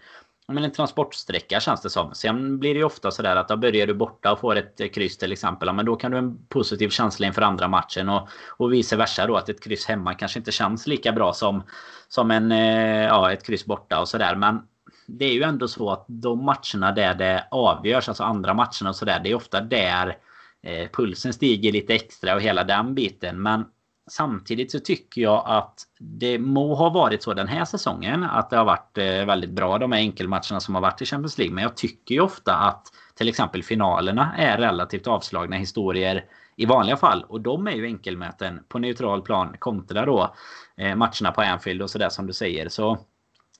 men 0.49 0.65
en 0.65 0.73
transportsträcka 0.73 1.61
känns 1.61 1.83
det 1.83 1.91
som. 1.91 2.15
Sen 2.15 2.59
blir 2.59 2.75
det 2.75 2.79
ju 2.79 2.85
ofta 2.85 3.11
sådär 3.11 3.37
att 3.37 3.49
då 3.49 3.57
börjar 3.57 3.87
du 3.87 3.95
borta 3.95 4.33
och 4.33 4.41
får 4.41 4.57
ett 4.57 4.95
kryss 4.95 5.19
till 5.19 5.33
exempel. 5.33 5.73
men 5.73 5.87
då 5.87 5.97
kan 5.97 6.11
du 6.11 6.17
ha 6.17 6.23
en 6.23 6.47
positiv 6.47 6.89
känsla 6.89 7.27
inför 7.27 7.43
andra 7.43 7.69
matchen. 7.69 8.09
Och, 8.09 8.29
och 8.57 8.73
vice 8.73 8.97
versa 8.97 9.27
då 9.27 9.37
att 9.37 9.49
ett 9.49 9.65
kryss 9.65 9.87
hemma 9.87 10.15
kanske 10.15 10.39
inte 10.39 10.53
känns 10.53 10.87
lika 10.87 11.13
bra 11.13 11.33
som, 11.33 11.63
som 12.09 12.31
en, 12.31 12.53
eh, 12.53 13.05
ja, 13.05 13.33
ett 13.33 13.47
kryss 13.47 13.65
borta 13.67 14.01
och 14.01 14.09
sådär. 14.09 14.37
Men 14.37 14.63
det 15.07 15.25
är 15.25 15.33
ju 15.33 15.43
ändå 15.43 15.69
så 15.69 15.91
att 15.91 16.05
de 16.09 16.45
matcherna 16.45 16.93
där 16.93 17.15
det 17.15 17.47
avgörs, 17.51 18.09
alltså 18.09 18.25
andra 18.25 18.55
matcherna 18.55 18.89
och 18.89 18.97
sådär. 18.97 19.21
Det 19.25 19.31
är 19.31 19.35
ofta 19.35 19.61
där 19.61 20.17
eh, 20.63 20.89
pulsen 20.93 21.33
stiger 21.33 21.73
lite 21.73 21.95
extra 21.95 22.35
och 22.35 22.41
hela 22.41 22.65
den 22.65 22.95
biten. 22.95 23.43
Men 23.43 23.65
Samtidigt 24.11 24.71
så 24.71 24.81
tycker 24.81 25.23
jag 25.23 25.43
att 25.47 25.83
det 25.99 26.39
må 26.39 26.75
ha 26.75 26.91
varit 26.91 27.23
så 27.23 27.35
den 27.35 27.49
här 27.49 27.65
säsongen 27.65 28.25
att 28.25 28.51
det 28.51 28.57
har 28.57 28.65
varit 28.65 28.99
eh, 28.99 29.25
väldigt 29.27 29.51
bra 29.51 29.79
de 29.79 29.93
här 29.93 29.99
enkelmatcherna 29.99 30.61
som 30.61 30.75
har 30.75 30.83
varit 30.83 31.03
i 31.03 31.07
Champions 31.07 31.39
League. 31.39 31.55
Men 31.55 31.63
jag 31.63 31.77
tycker 31.77 32.15
ju 32.15 32.21
ofta 32.21 32.55
att 32.55 32.87
till 33.15 33.29
exempel 33.29 33.63
finalerna 33.63 34.35
är 34.39 34.59
relativt 34.59 35.07
avslagna 35.07 35.57
historier 35.57 36.25
i 36.57 36.67
vanliga 36.67 36.97
fall. 36.97 37.25
Och 37.29 37.41
de 37.41 37.67
är 37.67 37.73
ju 37.73 37.87
enkelmöten 37.87 38.61
på 38.69 38.79
neutral 38.79 39.23
plan 39.23 39.57
kontra 39.59 40.07
då 40.07 40.35
eh, 40.77 40.97
matcherna 40.97 41.33
på 41.35 41.41
Anfield 41.41 41.83
och 41.83 41.91
sådär 41.91 42.09
som 42.09 42.27
du 42.27 42.33
säger. 42.33 42.69
Så 42.69 42.99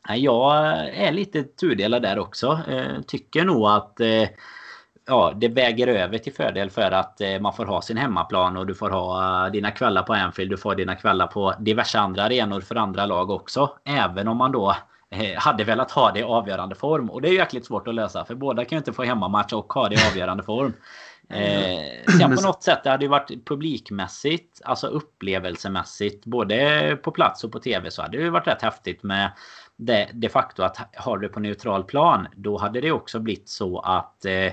eh, 0.09 0.17
jag 0.17 0.79
är 0.89 1.13
lite 1.13 1.43
tudelad 1.43 2.03
där 2.03 2.19
också. 2.19 2.61
Tycker 3.07 3.45
nog 3.45 3.67
att 3.67 4.01
ja, 5.07 5.33
det 5.37 5.49
väger 5.49 5.87
över 5.87 6.19
till 6.19 6.33
fördel 6.33 6.71
för 6.71 6.91
att 6.91 7.21
eh, 7.21 7.41
man 7.41 7.53
får 7.53 7.67
ha 7.67 7.83
sin 7.83 7.97
hemmaplan 7.97 8.57
och 8.57 8.67
du 8.67 8.75
får 8.75 8.91
ha 8.91 9.47
eh, 9.47 9.53
dina 9.53 9.71
kvällar 9.71 10.03
på 10.03 10.13
Anfield. 10.13 10.51
Du 10.51 10.57
får 10.57 10.75
dina 10.75 10.95
kvällar 10.95 11.27
på 11.27 11.55
diverse 11.59 11.99
andra 11.99 12.23
arenor 12.23 12.61
för 12.61 12.75
andra 12.75 13.07
lag 13.07 13.31
också. 13.31 13.71
Även 13.85 14.29
om 14.29 14.37
man 14.37 14.53
då 14.53 14.77
eh, 15.11 15.39
hade 15.39 15.65
velat 15.65 15.91
ha 15.91 16.13
det 16.13 16.21
i 16.21 16.23
avgörande 16.23 16.75
form. 16.75 17.11
Och 17.11 17.23
det 17.23 17.29
är 17.29 17.33
ju 17.33 17.39
jäkligt 17.39 17.67
svårt 17.67 17.89
att 17.89 17.95
lösa 17.95 18.25
för 18.25 18.35
båda 18.35 18.65
kan 18.65 18.77
ju 18.77 18.79
inte 18.79 18.93
få 18.93 19.03
hemmamatch 19.03 19.53
och 19.53 19.73
ha 19.73 19.89
det 19.89 19.95
i 19.95 20.09
avgörande 20.11 20.43
form. 20.43 20.73
Eh, 21.29 22.13
sen 22.19 22.37
på 22.37 22.43
något 22.43 22.63
sätt 22.63 22.81
det 22.85 22.91
hade 22.91 23.05
ju 23.05 23.09
varit 23.09 23.45
publikmässigt, 23.45 24.61
alltså 24.65 24.87
upplevelsemässigt, 24.87 26.25
både 26.25 26.97
på 27.03 27.11
plats 27.11 27.45
och 27.45 27.53
på 27.53 27.59
tv 27.59 27.91
så 27.91 28.03
hade 28.03 28.17
det 28.17 28.23
ju 28.23 28.31
varit 28.31 28.47
rätt 28.47 28.63
häftigt 28.63 29.03
med 29.03 29.31
det 29.77 30.09
de 30.13 30.29
facto 30.29 30.63
att 30.63 30.79
har 30.97 31.19
du 31.19 31.29
på 31.29 31.41
neutral 31.41 31.85
plan, 31.85 32.29
då 32.37 32.59
hade 32.59 32.81
det 32.81 32.93
också 32.93 33.21
blivit 33.21 33.49
så 33.49 33.79
att 33.79 34.25
eh, 34.25 34.53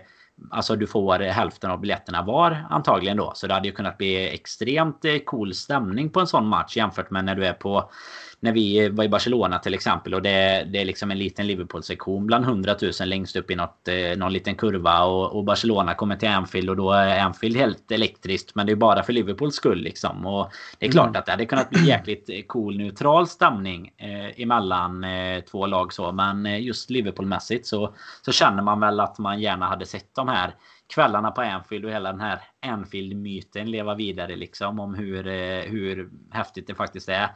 Alltså 0.52 0.76
du 0.76 0.88
får 0.88 1.22
eh, 1.22 1.32
hälften 1.32 1.72
av 1.72 1.80
biljetterna 1.80 2.22
var 2.22 2.66
antagligen 2.70 3.18
då. 3.18 3.32
Så 3.36 3.48
det 3.48 3.54
hade 3.54 3.68
ju 3.68 3.74
kunnat 3.74 3.98
bli 3.98 4.34
extremt 4.34 5.06
eh, 5.06 5.18
cool 5.26 5.54
stämning 5.54 6.10
på 6.10 6.20
en 6.20 6.28
sån 6.28 6.48
match 6.48 6.78
jämfört 6.78 7.12
med 7.12 7.26
när 7.26 7.36
du 7.36 7.46
är 7.46 7.54
på 7.54 7.92
när 8.40 8.52
vi 8.52 8.90
var 8.90 9.04
i 9.04 9.10
Barcelona 9.10 9.60
till 9.60 9.74
exempel 9.74 10.14
och 10.14 10.22
det, 10.22 10.68
det 10.72 10.82
är 10.82 10.86
liksom 10.86 11.12
en 11.12 11.18
liten 11.18 11.48
Liverpool-sektion 11.48 12.28
bland 12.28 12.46
100 12.46 12.76
000 12.82 12.92
längst 13.06 13.36
upp 13.36 13.52
i 13.52 13.56
något, 13.56 13.88
eh, 13.88 14.18
någon 14.18 14.34
liten 14.34 14.56
kurva 14.56 15.04
och, 15.04 15.36
och, 15.36 15.44
Barcelona 15.44 15.94
kommer 15.94 16.16
till 16.16 16.30
Anfield 16.30 16.70
och 16.70 16.76
då 16.76 16.92
är 16.92 17.20
Anfield 17.20 17.58
helt 17.58 17.92
elektriskt 17.92 18.56
men 18.56 18.66
det 18.66 18.72
är 18.72 18.76
bara 18.76 19.04
för 19.04 19.14
Liverpools 19.14 19.56
skull 19.56 19.82
liksom 19.82 20.26
och 20.26 20.52
det 20.80 20.86
är 20.86 20.92
klart 20.92 21.08
mm. 21.08 21.20
att 21.20 21.26
det 21.26 21.32
hade 21.32 21.46
kunnat 21.46 21.70
bli 21.70 21.88
jäkligt 21.88 22.30
eh, 22.30 22.42
cool 22.48 22.78
neutral 22.78 23.28
stämning 23.28 23.92
eh, 23.98 24.42
emellan 24.42 25.04
eh, 25.04 25.42
två 25.42 25.66
lag 25.66 25.94
så 25.94 26.12
men 26.12 26.46
eh, 26.46 26.62
just 26.62 26.90
Liverpool-mässigt 26.90 27.66
så, 27.66 27.94
så 28.22 28.32
känner 28.32 28.64
man 28.64 28.80
väl 28.80 29.00
att 29.00 29.18
man 29.20 29.42
gärna 29.42 29.66
hade 29.66 29.86
sett 29.86 30.16
de 30.16 30.28
här 30.28 30.56
kvällarna 30.94 31.32
på 31.32 31.42
Anfield 31.42 31.86
och 31.86 31.92
hela 31.92 32.12
den 32.12 32.22
här 32.22 32.40
Anfield-myten 32.62 33.72
leva 33.72 33.96
vidare 33.96 34.36
liksom 34.36 34.80
om 34.80 34.96
hur, 34.96 35.24
hur 35.62 36.10
häftigt 36.32 36.68
det 36.68 36.76
faktiskt 36.76 37.10
är. 37.10 37.30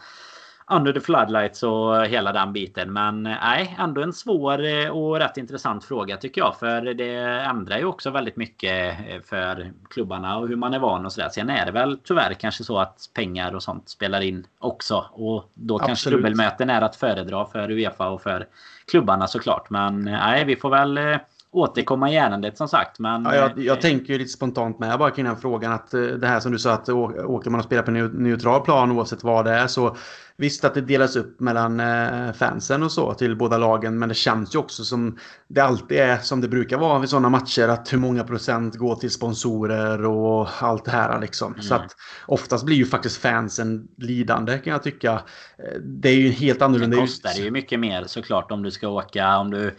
Under 0.67 0.93
the 0.93 0.99
floodlights 0.99 1.63
och 1.63 2.05
hela 2.05 2.31
den 2.31 2.53
biten. 2.53 2.93
Men 2.93 3.25
eh, 3.25 3.37
nej, 3.41 3.75
ändå 3.79 4.01
en 4.01 4.13
svår 4.13 4.65
eh, 4.65 4.89
och 4.89 5.19
rätt 5.19 5.37
intressant 5.37 5.85
fråga 5.85 6.17
tycker 6.17 6.41
jag. 6.41 6.59
För 6.59 6.81
det 6.81 7.15
ändrar 7.23 7.77
ju 7.77 7.85
också 7.85 8.09
väldigt 8.09 8.35
mycket 8.35 8.99
eh, 9.07 9.21
för 9.21 9.71
klubbarna 9.89 10.37
och 10.37 10.47
hur 10.47 10.55
man 10.55 10.73
är 10.73 10.79
van 10.79 11.05
och 11.05 11.13
sådär. 11.13 11.29
Sen 11.29 11.49
är 11.49 11.65
det 11.65 11.71
väl 11.71 11.97
tyvärr 12.03 12.33
kanske 12.33 12.63
så 12.63 12.77
att 12.77 13.09
pengar 13.13 13.55
och 13.55 13.63
sånt 13.63 13.89
spelar 13.89 14.21
in 14.21 14.47
också. 14.59 15.05
Och 15.11 15.51
då 15.53 15.75
Absolut. 15.75 15.87
kanske 15.87 16.09
dubbelmöten 16.09 16.69
är 16.69 16.81
att 16.81 16.95
föredra 16.95 17.45
för 17.45 17.71
Uefa 17.71 18.09
och 18.09 18.21
för 18.21 18.47
klubbarna 18.87 19.27
såklart. 19.27 19.69
Men 19.69 20.01
nej, 20.03 20.45
vi 20.45 20.55
får 20.55 20.69
väl 20.69 21.19
återkomma 21.53 22.11
i 22.11 22.17
ärendet 22.17 22.57
som 22.57 22.67
sagt. 22.67 22.99
Men, 22.99 23.23
ja, 23.23 23.35
jag, 23.35 23.59
jag 23.59 23.81
tänker 23.81 24.13
ju 24.13 24.19
lite 24.19 24.31
spontant 24.31 24.79
med 24.79 24.99
bara 24.99 25.11
kring 25.11 25.25
den 25.25 25.37
frågan 25.37 25.71
att 25.71 25.91
det 25.91 26.27
här 26.27 26.39
som 26.39 26.51
du 26.51 26.59
sa 26.59 26.71
att 26.71 26.89
åker 26.89 27.49
man 27.49 27.59
och 27.59 27.65
spelar 27.65 27.83
på 27.83 27.91
neutral 27.91 28.61
plan 28.61 28.91
oavsett 28.91 29.23
vad 29.23 29.45
det 29.45 29.51
är 29.51 29.67
så 29.67 29.95
Visst 30.37 30.65
att 30.65 30.73
det 30.73 30.81
delas 30.81 31.15
upp 31.15 31.39
mellan 31.39 31.79
eh, 31.79 32.33
fansen 32.33 32.83
och 32.83 32.91
så 32.91 33.13
till 33.13 33.35
båda 33.35 33.57
lagen. 33.57 33.99
Men 33.99 34.09
det 34.09 34.15
känns 34.15 34.55
ju 34.55 34.59
också 34.59 34.83
som 34.83 35.17
det 35.47 35.61
alltid 35.61 35.97
är 35.97 36.17
som 36.17 36.41
det 36.41 36.47
brukar 36.47 36.77
vara 36.77 36.99
vid 36.99 37.09
sådana 37.09 37.29
matcher. 37.29 37.67
Att 37.67 37.93
hur 37.93 37.97
många 37.97 38.23
procent 38.23 38.75
går 38.75 38.95
till 38.95 39.11
sponsorer 39.11 40.05
och 40.05 40.47
allt 40.59 40.85
det 40.85 40.91
här 40.91 41.21
liksom. 41.21 41.53
Mm. 41.53 41.63
Så 41.63 41.75
att 41.75 41.95
oftast 42.25 42.65
blir 42.65 42.75
ju 42.75 42.85
faktiskt 42.85 43.17
fansen 43.17 43.87
lidande 43.97 44.57
kan 44.57 44.73
jag 44.73 44.83
tycka. 44.83 45.11
Eh, 45.57 45.79
det 45.81 46.09
är 46.09 46.15
ju 46.15 46.29
helt 46.29 46.61
annorlunda. 46.61 46.95
Det 46.95 47.01
kostar 47.01 47.33
ju 47.33 47.51
mycket 47.51 47.79
mer 47.79 48.03
såklart 48.03 48.51
om 48.51 48.63
du 48.63 48.71
ska 48.71 48.87
åka. 48.87 49.37
Om 49.37 49.51
du 49.51 49.75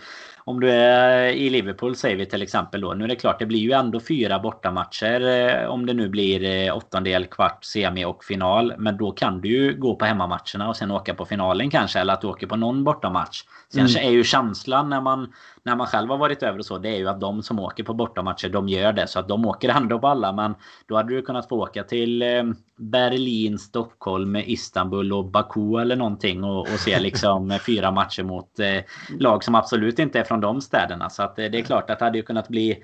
om 0.46 0.60
du 0.60 0.70
är 0.70 1.28
i 1.28 1.50
Liverpool 1.50 1.96
säger 1.96 2.16
vi 2.16 2.26
till 2.26 2.42
exempel 2.42 2.80
då. 2.80 2.94
Nu 2.94 3.04
är 3.04 3.08
det 3.08 3.16
klart, 3.16 3.38
det 3.38 3.46
blir 3.46 3.58
ju 3.58 3.72
ändå 3.72 4.00
fyra 4.00 4.38
bortamatcher. 4.38 5.20
Eh, 5.20 5.70
om 5.70 5.86
det 5.86 5.94
nu 5.94 6.08
blir 6.08 6.44
eh, 6.44 6.76
åttondel, 6.76 7.26
kvart, 7.26 7.64
semi 7.64 8.04
och 8.04 8.24
final. 8.24 8.74
Men 8.78 8.96
då 8.96 9.12
kan 9.12 9.40
du 9.40 9.48
ju 9.48 9.76
gå 9.76 9.96
på 9.96 10.04
hemmamatcherna 10.04 10.68
och 10.68 10.76
sen 10.76 10.90
åka 10.90 11.14
på 11.14 11.24
finalen 11.24 11.70
kanske. 11.70 12.00
Eller 12.00 12.12
att 12.12 12.20
du 12.20 12.26
åker 12.26 12.46
på 12.46 12.56
någon 12.56 12.84
bortamatch. 12.84 13.42
Sen 13.72 13.86
mm. 13.86 14.08
är 14.08 14.10
ju 14.10 14.24
känslan 14.24 14.90
när 14.90 15.00
man, 15.00 15.32
när 15.64 15.76
man 15.76 15.86
själv 15.86 16.10
har 16.10 16.18
varit 16.18 16.42
över 16.42 16.58
och 16.58 16.66
så. 16.66 16.78
Det 16.78 16.88
är 16.88 16.96
ju 16.96 17.08
att 17.08 17.20
de 17.20 17.42
som 17.42 17.58
åker 17.58 17.84
på 17.84 17.94
bortamatcher, 17.94 18.48
de 18.48 18.68
gör 18.68 18.92
det. 18.92 19.06
Så 19.06 19.18
att 19.18 19.28
de 19.28 19.46
åker 19.46 19.68
ändå 19.68 19.98
på 19.98 20.06
alla. 20.06 20.32
Men 20.32 20.54
då 20.86 20.96
hade 20.96 21.14
du 21.14 21.22
kunnat 21.22 21.48
få 21.48 21.62
åka 21.62 21.84
till 21.84 22.22
eh, 22.22 22.42
Berlin, 22.76 23.58
Stockholm, 23.58 24.36
Istanbul 24.36 25.12
och 25.12 25.24
Baku 25.24 25.78
eller 25.80 25.96
någonting. 25.96 26.44
Och, 26.44 26.60
och 26.60 26.68
se 26.68 27.00
liksom 27.00 27.58
fyra 27.66 27.90
matcher 27.90 28.22
mot 28.22 28.58
eh, 28.58 28.80
lag 29.18 29.44
som 29.44 29.54
absolut 29.54 29.98
inte 29.98 30.20
är 30.20 30.24
från 30.24 30.40
de 30.40 30.60
städerna. 30.60 31.10
Så 31.10 31.22
att 31.22 31.38
eh, 31.38 31.44
det 31.44 31.58
är 31.58 31.62
klart 31.62 31.90
att 31.90 31.98
det 31.98 32.04
hade 32.04 32.18
ju 32.18 32.24
kunnat 32.24 32.48
bli... 32.48 32.82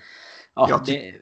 Ja, 0.55 0.83
det, 0.87 1.15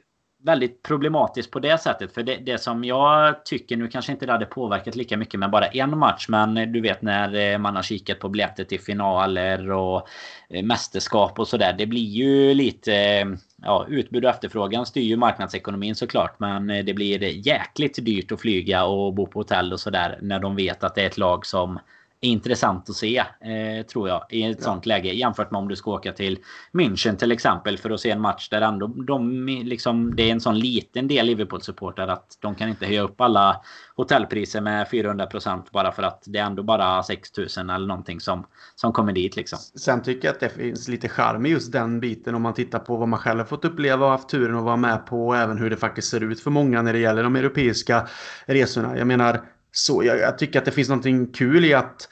väldigt 0.43 0.83
problematiskt 0.83 1.51
på 1.51 1.59
det 1.59 1.77
sättet. 1.77 2.13
För 2.13 2.23
det, 2.23 2.35
det, 2.35 2.57
som 2.57 2.83
jag 2.83 3.45
tycker, 3.45 3.77
nu 3.77 3.87
kanske 3.87 4.11
inte 4.11 4.25
det 4.25 4.31
hade 4.31 4.45
påverkat 4.45 4.95
lika 4.95 5.17
mycket 5.17 5.39
med 5.39 5.51
bara 5.51 5.65
en 5.65 5.97
match. 5.97 6.25
Men 6.29 6.53
du 6.73 6.81
vet 6.81 7.01
när 7.01 7.35
eh, 7.35 7.57
man 7.57 7.75
har 7.75 7.83
kikat 7.83 8.19
på 8.19 8.29
biljetter 8.29 8.63
till 8.63 8.79
finaler 8.79 9.71
och 9.71 10.07
eh, 10.49 10.63
mästerskap 10.63 11.39
och 11.39 11.47
sådär. 11.47 11.75
Det 11.77 11.85
blir 11.85 12.01
ju 12.01 12.53
lite... 12.53 12.93
Eh, 12.93 13.25
ja, 13.63 13.85
utbud 13.89 14.25
och 14.25 14.31
efterfrågan 14.31 14.85
styr 14.85 15.01
ju 15.01 15.17
marknadsekonomin 15.17 15.95
såklart. 15.95 16.39
Men 16.39 16.67
det 16.67 16.93
blir 16.93 17.47
jäkligt 17.47 18.05
dyrt 18.05 18.31
att 18.31 18.41
flyga 18.41 18.85
och 18.85 19.13
bo 19.13 19.27
på 19.27 19.39
hotell 19.39 19.73
och 19.73 19.79
sådär. 19.79 20.19
När 20.21 20.39
de 20.39 20.55
vet 20.55 20.83
att 20.83 20.95
det 20.95 21.01
är 21.01 21.07
ett 21.07 21.17
lag 21.17 21.45
som 21.45 21.79
intressant 22.21 22.89
att 22.89 22.95
se, 22.95 23.17
eh, 23.17 23.85
tror 23.85 24.09
jag, 24.09 24.25
i 24.29 24.43
ett 24.43 24.57
ja. 24.59 24.63
sånt 24.63 24.85
läge. 24.85 25.13
Jämfört 25.13 25.51
med 25.51 25.59
om 25.59 25.67
du 25.67 25.75
ska 25.75 25.91
åka 25.91 26.11
till 26.11 26.39
München 26.71 27.15
till 27.15 27.31
exempel 27.31 27.77
för 27.77 27.89
att 27.89 27.99
se 27.99 28.11
en 28.11 28.21
match 28.21 28.49
där 28.49 28.61
ändå 28.61 28.87
de, 28.87 29.45
liksom, 29.47 30.15
det 30.15 30.23
är 30.23 30.31
en 30.31 30.41
sån 30.41 30.59
liten 30.59 31.07
del 31.07 31.25
Liverpool-supportrar 31.25 32.07
att 32.07 32.37
de 32.39 32.55
kan 32.55 32.69
inte 32.69 32.85
höja 32.85 33.01
upp 33.01 33.21
alla 33.21 33.61
hotellpriser 33.95 34.61
med 34.61 34.87
400% 34.87 35.63
bara 35.71 35.91
för 35.91 36.03
att 36.03 36.23
det 36.25 36.39
är 36.39 36.43
ändå 36.43 36.63
bara 36.63 37.03
6000 37.03 37.69
eller 37.69 37.87
någonting 37.87 38.19
som, 38.19 38.45
som 38.75 38.93
kommer 38.93 39.13
dit 39.13 39.35
liksom. 39.35 39.59
Sen 39.59 40.03
tycker 40.03 40.27
jag 40.27 40.33
att 40.33 40.39
det 40.39 40.49
finns 40.49 40.87
lite 40.87 41.09
charm 41.09 41.45
i 41.45 41.49
just 41.49 41.71
den 41.71 41.99
biten 41.99 42.35
om 42.35 42.41
man 42.41 42.53
tittar 42.53 42.79
på 42.79 42.95
vad 42.95 43.07
man 43.07 43.19
själv 43.19 43.39
har 43.39 43.45
fått 43.45 43.65
uppleva 43.65 44.05
och 44.05 44.11
haft 44.11 44.29
turen 44.29 44.55
att 44.55 44.63
vara 44.63 44.77
med 44.77 45.05
på 45.05 45.27
och 45.27 45.37
även 45.37 45.57
hur 45.57 45.69
det 45.69 45.77
faktiskt 45.77 46.09
ser 46.09 46.23
ut 46.23 46.39
för 46.39 46.51
många 46.51 46.81
när 46.81 46.93
det 46.93 46.99
gäller 46.99 47.23
de 47.23 47.35
europeiska 47.35 48.07
resorna. 48.45 48.97
Jag 48.97 49.07
menar 49.07 49.41
så 49.71 50.03
jag, 50.03 50.19
jag, 50.19 50.37
tycker 50.37 50.59
att 50.59 50.65
det 50.65 50.71
finns 50.71 50.89
någonting 50.89 51.27
kul 51.31 51.65
i 51.65 51.73
att 51.73 52.09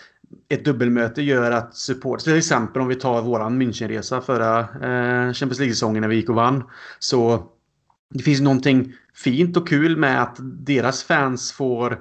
ett 0.50 0.66
dubbelmöte 0.66 1.22
gör 1.22 1.52
att 1.52 1.76
support, 1.76 2.20
till 2.20 2.38
exempel 2.38 2.82
om 2.82 2.88
vi 2.88 2.96
tar 2.96 3.22
våran 3.22 3.62
Münchenresa 3.62 4.22
förra 4.22 4.60
eh, 4.60 5.34
Champions 5.34 5.60
League-säsongen 5.60 6.02
när 6.02 6.08
vi 6.08 6.16
gick 6.16 6.30
och 6.30 6.36
vann. 6.36 6.64
Så 7.00 7.44
det 8.10 8.24
finns 8.24 8.42
någonting 8.42 8.94
fint 9.14 9.58
och 9.58 9.68
kul 9.68 9.98
med 9.98 10.22
att 10.22 10.36
deras 10.40 11.04
fans 11.04 11.52
får 11.52 12.00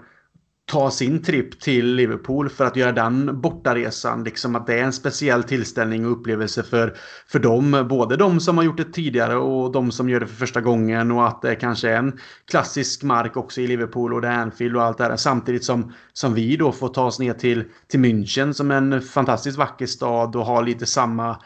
ta 0.67 0.91
sin 0.91 1.23
tripp 1.23 1.61
till 1.61 1.95
Liverpool 1.95 2.49
för 2.49 2.65
att 2.65 2.77
göra 2.77 2.93
den 2.93 3.41
bortaresan. 3.41 4.25
Liksom 4.25 4.57
att 4.57 4.67
det 4.67 4.79
är 4.79 4.85
en 4.85 4.93
speciell 4.93 5.43
tillställning 5.43 6.07
och 6.07 6.13
upplevelse 6.13 6.63
för, 6.63 6.97
för 7.27 7.39
dem. 7.39 7.87
Både 7.89 8.17
de 8.17 8.41
som 8.41 8.57
har 8.57 8.65
gjort 8.65 8.77
det 8.77 8.93
tidigare 8.93 9.37
och 9.37 9.73
de 9.73 9.93
som 9.93 10.09
gör 10.09 10.21
det 10.21 10.27
för 10.27 10.35
första 10.35 10.61
gången. 10.61 11.11
Och 11.11 11.27
att 11.27 11.43
det 11.43 11.55
kanske 11.55 11.91
är 11.91 11.97
en 11.97 12.19
klassisk 12.51 13.03
mark 13.03 13.37
också 13.37 13.61
i 13.61 13.67
Liverpool 13.67 14.15
och 14.15 14.21
det 14.21 14.29
är 14.29 14.39
Anfield 14.39 14.77
och 14.77 14.83
allt 14.83 14.99
det 14.99 15.09
där. 15.09 15.17
Samtidigt 15.17 15.65
som, 15.65 15.93
som 16.13 16.35
vi 16.35 16.57
då 16.57 16.73
får 16.73 16.89
ta 16.89 17.05
oss 17.05 17.19
ner 17.19 17.35
till, 17.35 17.65
till 17.89 18.01
München 18.01 18.53
som 18.53 18.71
är 18.71 18.77
en 18.77 19.03
fantastiskt 19.03 19.59
vacker 19.59 19.87
stad 19.87 20.37
och 20.37 20.47
har 20.47 20.65
lite 20.65 20.87
samma 20.87 21.37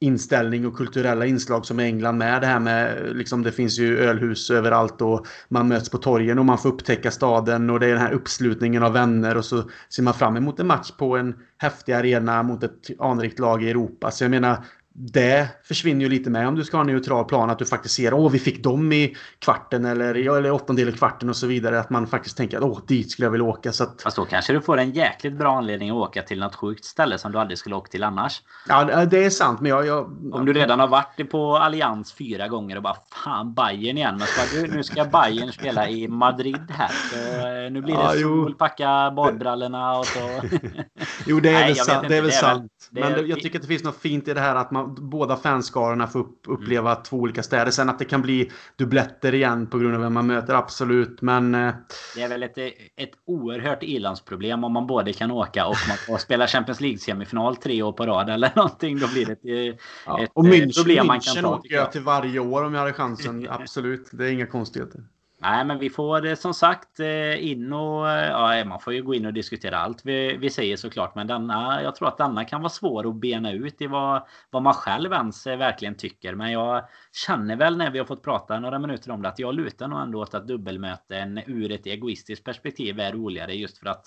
inställning 0.00 0.66
och 0.66 0.76
kulturella 0.76 1.26
inslag 1.26 1.66
som 1.66 1.80
i 1.80 1.84
England 1.84 2.18
med 2.18 2.40
det 2.40 2.46
här 2.46 2.60
med 2.60 3.10
liksom 3.16 3.42
det 3.42 3.52
finns 3.52 3.78
ju 3.78 3.98
ölhus 3.98 4.50
överallt 4.50 5.02
och 5.02 5.26
man 5.48 5.68
möts 5.68 5.88
på 5.88 5.98
torgen 5.98 6.38
och 6.38 6.44
man 6.44 6.58
får 6.58 6.68
upptäcka 6.68 7.10
staden 7.10 7.70
och 7.70 7.80
det 7.80 7.86
är 7.86 7.90
den 7.90 8.00
här 8.00 8.12
uppslutningen 8.12 8.82
av 8.82 8.92
vänner 8.92 9.36
och 9.36 9.44
så 9.44 9.70
ser 9.88 10.02
man 10.02 10.14
fram 10.14 10.36
emot 10.36 10.60
en 10.60 10.66
match 10.66 10.90
på 10.90 11.16
en 11.16 11.34
häftig 11.58 11.92
arena 11.92 12.42
mot 12.42 12.62
ett 12.62 12.90
anrikt 12.98 13.38
lag 13.38 13.62
i 13.62 13.70
Europa. 13.70 14.10
Så 14.10 14.24
jag 14.24 14.30
menar 14.30 14.64
det 15.00 15.48
försvinner 15.64 16.04
ju 16.04 16.08
lite 16.08 16.30
med 16.30 16.48
om 16.48 16.54
du 16.54 16.64
ska 16.64 16.76
ha 16.76 16.80
en 16.80 16.86
neutral 16.86 17.24
plan. 17.24 17.50
Att 17.50 17.58
du 17.58 17.66
faktiskt 17.66 17.94
ser 17.94 18.14
åh 18.14 18.30
vi 18.30 18.38
fick 18.38 18.62
dem 18.62 18.92
i 18.92 19.16
kvarten 19.38 19.84
eller, 19.84 20.36
eller 20.36 20.50
åttondel 20.50 20.88
i 20.88 20.92
kvarten 20.92 21.28
och 21.28 21.36
så 21.36 21.46
vidare. 21.46 21.80
Att 21.80 21.90
man 21.90 22.06
faktiskt 22.06 22.36
tänker 22.36 22.56
att 22.56 22.62
åh 22.62 22.80
dit 22.86 23.10
skulle 23.10 23.26
jag 23.26 23.30
vilja 23.30 23.46
åka. 23.46 23.72
Så 23.72 23.84
att... 23.84 24.02
Fast 24.02 24.16
då 24.16 24.24
kanske 24.24 24.52
du 24.52 24.60
får 24.60 24.78
en 24.78 24.90
jäkligt 24.90 25.32
bra 25.32 25.58
anledning 25.58 25.90
att 25.90 25.96
åka 25.96 26.22
till 26.22 26.40
något 26.40 26.54
sjukt 26.54 26.84
ställe 26.84 27.18
som 27.18 27.32
du 27.32 27.38
aldrig 27.38 27.58
skulle 27.58 27.74
åka 27.74 27.88
till 27.88 28.04
annars. 28.04 28.42
Ja 28.68 29.04
det 29.04 29.24
är 29.24 29.30
sant 29.30 29.60
men 29.60 29.70
jag... 29.70 29.86
jag... 29.86 30.04
Om 30.32 30.46
du 30.46 30.52
redan 30.52 30.80
har 30.80 30.88
varit 30.88 31.30
på 31.30 31.56
Allians 31.56 32.12
fyra 32.12 32.48
gånger 32.48 32.76
och 32.76 32.82
bara 32.82 32.96
fan 33.24 33.54
Bayern 33.54 33.96
igen. 33.96 34.18
Men 34.18 34.26
ska, 34.26 34.74
nu 34.76 34.82
ska 34.82 35.04
Bayern 35.04 35.52
spela 35.52 35.88
i 35.88 36.08
Madrid 36.08 36.70
här. 36.70 36.90
Så, 37.10 37.46
eh, 37.46 37.72
nu 37.72 37.82
blir 37.82 37.94
det 37.94 38.00
ja, 38.00 38.12
sol, 38.12 38.54
packa 38.54 39.12
badbrallorna 39.16 39.98
och 39.98 40.06
så. 40.06 40.20
jo 41.26 41.40
det 41.40 41.48
är 41.48 41.52
Nej, 41.60 41.66
väl 41.66 41.76
sant. 41.76 42.08
Det 42.08 42.16
är 42.16 42.22
väl 42.22 42.32
sant. 42.32 42.72
Men 42.90 43.28
jag 43.28 43.40
tycker 43.40 43.58
att 43.58 43.62
det 43.62 43.68
finns 43.68 43.84
något 43.84 44.00
fint 44.00 44.28
i 44.28 44.34
det 44.34 44.40
här 44.40 44.56
att 44.56 44.70
man 44.70 45.10
båda 45.10 45.36
fanskarorna 45.36 46.06
får 46.06 46.18
upp, 46.18 46.44
uppleva 46.46 46.90
mm. 46.90 47.02
två 47.02 47.16
olika 47.16 47.42
städer. 47.42 47.70
Sen 47.70 47.88
att 47.88 47.98
det 47.98 48.04
kan 48.04 48.22
bli 48.22 48.50
dubbletter 48.76 49.34
igen 49.34 49.66
på 49.66 49.78
grund 49.78 49.94
av 49.94 50.00
vem 50.00 50.14
man 50.14 50.26
möter, 50.26 50.54
absolut. 50.54 51.22
Men... 51.22 51.54
Eh, 51.54 51.74
det 52.14 52.22
är 52.22 52.28
väl 52.28 52.42
ett, 52.42 52.58
ett 52.96 53.10
oerhört 53.24 53.82
ilandsproblem 53.82 54.64
om 54.64 54.72
man 54.72 54.86
både 54.86 55.12
kan 55.12 55.30
åka 55.30 55.66
och 55.66 55.76
man 55.88 55.96
får 55.96 56.18
spela 56.18 56.46
Champions 56.46 56.80
League-semifinal 56.80 57.56
tre 57.56 57.82
år 57.82 57.92
på 57.92 58.06
rad 58.06 58.30
eller 58.30 58.52
någonting. 58.56 58.98
Då 58.98 59.08
blir 59.08 59.26
det 59.26 59.32
ett, 59.32 59.44
eh, 59.44 59.80
ja, 60.06 60.22
ett 60.22 60.30
och 60.34 60.44
München, 60.44 60.76
problem 60.76 61.06
man 61.06 61.20
kan 61.20 61.34
ta. 61.34 61.40
München 61.40 61.58
åker 61.58 61.74
jag 61.74 61.92
till 61.92 62.02
varje 62.02 62.38
år 62.38 62.64
om 62.64 62.74
jag 62.74 62.80
hade 62.80 62.92
chansen. 62.92 63.46
absolut, 63.50 64.08
det 64.12 64.24
är 64.24 64.32
inga 64.32 64.46
konstigheter. 64.46 65.00
Nej, 65.42 65.64
men 65.64 65.78
vi 65.78 65.90
får 65.90 66.26
eh, 66.26 66.34
som 66.34 66.54
sagt 66.54 67.00
eh, 67.00 67.50
in 67.50 67.72
och... 67.72 68.10
Eh, 68.10 68.28
ja, 68.28 68.64
man 68.64 68.80
får 68.80 68.92
ju 68.92 69.02
gå 69.02 69.14
in 69.14 69.26
och 69.26 69.32
diskutera 69.32 69.78
allt 69.78 70.06
vi, 70.06 70.36
vi 70.36 70.50
säger 70.50 70.76
såklart. 70.76 71.14
Men 71.14 71.26
denna, 71.26 71.82
jag 71.82 71.94
tror 71.94 72.08
att 72.08 72.18
denna 72.18 72.44
kan 72.44 72.60
vara 72.60 72.70
svår 72.70 73.08
att 73.08 73.14
bena 73.14 73.52
ut 73.52 73.82
i 73.82 73.86
vad, 73.86 74.22
vad 74.50 74.62
man 74.62 74.74
själv 74.74 75.12
ens 75.12 75.46
verkligen 75.46 75.94
tycker. 75.94 76.34
Men 76.34 76.52
jag 76.52 76.84
känner 77.26 77.56
väl 77.56 77.76
när 77.76 77.90
vi 77.90 77.98
har 77.98 78.06
fått 78.06 78.22
prata 78.22 78.60
några 78.60 78.78
minuter 78.78 79.10
om 79.10 79.22
det 79.22 79.28
att 79.28 79.38
jag 79.38 79.54
lutar 79.54 79.88
nog 79.88 80.00
ändå 80.00 80.20
åt 80.20 80.34
att 80.34 80.48
dubbelmöten 80.48 81.40
ur 81.46 81.72
ett 81.72 81.86
egoistiskt 81.86 82.44
perspektiv 82.44 83.00
är 83.00 83.12
roligare 83.12 83.54
just 83.54 83.78
för 83.78 83.86
att 83.86 84.06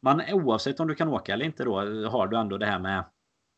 man 0.00 0.22
oavsett 0.32 0.80
om 0.80 0.88
du 0.88 0.94
kan 0.94 1.08
åka 1.08 1.32
eller 1.32 1.44
inte 1.44 1.64
då 1.64 1.74
har 2.08 2.26
du 2.26 2.36
ändå 2.36 2.58
det 2.58 2.66
här 2.66 2.78
med 2.78 3.04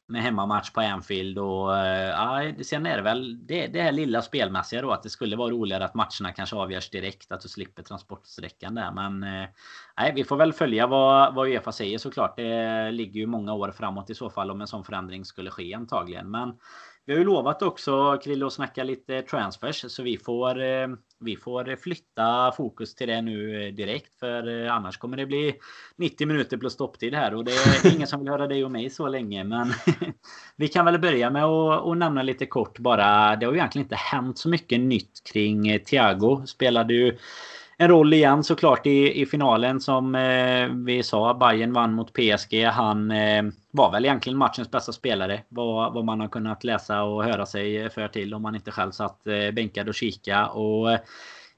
med 0.08 0.22
hemmamatch 0.22 0.70
på 0.70 0.80
Anfield 0.80 1.38
och 1.38 1.78
eh, 1.78 2.54
sen 2.62 2.86
är 2.86 2.96
det 2.96 3.02
väl 3.02 3.46
det, 3.46 3.66
det 3.66 3.82
här 3.82 3.92
lilla 3.92 4.22
spelmässiga 4.22 4.82
då 4.82 4.90
att 4.92 5.02
det 5.02 5.10
skulle 5.10 5.36
vara 5.36 5.50
roligare 5.50 5.84
att 5.84 5.94
matcherna 5.94 6.32
kanske 6.36 6.56
avgörs 6.56 6.90
direkt 6.90 7.32
att 7.32 7.40
du 7.40 7.48
slipper 7.48 7.82
transportsträckan 7.82 8.74
där. 8.74 8.90
Men 8.92 9.22
eh, 9.22 10.14
vi 10.14 10.24
får 10.24 10.36
väl 10.36 10.52
följa 10.52 10.86
vad, 10.86 11.34
vad 11.34 11.48
Uefa 11.48 11.72
säger 11.72 11.98
såklart. 11.98 12.36
Det 12.36 12.90
ligger 12.90 13.20
ju 13.20 13.26
många 13.26 13.54
år 13.54 13.70
framåt 13.70 14.10
i 14.10 14.14
så 14.14 14.30
fall 14.30 14.50
om 14.50 14.60
en 14.60 14.66
sån 14.66 14.84
förändring 14.84 15.24
skulle 15.24 15.50
ske 15.50 15.74
antagligen. 15.74 16.30
Men 16.30 16.54
vi 17.06 17.12
har 17.12 17.18
ju 17.18 17.24
lovat 17.24 17.62
också 17.62 18.18
Krille 18.24 18.46
att 18.46 18.52
snacka 18.52 18.84
lite 18.84 19.22
transfers 19.22 19.84
så 19.88 20.02
vi 20.02 20.18
får 20.18 20.62
eh, 20.62 20.88
vi 21.20 21.36
får 21.36 21.76
flytta 21.76 22.52
fokus 22.56 22.94
till 22.94 23.08
det 23.08 23.22
nu 23.22 23.66
eh, 23.66 23.74
direkt 23.74 24.18
för 24.20 24.64
eh, 24.64 24.74
annars 24.74 24.96
kommer 24.96 25.16
det 25.16 25.26
bli 25.26 25.54
90 25.96 26.26
minuter 26.26 26.56
plus 26.56 26.72
stopptid 26.72 27.14
här 27.14 27.34
och 27.34 27.44
det 27.44 27.52
är 27.52 27.94
ingen 27.94 28.06
som 28.06 28.20
vill 28.20 28.28
höra 28.28 28.46
dig 28.46 28.64
och 28.64 28.70
mig 28.70 28.90
så 28.90 29.08
länge 29.08 29.44
men 29.44 29.72
vi 30.56 30.68
kan 30.68 30.84
väl 30.84 30.98
börja 30.98 31.30
med 31.30 31.44
att, 31.44 31.96
nämna 31.96 32.22
lite 32.22 32.46
kort 32.46 32.78
bara. 32.78 33.36
Det 33.36 33.46
har 33.46 33.52
ju 33.52 33.58
egentligen 33.58 33.84
inte 33.84 33.96
hänt 33.96 34.38
så 34.38 34.48
mycket 34.48 34.80
nytt 34.80 35.24
kring 35.32 35.78
Thiago. 35.80 36.46
Spelade 36.46 36.94
ju 36.94 37.18
en 37.78 37.88
roll 37.88 38.14
igen 38.14 38.44
såklart 38.44 38.86
i, 38.86 39.20
i 39.20 39.26
finalen 39.26 39.80
som 39.80 40.14
eh, 40.14 40.68
vi 40.68 41.02
sa. 41.02 41.34
Bayern 41.34 41.72
vann 41.72 41.92
mot 41.92 42.12
PSG. 42.12 42.64
Han 42.64 43.10
eh, 43.10 43.42
var 43.70 43.92
väl 43.92 44.04
egentligen 44.04 44.38
matchens 44.38 44.70
bästa 44.70 44.92
spelare. 44.92 45.42
Vad, 45.48 45.94
vad 45.94 46.04
man 46.04 46.20
har 46.20 46.28
kunnat 46.28 46.64
läsa 46.64 47.02
och 47.02 47.24
höra 47.24 47.46
sig 47.46 47.90
för 47.90 48.08
till 48.08 48.34
om 48.34 48.42
man 48.42 48.54
inte 48.54 48.70
själv 48.70 48.90
satt 48.90 49.26
eh, 49.26 49.50
bänkad 49.50 49.88
och 49.88 49.94
kika. 49.94 50.46
Och 50.46 50.92
eh, 50.92 51.00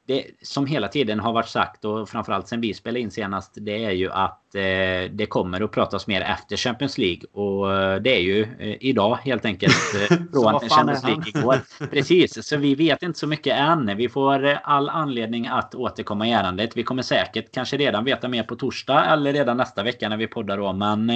det 0.07 0.25
som 0.43 0.67
hela 0.67 0.89
tiden 0.89 1.21
har 1.21 1.33
varit 1.33 1.49
sagt 1.49 1.85
och 1.85 2.09
framförallt 2.09 2.49
sen 2.49 2.61
vi 2.61 2.75
spelade 2.75 3.01
in 3.01 3.11
senast. 3.11 3.53
Det 3.61 3.85
är 3.85 3.93
ju 3.93 4.11
att 4.11 4.48
eh, 4.55 5.11
det 5.11 5.27
kommer 5.29 5.61
att 5.61 5.71
pratas 5.71 6.07
mer 6.07 6.21
efter 6.21 6.57
Champions 6.57 6.99
League. 6.99 7.23
Och 7.33 7.75
eh, 7.75 8.01
det 8.01 8.17
är 8.17 8.21
ju 8.21 8.43
eh, 8.43 8.77
idag 8.81 9.19
helt 9.23 9.45
enkelt. 9.45 9.75
Från 10.33 10.61
Champions 10.69 11.05
League 11.05 11.25
igår. 11.27 11.61
Precis, 11.91 12.47
så 12.47 12.57
vi 12.57 12.75
vet 12.75 13.03
inte 13.03 13.19
så 13.19 13.27
mycket 13.27 13.57
än. 13.57 13.97
Vi 13.97 14.09
får 14.09 14.59
all 14.63 14.89
anledning 14.89 15.47
att 15.47 15.75
återkomma 15.75 16.29
i 16.29 16.33
ärendet. 16.33 16.77
Vi 16.77 16.83
kommer 16.83 17.03
säkert 17.03 17.55
kanske 17.55 17.77
redan 17.77 18.05
veta 18.05 18.29
mer 18.29 18.43
på 18.43 18.57
torsdag 18.57 19.05
eller 19.05 19.33
redan 19.33 19.57
nästa 19.57 19.83
vecka 19.83 20.09
när 20.09 20.17
vi 20.17 20.27
poddar 20.27 20.59
då. 20.59 20.73
Men 20.73 21.13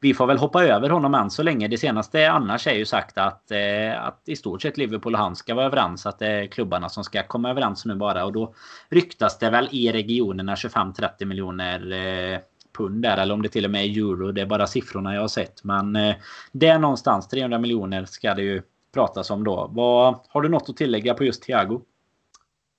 vi 0.00 0.14
får 0.14 0.26
väl 0.26 0.38
hoppa 0.38 0.64
över 0.64 0.90
honom 0.90 1.14
än 1.14 1.30
så 1.30 1.42
länge. 1.42 1.68
Det 1.68 1.78
senaste 1.78 2.30
annars 2.30 2.66
är 2.66 2.74
ju 2.74 2.84
sagt 2.84 3.18
att, 3.18 3.52
att 3.96 4.22
i 4.26 4.36
stort 4.36 4.62
sett 4.62 4.76
Liverpool 4.76 5.14
och 5.14 5.20
han 5.20 5.36
ska 5.36 5.54
vara 5.54 5.66
överens. 5.66 6.06
Att 6.06 6.18
det 6.18 6.26
är 6.26 6.46
klubbarna 6.46 6.88
som 6.88 7.04
ska 7.04 7.22
komma 7.22 7.50
överens 7.50 7.84
nu 7.84 7.94
bara. 7.94 8.24
Och 8.24 8.32
då 8.32 8.54
ryktas 8.88 9.38
det 9.38 9.50
väl 9.50 9.68
i 9.70 9.92
regionerna 9.92 10.54
25-30 10.54 11.24
miljoner 11.24 12.42
pund 12.82 13.02
där. 13.02 13.16
Eller 13.16 13.34
om 13.34 13.42
det 13.42 13.48
till 13.48 13.64
och 13.64 13.70
med 13.70 13.84
är 13.84 13.98
euro. 13.98 14.32
Det 14.32 14.40
är 14.40 14.46
bara 14.46 14.66
siffrorna 14.66 15.14
jag 15.14 15.20
har 15.20 15.28
sett. 15.28 15.64
Men 15.64 15.96
eh, 15.96 16.14
det 16.52 16.66
är 16.66 16.78
någonstans 16.78 17.28
300 17.28 17.58
miljoner 17.58 18.04
ska 18.04 18.34
det 18.34 18.42
ju 18.42 18.62
pratas 18.94 19.30
om 19.30 19.44
då. 19.44 19.70
Vad, 19.72 20.18
har 20.28 20.42
du 20.42 20.48
något 20.48 20.68
att 20.68 20.76
tillägga 20.76 21.14
på 21.14 21.24
just 21.24 21.42
Thiago? 21.42 21.80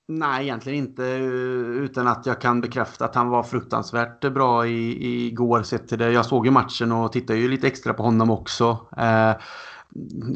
Nej, 0.08 0.44
egentligen 0.44 0.78
inte. 0.78 1.04
Eh, 1.06 1.84
utan 1.84 2.06
att 2.06 2.26
jag 2.26 2.40
kan 2.40 2.60
bekräfta 2.60 3.04
att 3.04 3.14
han 3.14 3.28
var 3.28 3.42
fruktansvärt 3.42 4.20
bra 4.20 4.66
i, 4.66 5.26
igår 5.26 5.62
sett 5.62 5.88
till 5.88 5.98
det. 5.98 6.12
Jag 6.12 6.26
såg 6.26 6.46
ju 6.46 6.52
matchen 6.52 6.92
och 6.92 7.12
tittade 7.12 7.38
ju 7.38 7.48
lite 7.48 7.66
extra 7.66 7.94
på 7.94 8.02
honom 8.02 8.30
också. 8.30 8.78
Eh, 8.96 9.32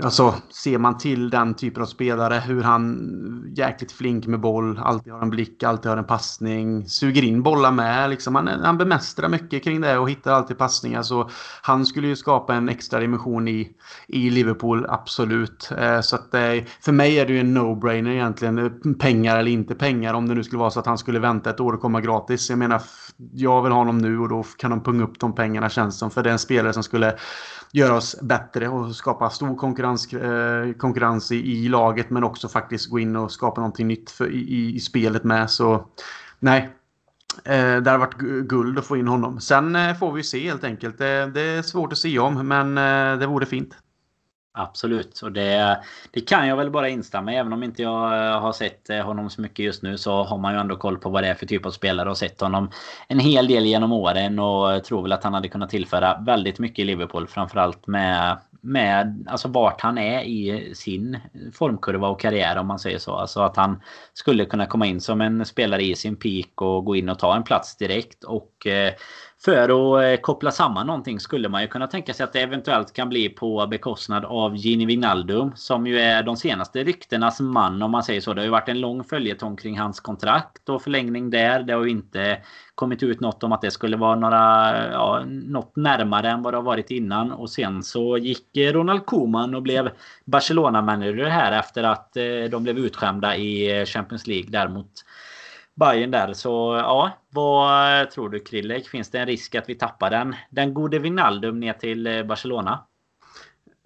Alltså, 0.02 0.34
ser 0.50 0.78
man 0.78 0.98
till 0.98 1.30
den 1.30 1.54
typen 1.54 1.82
av 1.82 1.86
spelare, 1.86 2.34
hur 2.46 2.62
han 2.62 3.52
jäkligt 3.56 3.92
flink 3.92 4.26
med 4.26 4.40
boll, 4.40 4.78
alltid 4.78 5.12
har 5.12 5.22
en 5.22 5.30
blick, 5.30 5.62
alltid 5.62 5.90
har 5.90 5.96
en 5.96 6.04
passning, 6.04 6.88
suger 6.88 7.24
in 7.24 7.42
bollar 7.42 7.72
med. 7.72 8.10
Liksom. 8.10 8.34
Han, 8.34 8.48
han 8.48 8.78
bemästrar 8.78 9.28
mycket 9.28 9.64
kring 9.64 9.80
det 9.80 9.98
och 9.98 10.10
hittar 10.10 10.32
alltid 10.32 10.58
passningar. 10.58 11.02
Så 11.02 11.30
han 11.62 11.86
skulle 11.86 12.08
ju 12.08 12.16
skapa 12.16 12.54
en 12.54 12.68
extra 12.68 13.00
dimension 13.00 13.48
i, 13.48 13.70
i 14.08 14.30
Liverpool, 14.30 14.86
absolut. 14.88 15.70
Eh, 15.78 16.00
så 16.00 16.16
att, 16.16 16.34
eh, 16.34 16.64
för 16.80 16.92
mig 16.92 17.18
är 17.18 17.26
det 17.26 17.32
ju 17.32 17.40
en 17.40 17.58
no-brainer 17.58 18.10
egentligen. 18.10 18.58
Eh, 18.58 18.92
pengar 18.98 19.38
eller 19.38 19.50
inte 19.50 19.74
pengar, 19.74 20.14
om 20.14 20.28
det 20.28 20.34
nu 20.34 20.44
skulle 20.44 20.60
vara 20.60 20.70
så 20.70 20.80
att 20.80 20.86
han 20.86 20.98
skulle 20.98 21.18
vänta 21.18 21.50
ett 21.50 21.60
år 21.60 21.72
och 21.72 21.80
komma 21.80 22.00
gratis. 22.00 22.50
Jag 22.50 22.58
menar, 22.58 22.82
jag 23.32 23.62
vill 23.62 23.72
ha 23.72 23.78
honom 23.78 23.98
nu 23.98 24.18
och 24.18 24.28
då 24.28 24.44
kan 24.58 24.70
de 24.70 24.82
punga 24.82 25.04
upp 25.04 25.20
de 25.20 25.34
pengarna 25.34 25.68
känns 25.68 25.98
som. 25.98 26.10
För 26.10 26.22
det 26.22 26.30
är 26.30 26.32
en 26.32 26.38
spelare 26.38 26.72
som 26.72 26.82
skulle 26.82 27.14
göra 27.72 27.96
oss 27.96 28.20
bättre 28.22 28.68
och 28.68 28.96
skapa 28.96 29.30
stor 29.30 29.56
konkurrens, 29.56 30.12
eh, 30.12 30.72
konkurrens 30.72 31.32
i, 31.32 31.36
i, 31.36 31.68
laget 31.68 32.10
men 32.10 32.24
också 32.24 32.48
faktiskt 32.48 32.90
gå 32.90 32.98
in 32.98 33.16
och 33.16 33.32
skapa 33.32 33.60
någonting 33.60 33.88
nytt 33.88 34.10
för, 34.10 34.30
i, 34.30 34.74
i 34.74 34.80
spelet 34.80 35.24
med. 35.24 35.50
Så 35.50 35.86
nej, 36.38 36.74
Eh, 37.44 37.76
det 37.76 37.90
har 37.90 37.98
varit 37.98 38.18
guld 38.48 38.78
att 38.78 38.86
få 38.86 38.96
in 38.96 39.08
honom. 39.08 39.40
Sen 39.40 39.76
eh, 39.76 39.94
får 39.94 40.12
vi 40.12 40.22
se 40.22 40.48
helt 40.48 40.64
enkelt. 40.64 40.98
Det, 40.98 41.30
det, 41.34 41.40
är 41.40 41.62
svårt 41.62 41.92
att 41.92 41.98
se 41.98 42.18
om, 42.18 42.48
men 42.48 42.78
eh, 42.78 43.18
det 43.18 43.26
vore 43.26 43.46
fint. 43.46 43.76
Absolut. 44.52 45.20
Och 45.22 45.32
det, 45.32 45.80
det 46.10 46.20
kan 46.20 46.48
jag 46.48 46.56
väl 46.56 46.70
bara 46.70 46.88
instämma 46.88 47.32
i. 47.32 47.36
Även 47.36 47.52
om 47.52 47.62
inte 47.62 47.82
jag 47.82 48.26
eh, 48.26 48.40
har 48.40 48.52
sett 48.52 48.90
eh, 48.90 49.00
honom 49.00 49.30
så 49.30 49.40
mycket 49.40 49.64
just 49.64 49.82
nu 49.82 49.98
så 49.98 50.22
har 50.22 50.38
man 50.38 50.54
ju 50.54 50.60
ändå 50.60 50.76
koll 50.76 50.98
på 50.98 51.10
vad 51.10 51.22
det 51.22 51.28
är 51.28 51.34
för 51.34 51.46
typ 51.46 51.66
av 51.66 51.70
spelare 51.70 52.10
och 52.10 52.18
sett 52.18 52.40
honom 52.40 52.70
en 53.08 53.18
hel 53.18 53.46
del 53.46 53.66
genom 53.66 53.92
åren 53.92 54.38
och 54.38 54.84
tror 54.84 55.02
väl 55.02 55.12
att 55.12 55.24
han 55.24 55.34
hade 55.34 55.48
kunnat 55.48 55.70
tillföra 55.70 56.18
väldigt 56.26 56.58
mycket 56.58 56.78
i 56.78 56.84
Liverpool. 56.84 57.26
Framförallt 57.28 57.86
med, 57.86 58.38
med 58.60 59.26
alltså 59.28 59.48
vart 59.48 59.80
han 59.80 59.98
är 59.98 60.22
i 60.22 60.72
sin 60.74 61.18
formkurva 61.54 62.08
och 62.08 62.20
karriär 62.20 62.56
om 62.58 62.66
man 62.66 62.78
säger 62.78 62.98
så. 62.98 63.14
Alltså 63.14 63.40
att 63.40 63.56
han 63.56 63.80
skulle 64.14 64.44
kunna 64.44 64.66
komma 64.66 64.86
in 64.86 65.00
som 65.00 65.20
en 65.20 65.44
spelare 65.44 65.82
i 65.82 65.94
sin 65.94 66.16
peak 66.16 66.62
och 66.62 66.84
gå 66.84 66.96
in 66.96 67.08
och 67.08 67.18
ta 67.18 67.36
en 67.36 67.44
plats 67.44 67.76
direkt. 67.76 68.24
Och 68.24 68.66
eh, 68.66 68.92
för 69.44 69.98
att 69.98 70.04
eh, 70.04 70.20
koppla 70.20 70.50
samman 70.50 70.86
någonting 70.86 71.20
skulle 71.20 71.48
man 71.48 71.62
ju 71.62 71.68
kunna 71.68 71.86
tänka 71.86 72.14
sig 72.14 72.24
att 72.24 72.32
det 72.32 72.40
eventuellt 72.40 72.92
kan 72.92 73.08
bli 73.08 73.28
på 73.28 73.66
bekostnad 73.66 74.24
av 74.24 74.56
Gini 74.56 74.86
Wijnaldum. 74.86 75.52
Som 75.56 75.86
ju 75.86 75.98
är 75.98 76.22
de 76.22 76.36
senaste 76.36 76.84
ryktenas 76.84 77.40
man 77.40 77.82
om 77.82 77.90
man 77.90 78.02
säger 78.02 78.20
så. 78.20 78.34
Det 78.34 78.40
har 78.40 78.44
ju 78.44 78.50
varit 78.50 78.68
en 78.68 78.80
lång 78.80 79.04
följetong 79.04 79.56
kring 79.56 79.78
hans 79.78 80.00
kontrakt 80.00 80.68
och 80.68 80.82
förlängning 80.82 81.30
där. 81.30 81.62
Det 81.62 81.72
har 81.72 81.84
ju 81.84 81.90
inte 81.90 82.38
kommit 82.74 83.02
ut 83.02 83.20
något 83.20 83.42
om 83.42 83.52
att 83.52 83.62
det 83.62 83.70
skulle 83.70 83.96
vara 83.96 84.16
några, 84.16 84.74
ja, 84.92 85.24
något 85.26 85.76
närmare 85.76 86.30
än 86.30 86.42
vad 86.42 86.52
det 86.52 86.58
har 86.58 86.62
varit 86.62 86.90
innan. 86.90 87.32
Och 87.32 87.50
sen 87.50 87.82
så 87.82 88.18
gick 88.18 88.56
eh, 88.56 88.72
Ronald 88.72 89.06
Koeman 89.06 89.54
och 89.54 89.62
blev 89.62 89.90
Barcelona-manager 90.24 91.26
här 91.26 91.52
efter 91.52 91.82
att 91.82 92.16
eh, 92.16 92.24
de 92.50 92.62
blev 92.62 92.78
utskämda 92.78 93.36
i 93.36 93.84
Champions 93.86 94.26
League 94.26 94.50
däremot 94.50 94.90
Bayern 95.78 96.10
där. 96.10 96.32
Så 96.32 96.48
ja, 96.82 97.18
vad 97.30 98.00
eh, 98.00 98.08
tror 98.08 98.28
du 98.28 98.40
Krillek? 98.40 98.88
Finns 98.88 99.10
det 99.10 99.18
en 99.18 99.26
risk 99.26 99.54
att 99.54 99.68
vi 99.68 99.74
tappar 99.74 100.10
den? 100.10 100.34
Den 100.50 100.74
gode 100.74 100.98
Wijnaldum 100.98 101.60
ner 101.60 101.72
till 101.72 102.06
eh, 102.06 102.22
Barcelona? 102.22 102.84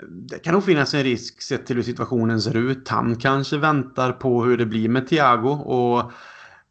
Det 0.09 0.38
kan 0.38 0.55
nog 0.55 0.64
finnas 0.64 0.95
en 0.95 1.03
risk 1.03 1.43
sett 1.43 1.66
till 1.66 1.76
hur 1.76 1.82
situationen 1.82 2.40
ser 2.40 2.57
ut. 2.57 2.88
Han 2.88 3.16
kanske 3.16 3.57
väntar 3.57 4.12
på 4.12 4.45
hur 4.45 4.57
det 4.57 4.66
blir 4.66 4.88
med 4.88 5.09
Thiago 5.09 5.51
och 5.51 6.12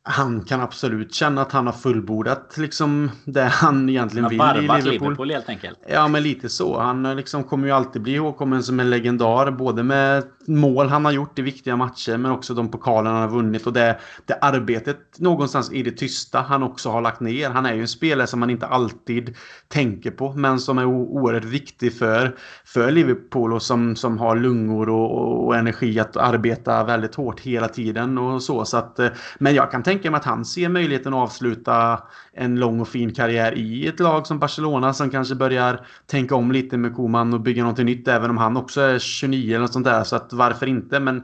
han 0.04 0.42
kan 0.42 0.62
absolut 0.62 1.14
känna 1.14 1.42
att 1.42 1.52
han 1.52 1.66
har 1.66 1.74
fullbordat 1.74 2.58
liksom 2.58 3.12
det 3.26 3.44
han 3.44 3.90
egentligen 3.90 4.30
vill 4.30 4.42
i 4.42 4.62
Liverpool. 4.62 4.92
Liverpool 4.92 5.32
helt 5.32 5.50
enkelt. 5.50 5.80
Ja, 5.90 6.08
men 6.08 6.24
lite 6.24 6.50
så. 6.50 6.80
Han 6.80 7.16
liksom 7.16 7.44
kommer 7.44 7.68
ju 7.68 7.74
alltid 7.74 8.02
bli 8.02 8.14
ihågkommen 8.14 8.64
som 8.64 8.80
en 8.80 8.90
legendar. 8.90 9.52
Både 9.52 9.84
med 9.84 10.24
mål 10.48 10.88
han 10.88 11.06
har 11.06 11.12
gjort 11.12 11.40
i 11.40 11.42
viktiga 11.42 11.76
matcher 11.76 12.18
men 12.18 12.32
också 12.32 12.54
de 12.54 12.72
pokaler 12.72 13.10
han 13.10 13.22
har 13.22 13.28
vunnit. 13.28 13.68
Och 13.68 13.74
det, 13.74 14.00
det 14.26 14.38
arbetet 14.42 15.20
någonstans 15.20 15.72
i 15.72 15.84
det 15.84 15.92
tysta 15.92 16.42
han 16.42 16.64
också 16.64 16.90
har 16.90 17.02
lagt 17.02 17.20
ner. 17.20 17.50
Han 17.50 17.66
är 17.66 17.74
ju 17.74 17.82
en 17.82 17.88
spelare 17.88 18.28
som 18.28 18.40
man 18.40 18.50
inte 18.50 18.68
alltid 18.68 19.36
tänker 19.68 20.12
på 20.12 20.34
men 20.34 20.60
som 20.60 20.78
är 20.78 20.86
oerhört 20.86 21.44
viktig 21.44 21.98
för, 21.98 22.36
för 22.66 22.92
Liverpool 22.92 23.54
och 23.54 23.62
som, 23.62 23.96
som 23.96 24.18
har 24.18 24.36
lungor 24.36 24.90
och, 24.90 25.46
och 25.46 25.56
energi 25.56 26.00
att 26.00 26.18
arbeta 26.18 26.84
väldigt 26.84 27.16
hårt 27.16 27.40
hela 27.40 27.68
tiden 27.68 28.18
och 28.18 28.44
så. 28.44 28.66
så 28.66 28.78
att, 28.78 29.00
eh, 29.00 29.10
men 29.40 29.56
jag 29.56 29.72
kan 29.72 29.84
tänka 29.84 29.91
mig 29.94 30.14
att 30.14 30.26
han 30.26 30.46
ser 30.46 30.70
möjligheten 30.70 31.14
att 31.14 31.20
avsluta 31.20 32.04
en 32.34 32.60
lång 32.60 32.80
och 32.80 32.88
fin 32.88 33.14
karriär 33.14 33.58
i 33.58 33.88
ett 33.88 34.00
lag 34.00 34.28
som 34.28 34.40
Barcelona 34.40 34.94
som 34.94 35.10
kanske 35.10 35.36
börjar 35.36 35.86
tänka 36.06 36.36
om 36.36 36.52
lite 36.52 36.78
med 36.78 36.96
Koman 36.96 37.34
och 37.34 37.42
bygga 37.42 37.64
någonting 37.64 37.86
nytt 37.86 38.08
även 38.08 38.30
om 38.30 38.38
han 38.38 38.58
också 38.58 38.82
är 38.82 39.00
29 39.00 39.50
eller 39.50 39.60
något 39.60 39.74
sånt 39.74 39.86
där. 39.86 40.04
Så 40.04 40.16
att 40.16 40.34
varför 40.34 40.68
inte? 40.68 41.00
Men 41.00 41.24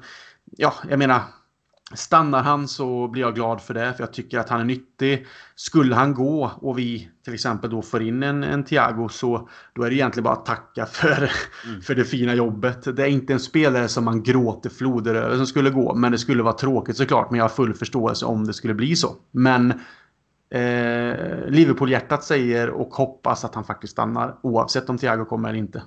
ja, 0.58 0.74
jag 0.90 1.00
menar 1.00 1.22
Stannar 1.94 2.44
han 2.44 2.68
så 2.68 3.08
blir 3.08 3.22
jag 3.22 3.36
glad 3.36 3.62
för 3.62 3.74
det, 3.74 3.94
för 3.94 4.04
jag 4.04 4.14
tycker 4.14 4.40
att 4.40 4.50
han 4.50 4.60
är 4.60 4.66
nyttig. 4.66 5.28
Skulle 5.56 5.96
han 5.96 6.14
gå 6.14 6.52
och 6.56 6.80
vi 6.80 7.10
till 7.26 7.34
exempel 7.34 7.70
då 7.70 7.82
får 7.82 8.02
in 8.02 8.24
en, 8.24 8.44
en 8.44 8.64
Thiago 8.64 9.10
så 9.10 9.50
då 9.74 9.84
är 9.84 9.90
det 9.90 9.96
egentligen 9.96 10.24
bara 10.24 10.34
att 10.34 10.46
tacka 10.46 10.86
för, 10.86 11.32
mm. 11.66 11.82
för 11.82 11.96
det 11.96 12.04
fina 12.04 12.36
jobbet. 12.36 12.96
Det 12.96 13.04
är 13.04 13.08
inte 13.08 13.34
en 13.34 13.40
spelare 13.40 13.88
som 13.88 14.06
man 14.06 14.24
gråter 14.24 14.70
floder 14.70 15.16
över 15.16 15.36
som 15.36 15.48
skulle 15.48 15.70
gå, 15.70 15.96
men 15.96 16.12
det 16.12 16.18
skulle 16.18 16.44
vara 16.44 16.54
tråkigt 16.54 16.98
såklart. 16.98 17.32
Men 17.32 17.38
jag 17.38 17.44
har 17.44 17.50
full 17.50 17.74
förståelse 17.74 18.26
om 18.26 18.48
det 18.48 18.54
skulle 18.54 18.74
bli 18.74 18.96
så. 18.96 19.16
Men 19.32 19.72
eh, 20.50 21.48
Liverpool-hjärtat 21.48 22.24
säger 22.24 22.70
och 22.70 22.96
hoppas 22.96 23.46
att 23.46 23.56
han 23.56 23.64
faktiskt 23.64 23.94
stannar 23.94 24.36
oavsett 24.44 24.90
om 24.90 24.98
Thiago 24.98 25.26
kommer 25.26 25.50
eller 25.50 25.60
inte. 25.60 25.84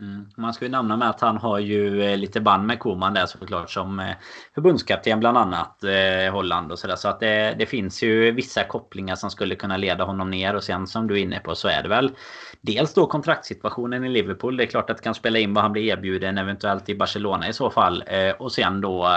Mm. 0.00 0.28
Man 0.36 0.54
ska 0.54 0.64
ju 0.64 0.70
nämna 0.70 0.96
med 0.96 1.08
att 1.08 1.20
han 1.20 1.36
har 1.36 1.58
ju 1.58 2.02
eh, 2.02 2.16
lite 2.16 2.40
band 2.40 2.66
med 2.66 2.78
Koman 2.78 3.14
där 3.14 3.26
såklart 3.26 3.70
som 3.70 4.00
eh, 4.00 4.14
förbundskapten 4.54 5.20
bland 5.20 5.38
annat 5.38 5.84
eh, 5.84 6.32
Holland 6.32 6.72
och 6.72 6.78
sådär. 6.78 6.96
Så 6.96 7.08
att 7.08 7.20
det, 7.20 7.54
det, 7.58 7.66
finns 7.66 8.02
ju 8.02 8.30
vissa 8.30 8.64
kopplingar 8.64 9.16
som 9.16 9.30
skulle 9.30 9.54
kunna 9.54 9.76
leda 9.76 10.04
honom 10.04 10.30
ner 10.30 10.56
och 10.56 10.64
sen 10.64 10.86
som 10.86 11.06
du 11.06 11.14
är 11.14 11.22
inne 11.22 11.38
på 11.38 11.54
så 11.54 11.68
är 11.68 11.82
det 11.82 11.88
väl 11.88 12.10
dels 12.60 12.94
då 12.94 13.06
kontraktssituationen 13.06 14.04
i 14.04 14.08
Liverpool. 14.08 14.56
Det 14.56 14.64
är 14.64 14.66
klart 14.66 14.90
att 14.90 14.96
det 14.96 15.02
kan 15.02 15.14
spela 15.14 15.38
in 15.38 15.54
vad 15.54 15.64
han 15.64 15.72
blir 15.72 15.82
erbjuden 15.82 16.38
eventuellt 16.38 16.88
i 16.88 16.94
Barcelona 16.94 17.48
i 17.48 17.52
så 17.52 17.70
fall. 17.70 18.04
Eh, 18.06 18.30
och 18.30 18.52
sen 18.52 18.80
då 18.80 19.08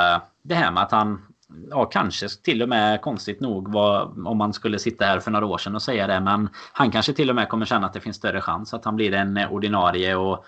det 0.42 0.56
här 0.56 0.72
med 0.72 0.84
att 0.84 0.92
han 0.92 1.35
ja, 1.70 1.86
kanske 1.86 2.30
till 2.30 2.62
och 2.62 2.70
med 2.70 3.02
konstigt 3.02 3.40
nog 3.40 3.74
vad, 3.74 4.28
om 4.28 4.38
man 4.38 4.54
skulle 4.54 4.80
sitta 4.80 5.06
här 5.06 5.20
för 5.20 5.32
några 5.32 5.46
år 5.46 5.58
sedan 5.58 5.76
och 5.76 5.82
säga 5.82 6.08
det. 6.08 6.20
Men 6.20 6.50
han 6.74 6.92
kanske 6.92 7.14
till 7.14 7.30
och 7.30 7.36
med 7.36 7.50
kommer 7.50 7.66
känna 7.66 7.88
att 7.88 7.94
det 7.94 8.02
finns 8.02 8.18
större 8.18 8.42
chans 8.42 8.74
att 8.74 8.86
han 8.86 8.96
blir 8.96 9.14
en 9.14 9.38
ordinarie 9.38 10.16
och 10.16 10.46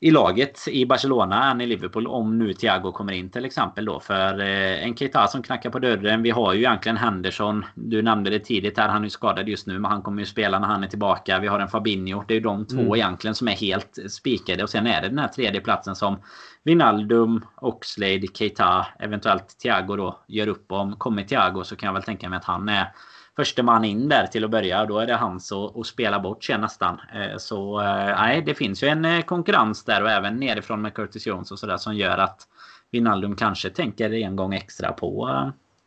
i 0.00 0.10
laget 0.10 0.68
i 0.68 0.86
Barcelona 0.86 1.50
än 1.50 1.60
i 1.60 1.66
Liverpool 1.66 2.06
om 2.06 2.38
nu 2.38 2.52
Thiago 2.52 2.92
kommer 2.92 3.12
in 3.12 3.30
till 3.30 3.44
exempel 3.44 3.84
då. 3.84 4.00
För 4.00 4.40
eh, 4.40 4.84
en 4.84 4.96
Keita 4.96 5.26
som 5.26 5.42
knackar 5.42 5.70
på 5.70 5.78
dörren. 5.78 6.22
Vi 6.22 6.30
har 6.30 6.52
ju 6.52 6.58
egentligen 6.58 6.96
Henderson. 6.96 7.64
Du 7.74 8.02
nämnde 8.02 8.30
det 8.30 8.38
tidigt 8.38 8.78
här. 8.78 8.88
Han 8.88 9.02
är 9.02 9.06
ju 9.06 9.10
skadad 9.10 9.48
just 9.48 9.66
nu 9.66 9.78
men 9.78 9.90
han 9.90 10.02
kommer 10.02 10.20
ju 10.20 10.26
spela 10.26 10.58
när 10.58 10.68
han 10.68 10.84
är 10.84 10.88
tillbaka. 10.88 11.38
Vi 11.38 11.46
har 11.46 11.60
en 11.60 11.68
Fabinho. 11.68 12.24
Det 12.28 12.34
är 12.34 12.36
ju 12.36 12.40
de 12.40 12.66
två 12.66 12.80
mm. 12.80 12.94
egentligen 12.94 13.34
som 13.34 13.48
är 13.48 13.52
helt 13.52 13.98
spikade. 14.08 14.62
Och 14.62 14.70
sen 14.70 14.86
är 14.86 15.02
det 15.02 15.08
den 15.08 15.18
här 15.18 15.28
tredje 15.28 15.60
platsen 15.60 15.94
som 15.94 16.16
Vinaldum, 16.64 17.44
Oxlade, 17.56 18.26
Keita, 18.34 18.86
eventuellt 18.98 19.58
Thiago 19.62 19.96
då 19.96 20.18
gör 20.28 20.48
upp 20.48 20.72
om. 20.72 20.96
Kommer 20.96 21.22
Thiago 21.22 21.64
så 21.64 21.76
kan 21.76 21.86
jag 21.86 21.94
väl 21.94 22.02
tänka 22.02 22.28
mig 22.28 22.36
att 22.36 22.44
han 22.44 22.68
är 22.68 22.88
första 23.36 23.62
man 23.62 23.84
in 23.84 24.08
där 24.08 24.26
till 24.26 24.44
att 24.44 24.50
börja. 24.50 24.86
Då 24.86 24.98
är 24.98 25.06
det 25.06 25.14
hans 25.14 25.52
att 25.52 25.86
spela 25.86 26.20
bort 26.20 26.44
sig 26.44 26.58
nästan. 26.58 27.00
Eh, 27.14 27.36
så 27.36 27.80
eh, 27.80 28.16
nej, 28.16 28.42
det 28.46 28.54
finns 28.54 28.82
ju 28.82 28.88
en 28.88 29.04
eh, 29.04 29.22
konkurrens 29.22 29.84
där 29.84 30.02
och 30.02 30.10
även 30.10 30.36
nerifrån 30.36 30.82
med 30.82 30.94
Curtis 30.94 31.26
Jones 31.26 31.50
och 31.50 31.58
sådär 31.58 31.76
som 31.76 31.96
gör 31.96 32.18
att 32.18 32.48
Wijnaldum 32.90 33.36
kanske 33.36 33.70
tänker 33.70 34.12
en 34.12 34.36
gång 34.36 34.54
extra 34.54 34.92
på 34.92 35.30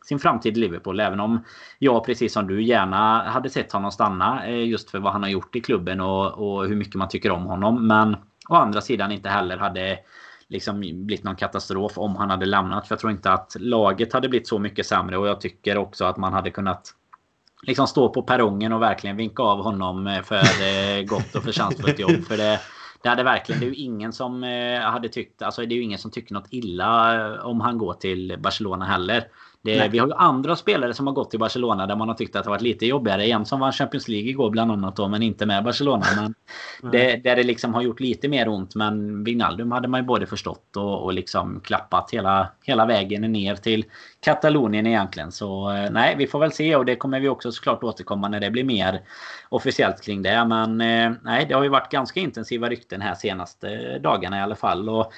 sin 0.04 0.18
framtid 0.18 0.56
i 0.56 0.60
Liverpool. 0.60 1.00
Även 1.00 1.20
om 1.20 1.44
jag 1.78 2.04
precis 2.04 2.32
som 2.32 2.46
du 2.46 2.62
gärna 2.62 3.22
hade 3.22 3.50
sett 3.50 3.72
honom 3.72 3.90
stanna 3.90 4.48
just 4.50 4.90
för 4.90 4.98
vad 4.98 5.12
han 5.12 5.22
har 5.22 5.30
gjort 5.30 5.56
i 5.56 5.60
klubben 5.60 6.00
och, 6.00 6.32
och 6.32 6.66
hur 6.66 6.76
mycket 6.76 6.94
man 6.94 7.08
tycker 7.08 7.30
om 7.30 7.44
honom. 7.44 7.86
Men 7.86 8.16
å 8.48 8.54
andra 8.54 8.80
sidan 8.80 9.12
inte 9.12 9.28
heller 9.28 9.56
hade 9.56 9.98
liksom 10.48 10.80
blivit 10.80 11.24
någon 11.24 11.36
katastrof 11.36 11.98
om 11.98 12.16
han 12.16 12.30
hade 12.30 12.46
lämnat. 12.46 12.88
För 12.88 12.94
jag 12.94 13.00
tror 13.00 13.12
inte 13.12 13.32
att 13.32 13.56
laget 13.58 14.12
hade 14.12 14.28
blivit 14.28 14.48
så 14.48 14.58
mycket 14.58 14.86
sämre 14.86 15.18
och 15.18 15.28
jag 15.28 15.40
tycker 15.40 15.78
också 15.78 16.04
att 16.04 16.16
man 16.16 16.32
hade 16.32 16.50
kunnat 16.50 16.94
liksom 17.62 17.86
stå 17.86 18.08
på 18.08 18.22
perrongen 18.22 18.72
och 18.72 18.82
verkligen 18.82 19.16
vinka 19.16 19.42
av 19.42 19.62
honom 19.62 20.06
eh, 20.06 20.22
för 20.22 20.36
eh, 20.36 21.02
gott 21.02 21.34
och 21.34 21.42
förtjänstfullt 21.42 21.98
jobb. 21.98 22.24
För 22.24 22.36
det, 22.36 22.60
det 23.02 23.08
hade 23.08 23.22
verkligen, 23.22 23.60
det 23.60 23.66
är 23.66 23.70
ju 23.70 23.74
ingen 23.74 24.12
som 24.12 24.44
eh, 24.44 24.80
hade 24.80 25.08
tyckt, 25.08 25.42
alltså 25.42 25.66
det 25.66 25.74
är 25.74 25.76
ju 25.76 25.82
ingen 25.82 25.98
som 25.98 26.10
tycker 26.10 26.34
något 26.34 26.48
illa 26.50 27.42
om 27.42 27.60
han 27.60 27.78
går 27.78 27.94
till 27.94 28.36
Barcelona 28.38 28.84
heller. 28.84 29.24
Det, 29.62 29.88
vi 29.88 29.98
har 29.98 30.06
ju 30.06 30.12
andra 30.12 30.56
spelare 30.56 30.94
som 30.94 31.06
har 31.06 31.14
gått 31.14 31.30
till 31.30 31.40
Barcelona 31.40 31.86
där 31.86 31.96
man 31.96 32.08
har 32.08 32.14
tyckt 32.14 32.36
att 32.36 32.44
det 32.44 32.50
varit 32.50 32.62
lite 32.62 32.86
jobbigare. 32.86 33.26
En 33.26 33.46
som 33.46 33.60
vann 33.60 33.72
Champions 33.72 34.08
League 34.08 34.30
igår 34.30 34.50
bland 34.50 34.72
annat 34.72 34.96
då, 34.96 35.08
men 35.08 35.22
inte 35.22 35.46
med 35.46 35.64
Barcelona. 35.64 36.06
Men 36.16 36.34
det, 36.92 37.16
där 37.16 37.36
det 37.36 37.42
liksom 37.42 37.74
har 37.74 37.82
gjort 37.82 38.00
lite 38.00 38.28
mer 38.28 38.48
ont. 38.48 38.74
Men 38.74 39.24
Wijnaldum 39.24 39.72
hade 39.72 39.88
man 39.88 40.00
ju 40.00 40.06
både 40.06 40.26
förstått 40.26 40.76
och, 40.76 41.04
och 41.04 41.12
liksom 41.12 41.60
klappat 41.64 42.10
hela, 42.12 42.48
hela 42.64 42.86
vägen 42.86 43.32
ner 43.32 43.56
till 43.56 43.84
Katalonien 44.20 44.86
egentligen. 44.86 45.32
Så 45.32 45.70
eh, 45.70 45.90
nej, 45.90 46.14
vi 46.18 46.26
får 46.26 46.38
väl 46.38 46.52
se 46.52 46.76
och 46.76 46.84
det 46.84 46.96
kommer 46.96 47.20
vi 47.20 47.28
också 47.28 47.52
såklart 47.52 47.82
återkomma 47.82 48.28
när 48.28 48.40
det 48.40 48.50
blir 48.50 48.64
mer 48.64 49.00
officiellt 49.48 50.02
kring 50.02 50.22
det. 50.22 50.44
Men 50.44 50.80
eh, 50.80 51.12
nej, 51.22 51.46
det 51.48 51.54
har 51.54 51.62
ju 51.62 51.68
varit 51.68 51.92
ganska 51.92 52.20
intensiva 52.20 52.68
rykten 52.68 53.00
här 53.00 53.14
senaste 53.14 53.98
dagarna 53.98 54.38
i 54.38 54.40
alla 54.40 54.56
fall. 54.56 54.88
Och 54.88 55.12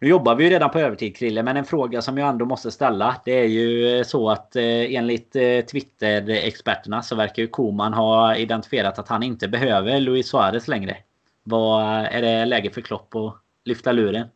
nu 0.00 0.08
jobbar 0.08 0.34
vi 0.34 0.44
ju 0.44 0.50
redan 0.50 0.70
på 0.70 0.78
övertid 0.78 1.16
Krille, 1.16 1.42
men 1.42 1.56
en 1.56 1.64
fråga 1.64 2.02
som 2.02 2.18
jag 2.18 2.28
ändå 2.28 2.44
måste 2.44 2.70
ställa. 2.70 3.20
Det 3.24 3.32
är 3.32 3.46
ju 3.46 4.04
så 4.04 4.30
att 4.30 4.56
eh, 4.56 4.94
enligt 4.94 5.36
eh, 5.36 5.60
Twitter-experterna 5.60 7.02
så 7.02 7.16
verkar 7.16 7.42
ju 7.42 7.48
Koman 7.48 7.94
ha 7.94 8.36
identifierat 8.36 8.98
att 8.98 9.08
han 9.08 9.22
inte 9.22 9.48
behöver 9.48 10.00
Luis 10.00 10.28
Suarez 10.28 10.68
längre. 10.68 10.96
Vad 11.44 11.84
är 12.04 12.22
det 12.22 12.44
läge 12.44 12.70
för 12.70 12.80
Klopp 12.80 13.14
att 13.14 13.34
lyfta 13.64 13.92
luren? 13.92 14.26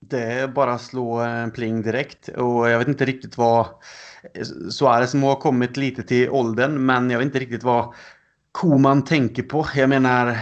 Det 0.00 0.22
är 0.22 0.48
bara 0.48 0.72
att 0.72 0.80
slå 0.80 1.20
en 1.20 1.50
pling 1.50 1.82
direkt 1.82 2.28
och 2.28 2.70
jag 2.70 2.78
vet 2.78 2.88
inte 2.88 3.04
riktigt 3.04 3.38
vad 3.38 3.66
Suarez 4.70 5.14
må 5.14 5.26
ha 5.26 5.36
kommit 5.36 5.76
lite 5.76 6.02
till 6.02 6.30
åldern 6.30 6.86
men 6.86 7.10
jag 7.10 7.18
vet 7.18 7.26
inte 7.26 7.38
riktigt 7.38 7.62
vad 7.62 7.94
Koman 8.52 9.04
tänker 9.04 9.42
på. 9.42 9.66
Jag 9.74 9.88
menar 9.88 10.36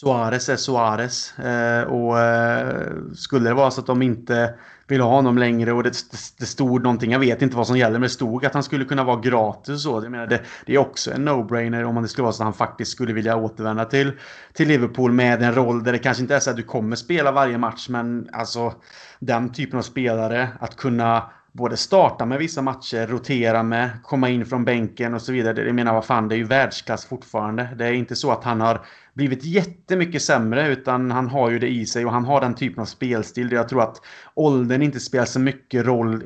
Suarez 0.00 0.48
är 0.48 0.56
Suarez. 0.56 1.38
Eh, 1.38 1.82
och 1.82 2.18
eh, 2.18 2.92
skulle 3.14 3.48
det 3.48 3.54
vara 3.54 3.70
så 3.70 3.80
att 3.80 3.86
de 3.86 4.02
inte 4.02 4.54
vill 4.86 5.00
ha 5.00 5.10
honom 5.10 5.38
längre 5.38 5.72
och 5.72 5.82
det, 5.82 5.94
det, 6.38 6.46
stod 6.46 6.82
någonting, 6.82 7.12
jag 7.12 7.18
vet 7.18 7.42
inte 7.42 7.56
vad 7.56 7.66
som 7.66 7.78
gäller, 7.78 7.92
men 7.92 8.02
det 8.02 8.08
stod 8.08 8.44
att 8.44 8.54
han 8.54 8.62
skulle 8.62 8.84
kunna 8.84 9.04
vara 9.04 9.20
gratis 9.20 9.82
så. 9.82 10.02
Jag 10.02 10.10
menar, 10.10 10.26
det, 10.26 10.40
det 10.66 10.74
är 10.74 10.78
också 10.78 11.12
en 11.12 11.28
no-brainer 11.28 11.84
om 11.84 12.02
det 12.02 12.08
skulle 12.08 12.22
vara 12.22 12.32
så 12.32 12.42
att 12.42 12.46
han 12.46 12.54
faktiskt 12.54 12.90
skulle 12.90 13.12
vilja 13.12 13.36
återvända 13.36 13.84
till, 13.84 14.12
till 14.52 14.68
Liverpool 14.68 15.12
med 15.12 15.42
en 15.42 15.54
roll 15.54 15.84
där 15.84 15.92
det 15.92 15.98
kanske 15.98 16.22
inte 16.22 16.36
är 16.36 16.40
så 16.40 16.50
att 16.50 16.56
du 16.56 16.62
kommer 16.62 16.96
spela 16.96 17.32
varje 17.32 17.58
match, 17.58 17.88
men 17.88 18.28
alltså 18.32 18.72
den 19.18 19.52
typen 19.52 19.78
av 19.78 19.82
spelare, 19.82 20.48
att 20.60 20.76
kunna 20.76 21.30
både 21.56 21.76
starta 21.76 22.26
med 22.26 22.38
vissa 22.38 22.62
matcher, 22.62 23.06
rotera 23.06 23.62
med, 23.62 23.90
komma 24.02 24.28
in 24.28 24.46
från 24.46 24.64
bänken 24.64 25.14
och 25.14 25.22
så 25.22 25.32
vidare. 25.32 25.66
Jag 25.66 25.74
menar, 25.74 25.94
vad 25.94 26.04
fan, 26.04 26.28
det 26.28 26.34
är 26.34 26.36
ju 26.36 26.44
världsklass 26.44 27.06
fortfarande. 27.06 27.68
Det 27.78 27.86
är 27.86 27.92
inte 27.92 28.16
så 28.16 28.30
att 28.30 28.44
han 28.44 28.60
har 28.60 28.80
blivit 29.14 29.44
jättemycket 29.44 30.22
sämre 30.22 30.68
utan 30.68 31.10
han 31.10 31.28
har 31.28 31.50
ju 31.50 31.58
det 31.58 31.68
i 31.68 31.86
sig 31.86 32.04
och 32.04 32.12
han 32.12 32.24
har 32.24 32.40
den 32.40 32.54
typen 32.54 32.80
av 32.80 32.86
spelstil 32.86 33.52
jag 33.52 33.68
tror 33.68 33.82
att 33.82 34.00
åldern 34.34 34.82
inte 34.82 35.00
spelar 35.00 35.24
så 35.24 35.40
mycket 35.40 35.86
roll 35.86 36.24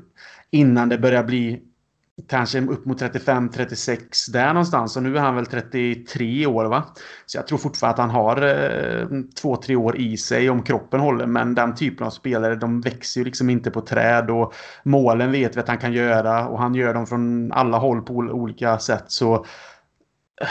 innan 0.50 0.88
det 0.88 0.98
börjar 0.98 1.24
bli 1.24 1.62
kanske 2.28 2.60
upp 2.60 2.84
mot 2.84 3.02
35-36 3.02 4.32
där 4.32 4.46
någonstans. 4.46 4.96
Och 4.96 5.02
nu 5.02 5.16
är 5.16 5.20
han 5.20 5.36
väl 5.36 5.46
33 5.46 6.46
år 6.46 6.64
va. 6.64 6.84
Så 7.26 7.38
jag 7.38 7.46
tror 7.46 7.58
fortfarande 7.58 8.02
att 8.02 8.10
han 8.10 8.16
har 8.16 8.36
eh, 8.42 9.06
två, 9.40 9.56
tre 9.56 9.76
år 9.76 9.96
i 9.96 10.16
sig 10.16 10.50
om 10.50 10.62
kroppen 10.62 11.00
håller. 11.00 11.26
Men 11.26 11.54
den 11.54 11.74
typen 11.74 12.06
av 12.06 12.10
spelare 12.10 12.56
de 12.56 12.80
växer 12.80 13.20
ju 13.20 13.24
liksom 13.24 13.50
inte 13.50 13.70
på 13.70 13.80
träd. 13.80 14.30
Och 14.30 14.54
målen 14.82 15.32
vet 15.32 15.56
vi 15.56 15.60
att 15.60 15.68
han 15.68 15.78
kan 15.78 15.92
göra. 15.92 16.48
Och 16.48 16.58
han 16.58 16.74
gör 16.74 16.94
dem 16.94 17.06
från 17.06 17.52
alla 17.52 17.78
håll 17.78 18.02
på 18.02 18.14
olika 18.14 18.78
sätt. 18.78 19.04
Så 19.06 19.44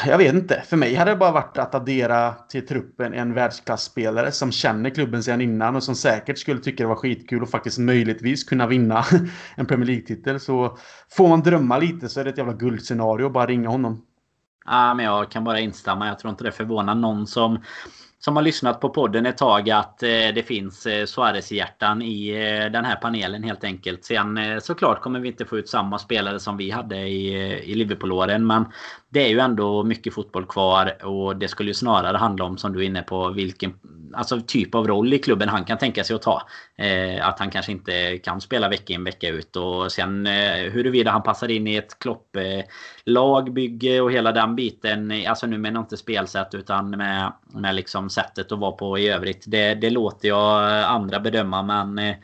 jag 0.06 0.18
vet 0.18 0.34
inte. 0.34 0.64
För 0.66 0.78
mig 0.78 0.95
hade 0.95 1.11
det 1.11 1.18
bara 1.18 1.32
varit 1.32 1.57
att 1.57 1.76
addera 1.76 2.34
till 2.34 2.68
truppen 2.68 3.14
en 3.14 3.34
världsklasspelare 3.34 4.32
som 4.32 4.52
känner 4.52 4.90
klubben 4.90 5.24
sedan 5.24 5.41
innan 5.41 5.76
och 5.76 5.84
som 5.84 5.95
säkert 5.95 6.38
skulle 6.38 6.60
tycka 6.60 6.84
det 6.84 6.88
var 6.88 6.95
skitkul 6.95 7.44
och 7.44 7.49
faktiskt 7.49 7.78
möjligtvis 7.78 8.44
kunna 8.44 8.68
vinna 8.68 9.06
en 9.56 9.66
Premier 9.66 9.88
League-titel. 9.88 10.40
Så 10.40 10.78
får 11.11 11.28
man 11.28 11.41
drömma 11.41 11.78
lite 11.78 12.10
så 12.10 12.20
är 12.20 12.24
det 12.24 12.30
ett 12.30 12.38
jävla 12.38 12.53
guldscenario 12.53 13.26
att 13.26 13.34
bara 13.34 13.45
ringa 13.45 13.70
honom. 13.70 14.02
Ja, 14.66 14.94
men 14.94 15.06
jag 15.06 15.32
kan 15.32 15.44
bara 15.44 15.60
instämma. 15.60 16.07
Jag 16.07 16.20
tror 16.20 16.32
inte 16.32 16.44
det 16.44 16.52
förvånar 16.52 16.95
någon 16.95 17.28
som 17.28 17.60
som 18.20 18.36
har 18.36 18.44
lyssnat 18.44 18.82
på 18.82 18.90
podden 18.90 19.26
ett 19.26 19.38
tag 19.38 19.70
att 19.70 20.03
eh, 20.03 20.10
det 20.10 20.48
finns 20.48 20.86
eh, 20.86 21.06
Suarez-hjärtan 21.06 22.02
i 22.02 22.30
eh, 22.30 22.72
den 22.72 22.86
här 22.86 22.95
panelen 22.95 23.44
helt 23.44 23.64
enkelt. 23.64 24.06
Sen 24.06 24.38
eh, 24.38 24.60
såklart 24.60 25.02
kommer 25.02 25.20
vi 25.20 25.28
inte 25.28 25.45
få 25.45 25.57
ut 25.57 25.70
samma 25.70 25.99
spelare 25.99 26.40
som 26.40 26.57
vi 26.57 26.70
hade 26.72 26.98
i, 26.98 27.34
eh, 27.34 27.70
i 27.70 27.76
Liverpool-åren. 27.76 28.48
Men 28.48 28.66
det 29.10 29.19
är 29.19 29.30
ju 29.30 29.40
ändå 29.40 29.84
mycket 29.84 30.14
fotboll 30.14 30.45
kvar 30.45 31.06
och 31.06 31.36
det 31.36 31.48
skulle 31.48 31.69
ju 31.69 31.73
snarare 31.73 32.18
handla 32.18 32.45
om 32.45 32.57
som 32.57 32.73
du 32.73 32.80
är 32.80 32.84
inne 32.84 33.02
på 33.02 33.30
vilken 33.30 33.73
alltså, 34.14 34.41
typ 34.41 34.76
av 34.76 34.88
roll 34.88 35.14
i 35.14 35.19
klubben 35.19 35.49
han 35.49 35.65
kan 35.65 35.77
tänka 35.77 36.03
sig 36.03 36.15
att 36.15 36.22
ta. 36.22 36.41
Eh, 36.76 37.27
att 37.27 37.40
han 37.40 37.49
kanske 37.49 37.72
inte 37.72 38.18
kan 38.18 38.41
spela 38.41 38.69
vecka 38.69 38.94
in 38.94 39.03
vecka 39.03 39.30
ut 39.30 39.56
och 39.56 39.91
sen 39.91 40.27
eh, 40.27 40.72
huruvida 40.72 41.11
han 41.11 41.23
passar 41.23 41.52
in 41.52 41.68
i 41.68 41.76
ett 41.76 41.99
klopplag, 41.99 43.88
eh, 43.95 44.03
och 44.03 44.11
hela 44.11 44.31
den 44.31 44.56
biten. 44.56 45.23
Alltså 45.27 45.48
nu 45.48 45.57
menar 45.57 45.80
jag 45.80 45.84
inte 45.84 45.98
spelsätt 45.98 46.53
utan 46.53 46.90
med, 46.90 47.34
med 47.53 47.76
liksom 47.76 48.10
sättet 48.10 48.52
att 48.52 48.60
vara 48.60 48.72
på 48.72 48.98
i 48.98 49.10
övrigt. 49.10 49.44
Det, 49.48 49.73
det 49.73 49.90
låter 49.90 50.27
jag 50.27 50.84
andra 50.84 51.19
bedöma 51.19 51.64
men 51.64 51.99
eh, 51.99 52.15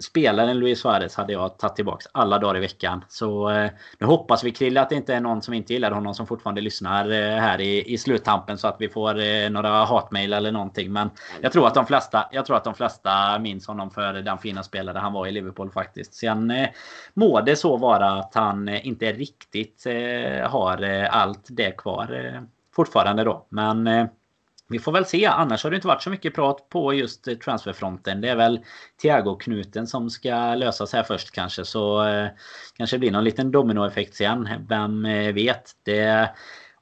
spelaren 0.00 0.58
Luis 0.58 0.80
Suarez 0.80 1.16
hade 1.16 1.32
jag 1.32 1.58
tagit 1.58 1.76
tillbaka 1.76 2.06
alla 2.12 2.38
dagar 2.38 2.56
i 2.56 2.60
veckan. 2.60 3.04
Så 3.08 3.50
eh, 3.50 3.70
nu 3.98 4.06
hoppas 4.06 4.44
vi 4.44 4.50
Krille 4.50 4.80
att 4.80 4.88
det 4.88 4.94
inte 4.94 5.14
är 5.14 5.20
någon 5.20 5.42
som 5.42 5.54
inte 5.54 5.72
gillar 5.72 5.90
honom 5.90 6.14
som 6.14 6.26
fortfarande 6.26 6.60
lyssnar 6.60 7.10
eh, 7.10 7.38
här 7.38 7.60
i, 7.60 7.92
i 7.94 7.98
sluttampen 7.98 8.58
så 8.58 8.68
att 8.68 8.76
vi 8.78 8.88
får 8.88 9.20
eh, 9.20 9.50
några 9.50 9.84
hatmejl 9.84 10.32
eller 10.32 10.52
någonting. 10.52 10.92
Men 10.92 11.10
jag 11.40 11.52
tror 11.52 11.66
att 11.66 11.74
de 11.74 11.86
flesta, 11.86 12.28
jag 12.32 12.46
tror 12.46 12.56
att 12.56 12.64
de 12.64 12.74
flesta 12.74 13.38
minns 13.38 13.66
honom 13.66 13.90
för 13.90 14.12
den 14.12 14.38
fina 14.38 14.62
spelare 14.62 14.98
han 14.98 15.12
var 15.12 15.26
i 15.26 15.32
Liverpool 15.32 15.70
faktiskt. 15.70 16.14
Sen 16.14 16.50
eh, 16.50 16.68
må 17.14 17.40
det 17.40 17.56
så 17.56 17.76
vara 17.76 18.10
att 18.10 18.34
han 18.34 18.68
eh, 18.68 18.86
inte 18.86 19.12
riktigt 19.12 19.86
eh, 19.86 20.50
har 20.50 20.82
eh, 20.82 21.16
allt 21.16 21.46
det 21.50 21.70
kvar 21.70 22.34
eh, 22.34 22.42
fortfarande 22.76 23.24
då. 23.24 23.46
Men 23.48 23.86
eh, 23.86 24.06
vi 24.68 24.78
får 24.78 24.92
väl 24.92 25.06
se. 25.06 25.26
Annars 25.26 25.64
har 25.64 25.70
det 25.70 25.76
inte 25.76 25.88
varit 25.88 26.02
så 26.02 26.10
mycket 26.10 26.34
prat 26.34 26.68
på 26.68 26.94
just 26.94 27.28
transferfronten. 27.44 28.20
Det 28.20 28.28
är 28.28 28.36
väl 28.36 28.60
Thiago-knuten 29.02 29.86
som 29.86 30.10
ska 30.10 30.54
lösas 30.54 30.92
här 30.92 31.02
först 31.02 31.30
kanske. 31.30 31.64
Så 31.64 32.04
eh, 32.06 32.28
kanske 32.76 32.98
blir 32.98 33.10
någon 33.10 33.24
liten 33.24 33.50
dominoeffekt 33.50 34.14
sen. 34.14 34.48
Vem 34.68 35.04
eh, 35.04 35.32
vet? 35.32 35.72
Det 35.84 36.30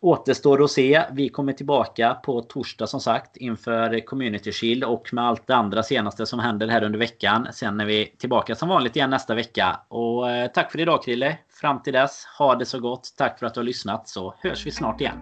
återstår 0.00 0.64
att 0.64 0.70
se. 0.70 1.02
Vi 1.12 1.28
kommer 1.28 1.52
tillbaka 1.52 2.14
på 2.14 2.40
torsdag 2.40 2.86
som 2.86 3.00
sagt 3.00 3.36
inför 3.36 4.06
Community 4.06 4.52
Shield 4.52 4.84
och 4.84 5.14
med 5.14 5.24
allt 5.24 5.46
det 5.46 5.54
andra 5.54 5.82
senaste 5.82 6.26
som 6.26 6.38
händer 6.38 6.68
här 6.68 6.84
under 6.84 6.98
veckan. 6.98 7.48
Sen 7.52 7.80
är 7.80 7.86
vi 7.86 8.06
tillbaka 8.18 8.54
som 8.54 8.68
vanligt 8.68 8.96
igen 8.96 9.10
nästa 9.10 9.34
vecka. 9.34 9.80
Och 9.88 10.30
eh, 10.30 10.50
tack 10.50 10.72
för 10.72 10.80
idag 10.80 11.02
Krille. 11.04 11.38
Fram 11.60 11.82
till 11.82 11.92
dess, 11.92 12.24
ha 12.38 12.54
det 12.54 12.66
så 12.66 12.80
gott. 12.80 13.14
Tack 13.18 13.38
för 13.38 13.46
att 13.46 13.54
du 13.54 13.60
har 13.60 13.64
lyssnat 13.64 14.08
så 14.08 14.34
hörs 14.38 14.66
vi 14.66 14.70
snart 14.70 15.00
igen. 15.00 15.18